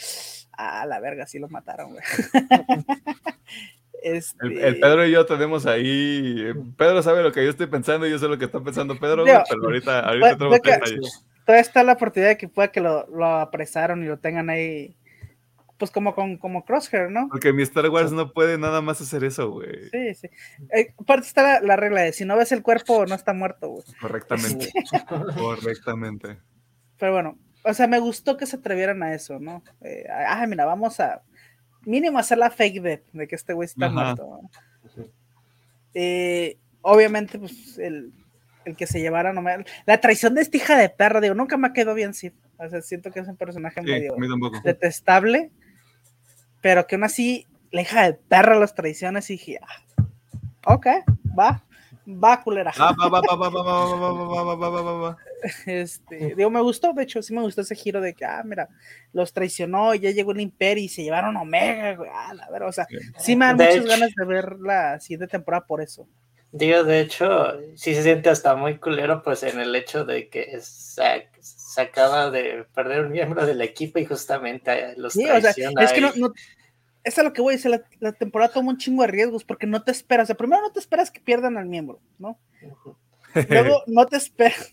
ah, 0.52 0.86
la 0.86 1.01
verga, 1.01 1.27
sí 1.27 1.39
lo 1.39 1.48
mataron, 1.48 1.93
güey. 1.93 2.05
este... 4.03 4.47
El, 4.47 4.59
el 4.59 4.81
Pedro 4.81 5.07
y 5.07 5.11
yo 5.12 5.27
tenemos 5.27 5.66
ahí. 5.66 6.35
eh, 6.39 6.55
Pedro 6.77 7.03
sabe 7.03 7.23
lo 7.23 7.33
que 7.33 7.45
yo 7.45 7.51
estoy 7.51 7.66
pensando 7.66 8.07
y 8.07 8.11
yo 8.11 8.19
sé 8.19 8.29
lo 8.29 8.39
que 8.39 8.45
está 8.47 8.61
pensando 8.61 8.99
Pedro, 8.99 9.23
güey, 9.23 9.33
Digo, 9.33 9.45
pero 9.49 9.65
ahorita, 9.65 10.01
ahorita 10.01 10.37
fue- 10.37 10.61
tenemos 10.61 10.61
que- 10.61 11.01
todavía 11.47 11.61
está 11.62 11.83
la 11.83 11.93
oportunidad 11.95 12.31
de 12.31 12.37
que 12.37 12.49
pueda 12.49 12.69
que 12.69 12.81
lo, 12.81 13.07
lo 13.09 13.27
apresaron 13.27 14.03
y 14.03 14.07
lo 14.07 14.19
tengan 14.19 14.49
ahí, 14.51 14.97
pues 15.79 15.91
como 15.91 16.15
con 16.15 16.37
como 16.37 16.65
Crosshair, 16.65 17.11
¿no? 17.11 17.29
Porque 17.29 17.53
mi 17.53 17.65
Star 17.65 17.89
Wars 17.91 18.12
no 18.12 18.33
puede 18.33 18.57
nada 18.59 18.81
más 18.81 19.01
hacer 19.01 19.24
eso, 19.24 19.51
güey. 19.51 19.89
Sí, 19.91 20.15
sí. 20.15 20.29
Eh, 20.73 20.95
aparte 20.97 21.27
está 21.27 21.43
la, 21.43 21.61
la 21.61 21.74
regla 21.77 22.03
de 22.03 22.12
si 22.12 22.24
no 22.24 22.37
ves 22.37 22.53
el 22.53 22.62
cuerpo, 22.62 23.05
no 23.07 23.16
está 23.16 23.33
muerto, 23.33 23.69
güey. 23.69 23.85
Correctamente. 24.01 24.70
Correctamente. 25.37 26.39
Pero 26.99 27.12
bueno, 27.12 27.39
o 27.65 27.74
sea, 27.74 27.87
me 27.89 27.99
gustó 27.99 28.37
que 28.37 28.47
se 28.47 28.57
atrevieran 28.57 29.03
a 29.03 29.12
eso, 29.15 29.39
¿no? 29.41 29.62
Eh, 29.81 30.05
ah, 30.09 30.47
mira, 30.47 30.65
vamos 30.65 31.01
a 31.01 31.23
mínimo 31.85 32.19
hacer 32.19 32.39
la 32.39 32.51
fake 32.51 32.83
death 32.83 33.03
de 33.13 33.29
que 33.29 33.35
este 33.35 33.53
güey 33.53 33.67
está 33.67 33.87
Ajá. 33.87 33.95
muerto. 33.95 34.27
¿no? 34.27 34.51
Eh, 35.95 36.59
obviamente, 36.81 37.39
pues 37.39 37.79
el, 37.79 38.13
el 38.65 38.77
que 38.77 38.87
se 38.87 39.01
llevara 39.01 39.33
no 39.33 39.43
me... 39.43 39.65
La 39.87 40.01
traición 40.01 40.35
de 40.35 40.43
esta 40.43 40.57
hija 40.57 40.77
de 40.77 40.89
perra, 40.89 41.21
digo, 41.21 41.35
nunca 41.35 41.57
me 41.57 41.73
quedó 41.73 41.95
bien, 41.95 42.15
sí. 42.15 42.33
O 42.59 42.69
sea, 42.69 42.81
siento 42.83 43.11
que 43.11 43.21
es 43.21 43.29
un 43.29 43.37
personaje 43.37 43.81
Sí, 43.81 43.87
medio 43.87 44.17
detestable, 44.63 45.51
pero 46.61 46.87
que 46.87 46.95
aún 46.95 47.05
así 47.05 47.47
la 47.73 47.83
hija 47.83 48.05
de 48.05 48.15
perra 48.15 48.59
los 48.59 48.75
traiciones 48.75 49.29
y 49.31 49.35
dije, 49.35 49.59
ah, 49.63 50.05
ok, 50.67 50.87
va, 51.39 51.65
va 52.07 52.43
culera. 52.43 52.73
Ah, 52.79 52.95
va, 52.99 53.09
va, 53.09 53.21
va, 53.21 53.37
va, 53.37 53.49
va, 53.49 53.63
va, 53.63 53.97
va, 53.97 54.13
va, 54.13 54.45
va, 54.45 54.55
va, 54.55 54.69
va, 54.71 54.83
va, 54.83 54.93
va. 54.93 55.17
Este, 55.66 56.35
digo, 56.36 56.51
me 56.51 56.60
gustó, 56.60 56.93
de 56.93 57.02
hecho, 57.02 57.23
sí 57.23 57.35
me 57.35 57.43
gustó 57.43 57.62
ese 57.62 57.74
giro 57.74 58.01
de 58.01 58.14
que, 58.14 58.24
ah, 58.24 58.43
mira, 58.44 58.69
los 59.12 59.32
traicionó, 59.32 59.94
ya 59.94 60.10
llegó 60.10 60.32
el 60.32 60.40
imperio 60.40 60.85
y 60.85 60.89
se 60.89 61.02
llevaron 61.02 61.36
Omega, 61.36 61.94
güey, 61.97 62.10
ah, 62.12 62.35
la 62.35 62.48
verdad, 62.51 62.69
o 62.69 62.73
sea, 62.73 62.86
Sí. 62.89 62.97
sí 63.19 63.36
me 63.36 63.47
dan 63.47 63.56
De 63.56 63.64
muchas 63.64 63.81
hecho. 63.81 63.89
ganas 63.89 64.10
de 64.16 64.24
ver 64.24 64.56
la 64.60 65.01
siguiente 65.01 65.27
temporada 65.27 65.66
por 65.66 65.81
eso. 65.82 66.06
Digo, 66.55 66.85
de 66.85 67.01
hecho, 67.01 67.59
sí 67.77 67.94
se 67.94 68.02
siente 68.02 68.28
hasta 68.28 68.55
muy 68.55 68.77
culero, 68.78 69.23
pues 69.23 69.43
en 69.43 69.59
el 69.59 69.74
hecho 69.74 70.05
de 70.05 70.28
que 70.28 70.60
se, 70.60 71.28
se 71.40 71.81
acaba 71.81 72.31
de 72.31 72.66
perder 72.74 73.06
un 73.06 73.12
miembro 73.12 73.47
del 73.47 73.62
equipo 73.62 73.98
y 73.98 74.05
justamente 74.05 74.94
los 74.98 75.14
Sí, 75.14 75.24
o 75.24 75.28
sea, 75.28 75.40
traiciona. 75.40 75.82
es 75.82 75.93
que 75.94 76.02
no, 76.02 76.10
y- 76.14 76.20
no 76.20 76.32
es 77.05 77.19
a 77.19 77.23
lo 77.23 77.32
que 77.32 77.40
voy 77.43 77.55
a 77.55 77.56
decir, 77.56 77.70
la, 77.70 77.82
la 78.01 78.12
temporada 78.12 78.52
toma 78.52 78.70
un 78.70 78.77
chingo 78.78 79.02
de 79.02 79.09
riesgos 79.09 79.44
porque 79.44 79.66
no 79.66 79.82
te 79.82 79.90
esperas, 79.93 80.24
o 80.24 80.27
sea, 80.28 80.36
primero 80.36 80.60
no 80.62 80.70
te 80.70 80.78
esperas 80.78 81.10
que 81.10 81.20
pierdan 81.20 81.56
al 81.56 81.66
miembro, 81.66 82.01
¿no? 82.19 82.39
Luego 83.49 83.83
no 83.87 84.07
te 84.07 84.17
esperas. 84.17 84.73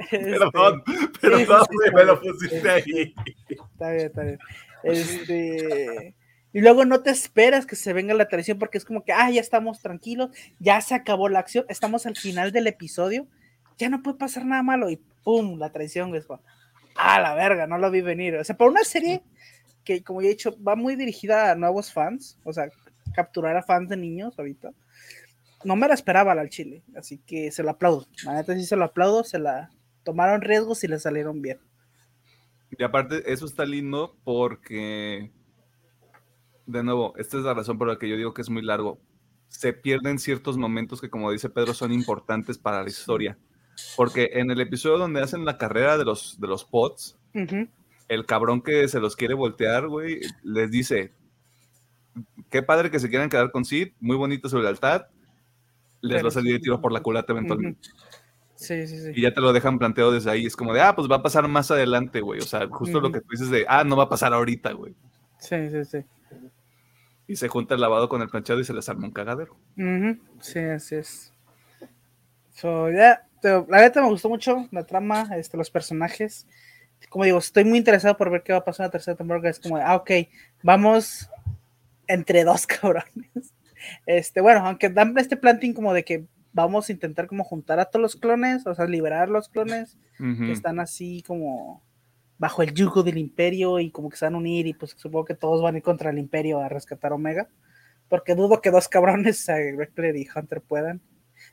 Este, 0.00 0.18
Perdón, 0.18 0.82
sí, 0.86 1.06
perdón, 1.20 1.66
sí, 1.70 1.76
güey, 1.76 1.88
sí, 1.88 1.94
me 1.94 2.04
lo 2.04 2.20
pusiste 2.20 2.70
ahí. 2.70 3.14
Está 3.48 3.90
bien, 3.90 4.06
está 4.06 4.22
bien. 4.22 4.38
Este, 4.82 6.14
y 6.52 6.60
luego 6.60 6.84
no 6.84 7.02
te 7.02 7.10
esperas 7.10 7.66
que 7.66 7.76
se 7.76 7.92
venga 7.92 8.14
la 8.14 8.28
traición 8.28 8.58
porque 8.58 8.78
es 8.78 8.84
como 8.84 9.02
que, 9.02 9.12
ah, 9.12 9.30
ya 9.30 9.40
estamos 9.40 9.80
tranquilos, 9.80 10.30
ya 10.58 10.80
se 10.80 10.94
acabó 10.94 11.28
la 11.28 11.40
acción, 11.40 11.64
estamos 11.68 12.06
al 12.06 12.16
final 12.16 12.52
del 12.52 12.66
episodio, 12.66 13.26
ya 13.78 13.88
no 13.88 14.02
puede 14.02 14.18
pasar 14.18 14.44
nada 14.44 14.62
malo 14.62 14.90
y 14.90 15.00
¡pum! 15.24 15.58
La 15.58 15.72
traición, 15.72 16.10
güey, 16.10 16.22
ah, 16.96 17.20
la 17.20 17.34
verga, 17.34 17.66
no 17.66 17.78
lo 17.78 17.90
vi 17.90 18.02
venir. 18.02 18.36
O 18.36 18.44
sea, 18.44 18.56
por 18.56 18.70
una 18.70 18.84
serie 18.84 19.22
que, 19.84 20.02
como 20.02 20.22
ya 20.22 20.28
he 20.28 20.30
dicho, 20.30 20.56
va 20.62 20.76
muy 20.76 20.96
dirigida 20.96 21.50
a 21.50 21.54
nuevos 21.54 21.92
fans, 21.92 22.38
o 22.44 22.52
sea, 22.52 22.68
capturar 23.14 23.56
a 23.56 23.62
fans 23.62 23.88
de 23.88 23.96
niños 23.96 24.38
ahorita. 24.38 24.70
No 25.64 25.76
me 25.76 25.88
la 25.88 25.94
esperaba 25.94 26.32
al 26.32 26.50
chile, 26.50 26.82
así 26.96 27.18
que 27.18 27.50
se 27.50 27.62
lo 27.62 27.70
aplaudo. 27.70 28.06
La 28.24 28.34
neta 28.34 28.54
sí 28.54 28.64
se 28.64 28.76
lo 28.76 28.84
aplaudo, 28.84 29.24
se 29.24 29.38
la 29.38 29.70
tomaron 30.02 30.42
riesgos 30.42 30.84
y 30.84 30.88
le 30.88 30.98
salieron 30.98 31.40
bien. 31.42 31.58
Y 32.78 32.82
aparte, 32.82 33.32
eso 33.32 33.46
está 33.46 33.64
lindo 33.64 34.16
porque, 34.24 35.30
de 36.66 36.82
nuevo, 36.82 37.14
esta 37.16 37.38
es 37.38 37.44
la 37.44 37.54
razón 37.54 37.78
por 37.78 37.88
la 37.88 37.98
que 37.98 38.08
yo 38.08 38.16
digo 38.16 38.34
que 38.34 38.42
es 38.42 38.50
muy 38.50 38.62
largo. 38.62 38.98
Se 39.48 39.72
pierden 39.72 40.18
ciertos 40.18 40.56
momentos 40.56 41.00
que, 41.00 41.10
como 41.10 41.30
dice 41.30 41.48
Pedro, 41.48 41.74
son 41.74 41.92
importantes 41.92 42.58
para 42.58 42.82
la 42.82 42.88
historia. 42.88 43.38
Porque 43.96 44.30
en 44.34 44.50
el 44.50 44.60
episodio 44.60 44.98
donde 44.98 45.22
hacen 45.22 45.44
la 45.44 45.58
carrera 45.58 45.96
de 45.98 46.04
los, 46.04 46.40
de 46.40 46.48
los 46.48 46.64
pods, 46.64 47.16
el 48.08 48.26
cabrón 48.26 48.62
que 48.62 48.88
se 48.88 49.00
los 49.00 49.16
quiere 49.16 49.34
voltear, 49.34 49.88
güey, 49.88 50.20
les 50.42 50.70
dice, 50.70 51.12
qué 52.50 52.62
padre 52.62 52.90
que 52.90 53.00
se 53.00 53.08
quieran 53.08 53.28
quedar 53.28 53.50
con 53.50 53.64
Sid, 53.64 53.92
muy 54.00 54.16
bonita 54.16 54.48
su 54.48 54.58
lealtad, 54.60 55.06
les 56.04 56.16
Pero 56.16 56.24
va 56.24 56.28
a 56.28 56.32
salir 56.32 56.52
de 56.52 56.58
sí. 56.58 56.62
tiro 56.64 56.80
por 56.80 56.92
la 56.92 57.00
culata 57.00 57.32
eventualmente. 57.32 57.88
Sí, 58.54 58.86
sí, 58.86 58.98
sí. 58.98 59.12
Y 59.14 59.22
ya 59.22 59.34
te 59.34 59.40
lo 59.40 59.52
dejan 59.52 59.78
planteado 59.78 60.12
desde 60.12 60.30
ahí. 60.30 60.46
Es 60.46 60.56
como 60.56 60.72
de, 60.72 60.80
ah, 60.80 60.94
pues 60.94 61.10
va 61.10 61.16
a 61.16 61.22
pasar 61.22 61.46
más 61.48 61.70
adelante, 61.70 62.20
güey. 62.20 62.40
O 62.40 62.44
sea, 62.44 62.66
justo 62.68 63.00
lo 63.00 63.10
que 63.10 63.20
tú 63.20 63.26
dices 63.30 63.50
de, 63.50 63.66
ah, 63.68 63.84
no 63.84 63.96
va 63.96 64.04
a 64.04 64.08
pasar 64.08 64.32
ahorita, 64.32 64.72
güey. 64.72 64.94
Sí, 65.38 65.56
sí, 65.70 65.84
sí. 65.84 65.98
Y 67.26 67.36
se 67.36 67.48
junta 67.48 67.74
el 67.74 67.80
lavado 67.80 68.08
con 68.08 68.22
el 68.22 68.28
planchado 68.28 68.60
y 68.60 68.64
se 68.64 68.74
les 68.74 68.88
arma 68.88 69.06
un 69.06 69.12
cagadero. 69.12 69.56
Sí, 70.40 70.58
así 70.60 70.96
es. 70.96 71.32
So, 72.52 72.90
ya, 72.90 73.26
la 73.42 73.80
neta 73.80 74.00
me 74.00 74.08
gustó 74.08 74.28
mucho 74.28 74.68
la 74.70 74.84
trama, 74.84 75.28
este, 75.36 75.56
los 75.56 75.70
personajes. 75.70 76.46
Como 77.08 77.24
digo, 77.24 77.38
estoy 77.38 77.64
muy 77.64 77.78
interesado 77.78 78.16
por 78.16 78.30
ver 78.30 78.42
qué 78.42 78.52
va 78.52 78.60
a 78.60 78.64
pasar 78.64 78.84
en 78.84 78.88
la 78.88 78.92
tercera 78.92 79.16
temporada. 79.16 79.50
Es 79.50 79.60
como, 79.60 79.76
de, 79.76 79.84
ah, 79.84 79.96
ok, 79.96 80.10
vamos 80.62 81.28
entre 82.06 82.44
dos 82.44 82.66
cabrones. 82.66 83.52
Este, 84.06 84.40
bueno, 84.40 84.66
aunque 84.66 84.88
dan 84.88 85.16
este 85.18 85.36
planting 85.36 85.72
como 85.72 85.92
de 85.92 86.04
que 86.04 86.26
vamos 86.52 86.88
a 86.88 86.92
intentar 86.92 87.26
como 87.26 87.44
juntar 87.44 87.80
a 87.80 87.86
todos 87.86 88.02
los 88.02 88.16
clones, 88.16 88.66
o 88.66 88.74
sea, 88.74 88.86
liberar 88.86 89.28
los 89.28 89.48
clones 89.48 89.98
que 90.18 90.52
están 90.52 90.78
así 90.78 91.22
como 91.26 91.82
bajo 92.38 92.62
el 92.62 92.72
yugo 92.72 93.02
del 93.02 93.18
imperio 93.18 93.80
y 93.80 93.90
como 93.90 94.08
que 94.08 94.16
se 94.16 94.24
van 94.26 94.34
a 94.34 94.38
unir 94.38 94.66
y 94.66 94.74
pues 94.74 94.94
supongo 94.96 95.24
que 95.24 95.34
todos 95.34 95.62
van 95.62 95.74
a 95.74 95.78
ir 95.78 95.84
contra 95.84 96.10
el 96.10 96.18
imperio 96.18 96.60
a 96.60 96.68
rescatar 96.68 97.12
a 97.12 97.16
Omega. 97.16 97.48
Porque 98.08 98.34
dudo 98.34 98.60
que 98.60 98.70
dos 98.70 98.88
cabrones, 98.88 99.48
a 99.48 99.56
Reckler 99.56 100.16
y 100.16 100.28
Hunter 100.34 100.60
puedan. 100.60 101.00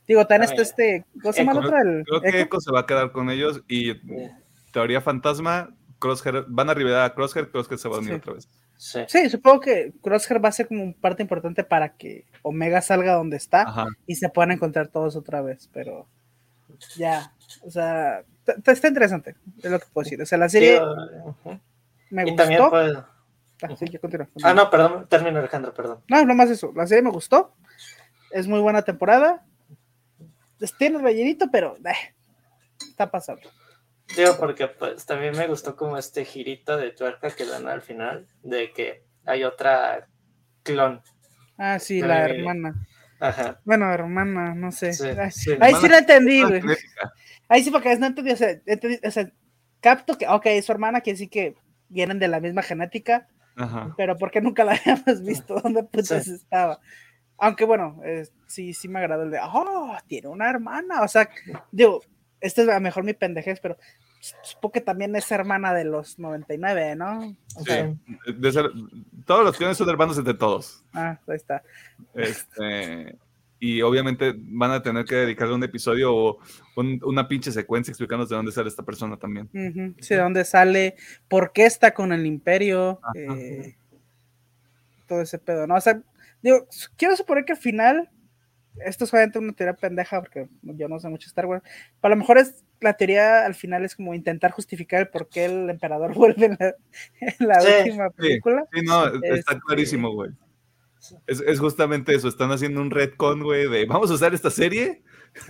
Digo, 0.06 0.26
tan 0.26 0.42
está 0.42 0.62
este, 0.62 1.04
¿cómo 1.20 1.32
se 1.32 1.44
llama 1.44 1.52
el 1.52 1.58
Echo. 1.58 1.66
otro? 1.66 1.78
El, 1.80 2.04
Creo 2.04 2.20
que 2.20 2.28
Echo. 2.28 2.38
Echo 2.38 2.60
se 2.60 2.72
va 2.72 2.80
a 2.80 2.86
quedar 2.86 3.12
con 3.12 3.30
ellos 3.30 3.62
y 3.68 3.94
teoría 4.72 5.00
fantasma, 5.00 5.74
Crosshair, 5.98 6.44
van 6.48 6.70
a 6.70 6.74
liberar 6.74 7.04
a 7.04 7.14
Crosshair, 7.14 7.50
Crosshair 7.50 7.78
se 7.78 7.88
va 7.88 7.96
a 7.96 7.98
unir 7.98 8.12
Sí. 8.12 8.16
otra 8.16 8.34
vez. 8.34 8.48
Sí. 8.84 8.98
Sí, 9.06 9.30
supongo 9.30 9.60
que 9.60 9.92
Crosshair 10.02 10.44
va 10.44 10.48
a 10.48 10.52
ser 10.52 10.66
como 10.66 10.82
un 10.82 10.92
parte 10.92 11.22
importante 11.22 11.62
para 11.62 11.90
que 11.90 12.24
Omega 12.42 12.82
salga 12.82 13.14
donde 13.14 13.36
está 13.36 13.62
Ajá. 13.62 13.86
y 14.08 14.16
se 14.16 14.28
puedan 14.28 14.50
encontrar 14.50 14.88
todos 14.88 15.14
otra 15.14 15.40
vez, 15.40 15.70
pero 15.72 16.08
ya, 16.96 17.32
o 17.64 17.70
sea, 17.70 18.24
está 18.66 18.88
interesante, 18.88 19.36
es 19.62 19.70
lo 19.70 19.78
que 19.78 19.86
puedo 19.92 20.02
decir. 20.04 20.20
O 20.20 20.26
sea, 20.26 20.36
la 20.36 20.48
serie 20.48 20.78
Tío, 20.78 20.92
ujú. 21.26 21.60
me 22.10 22.22
Y 22.22 22.24
gustó. 22.24 22.42
también 22.42 22.62
pues. 22.70 22.96
Ah, 23.62 23.76
sí, 23.78 23.86
Ah, 24.42 24.52
no, 24.52 24.68
perdón, 24.68 25.06
termino 25.08 25.38
Alejandro, 25.38 25.72
perdón. 25.72 26.00
No, 26.08 26.24
no 26.24 26.34
más 26.34 26.50
eso. 26.50 26.72
La 26.74 26.84
serie 26.88 27.04
me 27.04 27.10
gustó. 27.12 27.54
Es 28.32 28.48
muy 28.48 28.58
buena 28.58 28.82
temporada. 28.82 29.44
Tiene 30.76 30.98
rellenito, 30.98 31.48
pero 31.52 31.76
eh, 31.84 32.14
está 32.80 33.08
pasando. 33.12 33.48
Digo, 34.16 34.36
porque 34.38 34.68
pues 34.68 35.06
también 35.06 35.36
me 35.36 35.46
gustó 35.46 35.76
como 35.76 35.96
este 35.96 36.24
girito 36.24 36.76
de 36.76 36.90
tuerca 36.90 37.30
que 37.30 37.46
dan 37.46 37.66
al 37.66 37.82
final, 37.82 38.26
de 38.42 38.72
que 38.72 39.04
hay 39.24 39.44
otra 39.44 40.08
clon. 40.62 41.00
Ah, 41.56 41.78
sí, 41.78 42.00
la 42.00 42.24
hermana. 42.28 42.86
Ajá. 43.20 43.60
Bueno, 43.64 43.90
hermana, 43.92 44.54
no 44.54 44.72
sé. 44.72 44.92
Sí, 44.92 45.06
Ay, 45.06 45.30
sí, 45.30 45.52
ahí 45.60 45.74
sí 45.76 45.88
la 45.88 45.98
entendí, 45.98 46.42
güey. 46.42 46.60
Ahí 47.48 47.62
sí, 47.62 47.70
porque 47.70 47.96
no 47.96 48.06
entendí, 48.06 48.32
o 48.32 48.36
sea, 48.36 48.50
entendí, 48.66 48.98
o 49.06 49.10
sea, 49.10 49.30
capto 49.80 50.18
que, 50.18 50.26
ok, 50.26 50.46
es 50.46 50.64
su 50.66 50.72
hermana, 50.72 51.00
que 51.00 51.16
sí 51.16 51.28
que 51.28 51.54
vienen 51.88 52.18
de 52.18 52.28
la 52.28 52.40
misma 52.40 52.62
genética, 52.62 53.28
Ajá. 53.56 53.94
pero 53.96 54.16
¿por 54.16 54.30
qué 54.30 54.40
nunca 54.40 54.64
la 54.64 54.72
habíamos 54.84 55.22
visto? 55.22 55.54
¿Dónde 55.60 55.84
putas 55.84 56.24
Sí. 56.24 56.34
estaba? 56.34 56.80
Aunque 57.38 57.64
bueno, 57.64 58.00
eh, 58.04 58.26
sí, 58.46 58.72
sí 58.74 58.88
me 58.88 58.98
agradó 58.98 59.22
el 59.24 59.30
de, 59.30 59.38
oh, 59.42 59.96
tiene 60.06 60.28
una 60.28 60.48
hermana, 60.50 61.02
o 61.02 61.08
sea, 61.08 61.28
digo, 61.70 62.00
esta 62.40 62.62
es 62.62 62.68
a 62.68 62.74
lo 62.74 62.80
mejor 62.80 63.04
mi 63.04 63.14
pendejez, 63.14 63.60
pero 63.60 63.76
supongo 64.42 64.72
que 64.72 64.80
también 64.80 65.14
es 65.16 65.30
hermana 65.32 65.74
de 65.74 65.84
los 65.84 66.18
99, 66.18 66.94
¿no? 66.96 67.36
O 67.56 67.60
Sí. 67.60 67.64
sea, 67.64 67.94
De 68.36 68.52
ser- 68.52 68.70
todos 69.26 69.44
los 69.44 69.56
clones 69.56 69.76
son 69.76 69.88
hermanos 69.90 70.16
entre 70.18 70.34
todos. 70.34 70.84
ah, 70.92 71.18
ahí 71.26 71.34
está. 71.36 71.62
Este, 72.14 73.16
y 73.58 73.82
obviamente 73.82 74.34
van 74.36 74.70
a 74.72 74.82
tener 74.82 75.04
que 75.04 75.14
dedicarle 75.16 75.54
un 75.54 75.62
episodio 75.64 76.14
o 76.14 76.38
un- 76.76 77.00
una 77.04 77.26
pinche 77.28 77.50
secuencia 77.52 77.90
explicándonos 77.90 78.28
de 78.30 78.36
dónde 78.36 78.52
sale 78.52 78.68
esta 78.68 78.82
persona 78.84 79.16
también. 79.16 79.48
Sí, 80.00 80.14
de 80.14 80.20
dónde 80.20 80.44
sale, 80.44 80.96
por 81.28 81.52
qué 81.52 81.66
está 81.66 81.92
con 81.92 82.12
el 82.12 82.24
imperio, 82.26 83.00
eh, 83.14 83.76
todo 85.06 85.20
ese 85.22 85.38
pedo, 85.38 85.66
¿no? 85.66 85.74
O 85.76 85.80
sea, 85.80 86.00
digo, 86.42 86.66
quiero 86.96 87.16
suponer 87.16 87.44
que 87.44 87.52
al 87.52 87.58
final, 87.58 88.08
esto 88.84 89.04
es 89.04 89.12
obviamente 89.12 89.38
una 89.38 89.52
teoría 89.52 89.74
pendeja, 89.74 90.20
porque 90.20 90.48
yo 90.62 90.88
no 90.88 90.98
sé 90.98 91.08
mucho 91.08 91.26
Star 91.28 91.46
Wars, 91.46 91.62
pero 92.00 92.12
a 92.12 92.16
lo 92.16 92.20
mejor 92.20 92.38
es, 92.38 92.64
la 92.80 92.94
teoría 92.94 93.44
al 93.44 93.54
final 93.54 93.84
es 93.84 93.94
como 93.96 94.14
intentar 94.14 94.50
justificar 94.50 95.00
el 95.00 95.08
por 95.08 95.28
qué 95.28 95.44
el 95.44 95.68
emperador 95.70 96.14
vuelve 96.14 96.46
en 96.46 96.56
la, 96.58 96.74
en 97.20 97.48
la 97.48 97.60
Sí, 97.60 97.68
última 97.84 98.10
película. 98.10 98.64
Sí, 98.72 98.80
no, 98.82 99.06
está 99.06 99.26
Este- 99.52 99.60
clarísimo, 99.66 100.12
güey. 100.12 100.30
Es, 101.26 101.40
es 101.40 101.58
justamente 101.58 102.14
eso, 102.14 102.28
están 102.28 102.52
haciendo 102.52 102.80
un 102.80 102.90
retcon, 102.92 103.42
güey, 103.42 103.68
de 103.68 103.86
vamos 103.86 104.10
a 104.10 104.14
usar 104.14 104.34
esta 104.34 104.50
serie 104.50 105.02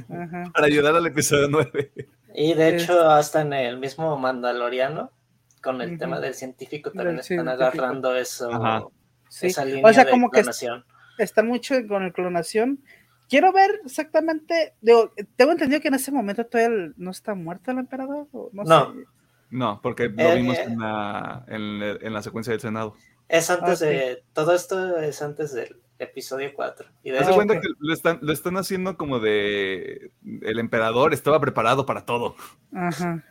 Ajá. 0.08 0.44
para 0.54 0.66
ayudar 0.66 0.96
al 0.96 1.06
episodio 1.06 1.48
9. 1.50 1.92
Y 2.34 2.54
de 2.54 2.76
Es- 2.76 2.82
hecho, 2.84 3.10
hasta 3.10 3.42
en 3.42 3.52
el 3.52 3.78
mismo 3.78 4.16
Mandaloriano, 4.18 5.10
con 5.62 5.80
el 5.82 5.90
Ujú. 5.90 5.98
tema 5.98 6.20
del 6.20 6.34
científico, 6.34 6.90
también 6.90 7.16
Del 7.16 7.20
están 7.20 7.36
científico. 7.44 7.62
agarrando 7.64 8.16
eso, 8.16 8.50
Ajá. 8.50 8.84
Sí. 9.28 9.48
esa 9.48 9.64
línea 9.66 9.86
O 9.88 9.92
sea, 9.92 10.04
de 10.06 10.10
como 10.10 10.30
que 10.30 10.40
clonación. 10.40 10.84
está 11.18 11.42
mucho 11.42 11.74
con 11.86 12.02
el 12.04 12.12
clonación. 12.14 12.80
Quiero 13.32 13.50
ver 13.50 13.80
exactamente, 13.86 14.74
digo, 14.82 15.10
tengo 15.36 15.52
entendido 15.52 15.80
que 15.80 15.88
en 15.88 15.94
ese 15.94 16.12
momento 16.12 16.44
todavía 16.44 16.76
el- 16.76 16.94
no 16.98 17.10
está 17.10 17.34
muerto 17.34 17.70
el 17.70 17.78
emperador. 17.78 18.28
o 18.32 18.50
No, 18.52 18.62
No. 18.64 18.92
sé. 18.92 18.98
No, 19.48 19.80
porque 19.82 20.10
lo 20.10 20.22
Eh, 20.22 20.36
vimos 20.36 20.58
eh. 20.58 20.64
en 20.64 20.78
la, 20.78 21.44
en, 21.48 21.82
en 21.82 22.12
la 22.12 22.20
secuencia 22.22 22.50
del 22.52 22.60
Senado. 22.60 22.94
Es 23.28 23.48
antes 23.48 23.80
Ah, 23.80 23.86
de. 23.86 24.22
Todo 24.34 24.54
esto 24.54 24.98
es 24.98 25.22
antes 25.22 25.54
del 25.54 25.76
episodio 25.98 26.50
4. 26.54 26.88
Y 27.02 27.10
de 27.10 27.18
Haz 27.18 27.24
de 27.26 27.30
hecho, 27.32 27.36
cuenta 27.36 27.60
que 27.60 27.68
lo 27.78 27.94
están, 27.94 28.18
lo 28.20 28.32
están 28.34 28.58
haciendo 28.58 28.98
como 28.98 29.18
de 29.18 30.10
el 30.42 30.58
emperador 30.58 31.14
estaba 31.14 31.40
preparado 31.40 31.86
para 31.86 32.04
todo. 32.04 32.36
Ajá. 32.74 33.24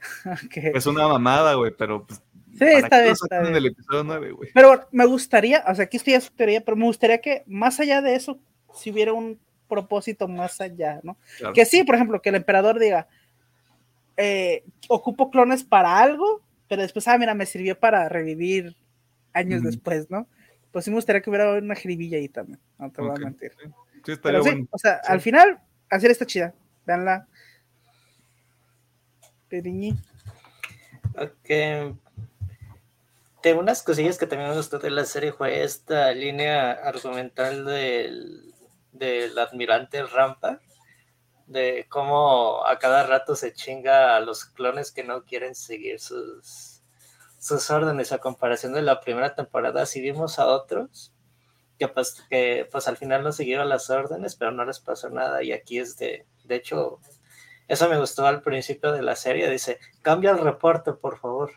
Ok. 0.26 0.56
Es 0.74 0.86
una 0.86 1.06
mamada, 1.08 1.54
güey, 1.54 1.72
pero 1.76 2.06
pues, 2.06 2.20
Sí, 2.52 2.58
¿para 2.58 2.78
está 2.78 2.88
qué 2.98 3.02
bien, 3.04 3.12
está 3.14 3.40
bien. 3.40 3.56
el 3.56 3.66
episodio 3.66 4.04
9, 4.04 4.32
güey? 4.32 4.50
Pero 4.52 4.68
bueno, 4.68 4.84
me 4.92 5.06
gustaría, 5.06 5.64
o 5.66 5.74
sea, 5.74 5.86
aquí 5.86 5.96
estoy 5.96 6.12
ya 6.12 6.20
su 6.20 6.32
teoría, 6.34 6.62
pero 6.64 6.76
me 6.76 6.84
gustaría 6.84 7.20
que 7.22 7.42
más 7.46 7.80
allá 7.80 8.02
de 8.02 8.14
eso, 8.14 8.38
si 8.74 8.90
hubiera 8.90 9.12
un 9.12 9.38
propósito 9.68 10.28
más 10.28 10.60
allá, 10.60 11.00
¿no? 11.02 11.16
Claro. 11.38 11.54
Que 11.54 11.64
sí, 11.64 11.84
por 11.84 11.94
ejemplo, 11.94 12.20
que 12.20 12.28
el 12.28 12.34
emperador 12.36 12.78
diga, 12.78 13.08
eh, 14.16 14.64
ocupo 14.88 15.30
clones 15.30 15.64
para 15.64 15.98
algo, 15.98 16.42
pero 16.68 16.82
después, 16.82 17.08
ah, 17.08 17.18
mira, 17.18 17.34
me 17.34 17.46
sirvió 17.46 17.78
para 17.78 18.08
revivir 18.08 18.76
años 19.32 19.62
después, 19.62 20.10
¿no? 20.10 20.28
Pues 20.70 20.84
sí 20.84 20.90
me 20.90 20.96
gustaría 20.96 21.22
que 21.22 21.30
hubiera 21.30 21.52
una 21.54 21.74
jiribilla 21.74 22.18
ahí 22.18 22.28
también, 22.28 22.60
no 22.78 22.90
te 22.90 23.00
voy 23.00 23.10
a 23.10 23.24
mentir. 23.24 23.52
Sí, 24.04 24.12
estaría 24.12 24.40
Pero 24.40 24.42
sí, 24.44 24.50
bueno. 24.50 24.68
o 24.70 24.78
sea, 24.78 25.00
Sí. 25.02 25.12
al 25.12 25.20
final, 25.20 25.60
hacer 25.90 26.10
esta 26.10 26.26
chida, 26.26 26.54
veanla. 26.86 27.26
Periñi. 29.48 29.94
Ok. 31.16 31.48
De 33.42 33.54
unas 33.54 33.82
cosillas 33.82 34.18
que 34.18 34.26
también 34.26 34.50
me 34.50 34.56
gustó 34.56 34.78
de 34.78 34.90
la 34.90 35.04
serie 35.04 35.32
fue 35.32 35.62
esta 35.62 36.12
línea 36.12 36.72
argumental 36.72 37.64
del, 37.66 38.53
del 38.94 39.38
admirante 39.38 40.02
Rampa, 40.04 40.60
de 41.46 41.86
cómo 41.90 42.66
a 42.66 42.78
cada 42.78 43.04
rato 43.06 43.36
se 43.36 43.52
chinga 43.52 44.16
a 44.16 44.20
los 44.20 44.46
clones 44.46 44.92
que 44.92 45.04
no 45.04 45.24
quieren 45.24 45.54
seguir 45.54 46.00
sus, 46.00 46.82
sus 47.38 47.70
órdenes. 47.70 48.12
A 48.12 48.18
comparación 48.18 48.72
de 48.72 48.82
la 48.82 49.00
primera 49.00 49.34
temporada, 49.34 49.84
si 49.84 50.00
vimos 50.00 50.38
a 50.38 50.46
otros 50.46 51.12
que 51.78 51.88
pues, 51.88 52.24
que 52.30 52.68
pues 52.70 52.88
al 52.88 52.96
final 52.96 53.22
no 53.24 53.32
siguieron 53.32 53.68
las 53.68 53.90
órdenes, 53.90 54.36
pero 54.36 54.52
no 54.52 54.64
les 54.64 54.80
pasó 54.80 55.10
nada. 55.10 55.42
Y 55.42 55.52
aquí 55.52 55.78
es 55.78 55.96
de, 55.96 56.26
de 56.44 56.54
hecho, 56.54 57.00
eso 57.68 57.88
me 57.88 57.98
gustó 57.98 58.26
al 58.26 58.42
principio 58.42 58.92
de 58.92 59.02
la 59.02 59.16
serie. 59.16 59.50
Dice, 59.50 59.78
cambia 60.02 60.30
el 60.30 60.38
reporte, 60.38 60.92
por 60.92 61.18
favor. 61.18 61.52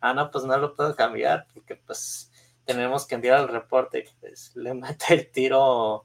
Ah, 0.00 0.14
no, 0.14 0.30
pues 0.30 0.44
no 0.44 0.56
lo 0.58 0.74
puedo 0.74 0.94
cambiar 0.96 1.46
porque 1.52 1.76
pues 1.76 2.30
tenemos 2.64 3.06
que 3.06 3.16
enviar 3.16 3.40
el 3.40 3.48
reporte. 3.48 4.06
Pues, 4.20 4.52
le 4.56 4.74
mete 4.74 5.14
el 5.14 5.30
tiro 5.30 6.04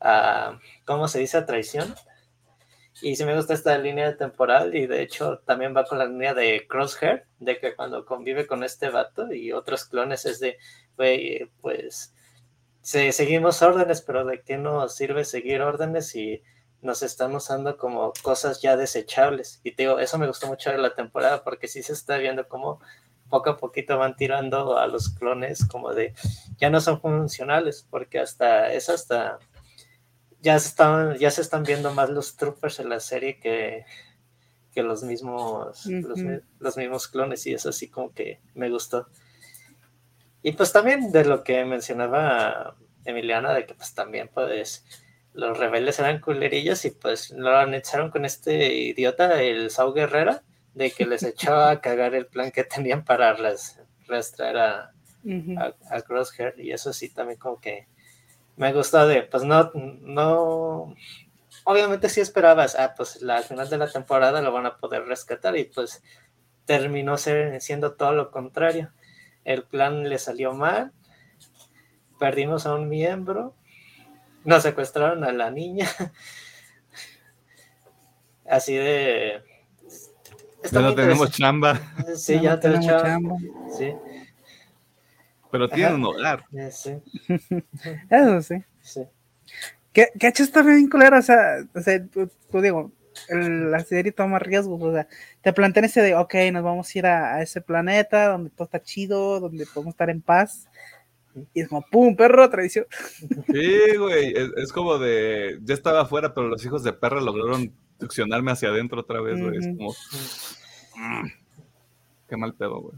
a, 0.00 0.58
¿cómo 0.84 1.08
se 1.08 1.18
dice? 1.18 1.38
A 1.38 1.46
traición. 1.46 1.94
Y 3.00 3.14
sí 3.14 3.24
me 3.24 3.36
gusta 3.36 3.54
esta 3.54 3.78
línea 3.78 4.16
temporal 4.16 4.74
y 4.74 4.86
de 4.86 5.02
hecho 5.02 5.38
también 5.46 5.74
va 5.76 5.84
con 5.84 5.98
la 5.98 6.06
línea 6.06 6.34
de 6.34 6.66
Crosshair, 6.68 7.26
de 7.38 7.58
que 7.58 7.76
cuando 7.76 8.04
convive 8.04 8.46
con 8.46 8.64
este 8.64 8.90
vato 8.90 9.32
y 9.32 9.52
otros 9.52 9.84
clones 9.84 10.26
es 10.26 10.40
de, 10.40 10.58
güey, 10.96 11.48
pues 11.60 12.12
se, 12.82 13.12
seguimos 13.12 13.62
órdenes, 13.62 14.02
pero 14.02 14.24
¿de 14.24 14.42
qué 14.42 14.56
nos 14.56 14.96
sirve 14.96 15.24
seguir 15.24 15.62
órdenes 15.62 16.08
si 16.08 16.42
nos 16.80 17.02
están 17.02 17.34
usando 17.36 17.76
como 17.76 18.12
cosas 18.22 18.60
ya 18.62 18.76
desechables? 18.76 19.60
Y 19.62 19.72
te 19.72 19.84
digo, 19.84 20.00
eso 20.00 20.18
me 20.18 20.26
gustó 20.26 20.48
mucho 20.48 20.70
de 20.70 20.78
la 20.78 20.94
temporada 20.94 21.44
porque 21.44 21.68
sí 21.68 21.84
se 21.84 21.92
está 21.92 22.18
viendo 22.18 22.48
como 22.48 22.80
poco 23.28 23.50
a 23.50 23.56
poquito 23.56 23.98
van 23.98 24.16
tirando 24.16 24.78
a 24.78 24.86
los 24.86 25.10
clones 25.10 25.66
como 25.66 25.92
de 25.92 26.14
ya 26.56 26.70
no 26.70 26.80
son 26.80 27.00
funcionales, 27.00 27.86
porque 27.90 28.18
hasta 28.18 28.72
es 28.72 28.88
hasta 28.88 29.38
ya 30.40 30.58
se 30.58 30.68
están, 30.68 31.16
ya 31.18 31.30
se 31.30 31.40
están 31.42 31.62
viendo 31.64 31.92
más 31.92 32.10
los 32.10 32.36
troopers 32.36 32.80
en 32.80 32.88
la 32.88 33.00
serie 33.00 33.38
que, 33.40 33.84
que 34.72 34.82
los 34.82 35.02
mismos 35.02 35.84
los, 35.86 36.18
Ujú. 36.20 36.28
mi- 36.28 36.40
los 36.60 36.76
mismos 36.76 37.08
clones 37.08 37.46
y 37.46 37.54
eso 37.54 37.70
así 37.70 37.88
como 37.88 38.12
que 38.12 38.40
me 38.54 38.70
gustó. 38.70 39.08
Y 40.42 40.52
pues 40.52 40.72
también 40.72 41.10
de 41.12 41.24
lo 41.24 41.42
que 41.42 41.64
mencionaba 41.64 42.76
Emiliana, 43.04 43.52
de 43.54 43.66
que 43.66 43.74
pues 43.74 43.94
también 43.94 44.30
pues 44.32 44.84
los 45.32 45.58
rebeldes 45.58 45.98
eran 45.98 46.20
culerillos 46.20 46.84
y 46.84 46.90
pues 46.90 47.30
lo 47.30 47.56
anexaron 47.56 48.10
con 48.10 48.24
este 48.24 48.72
idiota, 48.74 49.42
el 49.42 49.70
Sau 49.70 49.92
Guerrera, 49.92 50.42
de 50.74 50.90
que 50.92 51.06
les 51.06 51.22
echaba 51.24 51.70
a 51.70 51.80
cagar 51.80 52.14
el 52.14 52.26
plan 52.26 52.50
que 52.50 52.64
tenían 52.64 53.04
para 53.04 53.34
ras- 53.34 53.80
rastrear 54.06 54.56
a, 54.56 54.92
Ujú. 55.24 55.54
a, 55.58 55.74
a 55.90 56.02
Crosshair 56.02 56.54
y 56.58 56.70
eso 56.72 56.92
sí 56.92 57.08
también 57.08 57.38
como 57.38 57.60
que 57.60 57.88
me 58.58 58.72
gustó 58.74 59.06
de 59.06 59.22
pues 59.22 59.44
no 59.44 59.70
no 59.74 60.94
obviamente 61.64 62.08
sí 62.10 62.20
esperabas 62.20 62.76
ah 62.78 62.94
pues 62.96 63.22
la 63.22 63.36
al 63.38 63.44
final 63.44 63.70
de 63.70 63.78
la 63.78 63.90
temporada 63.90 64.42
lo 64.42 64.52
van 64.52 64.66
a 64.66 64.76
poder 64.76 65.04
rescatar 65.06 65.56
y 65.56 65.64
pues 65.64 66.02
terminó 66.66 67.16
ser- 67.16 67.60
siendo 67.62 67.94
todo 67.94 68.12
lo 68.12 68.30
contrario. 68.30 68.90
El 69.44 69.62
plan 69.64 70.08
le 70.08 70.18
salió 70.18 70.52
mal 70.52 70.92
perdimos 72.18 72.66
a 72.66 72.74
un 72.74 72.88
miembro 72.88 73.54
nos 74.44 74.62
secuestraron 74.62 75.24
a 75.24 75.32
la 75.32 75.50
niña. 75.50 75.88
Así 78.48 78.74
de 78.74 79.42
Ya 80.72 80.80
no 80.80 80.94
tenemos 80.94 81.30
chamba, 81.30 81.80
sí 82.16 82.34
Ya 82.34 82.40
ya, 82.42 82.50
no 82.54 82.60
tenemos 82.60 82.86
tenemos 82.86 83.02
chamba. 83.02 83.36
chamba. 83.36 83.36
sí 83.78 83.94
pero 85.50 85.68
tienen 85.68 85.86
Ajá. 85.86 85.96
un 85.96 86.04
hogar. 86.04 86.44
eh, 86.52 86.70
sí 86.70 86.92
Eso 88.10 88.42
sí. 88.42 88.56
sí 88.80 89.02
Que, 89.92 90.08
que 90.18 90.28
hecho 90.28 90.42
está 90.42 90.62
bien 90.62 90.88
culero, 90.88 91.18
o 91.18 91.22
sea, 91.22 91.64
o 91.74 91.80
sea 91.80 92.04
tú, 92.06 92.30
tú 92.50 92.60
digo, 92.60 92.92
la 93.28 93.80
serie 93.80 94.12
toma 94.12 94.38
riesgos, 94.38 94.80
o 94.80 94.92
sea, 94.92 95.08
te 95.42 95.52
plantean 95.52 95.86
ese 95.86 96.02
de, 96.02 96.14
ok, 96.14 96.34
nos 96.52 96.62
vamos 96.62 96.94
a 96.94 96.98
ir 96.98 97.06
a, 97.06 97.42
ese 97.42 97.60
planeta 97.60 98.28
donde 98.28 98.50
todo 98.50 98.64
está 98.64 98.82
chido, 98.82 99.40
donde 99.40 99.66
podemos 99.66 99.94
estar 99.94 100.10
en 100.10 100.20
paz. 100.20 100.68
Y 101.54 101.60
es 101.60 101.68
como, 101.68 101.82
¡pum! 101.82 102.16
Perro, 102.16 102.48
tradición. 102.50 102.86
Sí, 103.52 103.96
güey, 103.96 104.34
es, 104.56 104.72
como 104.72 104.98
de, 104.98 105.58
ya 105.62 105.74
estaba 105.74 106.02
afuera, 106.02 106.34
pero 106.34 106.48
los 106.48 106.64
hijos 106.64 106.82
de 106.82 106.92
perra 106.92 107.20
lograron 107.20 107.72
succionarme 108.00 108.50
hacia 108.50 108.70
adentro 108.70 109.00
otra 109.00 109.20
vez, 109.20 109.40
güey. 109.40 109.58
Es 109.58 109.66
como, 109.66 109.92
mm, 110.96 111.28
qué 112.28 112.36
mal 112.36 112.54
pedo, 112.54 112.80
güey. 112.80 112.94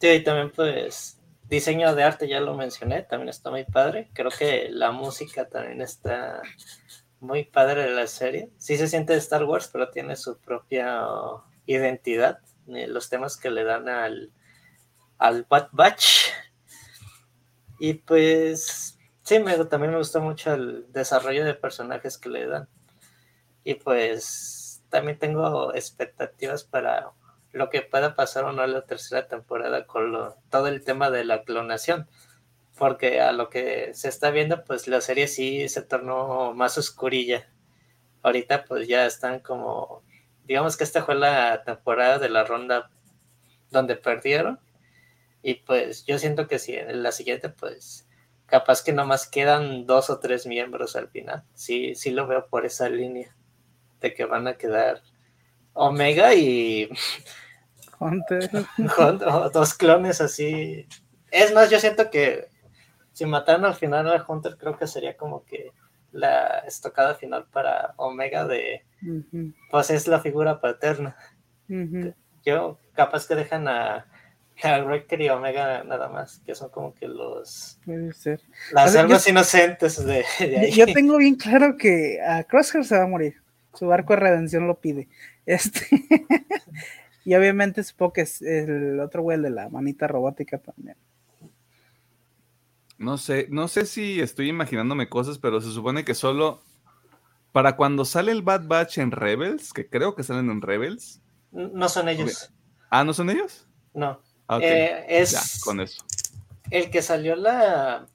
Sí, 0.00 0.22
también 0.24 0.50
pues 0.50 1.20
diseño 1.44 1.94
de 1.94 2.02
arte, 2.04 2.26
ya 2.28 2.40
lo 2.40 2.54
mencioné, 2.54 3.02
también 3.02 3.28
está 3.28 3.50
muy 3.50 3.64
padre. 3.64 4.08
Creo 4.14 4.30
que 4.30 4.68
la 4.70 4.92
música 4.92 5.48
también 5.48 5.82
está 5.82 6.40
muy 7.20 7.44
padre 7.44 7.82
de 7.82 7.90
la 7.90 8.06
serie. 8.06 8.50
Sí 8.56 8.76
se 8.78 8.88
siente 8.88 9.12
de 9.12 9.18
Star 9.18 9.44
Wars, 9.44 9.68
pero 9.72 9.90
tiene 9.90 10.16
su 10.16 10.38
propia 10.38 11.04
identidad. 11.66 12.38
Eh, 12.68 12.86
los 12.86 13.10
temas 13.10 13.36
que 13.36 13.50
le 13.50 13.64
dan 13.64 13.88
al, 13.88 14.32
al 15.18 15.44
Bad 15.48 15.68
Batch. 15.72 16.30
Y 17.78 17.94
pues 17.94 18.98
sí, 19.22 19.38
me, 19.38 19.56
también 19.64 19.92
me 19.92 19.98
gustó 19.98 20.20
mucho 20.20 20.52
el 20.54 20.90
desarrollo 20.92 21.44
de 21.44 21.54
personajes 21.54 22.18
que 22.18 22.28
le 22.28 22.46
dan. 22.46 22.68
Y 23.64 23.74
pues 23.74 24.82
también 24.88 25.18
tengo 25.18 25.74
expectativas 25.74 26.64
para 26.64 27.12
lo 27.52 27.70
que 27.70 27.82
pueda 27.82 28.14
pasar 28.14 28.44
o 28.44 28.52
no 28.52 28.64
en 28.64 28.72
la 28.72 28.82
tercera 28.82 29.28
temporada 29.28 29.86
con 29.86 30.34
todo 30.50 30.66
el 30.68 30.84
tema 30.84 31.10
de 31.10 31.24
la 31.24 31.42
clonación 31.42 32.08
porque 32.80 33.20
a 33.20 33.32
lo 33.32 33.50
que 33.50 33.92
se 33.92 34.08
está 34.08 34.30
viendo, 34.30 34.64
pues 34.64 34.88
la 34.88 35.02
serie 35.02 35.28
sí 35.28 35.68
se 35.68 35.82
tornó 35.82 36.54
más 36.54 36.78
oscurilla. 36.78 37.46
Ahorita 38.22 38.64
pues 38.64 38.88
ya 38.88 39.04
están 39.04 39.40
como, 39.40 40.02
digamos 40.46 40.78
que 40.78 40.84
esta 40.84 41.04
fue 41.04 41.14
la 41.14 41.62
temporada 41.62 42.18
de 42.18 42.30
la 42.30 42.42
ronda 42.42 42.90
donde 43.70 43.96
perdieron. 43.96 44.60
Y 45.42 45.56
pues 45.56 46.06
yo 46.06 46.18
siento 46.18 46.48
que 46.48 46.58
sí, 46.58 46.74
en 46.74 47.02
la 47.02 47.12
siguiente 47.12 47.50
pues 47.50 48.08
capaz 48.46 48.82
que 48.82 48.94
nomás 48.94 49.28
quedan 49.28 49.84
dos 49.84 50.08
o 50.08 50.18
tres 50.18 50.46
miembros 50.46 50.96
al 50.96 51.10
final. 51.10 51.44
Sí, 51.52 51.94
sí 51.94 52.12
lo 52.12 52.26
veo 52.26 52.46
por 52.48 52.64
esa 52.64 52.88
línea 52.88 53.36
de 54.00 54.14
que 54.14 54.24
van 54.24 54.48
a 54.48 54.56
quedar 54.56 55.02
Omega 55.72 56.34
y 56.34 56.88
Hunter. 57.98 58.50
dos 59.52 59.74
clones 59.74 60.20
así. 60.20 60.86
Es 61.30 61.52
más, 61.52 61.70
yo 61.70 61.78
siento 61.78 62.10
que 62.10 62.48
si 63.12 63.26
mataron 63.26 63.64
al 63.64 63.74
final 63.74 64.08
a 64.08 64.24
Hunter, 64.26 64.56
creo 64.56 64.76
que 64.76 64.86
sería 64.86 65.16
como 65.16 65.44
que 65.44 65.72
la 66.12 66.60
estocada 66.60 67.14
final 67.14 67.46
para 67.52 67.94
Omega 67.96 68.46
de, 68.46 68.84
pues 69.70 69.90
es 69.90 70.08
la 70.08 70.20
figura 70.20 70.60
paterna. 70.60 71.16
Yo, 72.44 72.80
capaz 72.94 73.28
que 73.28 73.34
dejan 73.34 73.68
a, 73.68 74.06
a 74.62 75.04
y 75.18 75.28
Omega 75.28 75.84
nada 75.84 76.08
más, 76.08 76.40
que 76.44 76.54
son 76.54 76.70
como 76.70 76.94
que 76.94 77.06
los... 77.06 77.78
Las 78.72 78.96
almas 78.96 79.26
inocentes 79.28 80.04
de, 80.04 80.24
ahí. 80.38 80.72
Yo 80.72 80.86
tengo 80.86 81.16
bien 81.18 81.36
claro 81.36 81.76
que 81.76 82.20
a 82.20 82.42
Crosshair 82.44 82.84
se 82.84 82.96
va 82.96 83.04
a 83.04 83.06
morir. 83.08 83.39
Su 83.74 83.92
arco 83.92 84.14
de 84.14 84.20
redención 84.20 84.66
lo 84.66 84.80
pide. 84.80 85.08
Este... 85.46 85.80
y 87.24 87.34
obviamente 87.34 87.82
supongo 87.82 88.12
que 88.12 88.20
es 88.20 88.40
el 88.40 89.00
otro 89.00 89.22
güey 89.22 89.40
de 89.40 89.50
la 89.50 89.68
manita 89.68 90.06
robótica 90.06 90.58
también. 90.58 90.96
No 92.98 93.18
sé, 93.18 93.46
no 93.50 93.66
sé 93.66 93.86
si 93.86 94.20
estoy 94.20 94.48
imaginándome 94.48 95.08
cosas, 95.08 95.38
pero 95.38 95.60
se 95.60 95.72
supone 95.72 96.04
que 96.04 96.14
solo 96.14 96.60
para 97.52 97.74
cuando 97.74 98.04
sale 98.04 98.30
el 98.30 98.42
Bad 98.42 98.66
Batch 98.66 98.98
en 98.98 99.10
Rebels, 99.10 99.72
que 99.72 99.88
creo 99.88 100.14
que 100.14 100.22
salen 100.22 100.50
en 100.50 100.62
Rebels. 100.62 101.20
No 101.50 101.88
son 101.88 102.08
ellos. 102.08 102.52
Ah, 102.90 103.02
¿no 103.02 103.12
son 103.12 103.30
ellos? 103.30 103.66
No. 103.94 104.20
Ah, 104.46 104.58
eh, 104.62 105.04
es 105.08 105.62
con 105.64 105.80
eso. 105.80 106.04
El 106.70 106.90
que 106.90 107.02
salió 107.02 107.36
la 107.36 108.06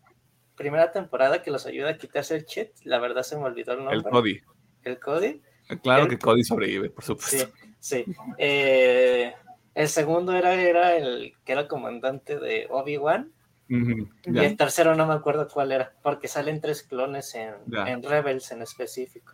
primera 0.56 0.91
temporada 0.91 1.41
que 1.44 1.52
los 1.52 1.65
ayuda 1.65 1.91
a 1.91 1.98
quitarse 1.98 2.36
el 2.36 2.45
chip, 2.45 2.72
la 2.84 2.99
verdad 2.99 3.23
se 3.23 3.36
me 3.38 3.44
olvidó 3.44 3.73
el 3.73 3.86
nombre. 3.86 4.32
El. 4.32 4.44
El 4.86 4.99
Cody. 4.99 5.41
Claro 5.84 6.07
que 6.07 6.18
Cody 6.18 6.44
sobrevive, 6.44 6.90
por 6.90 7.03
supuesto. 7.03 7.52
Sí, 7.80 8.06
sí. 8.06 8.16
Eh, 8.38 9.34
el 9.74 9.90
segundo 9.90 10.34
era, 10.34 10.53
era 10.53 10.95
el 10.95 11.34
que 11.44 11.52
era 11.52 11.68
comandante 11.68 12.40
de 12.40 12.68
Obi-Wan 12.70 13.32
y 13.68 14.38
el 14.38 14.57
tercero 14.57 14.95
no 14.95 15.07
me 15.07 15.14
acuerdo 15.14 15.48
cuál 15.48 15.72
era, 15.72 15.91
porque 16.03 16.28
salen 16.28 16.62
tres 16.62 16.84
clones 16.84 17.34
en, 17.36 18.03
Rebels 18.03 18.52
en 18.52 18.62
específico. 18.62 19.34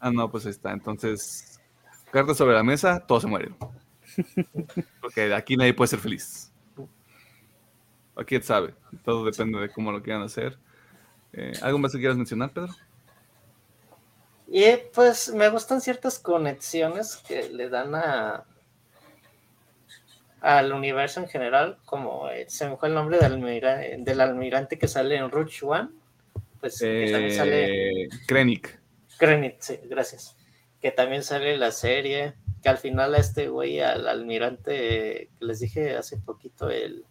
Ah, 0.00 0.10
no, 0.10 0.30
pues 0.30 0.46
ahí 0.46 0.50
está. 0.50 0.72
Entonces, 0.72 1.60
carta 2.10 2.34
sobre 2.34 2.54
la 2.54 2.64
mesa, 2.64 3.00
todos 3.00 3.22
se 3.22 3.28
mueren. 3.28 3.54
porque 5.00 5.32
aquí 5.32 5.56
nadie 5.56 5.74
puede 5.74 5.88
ser 5.88 6.00
feliz. 6.00 6.52
Aquí 8.16 8.40
sabe, 8.40 8.74
todo 9.04 9.24
depende 9.24 9.60
de 9.60 9.68
cómo 9.68 9.92
lo 9.92 10.02
quieran 10.02 10.22
hacer. 10.22 10.58
Eh, 11.32 11.52
¿Algo 11.62 11.78
más 11.78 11.92
que 11.92 11.98
quieras 11.98 12.16
mencionar, 12.16 12.50
Pedro? 12.50 12.74
Y 14.48 14.64
pues 14.94 15.32
me 15.34 15.48
gustan 15.48 15.80
ciertas 15.80 16.18
conexiones 16.18 17.16
que 17.16 17.48
le 17.48 17.68
dan 17.68 17.94
a, 17.94 18.44
al 20.40 20.72
universo 20.72 21.20
en 21.20 21.28
general, 21.28 21.78
como 21.84 22.30
eh, 22.30 22.46
se 22.48 22.68
me 22.68 22.76
fue 22.76 22.88
el 22.88 22.94
nombre 22.94 23.18
del 23.18 23.32
almirante, 23.32 23.96
del 23.98 24.20
almirante 24.20 24.78
que 24.78 24.86
sale 24.86 25.16
en 25.16 25.30
Rouge 25.30 25.64
One, 25.64 25.88
pues 26.60 26.78
que 26.78 27.10
también 27.10 27.34
sale... 27.34 28.04
Eh, 28.04 28.08
Krennic. 28.28 28.78
Krennic, 29.18 29.56
sí, 29.58 29.80
gracias. 29.84 30.36
Que 30.80 30.92
también 30.92 31.24
sale 31.24 31.58
la 31.58 31.72
serie, 31.72 32.34
que 32.62 32.68
al 32.68 32.78
final 32.78 33.14
a 33.14 33.18
este 33.18 33.48
güey, 33.48 33.80
al 33.80 34.06
almirante, 34.06 35.30
que 35.38 35.44
les 35.44 35.58
dije 35.58 35.96
hace 35.96 36.18
poquito, 36.18 36.70
el, 36.70 37.04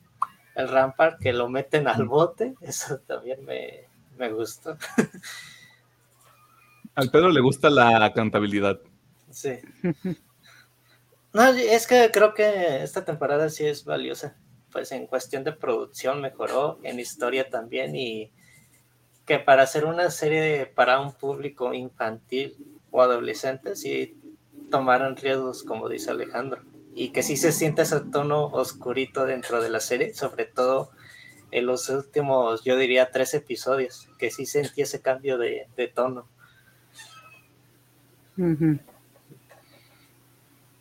el 0.56 0.70
Rampart, 0.70 1.20
que 1.20 1.34
lo 1.34 1.49
meten 1.49 1.90
al 1.90 2.06
bote, 2.06 2.56
eso 2.62 2.99
también 2.99 3.44
me, 3.44 3.90
me 4.18 4.32
gustó. 4.32 4.78
Al 6.95 7.11
Pedro 7.11 7.30
le 7.30 7.41
gusta 7.41 7.69
la 7.69 8.11
cantabilidad. 8.13 8.80
Sí. 9.30 9.59
No, 11.34 11.43
es 11.49 11.85
que 11.85 12.11
creo 12.13 12.34
que 12.34 12.81
esta 12.81 13.03
temporada 13.03 13.49
sí 13.49 13.65
es 13.65 13.84
valiosa. 13.84 14.38
Pues 14.72 14.93
en 14.93 15.05
cuestión 15.05 15.43
de 15.43 15.51
producción 15.51 16.22
mejoró, 16.22 16.80
en 16.84 16.97
historia 16.97 17.49
también, 17.49 17.93
y 17.93 18.31
que 19.26 19.39
para 19.39 19.63
hacer 19.63 19.84
una 19.84 20.09
serie 20.11 20.65
para 20.65 21.01
un 21.01 21.11
público 21.13 21.73
infantil 21.73 22.55
o 22.91 23.01
adolescente, 23.01 23.76
sí 23.76 24.17
tomaron 24.72 25.17
riesgos, 25.17 25.63
como 25.63 25.89
dice 25.89 26.11
Alejandro, 26.11 26.61
y 26.93 27.09
que 27.09 27.23
sí 27.23 27.35
se 27.35 27.51
siente 27.51 27.81
ese 27.81 27.99
tono 27.99 28.45
oscurito 28.45 29.26
dentro 29.26 29.61
de 29.61 29.69
la 29.69 29.80
serie, 29.80 30.13
sobre 30.13 30.45
todo 30.45 30.91
en 31.51 31.65
los 31.65 31.89
últimos, 31.89 32.63
yo 32.63 32.77
diría, 32.77 33.11
tres 33.11 33.34
episodios, 33.34 34.07
que 34.17 34.31
sí 34.31 34.45
sentí 34.45 34.81
ese 34.81 35.01
cambio 35.01 35.38
de, 35.38 35.67
tono. 35.93 36.30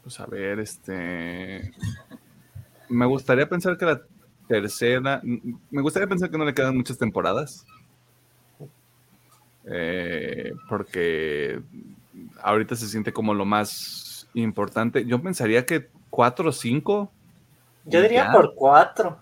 Pues 0.02 0.20
a 0.20 0.26
ver, 0.26 0.60
este. 0.60 1.72
Me 2.88 3.06
gustaría 3.06 3.48
pensar 3.48 3.78
que 3.78 3.86
la 3.86 4.02
tercera. 4.46 5.20
Me 5.22 5.82
gustaría 5.82 6.08
pensar 6.08 6.30
que 6.30 6.38
no 6.38 6.44
le 6.44 6.54
quedan 6.54 6.76
muchas 6.76 6.98
temporadas. 6.98 7.64
Eh, 9.66 10.52
porque 10.68 11.62
ahorita 12.42 12.76
se 12.76 12.88
siente 12.88 13.12
como 13.12 13.34
lo 13.34 13.44
más 13.44 14.28
importante. 14.34 15.06
Yo 15.06 15.22
pensaría 15.22 15.64
que 15.64 15.88
cuatro 16.10 16.50
o 16.50 16.52
cinco. 16.52 17.10
Yo 17.86 18.02
diría 18.02 18.30
por 18.32 18.54
cuatro. 18.54 19.18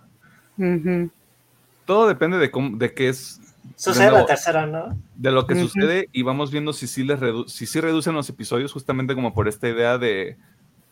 Todo 1.84 2.08
depende 2.08 2.38
de 2.38 2.50
cómo, 2.50 2.76
de 2.76 2.92
qué 2.94 3.08
es. 3.08 3.40
Sucede 3.76 4.10
la 4.10 4.26
tercera, 4.26 4.66
¿no? 4.66 4.96
De 5.16 5.30
lo 5.30 5.46
que 5.46 5.54
sucede 5.54 6.08
y 6.12 6.22
vamos 6.22 6.50
viendo 6.50 6.72
si 6.72 6.86
sí, 6.86 7.04
les 7.04 7.18
si 7.46 7.66
sí 7.66 7.80
reducen 7.80 8.14
los 8.14 8.28
episodios, 8.28 8.72
justamente 8.72 9.14
como 9.14 9.34
por 9.34 9.48
esta 9.48 9.68
idea 9.68 9.98
de 9.98 10.36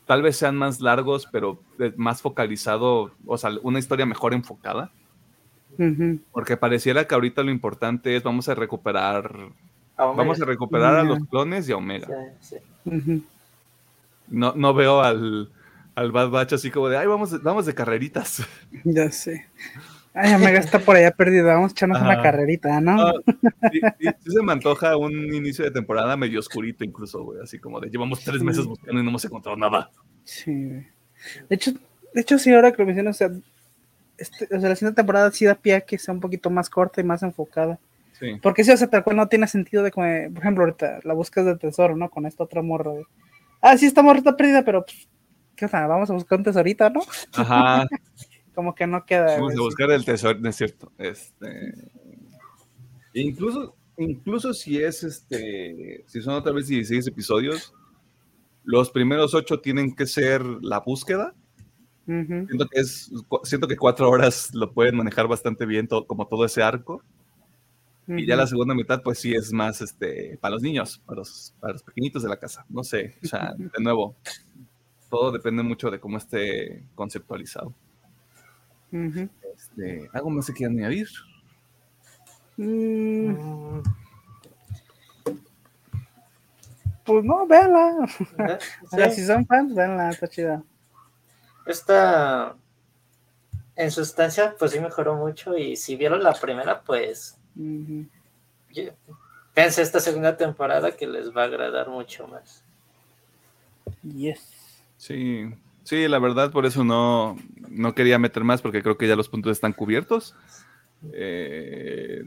tal 0.06 0.22
vez 0.22 0.36
sean 0.36 0.56
más 0.56 0.80
largos, 0.80 1.28
pero 1.30 1.60
más 1.96 2.20
focalizado, 2.20 3.12
o 3.26 3.38
sea, 3.38 3.50
una 3.62 3.78
historia 3.78 4.06
mejor 4.06 4.34
enfocada. 4.34 4.90
Porque 6.32 6.56
pareciera 6.56 7.06
que 7.06 7.14
ahorita 7.14 7.42
lo 7.42 7.50
importante 7.50 8.14
es 8.14 8.22
vamos 8.22 8.48
a 8.48 8.54
recuperar, 8.54 9.32
vamos 9.96 10.42
a 10.42 10.44
recuperar 10.44 10.96
a 10.96 11.04
los 11.04 11.20
clones 11.28 11.68
y 11.68 11.72
a 11.72 11.76
Omega. 11.76 12.08
no, 14.28 14.52
no 14.54 14.74
veo 14.74 15.00
al, 15.00 15.48
al 15.94 16.12
Bad 16.12 16.30
Batch 16.30 16.52
así 16.54 16.70
como 16.70 16.88
de, 16.88 16.98
ay, 16.98 17.06
vamos, 17.06 17.42
vamos 17.42 17.66
de 17.66 17.74
carreritas. 17.74 18.42
Ya 18.84 19.10
sé. 19.10 19.46
Ay, 20.12 20.34
Omega 20.34 20.58
está 20.58 20.80
por 20.80 20.96
allá 20.96 21.12
perdida, 21.12 21.54
vamos 21.54 21.70
a 21.70 21.72
echarnos 21.72 22.00
una 22.00 22.20
carrerita, 22.22 22.80
¿no? 22.80 23.12
Sí, 23.72 24.30
se 24.32 24.42
me 24.42 24.52
antoja 24.52 24.96
un 24.96 25.12
inicio 25.32 25.64
de 25.64 25.70
temporada 25.70 26.16
medio 26.16 26.40
oscurito 26.40 26.84
incluso, 26.84 27.22
güey, 27.22 27.40
así 27.42 27.58
como 27.58 27.80
de 27.80 27.88
llevamos 27.90 28.20
tres 28.24 28.42
meses 28.42 28.66
buscando 28.66 29.00
y 29.00 29.04
no 29.04 29.10
hemos 29.10 29.24
encontrado 29.24 29.56
nada. 29.56 29.90
Sí, 30.24 30.52
De 30.52 30.86
hecho, 31.48 31.72
de 32.12 32.20
hecho, 32.20 32.38
sí, 32.38 32.52
ahora 32.52 32.72
que 32.72 32.82
lo 32.82 32.86
menciono, 32.86 33.10
o 33.10 33.12
sea, 33.12 33.30
este, 34.18 34.44
o 34.54 34.60
sea, 34.60 34.68
la 34.68 34.76
siguiente 34.76 34.96
temporada 34.96 35.30
sí 35.30 35.44
da 35.44 35.54
pie 35.54 35.76
a 35.76 35.80
que 35.80 35.98
sea 35.98 36.12
un 36.12 36.20
poquito 36.20 36.50
más 36.50 36.68
corta 36.68 37.00
y 37.00 37.04
más 37.04 37.22
enfocada. 37.22 37.78
Sí. 38.18 38.38
Porque 38.42 38.64
si, 38.64 38.70
o 38.70 38.76
sea, 38.76 38.88
tal 38.88 39.02
cual 39.02 39.16
no 39.16 39.28
tiene 39.28 39.46
sentido 39.46 39.82
de, 39.82 39.90
como, 39.90 40.06
por 40.34 40.42
ejemplo, 40.42 40.64
ahorita 40.64 41.00
la 41.04 41.14
búsqueda 41.14 41.44
del 41.44 41.58
tesoro, 41.58 41.96
¿no? 41.96 42.10
Con 42.10 42.26
esta 42.26 42.44
otra 42.44 42.60
morra. 42.60 42.92
de, 42.92 43.04
ah, 43.62 43.78
sí, 43.78 43.86
esta 43.86 44.02
morra 44.02 44.18
está 44.18 44.36
perdida, 44.36 44.62
pero, 44.62 44.84
pues, 44.84 45.08
¿qué 45.56 45.64
onda? 45.64 45.86
Vamos 45.86 46.10
a 46.10 46.14
buscar 46.14 46.38
un 46.38 46.44
tesorito, 46.44 46.90
¿no? 46.90 47.00
Ajá. 47.32 47.86
Como 48.60 48.74
que 48.74 48.86
no 48.86 49.06
queda. 49.06 49.36
Vamos 49.38 49.56
a 49.56 49.60
buscar 49.62 49.90
el 49.90 50.04
tesoro, 50.04 50.38
no 50.38 50.50
es 50.50 50.56
cierto. 50.56 50.92
Este, 50.98 51.72
incluso, 53.14 53.74
incluso 53.96 54.52
si 54.52 54.76
es 54.76 55.02
este, 55.02 56.04
si 56.06 56.20
son 56.20 56.34
otra 56.34 56.52
vez 56.52 56.66
16 56.66 57.06
episodios, 57.06 57.72
los 58.64 58.90
primeros 58.90 59.32
8 59.32 59.60
tienen 59.62 59.96
que 59.96 60.04
ser 60.04 60.44
la 60.60 60.80
búsqueda. 60.80 61.34
Ujú. 62.06 62.46
Siento 62.48 62.68
que 62.68 62.80
es, 62.80 63.10
siento 63.44 63.66
que 63.66 63.78
cuatro 63.78 64.10
horas 64.10 64.50
lo 64.52 64.70
pueden 64.74 64.94
manejar 64.98 65.26
bastante 65.26 65.64
bien, 65.64 65.88
to- 65.88 66.06
como 66.06 66.26
todo 66.28 66.44
ese 66.44 66.62
arco. 66.62 67.02
Y 68.08 68.26
ya 68.26 68.36
la 68.36 68.46
segunda 68.46 68.74
mitad, 68.74 69.00
pues 69.02 69.20
sí 69.20 69.32
es 69.32 69.54
más 69.54 69.80
este, 69.80 70.36
para 70.38 70.52
los 70.56 70.62
niños, 70.62 71.00
para 71.06 71.20
los, 71.20 71.54
para 71.60 71.72
los 71.72 71.82
pequeñitos 71.82 72.22
de 72.22 72.28
la 72.28 72.38
casa. 72.38 72.66
No 72.68 72.84
sé, 72.84 73.16
o 73.24 73.26
sea, 73.26 73.54
de 73.56 73.82
nuevo, 73.82 74.16
todo 75.08 75.32
depende 75.32 75.62
mucho 75.62 75.90
de 75.90 75.98
cómo 75.98 76.18
esté 76.18 76.84
conceptualizado. 76.94 77.74
Este, 78.92 80.08
¿Algo 80.12 80.30
más 80.30 80.46
que 80.46 80.52
quieran 80.52 80.76
añadir? 80.78 81.08
Mm, 82.56 83.30
Mm, 83.30 83.82
pues 87.04 87.24
no, 87.24 87.46
véanla. 87.46 88.08
O 88.84 88.88
sea, 88.88 89.10
Sí. 89.10 89.20
si 89.20 89.26
son 89.26 89.46
fans, 89.46 89.74
véanla, 89.74 90.10
está 90.10 90.28
chida. 90.28 90.62
Esta, 91.66 92.56
en 93.76 93.90
sustancia, 93.90 94.54
pues 94.58 94.72
sí 94.72 94.80
mejoró 94.80 95.14
mucho. 95.16 95.56
Y 95.56 95.76
si 95.76 95.96
vieron 95.96 96.22
la 96.22 96.32
primera, 96.34 96.82
pues 96.82 97.38
yo 97.54 98.92
pensé 99.54 99.82
esta 99.82 100.00
segunda 100.00 100.36
temporada 100.36 100.92
que 100.92 101.06
les 101.06 101.34
va 101.34 101.42
a 101.42 101.46
agradar 101.46 101.88
mucho 101.88 102.26
más. 102.28 102.64
Yes. 104.02 104.82
Sí, 104.96 105.52
sí, 105.84 106.08
la 106.08 106.18
verdad, 106.18 106.50
por 106.52 106.66
eso 106.66 106.84
no, 106.84 107.36
no 107.68 107.94
quería 107.94 108.18
meter 108.18 108.44
más, 108.44 108.62
porque 108.62 108.82
creo 108.82 108.98
que 108.98 109.08
ya 109.08 109.16
los 109.16 109.28
puntos 109.28 109.52
están 109.52 109.72
cubiertos. 109.72 110.34
Eh, 111.12 112.24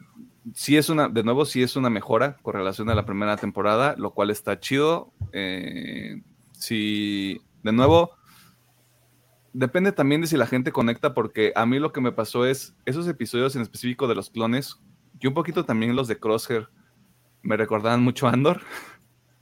sí 0.53 0.77
es 0.77 0.89
una, 0.89 1.09
de 1.09 1.23
nuevo, 1.23 1.45
sí 1.45 1.63
es 1.63 1.75
una 1.75 1.89
mejora 1.89 2.37
con 2.41 2.53
relación 2.53 2.89
a 2.89 2.95
la 2.95 3.05
primera 3.05 3.37
temporada, 3.37 3.95
lo 3.97 4.11
cual 4.11 4.29
está 4.29 4.59
chido. 4.59 5.13
Eh, 5.31 6.21
sí, 6.51 7.41
de 7.63 7.71
nuevo, 7.71 8.11
depende 9.53 9.91
también 9.91 10.21
de 10.21 10.27
si 10.27 10.37
la 10.37 10.47
gente 10.47 10.71
conecta, 10.71 11.13
porque 11.13 11.53
a 11.55 11.65
mí 11.65 11.79
lo 11.79 11.93
que 11.93 12.01
me 12.01 12.11
pasó 12.11 12.45
es 12.45 12.75
esos 12.85 13.07
episodios 13.07 13.55
en 13.55 13.61
específico 13.61 14.07
de 14.07 14.15
los 14.15 14.29
clones, 14.29 14.79
y 15.19 15.27
un 15.27 15.33
poquito 15.33 15.63
también 15.63 15.95
los 15.95 16.07
de 16.07 16.19
Crosshair, 16.19 16.69
me 17.41 17.57
recordaban 17.57 18.01
mucho 18.01 18.27
a 18.27 18.31
Andor 18.31 18.61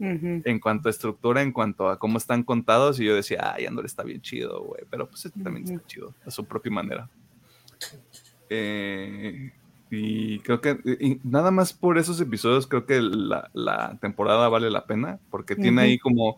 En 0.02 0.60
cuanto 0.60 0.90
a 0.90 0.92
estructura, 0.92 1.44
en 1.44 1.52
cuanto 1.52 1.88
a 1.88 2.00
cómo 2.00 2.18
están 2.18 2.44
contados, 2.44 3.00
y 3.00 3.06
yo 3.06 3.16
decía, 3.16 3.54
ay, 3.54 3.68
Andor 3.68 3.86
está 3.86 4.04
bien 4.04 4.22
chido, 4.22 4.64
güey, 4.64 4.84
pero 4.90 5.08
pues 5.08 5.26
este 5.26 5.40
también 5.42 5.66
está 5.66 5.86
chido, 5.86 6.16
a 6.26 6.32
su 6.32 6.44
propia 6.44 6.72
manera. 6.72 7.10
Eh, 8.50 9.52
y 9.92 10.40
creo 10.40 10.60
que 10.60 10.80
y 11.00 11.20
nada 11.24 11.52
más 11.52 11.74
por 11.74 12.00
esos 12.00 12.20
episodios, 12.20 12.66
creo 12.66 12.86
que 12.86 13.00
la, 13.00 13.50
la 13.54 13.98
temporada 14.02 14.50
vale 14.50 14.72
la 14.72 14.86
pena, 14.86 15.20
porque 15.30 15.56
tiene 15.56 15.82
ahí 15.82 16.00
como 16.00 16.38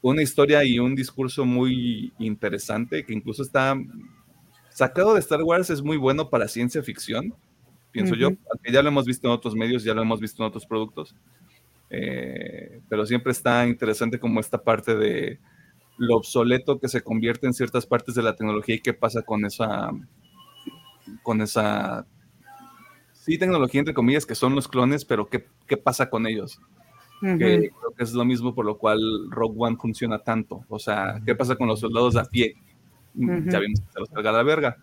una 0.00 0.22
historia 0.22 0.64
y 0.64 0.80
un 0.80 0.96
discurso 0.96 1.44
muy 1.44 2.12
interesante, 2.18 3.04
que 3.04 3.14
incluso 3.14 3.42
está 3.42 3.76
sacado 4.70 5.14
de 5.14 5.20
Star 5.20 5.42
Wars, 5.42 5.70
es 5.70 5.80
muy 5.80 5.96
bueno 5.96 6.28
para 6.28 6.48
ciencia 6.48 6.82
ficción, 6.82 7.32
pienso 7.92 8.16
yo, 8.16 8.28
aunque 8.28 8.72
ya 8.72 8.82
lo 8.82 8.88
hemos 8.88 9.06
visto 9.06 9.28
en 9.28 9.34
otros 9.34 9.54
medios, 9.54 9.84
ya 9.84 9.94
lo 9.94 10.02
hemos 10.02 10.20
visto 10.20 10.42
en 10.42 10.48
otros 10.48 10.66
productos. 10.66 11.14
Eh, 11.94 12.80
pero 12.88 13.04
siempre 13.04 13.32
está 13.32 13.66
interesante 13.66 14.18
como 14.18 14.40
esta 14.40 14.62
parte 14.62 14.96
de 14.96 15.38
lo 15.98 16.16
obsoleto 16.16 16.80
que 16.80 16.88
se 16.88 17.02
convierte 17.02 17.46
en 17.46 17.52
ciertas 17.52 17.84
partes 17.84 18.14
de 18.14 18.22
la 18.22 18.34
tecnología 18.34 18.76
y 18.76 18.80
qué 18.80 18.94
pasa 18.94 19.20
con 19.20 19.44
esa, 19.44 19.90
con 21.22 21.42
esa, 21.42 22.06
sí, 23.12 23.36
tecnología 23.36 23.80
entre 23.80 23.92
comillas 23.92 24.24
que 24.24 24.34
son 24.34 24.54
los 24.54 24.68
clones, 24.68 25.04
pero 25.04 25.28
qué, 25.28 25.46
qué 25.66 25.76
pasa 25.76 26.08
con 26.08 26.26
ellos. 26.26 26.58
Que 27.20 27.70
creo 27.70 27.94
que 27.96 28.02
es 28.02 28.14
lo 28.14 28.24
mismo 28.24 28.52
por 28.52 28.64
lo 28.64 28.78
cual 28.78 28.98
Rogue 29.30 29.54
One 29.56 29.76
funciona 29.76 30.18
tanto. 30.18 30.64
O 30.68 30.80
sea, 30.80 31.22
¿qué 31.24 31.36
pasa 31.36 31.54
con 31.54 31.68
los 31.68 31.78
soldados 31.78 32.16
a 32.16 32.24
pie? 32.24 32.56
Ujú. 33.14 33.48
Ya 33.48 33.60
vimos 33.60 33.80
que 33.80 33.92
se 33.92 34.00
los 34.00 34.08
carga 34.08 34.32
la 34.32 34.42
verga. 34.42 34.76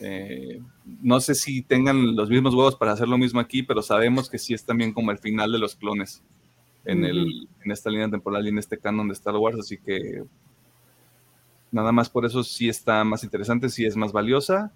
Eh, 0.00 0.60
no 1.02 1.18
sé 1.18 1.34
si 1.34 1.62
tengan 1.62 2.14
los 2.14 2.30
mismos 2.30 2.54
huevos 2.54 2.76
para 2.76 2.92
hacer 2.92 3.08
lo 3.08 3.18
mismo 3.18 3.40
aquí, 3.40 3.64
pero 3.64 3.82
sabemos 3.82 4.30
que 4.30 4.38
sí 4.38 4.54
es 4.54 4.64
también 4.64 4.92
como 4.92 5.10
el 5.10 5.18
final 5.18 5.50
de 5.50 5.58
los 5.58 5.74
clones 5.74 6.22
en, 6.84 7.04
el, 7.04 7.48
en 7.64 7.70
esta 7.70 7.90
línea 7.90 8.08
temporal 8.08 8.46
y 8.46 8.50
en 8.50 8.58
este 8.58 8.78
canon 8.78 9.08
de 9.08 9.14
Star 9.14 9.36
Wars, 9.36 9.58
así 9.58 9.78
que 9.78 10.22
nada 11.72 11.92
más 11.92 12.08
por 12.08 12.24
eso 12.24 12.42
sí 12.42 12.68
está 12.68 13.04
más 13.04 13.24
interesante, 13.24 13.68
sí 13.68 13.84
es 13.84 13.96
más 13.96 14.12
valiosa. 14.12 14.72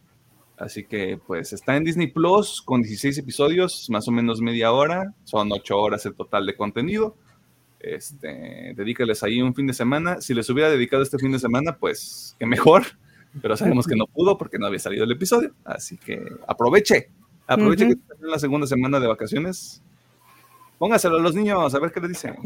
Así 0.56 0.84
que 0.84 1.18
pues 1.26 1.52
está 1.52 1.76
en 1.76 1.82
Disney 1.82 2.06
Plus 2.06 2.62
con 2.62 2.80
16 2.80 3.18
episodios, 3.18 3.90
más 3.90 4.06
o 4.06 4.12
menos 4.12 4.40
media 4.40 4.70
hora, 4.70 5.12
son 5.24 5.50
8 5.50 5.76
horas 5.76 6.06
el 6.06 6.14
total 6.14 6.46
de 6.46 6.54
contenido. 6.54 7.16
Este, 7.80 8.72
dedícales 8.74 9.22
ahí 9.22 9.42
un 9.42 9.54
fin 9.54 9.66
de 9.66 9.74
semana. 9.74 10.20
Si 10.20 10.32
les 10.32 10.48
hubiera 10.48 10.70
dedicado 10.70 11.02
este 11.02 11.18
fin 11.18 11.32
de 11.32 11.38
semana, 11.38 11.76
pues 11.76 12.36
que 12.38 12.46
mejor, 12.46 12.84
pero 13.42 13.56
sabemos 13.56 13.86
que 13.86 13.96
no 13.96 14.06
pudo 14.06 14.38
porque 14.38 14.58
no 14.58 14.66
había 14.66 14.78
salido 14.78 15.04
el 15.04 15.12
episodio. 15.12 15.54
Así 15.64 15.98
que 15.98 16.22
aproveche, 16.46 17.10
aproveche 17.46 17.86
que 17.86 17.92
está 17.92 18.14
en 18.22 18.30
la 18.30 18.38
segunda 18.38 18.66
semana 18.66 19.00
de 19.00 19.08
vacaciones. 19.08 19.82
Póngaselo 20.78 21.16
a 21.16 21.20
los 21.20 21.34
niños, 21.34 21.74
a 21.74 21.78
ver 21.78 21.92
qué 21.92 22.00
le 22.00 22.08
dicen. 22.08 22.36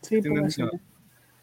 Sí, 0.00 0.20
Tiene 0.20 0.28
póngaselo. 0.40 0.70
niños, 0.72 0.82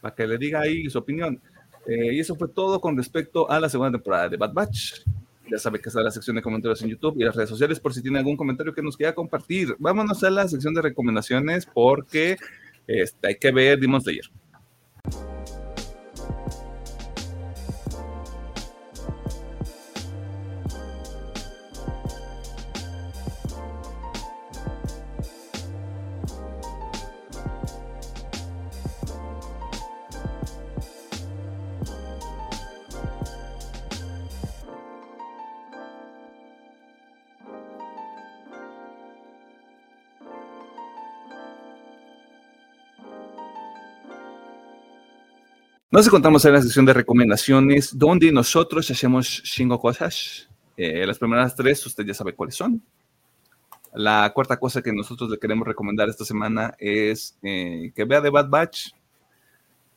para 0.02 0.15
que 0.15 0.27
le 0.27 0.38
diga 0.38 0.61
ahí 0.61 0.90
su 0.90 0.98
opinión. 0.98 1.40
Eh, 1.88 2.14
y 2.15 2.19
eso 2.19 2.36
fue 2.36 2.48
todo 2.49 2.80
con 2.80 2.95
respecto 2.98 3.49
a 3.49 3.60
la 3.60 3.69
segunda 3.69 3.91
temporada 3.91 4.30
de 4.30 4.38
Bad 4.38 4.53
Batch. 4.53 5.02
Ya 5.49 5.57
sabe 5.57 5.80
que 5.80 5.90
está 5.90 6.03
la 6.03 6.11
sección 6.11 6.36
de 6.36 6.41
comentarios 6.41 6.81
en 6.84 6.90
YouTube 6.90 7.15
y 7.18 7.23
las 7.23 7.36
redes 7.36 7.49
sociales 7.49 7.80
por 7.80 7.94
si 7.94 8.02
tiene 8.02 8.19
algún 8.19 8.38
comentario 8.38 8.73
que 8.73 8.81
nos 8.84 8.95
quiera 8.95 9.15
compartir. 9.15 9.76
Vámonos 9.80 10.23
a 10.23 10.30
la 10.30 10.48
sección 10.48 10.73
de 10.76 10.81
recomendaciones 10.84 11.65
porque 11.65 12.38
este, 12.86 13.27
hay 13.27 13.36
que 13.36 13.52
ver 13.52 13.80
Demon 13.80 14.02
Slayer. 14.02 14.30
Nos 45.99 46.07
encontramos 46.07 46.45
en 46.45 46.53
la 46.53 46.61
sección 46.61 46.85
de 46.85 46.93
recomendaciones 46.93 47.91
donde 47.99 48.31
nosotros 48.31 48.89
hacemos 48.89 49.41
cinco 49.43 49.81
cosas. 49.81 50.47
Eh, 50.77 51.05
las 51.05 51.19
primeras 51.19 51.53
tres, 51.57 51.85
usted 51.85 52.05
ya 52.05 52.13
sabe 52.13 52.34
cuáles 52.34 52.55
son. 52.55 52.81
La 53.93 54.31
cuarta 54.34 54.55
cosa 54.55 54.81
que 54.81 54.93
nosotros 54.93 55.30
le 55.30 55.38
queremos 55.38 55.67
recomendar 55.67 56.07
esta 56.07 56.23
semana 56.23 56.73
es 56.80 57.38
eh, 57.43 57.91
que 57.93 58.05
vea 58.05 58.21
The 58.21 58.30
Bad 58.30 58.47
Batch. 58.47 58.91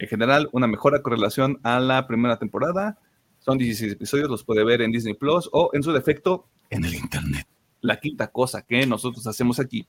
En 0.00 0.08
general, 0.08 0.48
una 0.50 0.66
mejora 0.66 1.00
con 1.02 1.12
relación 1.12 1.60
a 1.62 1.78
la 1.78 2.04
primera 2.08 2.36
temporada. 2.36 2.98
Son 3.38 3.56
16 3.56 3.92
episodios, 3.92 4.28
los 4.28 4.42
puede 4.42 4.64
ver 4.64 4.82
en 4.82 4.90
Disney 4.90 5.14
Plus 5.14 5.48
o 5.52 5.70
en 5.72 5.84
su 5.84 5.92
defecto 5.92 6.48
en 6.68 6.84
el 6.84 6.96
Internet. 6.96 7.46
La 7.80 8.00
quinta 8.00 8.26
cosa 8.26 8.62
que 8.62 8.84
nosotros 8.88 9.24
hacemos 9.28 9.60
aquí 9.60 9.86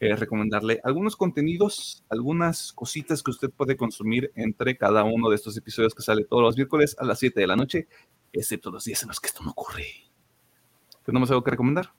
es 0.00 0.20
recomendarle 0.20 0.80
algunos 0.84 1.16
contenidos, 1.16 2.04
algunas 2.08 2.72
cositas 2.72 3.22
que 3.22 3.30
usted 3.30 3.50
puede 3.50 3.76
consumir 3.76 4.30
entre 4.34 4.76
cada 4.76 5.04
uno 5.04 5.30
de 5.30 5.36
estos 5.36 5.56
episodios 5.56 5.94
que 5.94 6.02
sale 6.02 6.24
todos 6.24 6.42
los 6.42 6.56
miércoles 6.56 6.96
a 6.98 7.04
las 7.04 7.18
7 7.18 7.40
de 7.40 7.46
la 7.46 7.56
noche, 7.56 7.88
excepto 8.32 8.70
los 8.70 8.84
días 8.84 9.02
en 9.02 9.08
los 9.08 9.20
que 9.20 9.28
esto 9.28 9.42
no 9.42 9.50
ocurre. 9.50 9.86
¿Tenemos 11.04 11.30
algo 11.30 11.42
que 11.42 11.52
recomendar? 11.52 11.90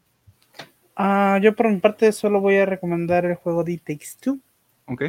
Ah, 0.96 1.40
yo 1.42 1.56
por 1.56 1.70
mi 1.70 1.78
parte 1.80 2.12
solo 2.12 2.42
voy 2.42 2.58
a 2.58 2.66
recomendar 2.66 3.26
el 3.26 3.36
juego 3.36 3.64
de 3.64 3.74
It 3.74 3.84
Takes 3.84 4.08
Two. 4.20 4.40
Ok. 4.88 5.04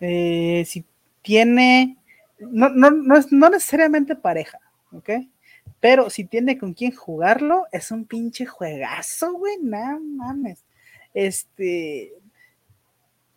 Eh, 0.00 0.64
si 0.66 0.84
tiene, 1.22 1.96
no, 2.38 2.68
no, 2.68 2.90
no 2.90 3.16
es 3.16 3.32
no 3.32 3.48
necesariamente 3.50 4.14
pareja, 4.14 4.58
¿ok? 4.92 5.10
Pero 5.80 6.10
si 6.10 6.24
tiene 6.24 6.58
con 6.58 6.74
quién 6.74 6.94
jugarlo, 6.94 7.64
es 7.72 7.90
un 7.90 8.04
pinche 8.04 8.46
juegazo, 8.46 9.32
güey, 9.34 9.56
no 9.62 10.00
mames. 10.00 10.64
Este, 11.16 12.12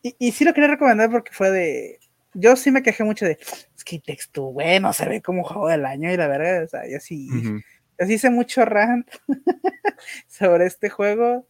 y, 0.04 0.16
y 0.20 0.32
sí 0.34 0.44
lo 0.44 0.54
quería 0.54 0.70
recomendar 0.72 1.10
porque 1.10 1.32
fue 1.32 1.50
de, 1.50 2.00
yo 2.34 2.56
sí 2.58 2.72
me 2.72 2.84
quejé 2.84 3.06
mucho 3.06 3.26
de, 3.26 3.40
es 3.76 3.84
que 3.86 3.96
It 3.96 4.06
Takes 4.06 4.26
Two, 4.32 4.48
güey, 4.48 4.82
no 4.82 4.92
se 4.92 5.08
ve 5.08 5.22
como 5.22 5.44
juego 5.46 5.70
del 5.70 5.86
año 5.86 6.12
y 6.12 6.18
la 6.18 6.28
verdad, 6.28 6.64
o 6.64 6.68
sea, 6.68 6.88
yo 6.90 7.00
sí, 7.00 7.30
Ujú. 7.32 7.60
yo 8.00 8.06
sí 8.06 8.14
hice 8.16 8.30
mucho 8.30 8.66
rant 8.66 9.10
sobre 10.28 10.66
este 10.66 10.90
juego 10.90 11.48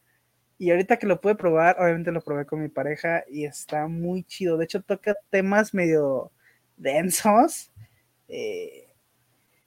Y 0.59 0.71
ahorita 0.71 0.97
que 0.99 1.07
lo 1.07 1.21
pude 1.21 1.35
probar, 1.35 1.77
obviamente 1.81 2.11
lo 2.11 2.21
probé 2.21 2.45
con 2.45 2.61
mi 2.61 2.69
pareja 2.69 3.23
y 3.29 3.45
está 3.45 3.87
muy 3.87 4.23
chido. 4.25 4.57
De 4.57 4.65
hecho, 4.65 4.81
toca 4.83 5.15
temas 5.31 5.73
medio 5.73 6.31
densos. 6.77 7.71
Eh, 8.29 8.87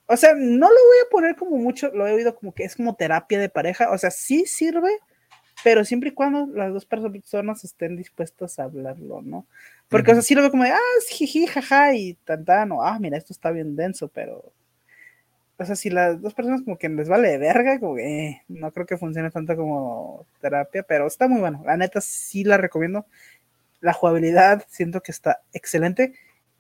o 0.06 0.16
sea, 0.16 0.34
no 0.34 0.68
lo 0.68 0.74
voy 0.74 0.98
a 1.06 1.10
poner 1.10 1.36
como 1.36 1.56
mucho, 1.58 1.90
lo 1.94 2.06
he 2.06 2.12
oído 2.12 2.34
como 2.36 2.54
que 2.54 2.64
es 2.64 2.76
como 2.76 2.94
terapia 2.96 3.38
de 3.40 3.48
pareja. 3.48 3.90
O 3.92 3.98
sea, 3.98 4.10
sí 4.10 4.46
sirve, 4.46 4.90
pero 5.64 5.84
siempre 5.84 6.10
y 6.10 6.12
cuando 6.12 6.46
las 6.46 6.72
dos 6.72 6.86
personas 6.86 7.64
estén 7.64 7.96
dispuestas 7.96 8.58
a 8.58 8.64
hablarlo, 8.64 9.22
¿no? 9.22 9.46
Porque, 9.88 10.12
o 10.12 10.14
sea, 10.14 10.22
sí 10.22 10.34
lo 10.34 10.42
veo 10.42 10.50
como 10.50 10.64
de, 10.64 10.70
ah, 10.70 10.78
jiji, 11.10 11.46
jaja, 11.46 11.94
y 11.94 12.14
tan, 12.24 12.72
o 12.72 12.82
ah, 12.82 12.98
mira, 12.98 13.16
esto 13.16 13.32
está 13.32 13.50
bien 13.50 13.76
denso, 13.76 14.08
pero 14.08 14.52
o 15.62 15.64
sea, 15.64 15.76
si 15.76 15.90
las 15.90 16.20
dos 16.20 16.34
personas 16.34 16.62
como 16.62 16.76
que 16.76 16.88
les 16.88 17.08
vale 17.08 17.28
de 17.28 17.38
verga, 17.38 17.78
como 17.78 17.94
que 17.96 18.28
eh, 18.28 18.42
no 18.48 18.72
creo 18.72 18.86
que 18.86 18.98
funcione 18.98 19.30
tanto 19.30 19.56
como 19.56 20.26
terapia, 20.40 20.82
pero 20.82 21.06
está 21.06 21.28
muy 21.28 21.40
bueno. 21.40 21.62
La 21.64 21.76
neta 21.76 22.00
sí 22.00 22.44
la 22.44 22.56
recomiendo. 22.56 23.06
La 23.80 23.92
jugabilidad 23.92 24.64
siento 24.68 25.02
que 25.02 25.12
está 25.12 25.42
excelente. 25.52 26.14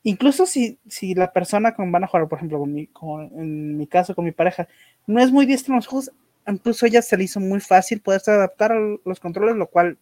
Incluso 0.04 0.46
si, 0.46 0.78
si 0.88 1.14
la 1.14 1.32
persona 1.32 1.74
con 1.74 1.92
van 1.92 2.04
a 2.04 2.06
jugar, 2.06 2.28
por 2.28 2.38
ejemplo, 2.38 2.58
con 2.58 2.72
mi, 2.72 2.90
en 3.36 3.76
mi 3.76 3.86
caso, 3.86 4.14
con 4.14 4.24
mi 4.24 4.32
pareja, 4.32 4.68
no 5.06 5.20
es 5.20 5.30
muy 5.30 5.46
diestra 5.46 5.72
en 5.72 5.76
los 5.76 5.86
juegos, 5.86 6.12
incluso 6.46 6.86
ella 6.86 7.02
se 7.02 7.16
le 7.16 7.24
hizo 7.24 7.40
muy 7.40 7.60
fácil 7.60 8.00
poderse 8.00 8.30
adaptar 8.30 8.72
a 8.72 8.96
los 9.04 9.20
controles, 9.20 9.56
lo 9.56 9.68
cual 9.68 9.98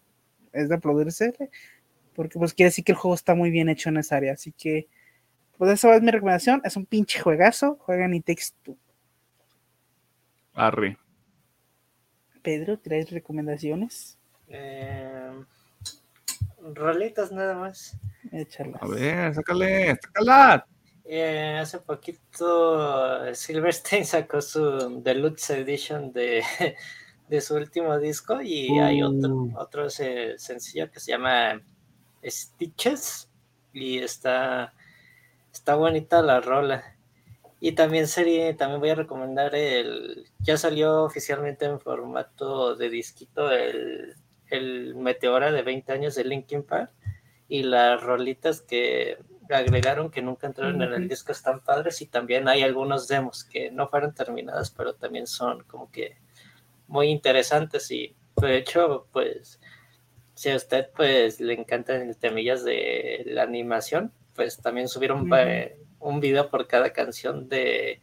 es 0.53 0.69
de 0.69 0.75
aplaudirse, 0.75 1.33
porque 2.15 2.39
pues 2.39 2.55
quiere 2.55 2.69
decir 2.69 2.85
que 2.85 2.93
el 2.93 2.99
juego 2.99 3.15
está 3.15 3.35
muy 3.35 3.51
bien 3.51 3.69
hecho 3.69 3.89
en 3.89 3.99
esa 3.99 4.17
área. 4.17 4.33
Así 4.33 4.53
que, 4.53 4.89
pues 5.57 5.73
esa 5.73 5.95
es 5.95 6.03
mi 6.03 6.11
recomendación. 6.11 6.61
Es 6.65 6.77
un 6.77 6.87
pinche 6.87 7.21
juegazo. 7.21 7.77
Juegan 7.81 8.15
y 8.15 8.21
Takes 8.21 8.47
Two. 8.63 8.77
Arre. 10.55 10.99
Pedro, 12.43 12.79
¿traes 12.79 13.11
recomendaciones? 13.11 14.19
Eh, 14.49 15.31
rolitas 16.75 17.31
nada 17.33 17.55
más. 17.55 17.97
Échalas. 18.33 18.83
A 18.83 18.87
ver, 18.87 19.35
sácale, 19.35 19.97
sácala. 20.03 20.67
Eh, 21.13 21.59
hace 21.61 21.81
poquito 21.81 23.35
Silverstein 23.35 24.05
sacó 24.07 24.41
su 24.41 25.03
Deluxe 25.03 25.51
Edition 25.51 26.13
de, 26.13 26.41
de 27.29 27.41
su 27.41 27.57
último 27.57 27.99
disco 27.99 28.41
y 28.41 28.79
hay 28.79 29.03
otro, 29.03 29.31
Uh. 29.35 29.59
otro 29.59 29.91
se- 29.91 30.39
sencillo 30.39 30.89
que 30.93 31.01
se 31.01 31.11
llama 31.11 31.61
Stitches 32.25 33.29
y 33.73 33.99
está, 33.99 34.73
está 35.53 35.75
bonita 35.75 36.23
la 36.23 36.41
rola. 36.41 36.97
Y 37.59 37.73
también 37.73 38.07
sería, 38.07 38.57
también 38.57 38.79
voy 38.81 38.91
a 38.91 38.95
recomendar 38.95 39.55
el, 39.57 40.27
ya 40.39 40.57
salió 40.57 41.03
oficialmente 41.03 41.65
en 41.67 41.81
formato 41.81 42.77
de 42.77 42.89
disquito 42.89 43.51
el, 43.51 44.15
el 44.47 44.95
Meteora 44.95 45.51
de 45.51 45.63
20 45.63 45.93
años 45.93 46.15
de 46.15 46.25
Linkin 46.25 46.63
Park 46.63 46.93
y 47.49 47.65
las 47.65 48.01
rolitas 48.01 48.61
que 48.61 49.19
agregaron 49.55 50.11
que 50.11 50.23
nunca 50.23 50.47
entraron 50.47 50.83
en 50.83 50.93
el 50.93 51.09
disco 51.09 51.33
están 51.33 51.61
padres 51.61 52.01
y 52.03 52.07
también 52.07 52.49
hay 52.49 52.63
algunos 52.63 53.09
demos 53.09 53.45
que 53.45 53.71
no 53.71 53.89
fueron 53.89 54.15
terminadas 54.15 54.71
pero 54.71 54.95
también 54.95 55.27
son 55.27 55.63
como 55.65 55.91
que 55.91 56.17
muy 56.87 57.09
interesantes 57.09 57.91
y 57.91 58.15
de 58.37 58.57
hecho 58.57 59.07
pues 59.13 59.61
si 60.35 60.51
a 60.51 60.57
usted 60.57 60.91
pues 60.95 61.41
le 61.41 61.55
encantan 61.55 62.03
el 62.03 62.17
temillas 62.17 62.65
de 62.65 63.23
la 63.27 63.43
animación 63.43 64.13
pues 64.35 64.59
también 64.59 64.89
subieron 64.89 65.31
eh, 65.37 65.77
un 65.99 66.21
video 66.21 66.51
por 66.51 66.67
cada 66.67 66.93
canción 66.93 67.49
de 67.49 68.01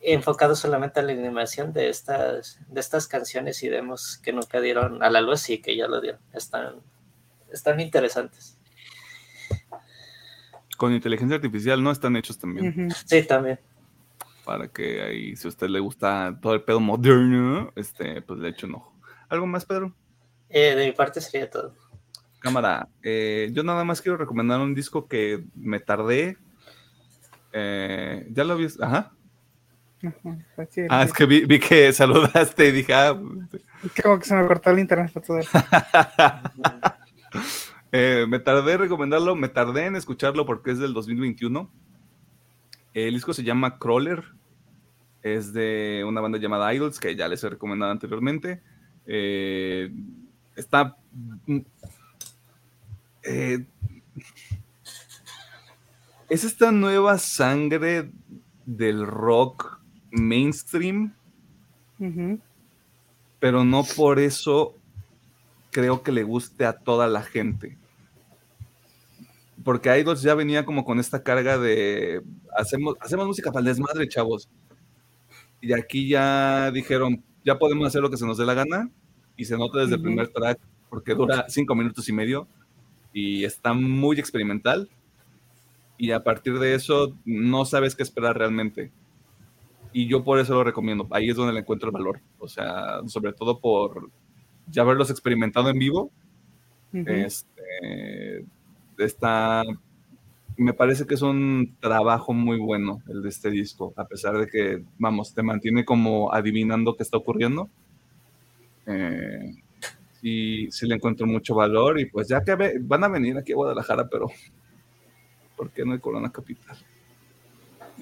enfocado 0.00 0.54
solamente 0.54 1.00
a 1.00 1.02
la 1.02 1.12
animación 1.12 1.72
de 1.72 1.88
estas 1.88 2.60
de 2.68 2.80
estas 2.80 3.06
canciones 3.08 3.62
y 3.62 3.68
demos 3.68 4.18
que 4.18 4.32
nunca 4.32 4.60
dieron 4.60 5.02
a 5.02 5.10
la 5.10 5.20
luz 5.20 5.50
y 5.50 5.60
que 5.60 5.76
ya 5.76 5.88
lo 5.88 6.00
dieron. 6.00 6.20
Están 6.32 6.82
están 7.50 7.80
interesantes 7.80 8.57
Con 10.78 10.94
inteligencia 10.94 11.34
artificial 11.36 11.82
no 11.82 11.90
están 11.90 12.16
hechos 12.16 12.38
también. 12.38 12.88
Sí 13.04 13.22
también 13.24 13.58
Para 14.44 14.68
que 14.68 15.02
ahí, 15.02 15.36
si 15.36 15.46
a 15.46 15.50
usted 15.50 15.68
le 15.68 15.80
gusta 15.80 16.38
todo 16.40 16.54
el 16.54 16.62
pedo 16.62 16.78
moderno, 16.80 17.70
este, 17.76 18.22
pues 18.22 18.38
le 18.40 18.48
echo 18.50 18.66
un 18.68 18.76
ojo. 18.76 18.94
¿Algo 19.28 19.46
más, 19.46 19.66
Pedro? 19.66 19.92
Eh, 20.48 20.74
de 20.76 20.86
mi 20.86 20.92
parte 20.92 21.20
sería 21.20 21.50
todo 21.50 21.74
Cámara, 22.38 22.88
eh, 23.02 23.50
yo 23.52 23.64
nada 23.64 23.82
más 23.82 24.00
quiero 24.00 24.16
recomendar 24.16 24.60
un 24.60 24.72
disco 24.74 25.08
que 25.08 25.44
me 25.56 25.80
tardé. 25.80 26.38
eh, 27.52 28.26
ya 28.30 28.44
lo 28.44 28.56
vi. 28.56 28.68
Ajá. 28.80 29.12
Ajá, 30.00 30.38
pues 30.54 30.68
Ah, 30.88 31.02
es 31.02 31.12
que 31.12 31.26
vi, 31.26 31.44
vi 31.44 31.58
que 31.58 31.92
saludaste 32.46 32.68
y 32.68 32.72
dije, 32.72 32.94
ah, 32.94 33.20
Es 33.84 33.92
que 33.92 34.02
como 34.02 34.20
que 34.20 34.26
se 34.26 34.36
me 34.36 34.46
cortó 34.46 34.70
el 34.70 34.78
internet 34.78 35.12
para 35.12 35.26
todo. 35.26 35.40
Eh, 37.92 38.26
me 38.28 38.38
tardé 38.38 38.72
en 38.72 38.78
recomendarlo, 38.80 39.34
me 39.34 39.48
tardé 39.48 39.86
en 39.86 39.96
escucharlo 39.96 40.44
porque 40.44 40.72
es 40.72 40.78
del 40.78 40.92
2021. 40.92 41.70
El 42.94 43.14
disco 43.14 43.32
se 43.32 43.44
llama 43.44 43.78
Crawler. 43.78 44.24
Es 45.22 45.52
de 45.52 46.04
una 46.06 46.20
banda 46.20 46.38
llamada 46.38 46.72
Idols, 46.72 47.00
que 47.00 47.16
ya 47.16 47.28
les 47.28 47.42
he 47.42 47.48
recomendado 47.48 47.90
anteriormente. 47.92 48.62
Eh, 49.06 49.90
está. 50.56 50.96
eh, 53.22 53.66
es 56.28 56.44
esta 56.44 56.70
nueva 56.72 57.16
sangre 57.18 58.10
del 58.66 59.06
rock 59.06 59.80
mainstream, 60.10 61.14
pero 63.40 63.64
no 63.64 63.82
por 63.96 64.18
eso 64.18 64.74
creo 65.78 66.02
que 66.02 66.10
le 66.10 66.24
guste 66.24 66.66
a 66.66 66.72
toda 66.72 67.06
la 67.06 67.22
gente. 67.22 67.78
Porque 69.62 69.96
Idols 69.96 70.22
ya 70.22 70.34
venía 70.34 70.64
como 70.64 70.84
con 70.84 70.98
esta 70.98 71.22
carga 71.22 71.56
de 71.56 72.20
hacemos, 72.56 72.96
hacemos 72.98 73.28
música 73.28 73.52
para 73.52 73.60
el 73.60 73.66
desmadre, 73.66 74.08
chavos. 74.08 74.48
Y 75.60 75.72
aquí 75.72 76.08
ya 76.08 76.72
dijeron, 76.72 77.22
ya 77.44 77.60
podemos 77.60 77.86
hacer 77.86 78.02
lo 78.02 78.10
que 78.10 78.16
se 78.16 78.26
nos 78.26 78.38
dé 78.38 78.44
la 78.44 78.54
gana. 78.54 78.90
Y 79.36 79.44
se 79.44 79.56
nota 79.56 79.78
desde 79.78 79.94
el 79.94 80.00
Ujú. 80.00 80.06
primer 80.08 80.28
track, 80.30 80.58
porque 80.90 81.14
dura 81.14 81.44
cinco 81.48 81.76
minutos 81.76 82.08
y 82.08 82.12
medio. 82.12 82.48
Y 83.12 83.44
está 83.44 83.72
muy 83.72 84.18
experimental. 84.18 84.88
Y 85.96 86.10
a 86.10 86.24
partir 86.24 86.58
de 86.58 86.74
eso, 86.74 87.14
no 87.24 87.64
sabes 87.66 87.94
qué 87.94 88.02
esperar 88.02 88.36
realmente. 88.36 88.90
Y 89.92 90.08
yo 90.08 90.24
por 90.24 90.40
eso 90.40 90.54
lo 90.54 90.64
recomiendo. 90.64 91.06
Ahí 91.12 91.30
es 91.30 91.36
donde 91.36 91.52
le 91.52 91.60
encuentro 91.60 91.88
el 91.88 91.92
valor. 91.92 92.20
O 92.40 92.48
sea, 92.48 93.00
sobre 93.06 93.32
todo 93.32 93.60
por 93.60 94.10
ya 94.70 94.82
haberlos 94.82 95.10
experimentado 95.10 95.70
en 95.70 95.78
vivo. 95.78 96.10
Este, 97.06 98.44
está, 98.98 99.62
me 100.56 100.72
parece 100.72 101.06
que 101.06 101.14
es 101.14 101.22
un 101.22 101.76
trabajo 101.80 102.32
muy 102.32 102.58
bueno 102.58 103.02
el 103.08 103.22
de 103.22 103.28
este 103.28 103.50
disco, 103.50 103.92
a 103.96 104.06
pesar 104.06 104.38
de 104.38 104.46
que, 104.46 104.82
vamos, 104.98 105.34
te 105.34 105.42
mantiene 105.42 105.84
como 105.84 106.32
adivinando 106.32 106.96
qué 106.96 107.02
está 107.02 107.16
ocurriendo. 107.16 107.68
Eh, 108.86 109.54
sí, 110.20 110.68
sí 110.70 110.86
le 110.86 110.94
encuentro 110.94 111.26
mucho 111.26 111.54
valor 111.54 112.00
y 112.00 112.06
pues 112.06 112.26
ya 112.28 112.42
que 112.42 112.54
ve- 112.54 112.78
van 112.80 113.04
a 113.04 113.08
venir 113.08 113.36
aquí 113.36 113.52
a 113.52 113.56
Guadalajara, 113.56 114.08
pero 114.08 114.28
¿por 115.56 115.70
qué 115.70 115.84
no 115.84 115.92
hay 115.92 115.98
Corona 115.98 116.30
Capital? 116.32 116.76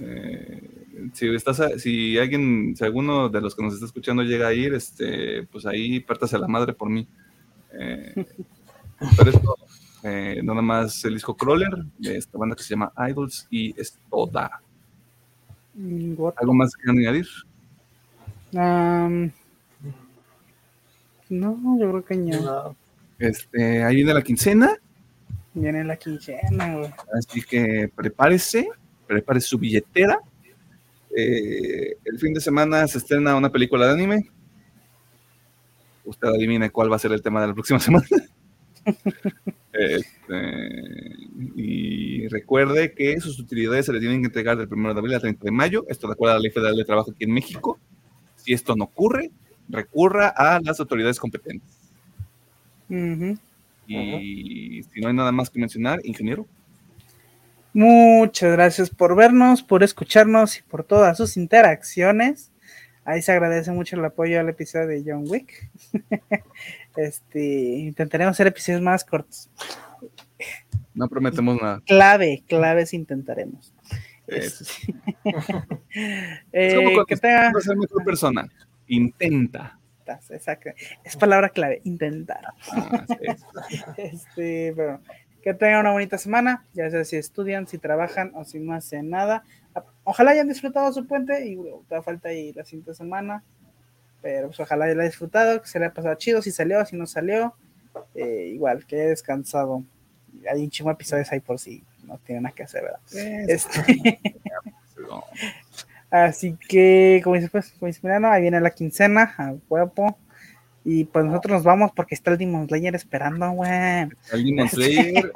Eh, 0.01 0.63
si 1.13 1.29
estás 1.35 1.61
a- 1.61 1.79
si 1.79 2.19
alguien, 2.19 2.75
si 2.77 2.85
alguno 2.85 3.29
de 3.29 3.41
los 3.41 3.55
que 3.55 3.63
nos 3.63 3.75
está 3.75 3.87
escuchando 3.87 4.23
llega 4.23 4.49
a 4.49 4.53
ir, 4.55 4.75
este, 4.75 5.45
pues 5.45 5.67
ahí 5.67 6.01
pártase 6.01 6.39
la 6.39 6.49
madre 6.49 6.73
por 6.73 6.89
mí. 6.91 7.07
Eh, 7.73 8.27
pero 9.17 9.31
es 9.31 9.41
todo. 9.43 9.57
Eh, 10.03 10.41
nada 10.43 10.63
más 10.63 11.05
el 11.05 11.15
disco 11.15 11.37
Crawler 11.37 11.71
de 11.99 12.17
esta 12.17 12.39
banda 12.39 12.55
que 12.57 12.63
se 12.63 12.71
llama 12.71 12.93
Idols 13.09 13.47
y 13.51 13.79
es 13.81 13.99
toda. 14.11 14.61
¿Algo 16.37 16.55
más 16.55 16.73
que 16.75 16.91
añadir? 16.91 17.27
No, 21.29 21.79
yo 21.79 21.91
creo 21.91 22.05
que 22.05 22.17
no. 22.17 22.41
No, 22.41 22.77
Este, 23.19 23.83
ahí 23.83 23.97
viene 23.97 24.15
la 24.15 24.23
quincena, 24.23 24.77
Viene 25.55 25.83
la 25.85 25.97
quincena, 25.97 26.77
güey. 26.77 26.91
así 27.19 27.41
que 27.43 27.91
prepárese, 27.95 28.69
prepare 29.07 29.41
su 29.41 29.59
billetera. 29.59 30.19
Eh, 31.17 31.97
el 32.05 32.19
fin 32.19 32.35
de 32.35 32.41
semana 32.41 32.87
se 32.87 32.99
estrena 32.99 33.37
una 33.37 33.51
película 33.51 33.87
de 33.87 33.93
anime. 33.93 34.31
Usted 36.05 36.29
adivine 36.29 36.71
cuál 36.71 36.91
va 36.91 36.97
a 36.97 37.01
ser 37.01 37.13
el 37.13 37.23
tema 37.23 37.41
de 37.41 37.49
la 37.49 37.55
próxima 37.55 37.79
semana. 37.81 38.07
Este, 39.73 41.17
y 41.55 42.29
recuerde 42.29 42.93
que 42.95 43.21
sus 43.21 43.39
utilidades 43.39 43.87
se 43.87 43.93
le 43.93 44.01
tienen 44.01 44.21
que 44.21 44.27
entregar 44.27 44.57
del 44.57 44.73
1 44.73 44.95
de 44.95 44.99
abril 44.99 45.15
al 45.15 45.21
30 45.21 45.45
de 45.45 45.51
mayo. 45.51 45.85
Esto 45.89 46.07
de 46.07 46.15
acuerdo 46.15 46.33
a 46.33 46.37
la 46.37 46.43
Ley 46.43 46.51
Federal 46.51 46.77
de 46.77 46.85
Trabajo 46.85 47.11
aquí 47.11 47.25
en 47.25 47.33
México. 47.33 47.79
Si 48.37 48.53
esto 48.53 48.77
no 48.77 48.85
ocurre, 48.85 49.31
recurra 49.69 50.29
a 50.29 50.61
las 50.61 50.79
autoridades 50.81 51.19
competentes. 51.19 51.77
Y 53.89 54.83
si 54.83 55.01
no 55.01 55.09
hay 55.09 55.15
nada 55.15 55.33
más 55.33 55.51
que 55.51 55.59
mencionar, 55.59 56.01
ingeniero. 56.05 56.47
Muchas 57.77 58.53
gracias 58.53 58.89
por 58.89 59.15
vernos, 59.15 59.63
por 59.63 59.83
escucharnos 59.83 60.57
y 60.59 60.63
por 60.63 60.83
todas 60.83 61.19
sus 61.19 61.37
interacciones. 61.37 62.51
Ahí 63.05 63.21
se 63.21 63.33
agradece 63.33 63.71
mucho 63.71 63.97
el 63.97 64.05
apoyo 64.07 64.41
al 64.41 64.49
episodio 64.49 64.87
de 64.87 65.03
John 65.07 65.25
Wick. 65.29 65.69
este, 66.97 67.39
intentaremos 67.81 68.33
hacer 68.33 68.47
episodios 68.47 68.81
más 68.81 69.05
cortos. 69.05 69.51
No 70.95 71.07
prometemos 71.07 71.61
nada. 71.61 71.83
Clave, 71.85 72.43
claves 72.49 72.95
intentaremos. 72.95 73.75
Es, 74.27 74.65
Eh, 75.95 76.41
es 76.53 76.75
como 76.77 76.85
cuando 76.87 77.05
que 77.05 77.17
tenga- 77.17 77.51
quieres 77.51 77.65
ser 77.65 77.77
mejor 77.77 78.05
persona. 78.05 78.49
Intenta. 78.87 79.79
Exacto. 80.31 80.71
Es 81.05 81.15
palabra 81.15 81.51
clave, 81.51 81.83
intentar. 81.85 82.41
Ah, 82.73 83.05
sí. 83.07 83.83
Este, 83.99 84.73
pero 84.75 85.01
que 85.47 85.55
tengan 85.55 85.83
una 85.83 85.93
bonita 85.93 86.19
semana, 86.19 86.65
ya 86.75 86.91
sea 86.91 87.05
si 87.05 87.15
estudian, 87.15 87.69
si 87.69 87.79
trabajan 87.79 88.33
o 88.35 88.45
si 88.45 88.59
no 88.59 88.75
hacen 88.75 89.11
nada. 89.11 89.45
Ojalá 90.03 90.33
hayan 90.33 90.49
disfrutado 90.49 90.93
su 90.93 91.07
puente 91.07 91.47
y 91.47 91.55
bueno, 91.55 91.85
todavía 91.87 92.03
falta 92.03 92.31
ahí 92.31 92.53
la 92.53 92.65
siguiente 92.65 92.95
semana. 92.95 93.45
Pero 94.21 94.49
pues 94.49 94.59
ojalá 94.59 94.87
haya 94.87 95.01
disfrutado, 95.01 95.63
que 95.63 95.69
se 95.69 95.79
le 95.79 95.85
haya 95.85 95.95
pasado 95.95 96.17
chido, 96.17 96.43
si 96.43 96.51
salió, 96.51 96.85
si 96.85 96.97
no 96.97 97.07
salió. 97.07 97.55
eh, 98.17 98.51
igual, 98.55 98.85
que 98.87 98.97
haya 98.97 99.11
descansado. 99.11 99.85
Hay 100.51 100.65
un 100.65 100.71
chingo 100.71 100.91
de 100.91 100.95
episodios 100.95 101.31
ahí 101.31 101.39
por 101.39 101.61
si 101.61 101.85
no 102.03 102.19
tienen 102.19 102.43
nada 102.43 102.53
que 102.57 102.65
hacer, 102.65 102.83
¿verdad? 102.83 103.01
Este, 103.49 104.19
así 106.11 106.59
que, 106.69 107.21
como 107.23 107.37
dice, 107.37 107.49
pues, 107.51 107.71
como 107.79 107.87
dice 107.87 108.01
Milano, 108.03 108.33
ahí 108.33 108.43
viene 108.43 108.61
la 108.61 108.71
quincena, 108.71 109.33
a 109.39 109.55
huevo. 109.69 110.19
Y 110.89 111.05
pues 111.05 111.25
nosotros 111.25 111.55
nos 111.55 111.65
vamos 111.65 111.91
porque 111.97 112.15
está 112.15 112.31
el 112.31 112.39
Demon 112.39 112.69
Slayer 112.69 112.95
esperando, 112.95 113.51
güey. 113.51 114.09
El 114.33 114.45
Demon 114.45 114.69
Slayer. 114.71 115.33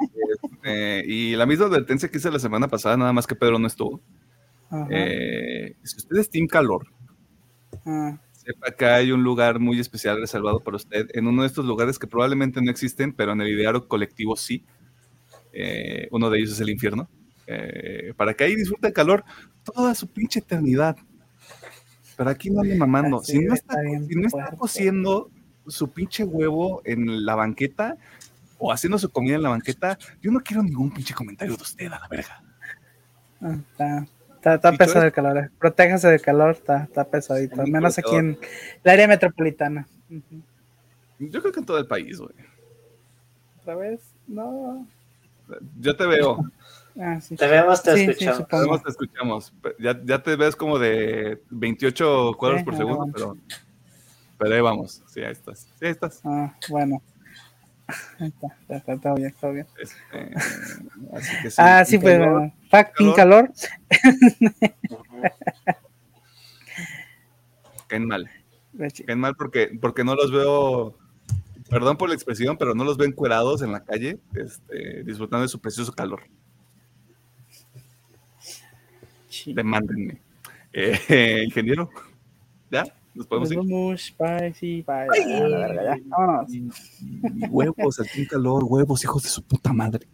este, 0.63 1.03
y 1.05 1.35
la 1.35 1.45
misma 1.45 1.65
advertencia 1.65 2.07
que 2.09 2.17
hice 2.19 2.31
la 2.31 2.39
semana 2.39 2.69
pasada, 2.69 2.95
nada 2.95 3.11
más 3.11 3.27
que 3.27 3.35
Pedro 3.35 3.59
no 3.59 3.67
estuvo. 3.67 3.99
Ajá. 4.69 4.87
Eh, 4.89 5.75
si 5.83 5.97
usted 5.97 6.15
es 6.17 6.29
Team 6.29 6.47
Calor, 6.47 6.87
Ah, 7.85 8.17
sepa 8.31 8.71
que 8.71 8.85
hay 8.85 9.11
un 9.11 9.23
lugar 9.23 9.59
muy 9.59 9.79
especial 9.79 10.19
reservado 10.21 10.59
para 10.61 10.77
usted 10.77 11.07
en 11.13 11.27
uno 11.27 11.41
de 11.41 11.47
estos 11.47 11.65
lugares 11.65 11.99
que 11.99 12.07
probablemente 12.07 12.61
no 12.61 12.71
existen, 12.71 13.11
pero 13.13 13.33
en 13.33 13.41
el 13.41 13.49
ideario 13.49 13.87
colectivo 13.87 14.35
sí. 14.37 14.63
Eh, 15.51 16.07
uno 16.11 16.29
de 16.29 16.39
ellos 16.39 16.51
es 16.51 16.59
el 16.61 16.69
infierno. 16.69 17.09
Eh, 17.47 18.13
para 18.15 18.33
que 18.33 18.45
ahí 18.45 18.55
disfrute 18.55 18.87
el 18.87 18.93
calor 18.93 19.25
toda 19.63 19.93
su 19.95 20.07
pinche 20.07 20.39
eternidad. 20.39 20.95
Pero 22.15 22.29
aquí 22.29 22.49
no 22.49 22.61
ande 22.61 22.75
mamando. 22.75 23.17
Así 23.17 23.33
Si 23.33 23.39
no 23.39 23.53
está 23.53 23.75
si 24.07 24.15
no 24.15 24.27
está 24.27 24.55
cociendo 24.57 25.29
su 25.67 25.89
pinche 25.91 26.23
huevo 26.23 26.81
en 26.85 27.25
la 27.25 27.35
banqueta 27.35 27.97
o 28.57 28.71
haciendo 28.71 28.97
su 28.99 29.09
comida 29.09 29.35
en 29.35 29.43
la 29.43 29.49
banqueta, 29.49 29.97
yo 30.21 30.31
no 30.31 30.39
quiero 30.39 30.61
ningún 30.63 30.91
pinche 30.91 31.13
comentario 31.13 31.55
de 31.55 31.61
usted 31.61 31.87
a 31.87 31.99
la 31.99 32.07
verga. 32.07 32.43
ah, 33.41 34.05
está, 34.35 34.53
está, 34.55 34.71
pesado 34.73 35.05
el 35.05 35.11
calor. 35.11 35.37
eh. 35.37 35.49
Protéjase 35.59 36.07
del 36.09 36.21
calor, 36.21 36.51
está, 36.51 36.83
está 36.83 37.03
pesadito. 37.05 37.61
Al 37.61 37.67
menos 37.71 37.97
aquí 37.97 38.15
en 38.15 38.37
el 38.83 38.89
área 38.91 39.07
metropolitana. 39.07 39.87
Yo 41.19 41.41
creo 41.41 41.51
que 41.51 41.59
en 41.59 41.65
todo 41.65 41.77
el 41.77 41.87
país, 41.87 42.19
güey. 42.19 42.33
¿Otra 43.61 43.75
vez? 43.75 44.01
No. 44.27 44.87
Yo 45.79 45.95
te 45.95 46.05
veo. 46.05 46.43
Ah, 46.99 47.21
sí. 47.21 47.35
Te 47.35 47.47
vemos, 47.47 47.81
te 47.83 47.93
Sí, 47.93 48.05
sí, 48.05 48.09
escuchamos. 48.11 48.37
supongo. 48.37 48.61
Además 48.63 48.83
te 48.83 48.89
escuchamos. 48.89 49.53
Ya, 49.79 49.99
ya 50.03 50.21
te 50.23 50.35
ves 50.35 50.55
como 50.55 50.77
de 50.79 51.41
28 51.49 52.33
cuadros 52.37 52.59
Sí, 52.59 52.65
por 52.65 52.75
segundo, 52.77 53.09
pero, 53.13 53.37
pero 54.41 54.55
ahí 54.55 54.61
vamos. 54.61 55.03
Sí, 55.05 55.21
ahí 55.21 55.33
estás. 55.33 55.67
Sí, 55.77 55.85
ahí 55.85 55.91
estás. 55.91 56.19
Ah, 56.25 56.57
bueno. 56.67 56.99
Ahí 58.17 58.29
está, 58.29 58.47
está, 58.61 58.75
está, 58.77 58.93
está 58.93 59.13
bien, 59.13 59.27
está 59.27 59.49
bien. 59.51 59.67
Este, 59.79 60.33
así 61.13 61.41
que 61.43 61.51
sí. 61.51 61.55
ah, 61.59 61.85
sí, 61.85 61.99
pues, 61.99 62.17
Calor, 62.17 62.31
bueno. 62.31 62.53
Fact, 62.67 62.95
calor. 62.97 63.15
calor. 63.15 63.51
Caen 67.87 68.07
mal. 68.07 68.31
Caen 69.05 69.19
mal 69.19 69.35
porque, 69.35 69.77
porque 69.79 70.03
no 70.03 70.15
los 70.15 70.31
veo. 70.31 70.97
Perdón 71.69 71.97
por 71.97 72.09
la 72.09 72.15
expresión, 72.15 72.57
pero 72.57 72.73
no 72.73 72.83
los 72.83 72.97
veo 72.97 73.07
encuerados 73.07 73.61
en 73.61 73.71
la 73.71 73.83
calle, 73.83 74.17
este, 74.33 75.03
disfrutando 75.03 75.43
de 75.43 75.49
su 75.49 75.61
precioso 75.61 75.93
calor. 75.93 76.23
Sí. 79.29 79.53
Demándenme. 79.53 80.19
Eh, 80.73 81.43
ingeniero, 81.45 81.91
¿ya? 82.71 82.85
¿Nos 83.13 83.27
podemos 83.27 83.49
Nos 83.51 83.65
ir? 83.65 83.69
vemos, 83.69 84.15
bye, 84.17 84.53
sí, 84.53 84.83
bye. 84.87 85.07
A 85.43 85.47
la 85.49 85.57
verga, 85.57 85.83
ya. 85.83 86.03
Vámonos. 86.05 86.51
Huevos, 87.49 87.99
aquí 87.99 88.21
en 88.21 88.25
calor, 88.25 88.63
huevos, 88.63 89.03
hijos 89.03 89.23
de 89.23 89.29
su 89.29 89.43
puta 89.43 89.73
madre. 89.73 90.07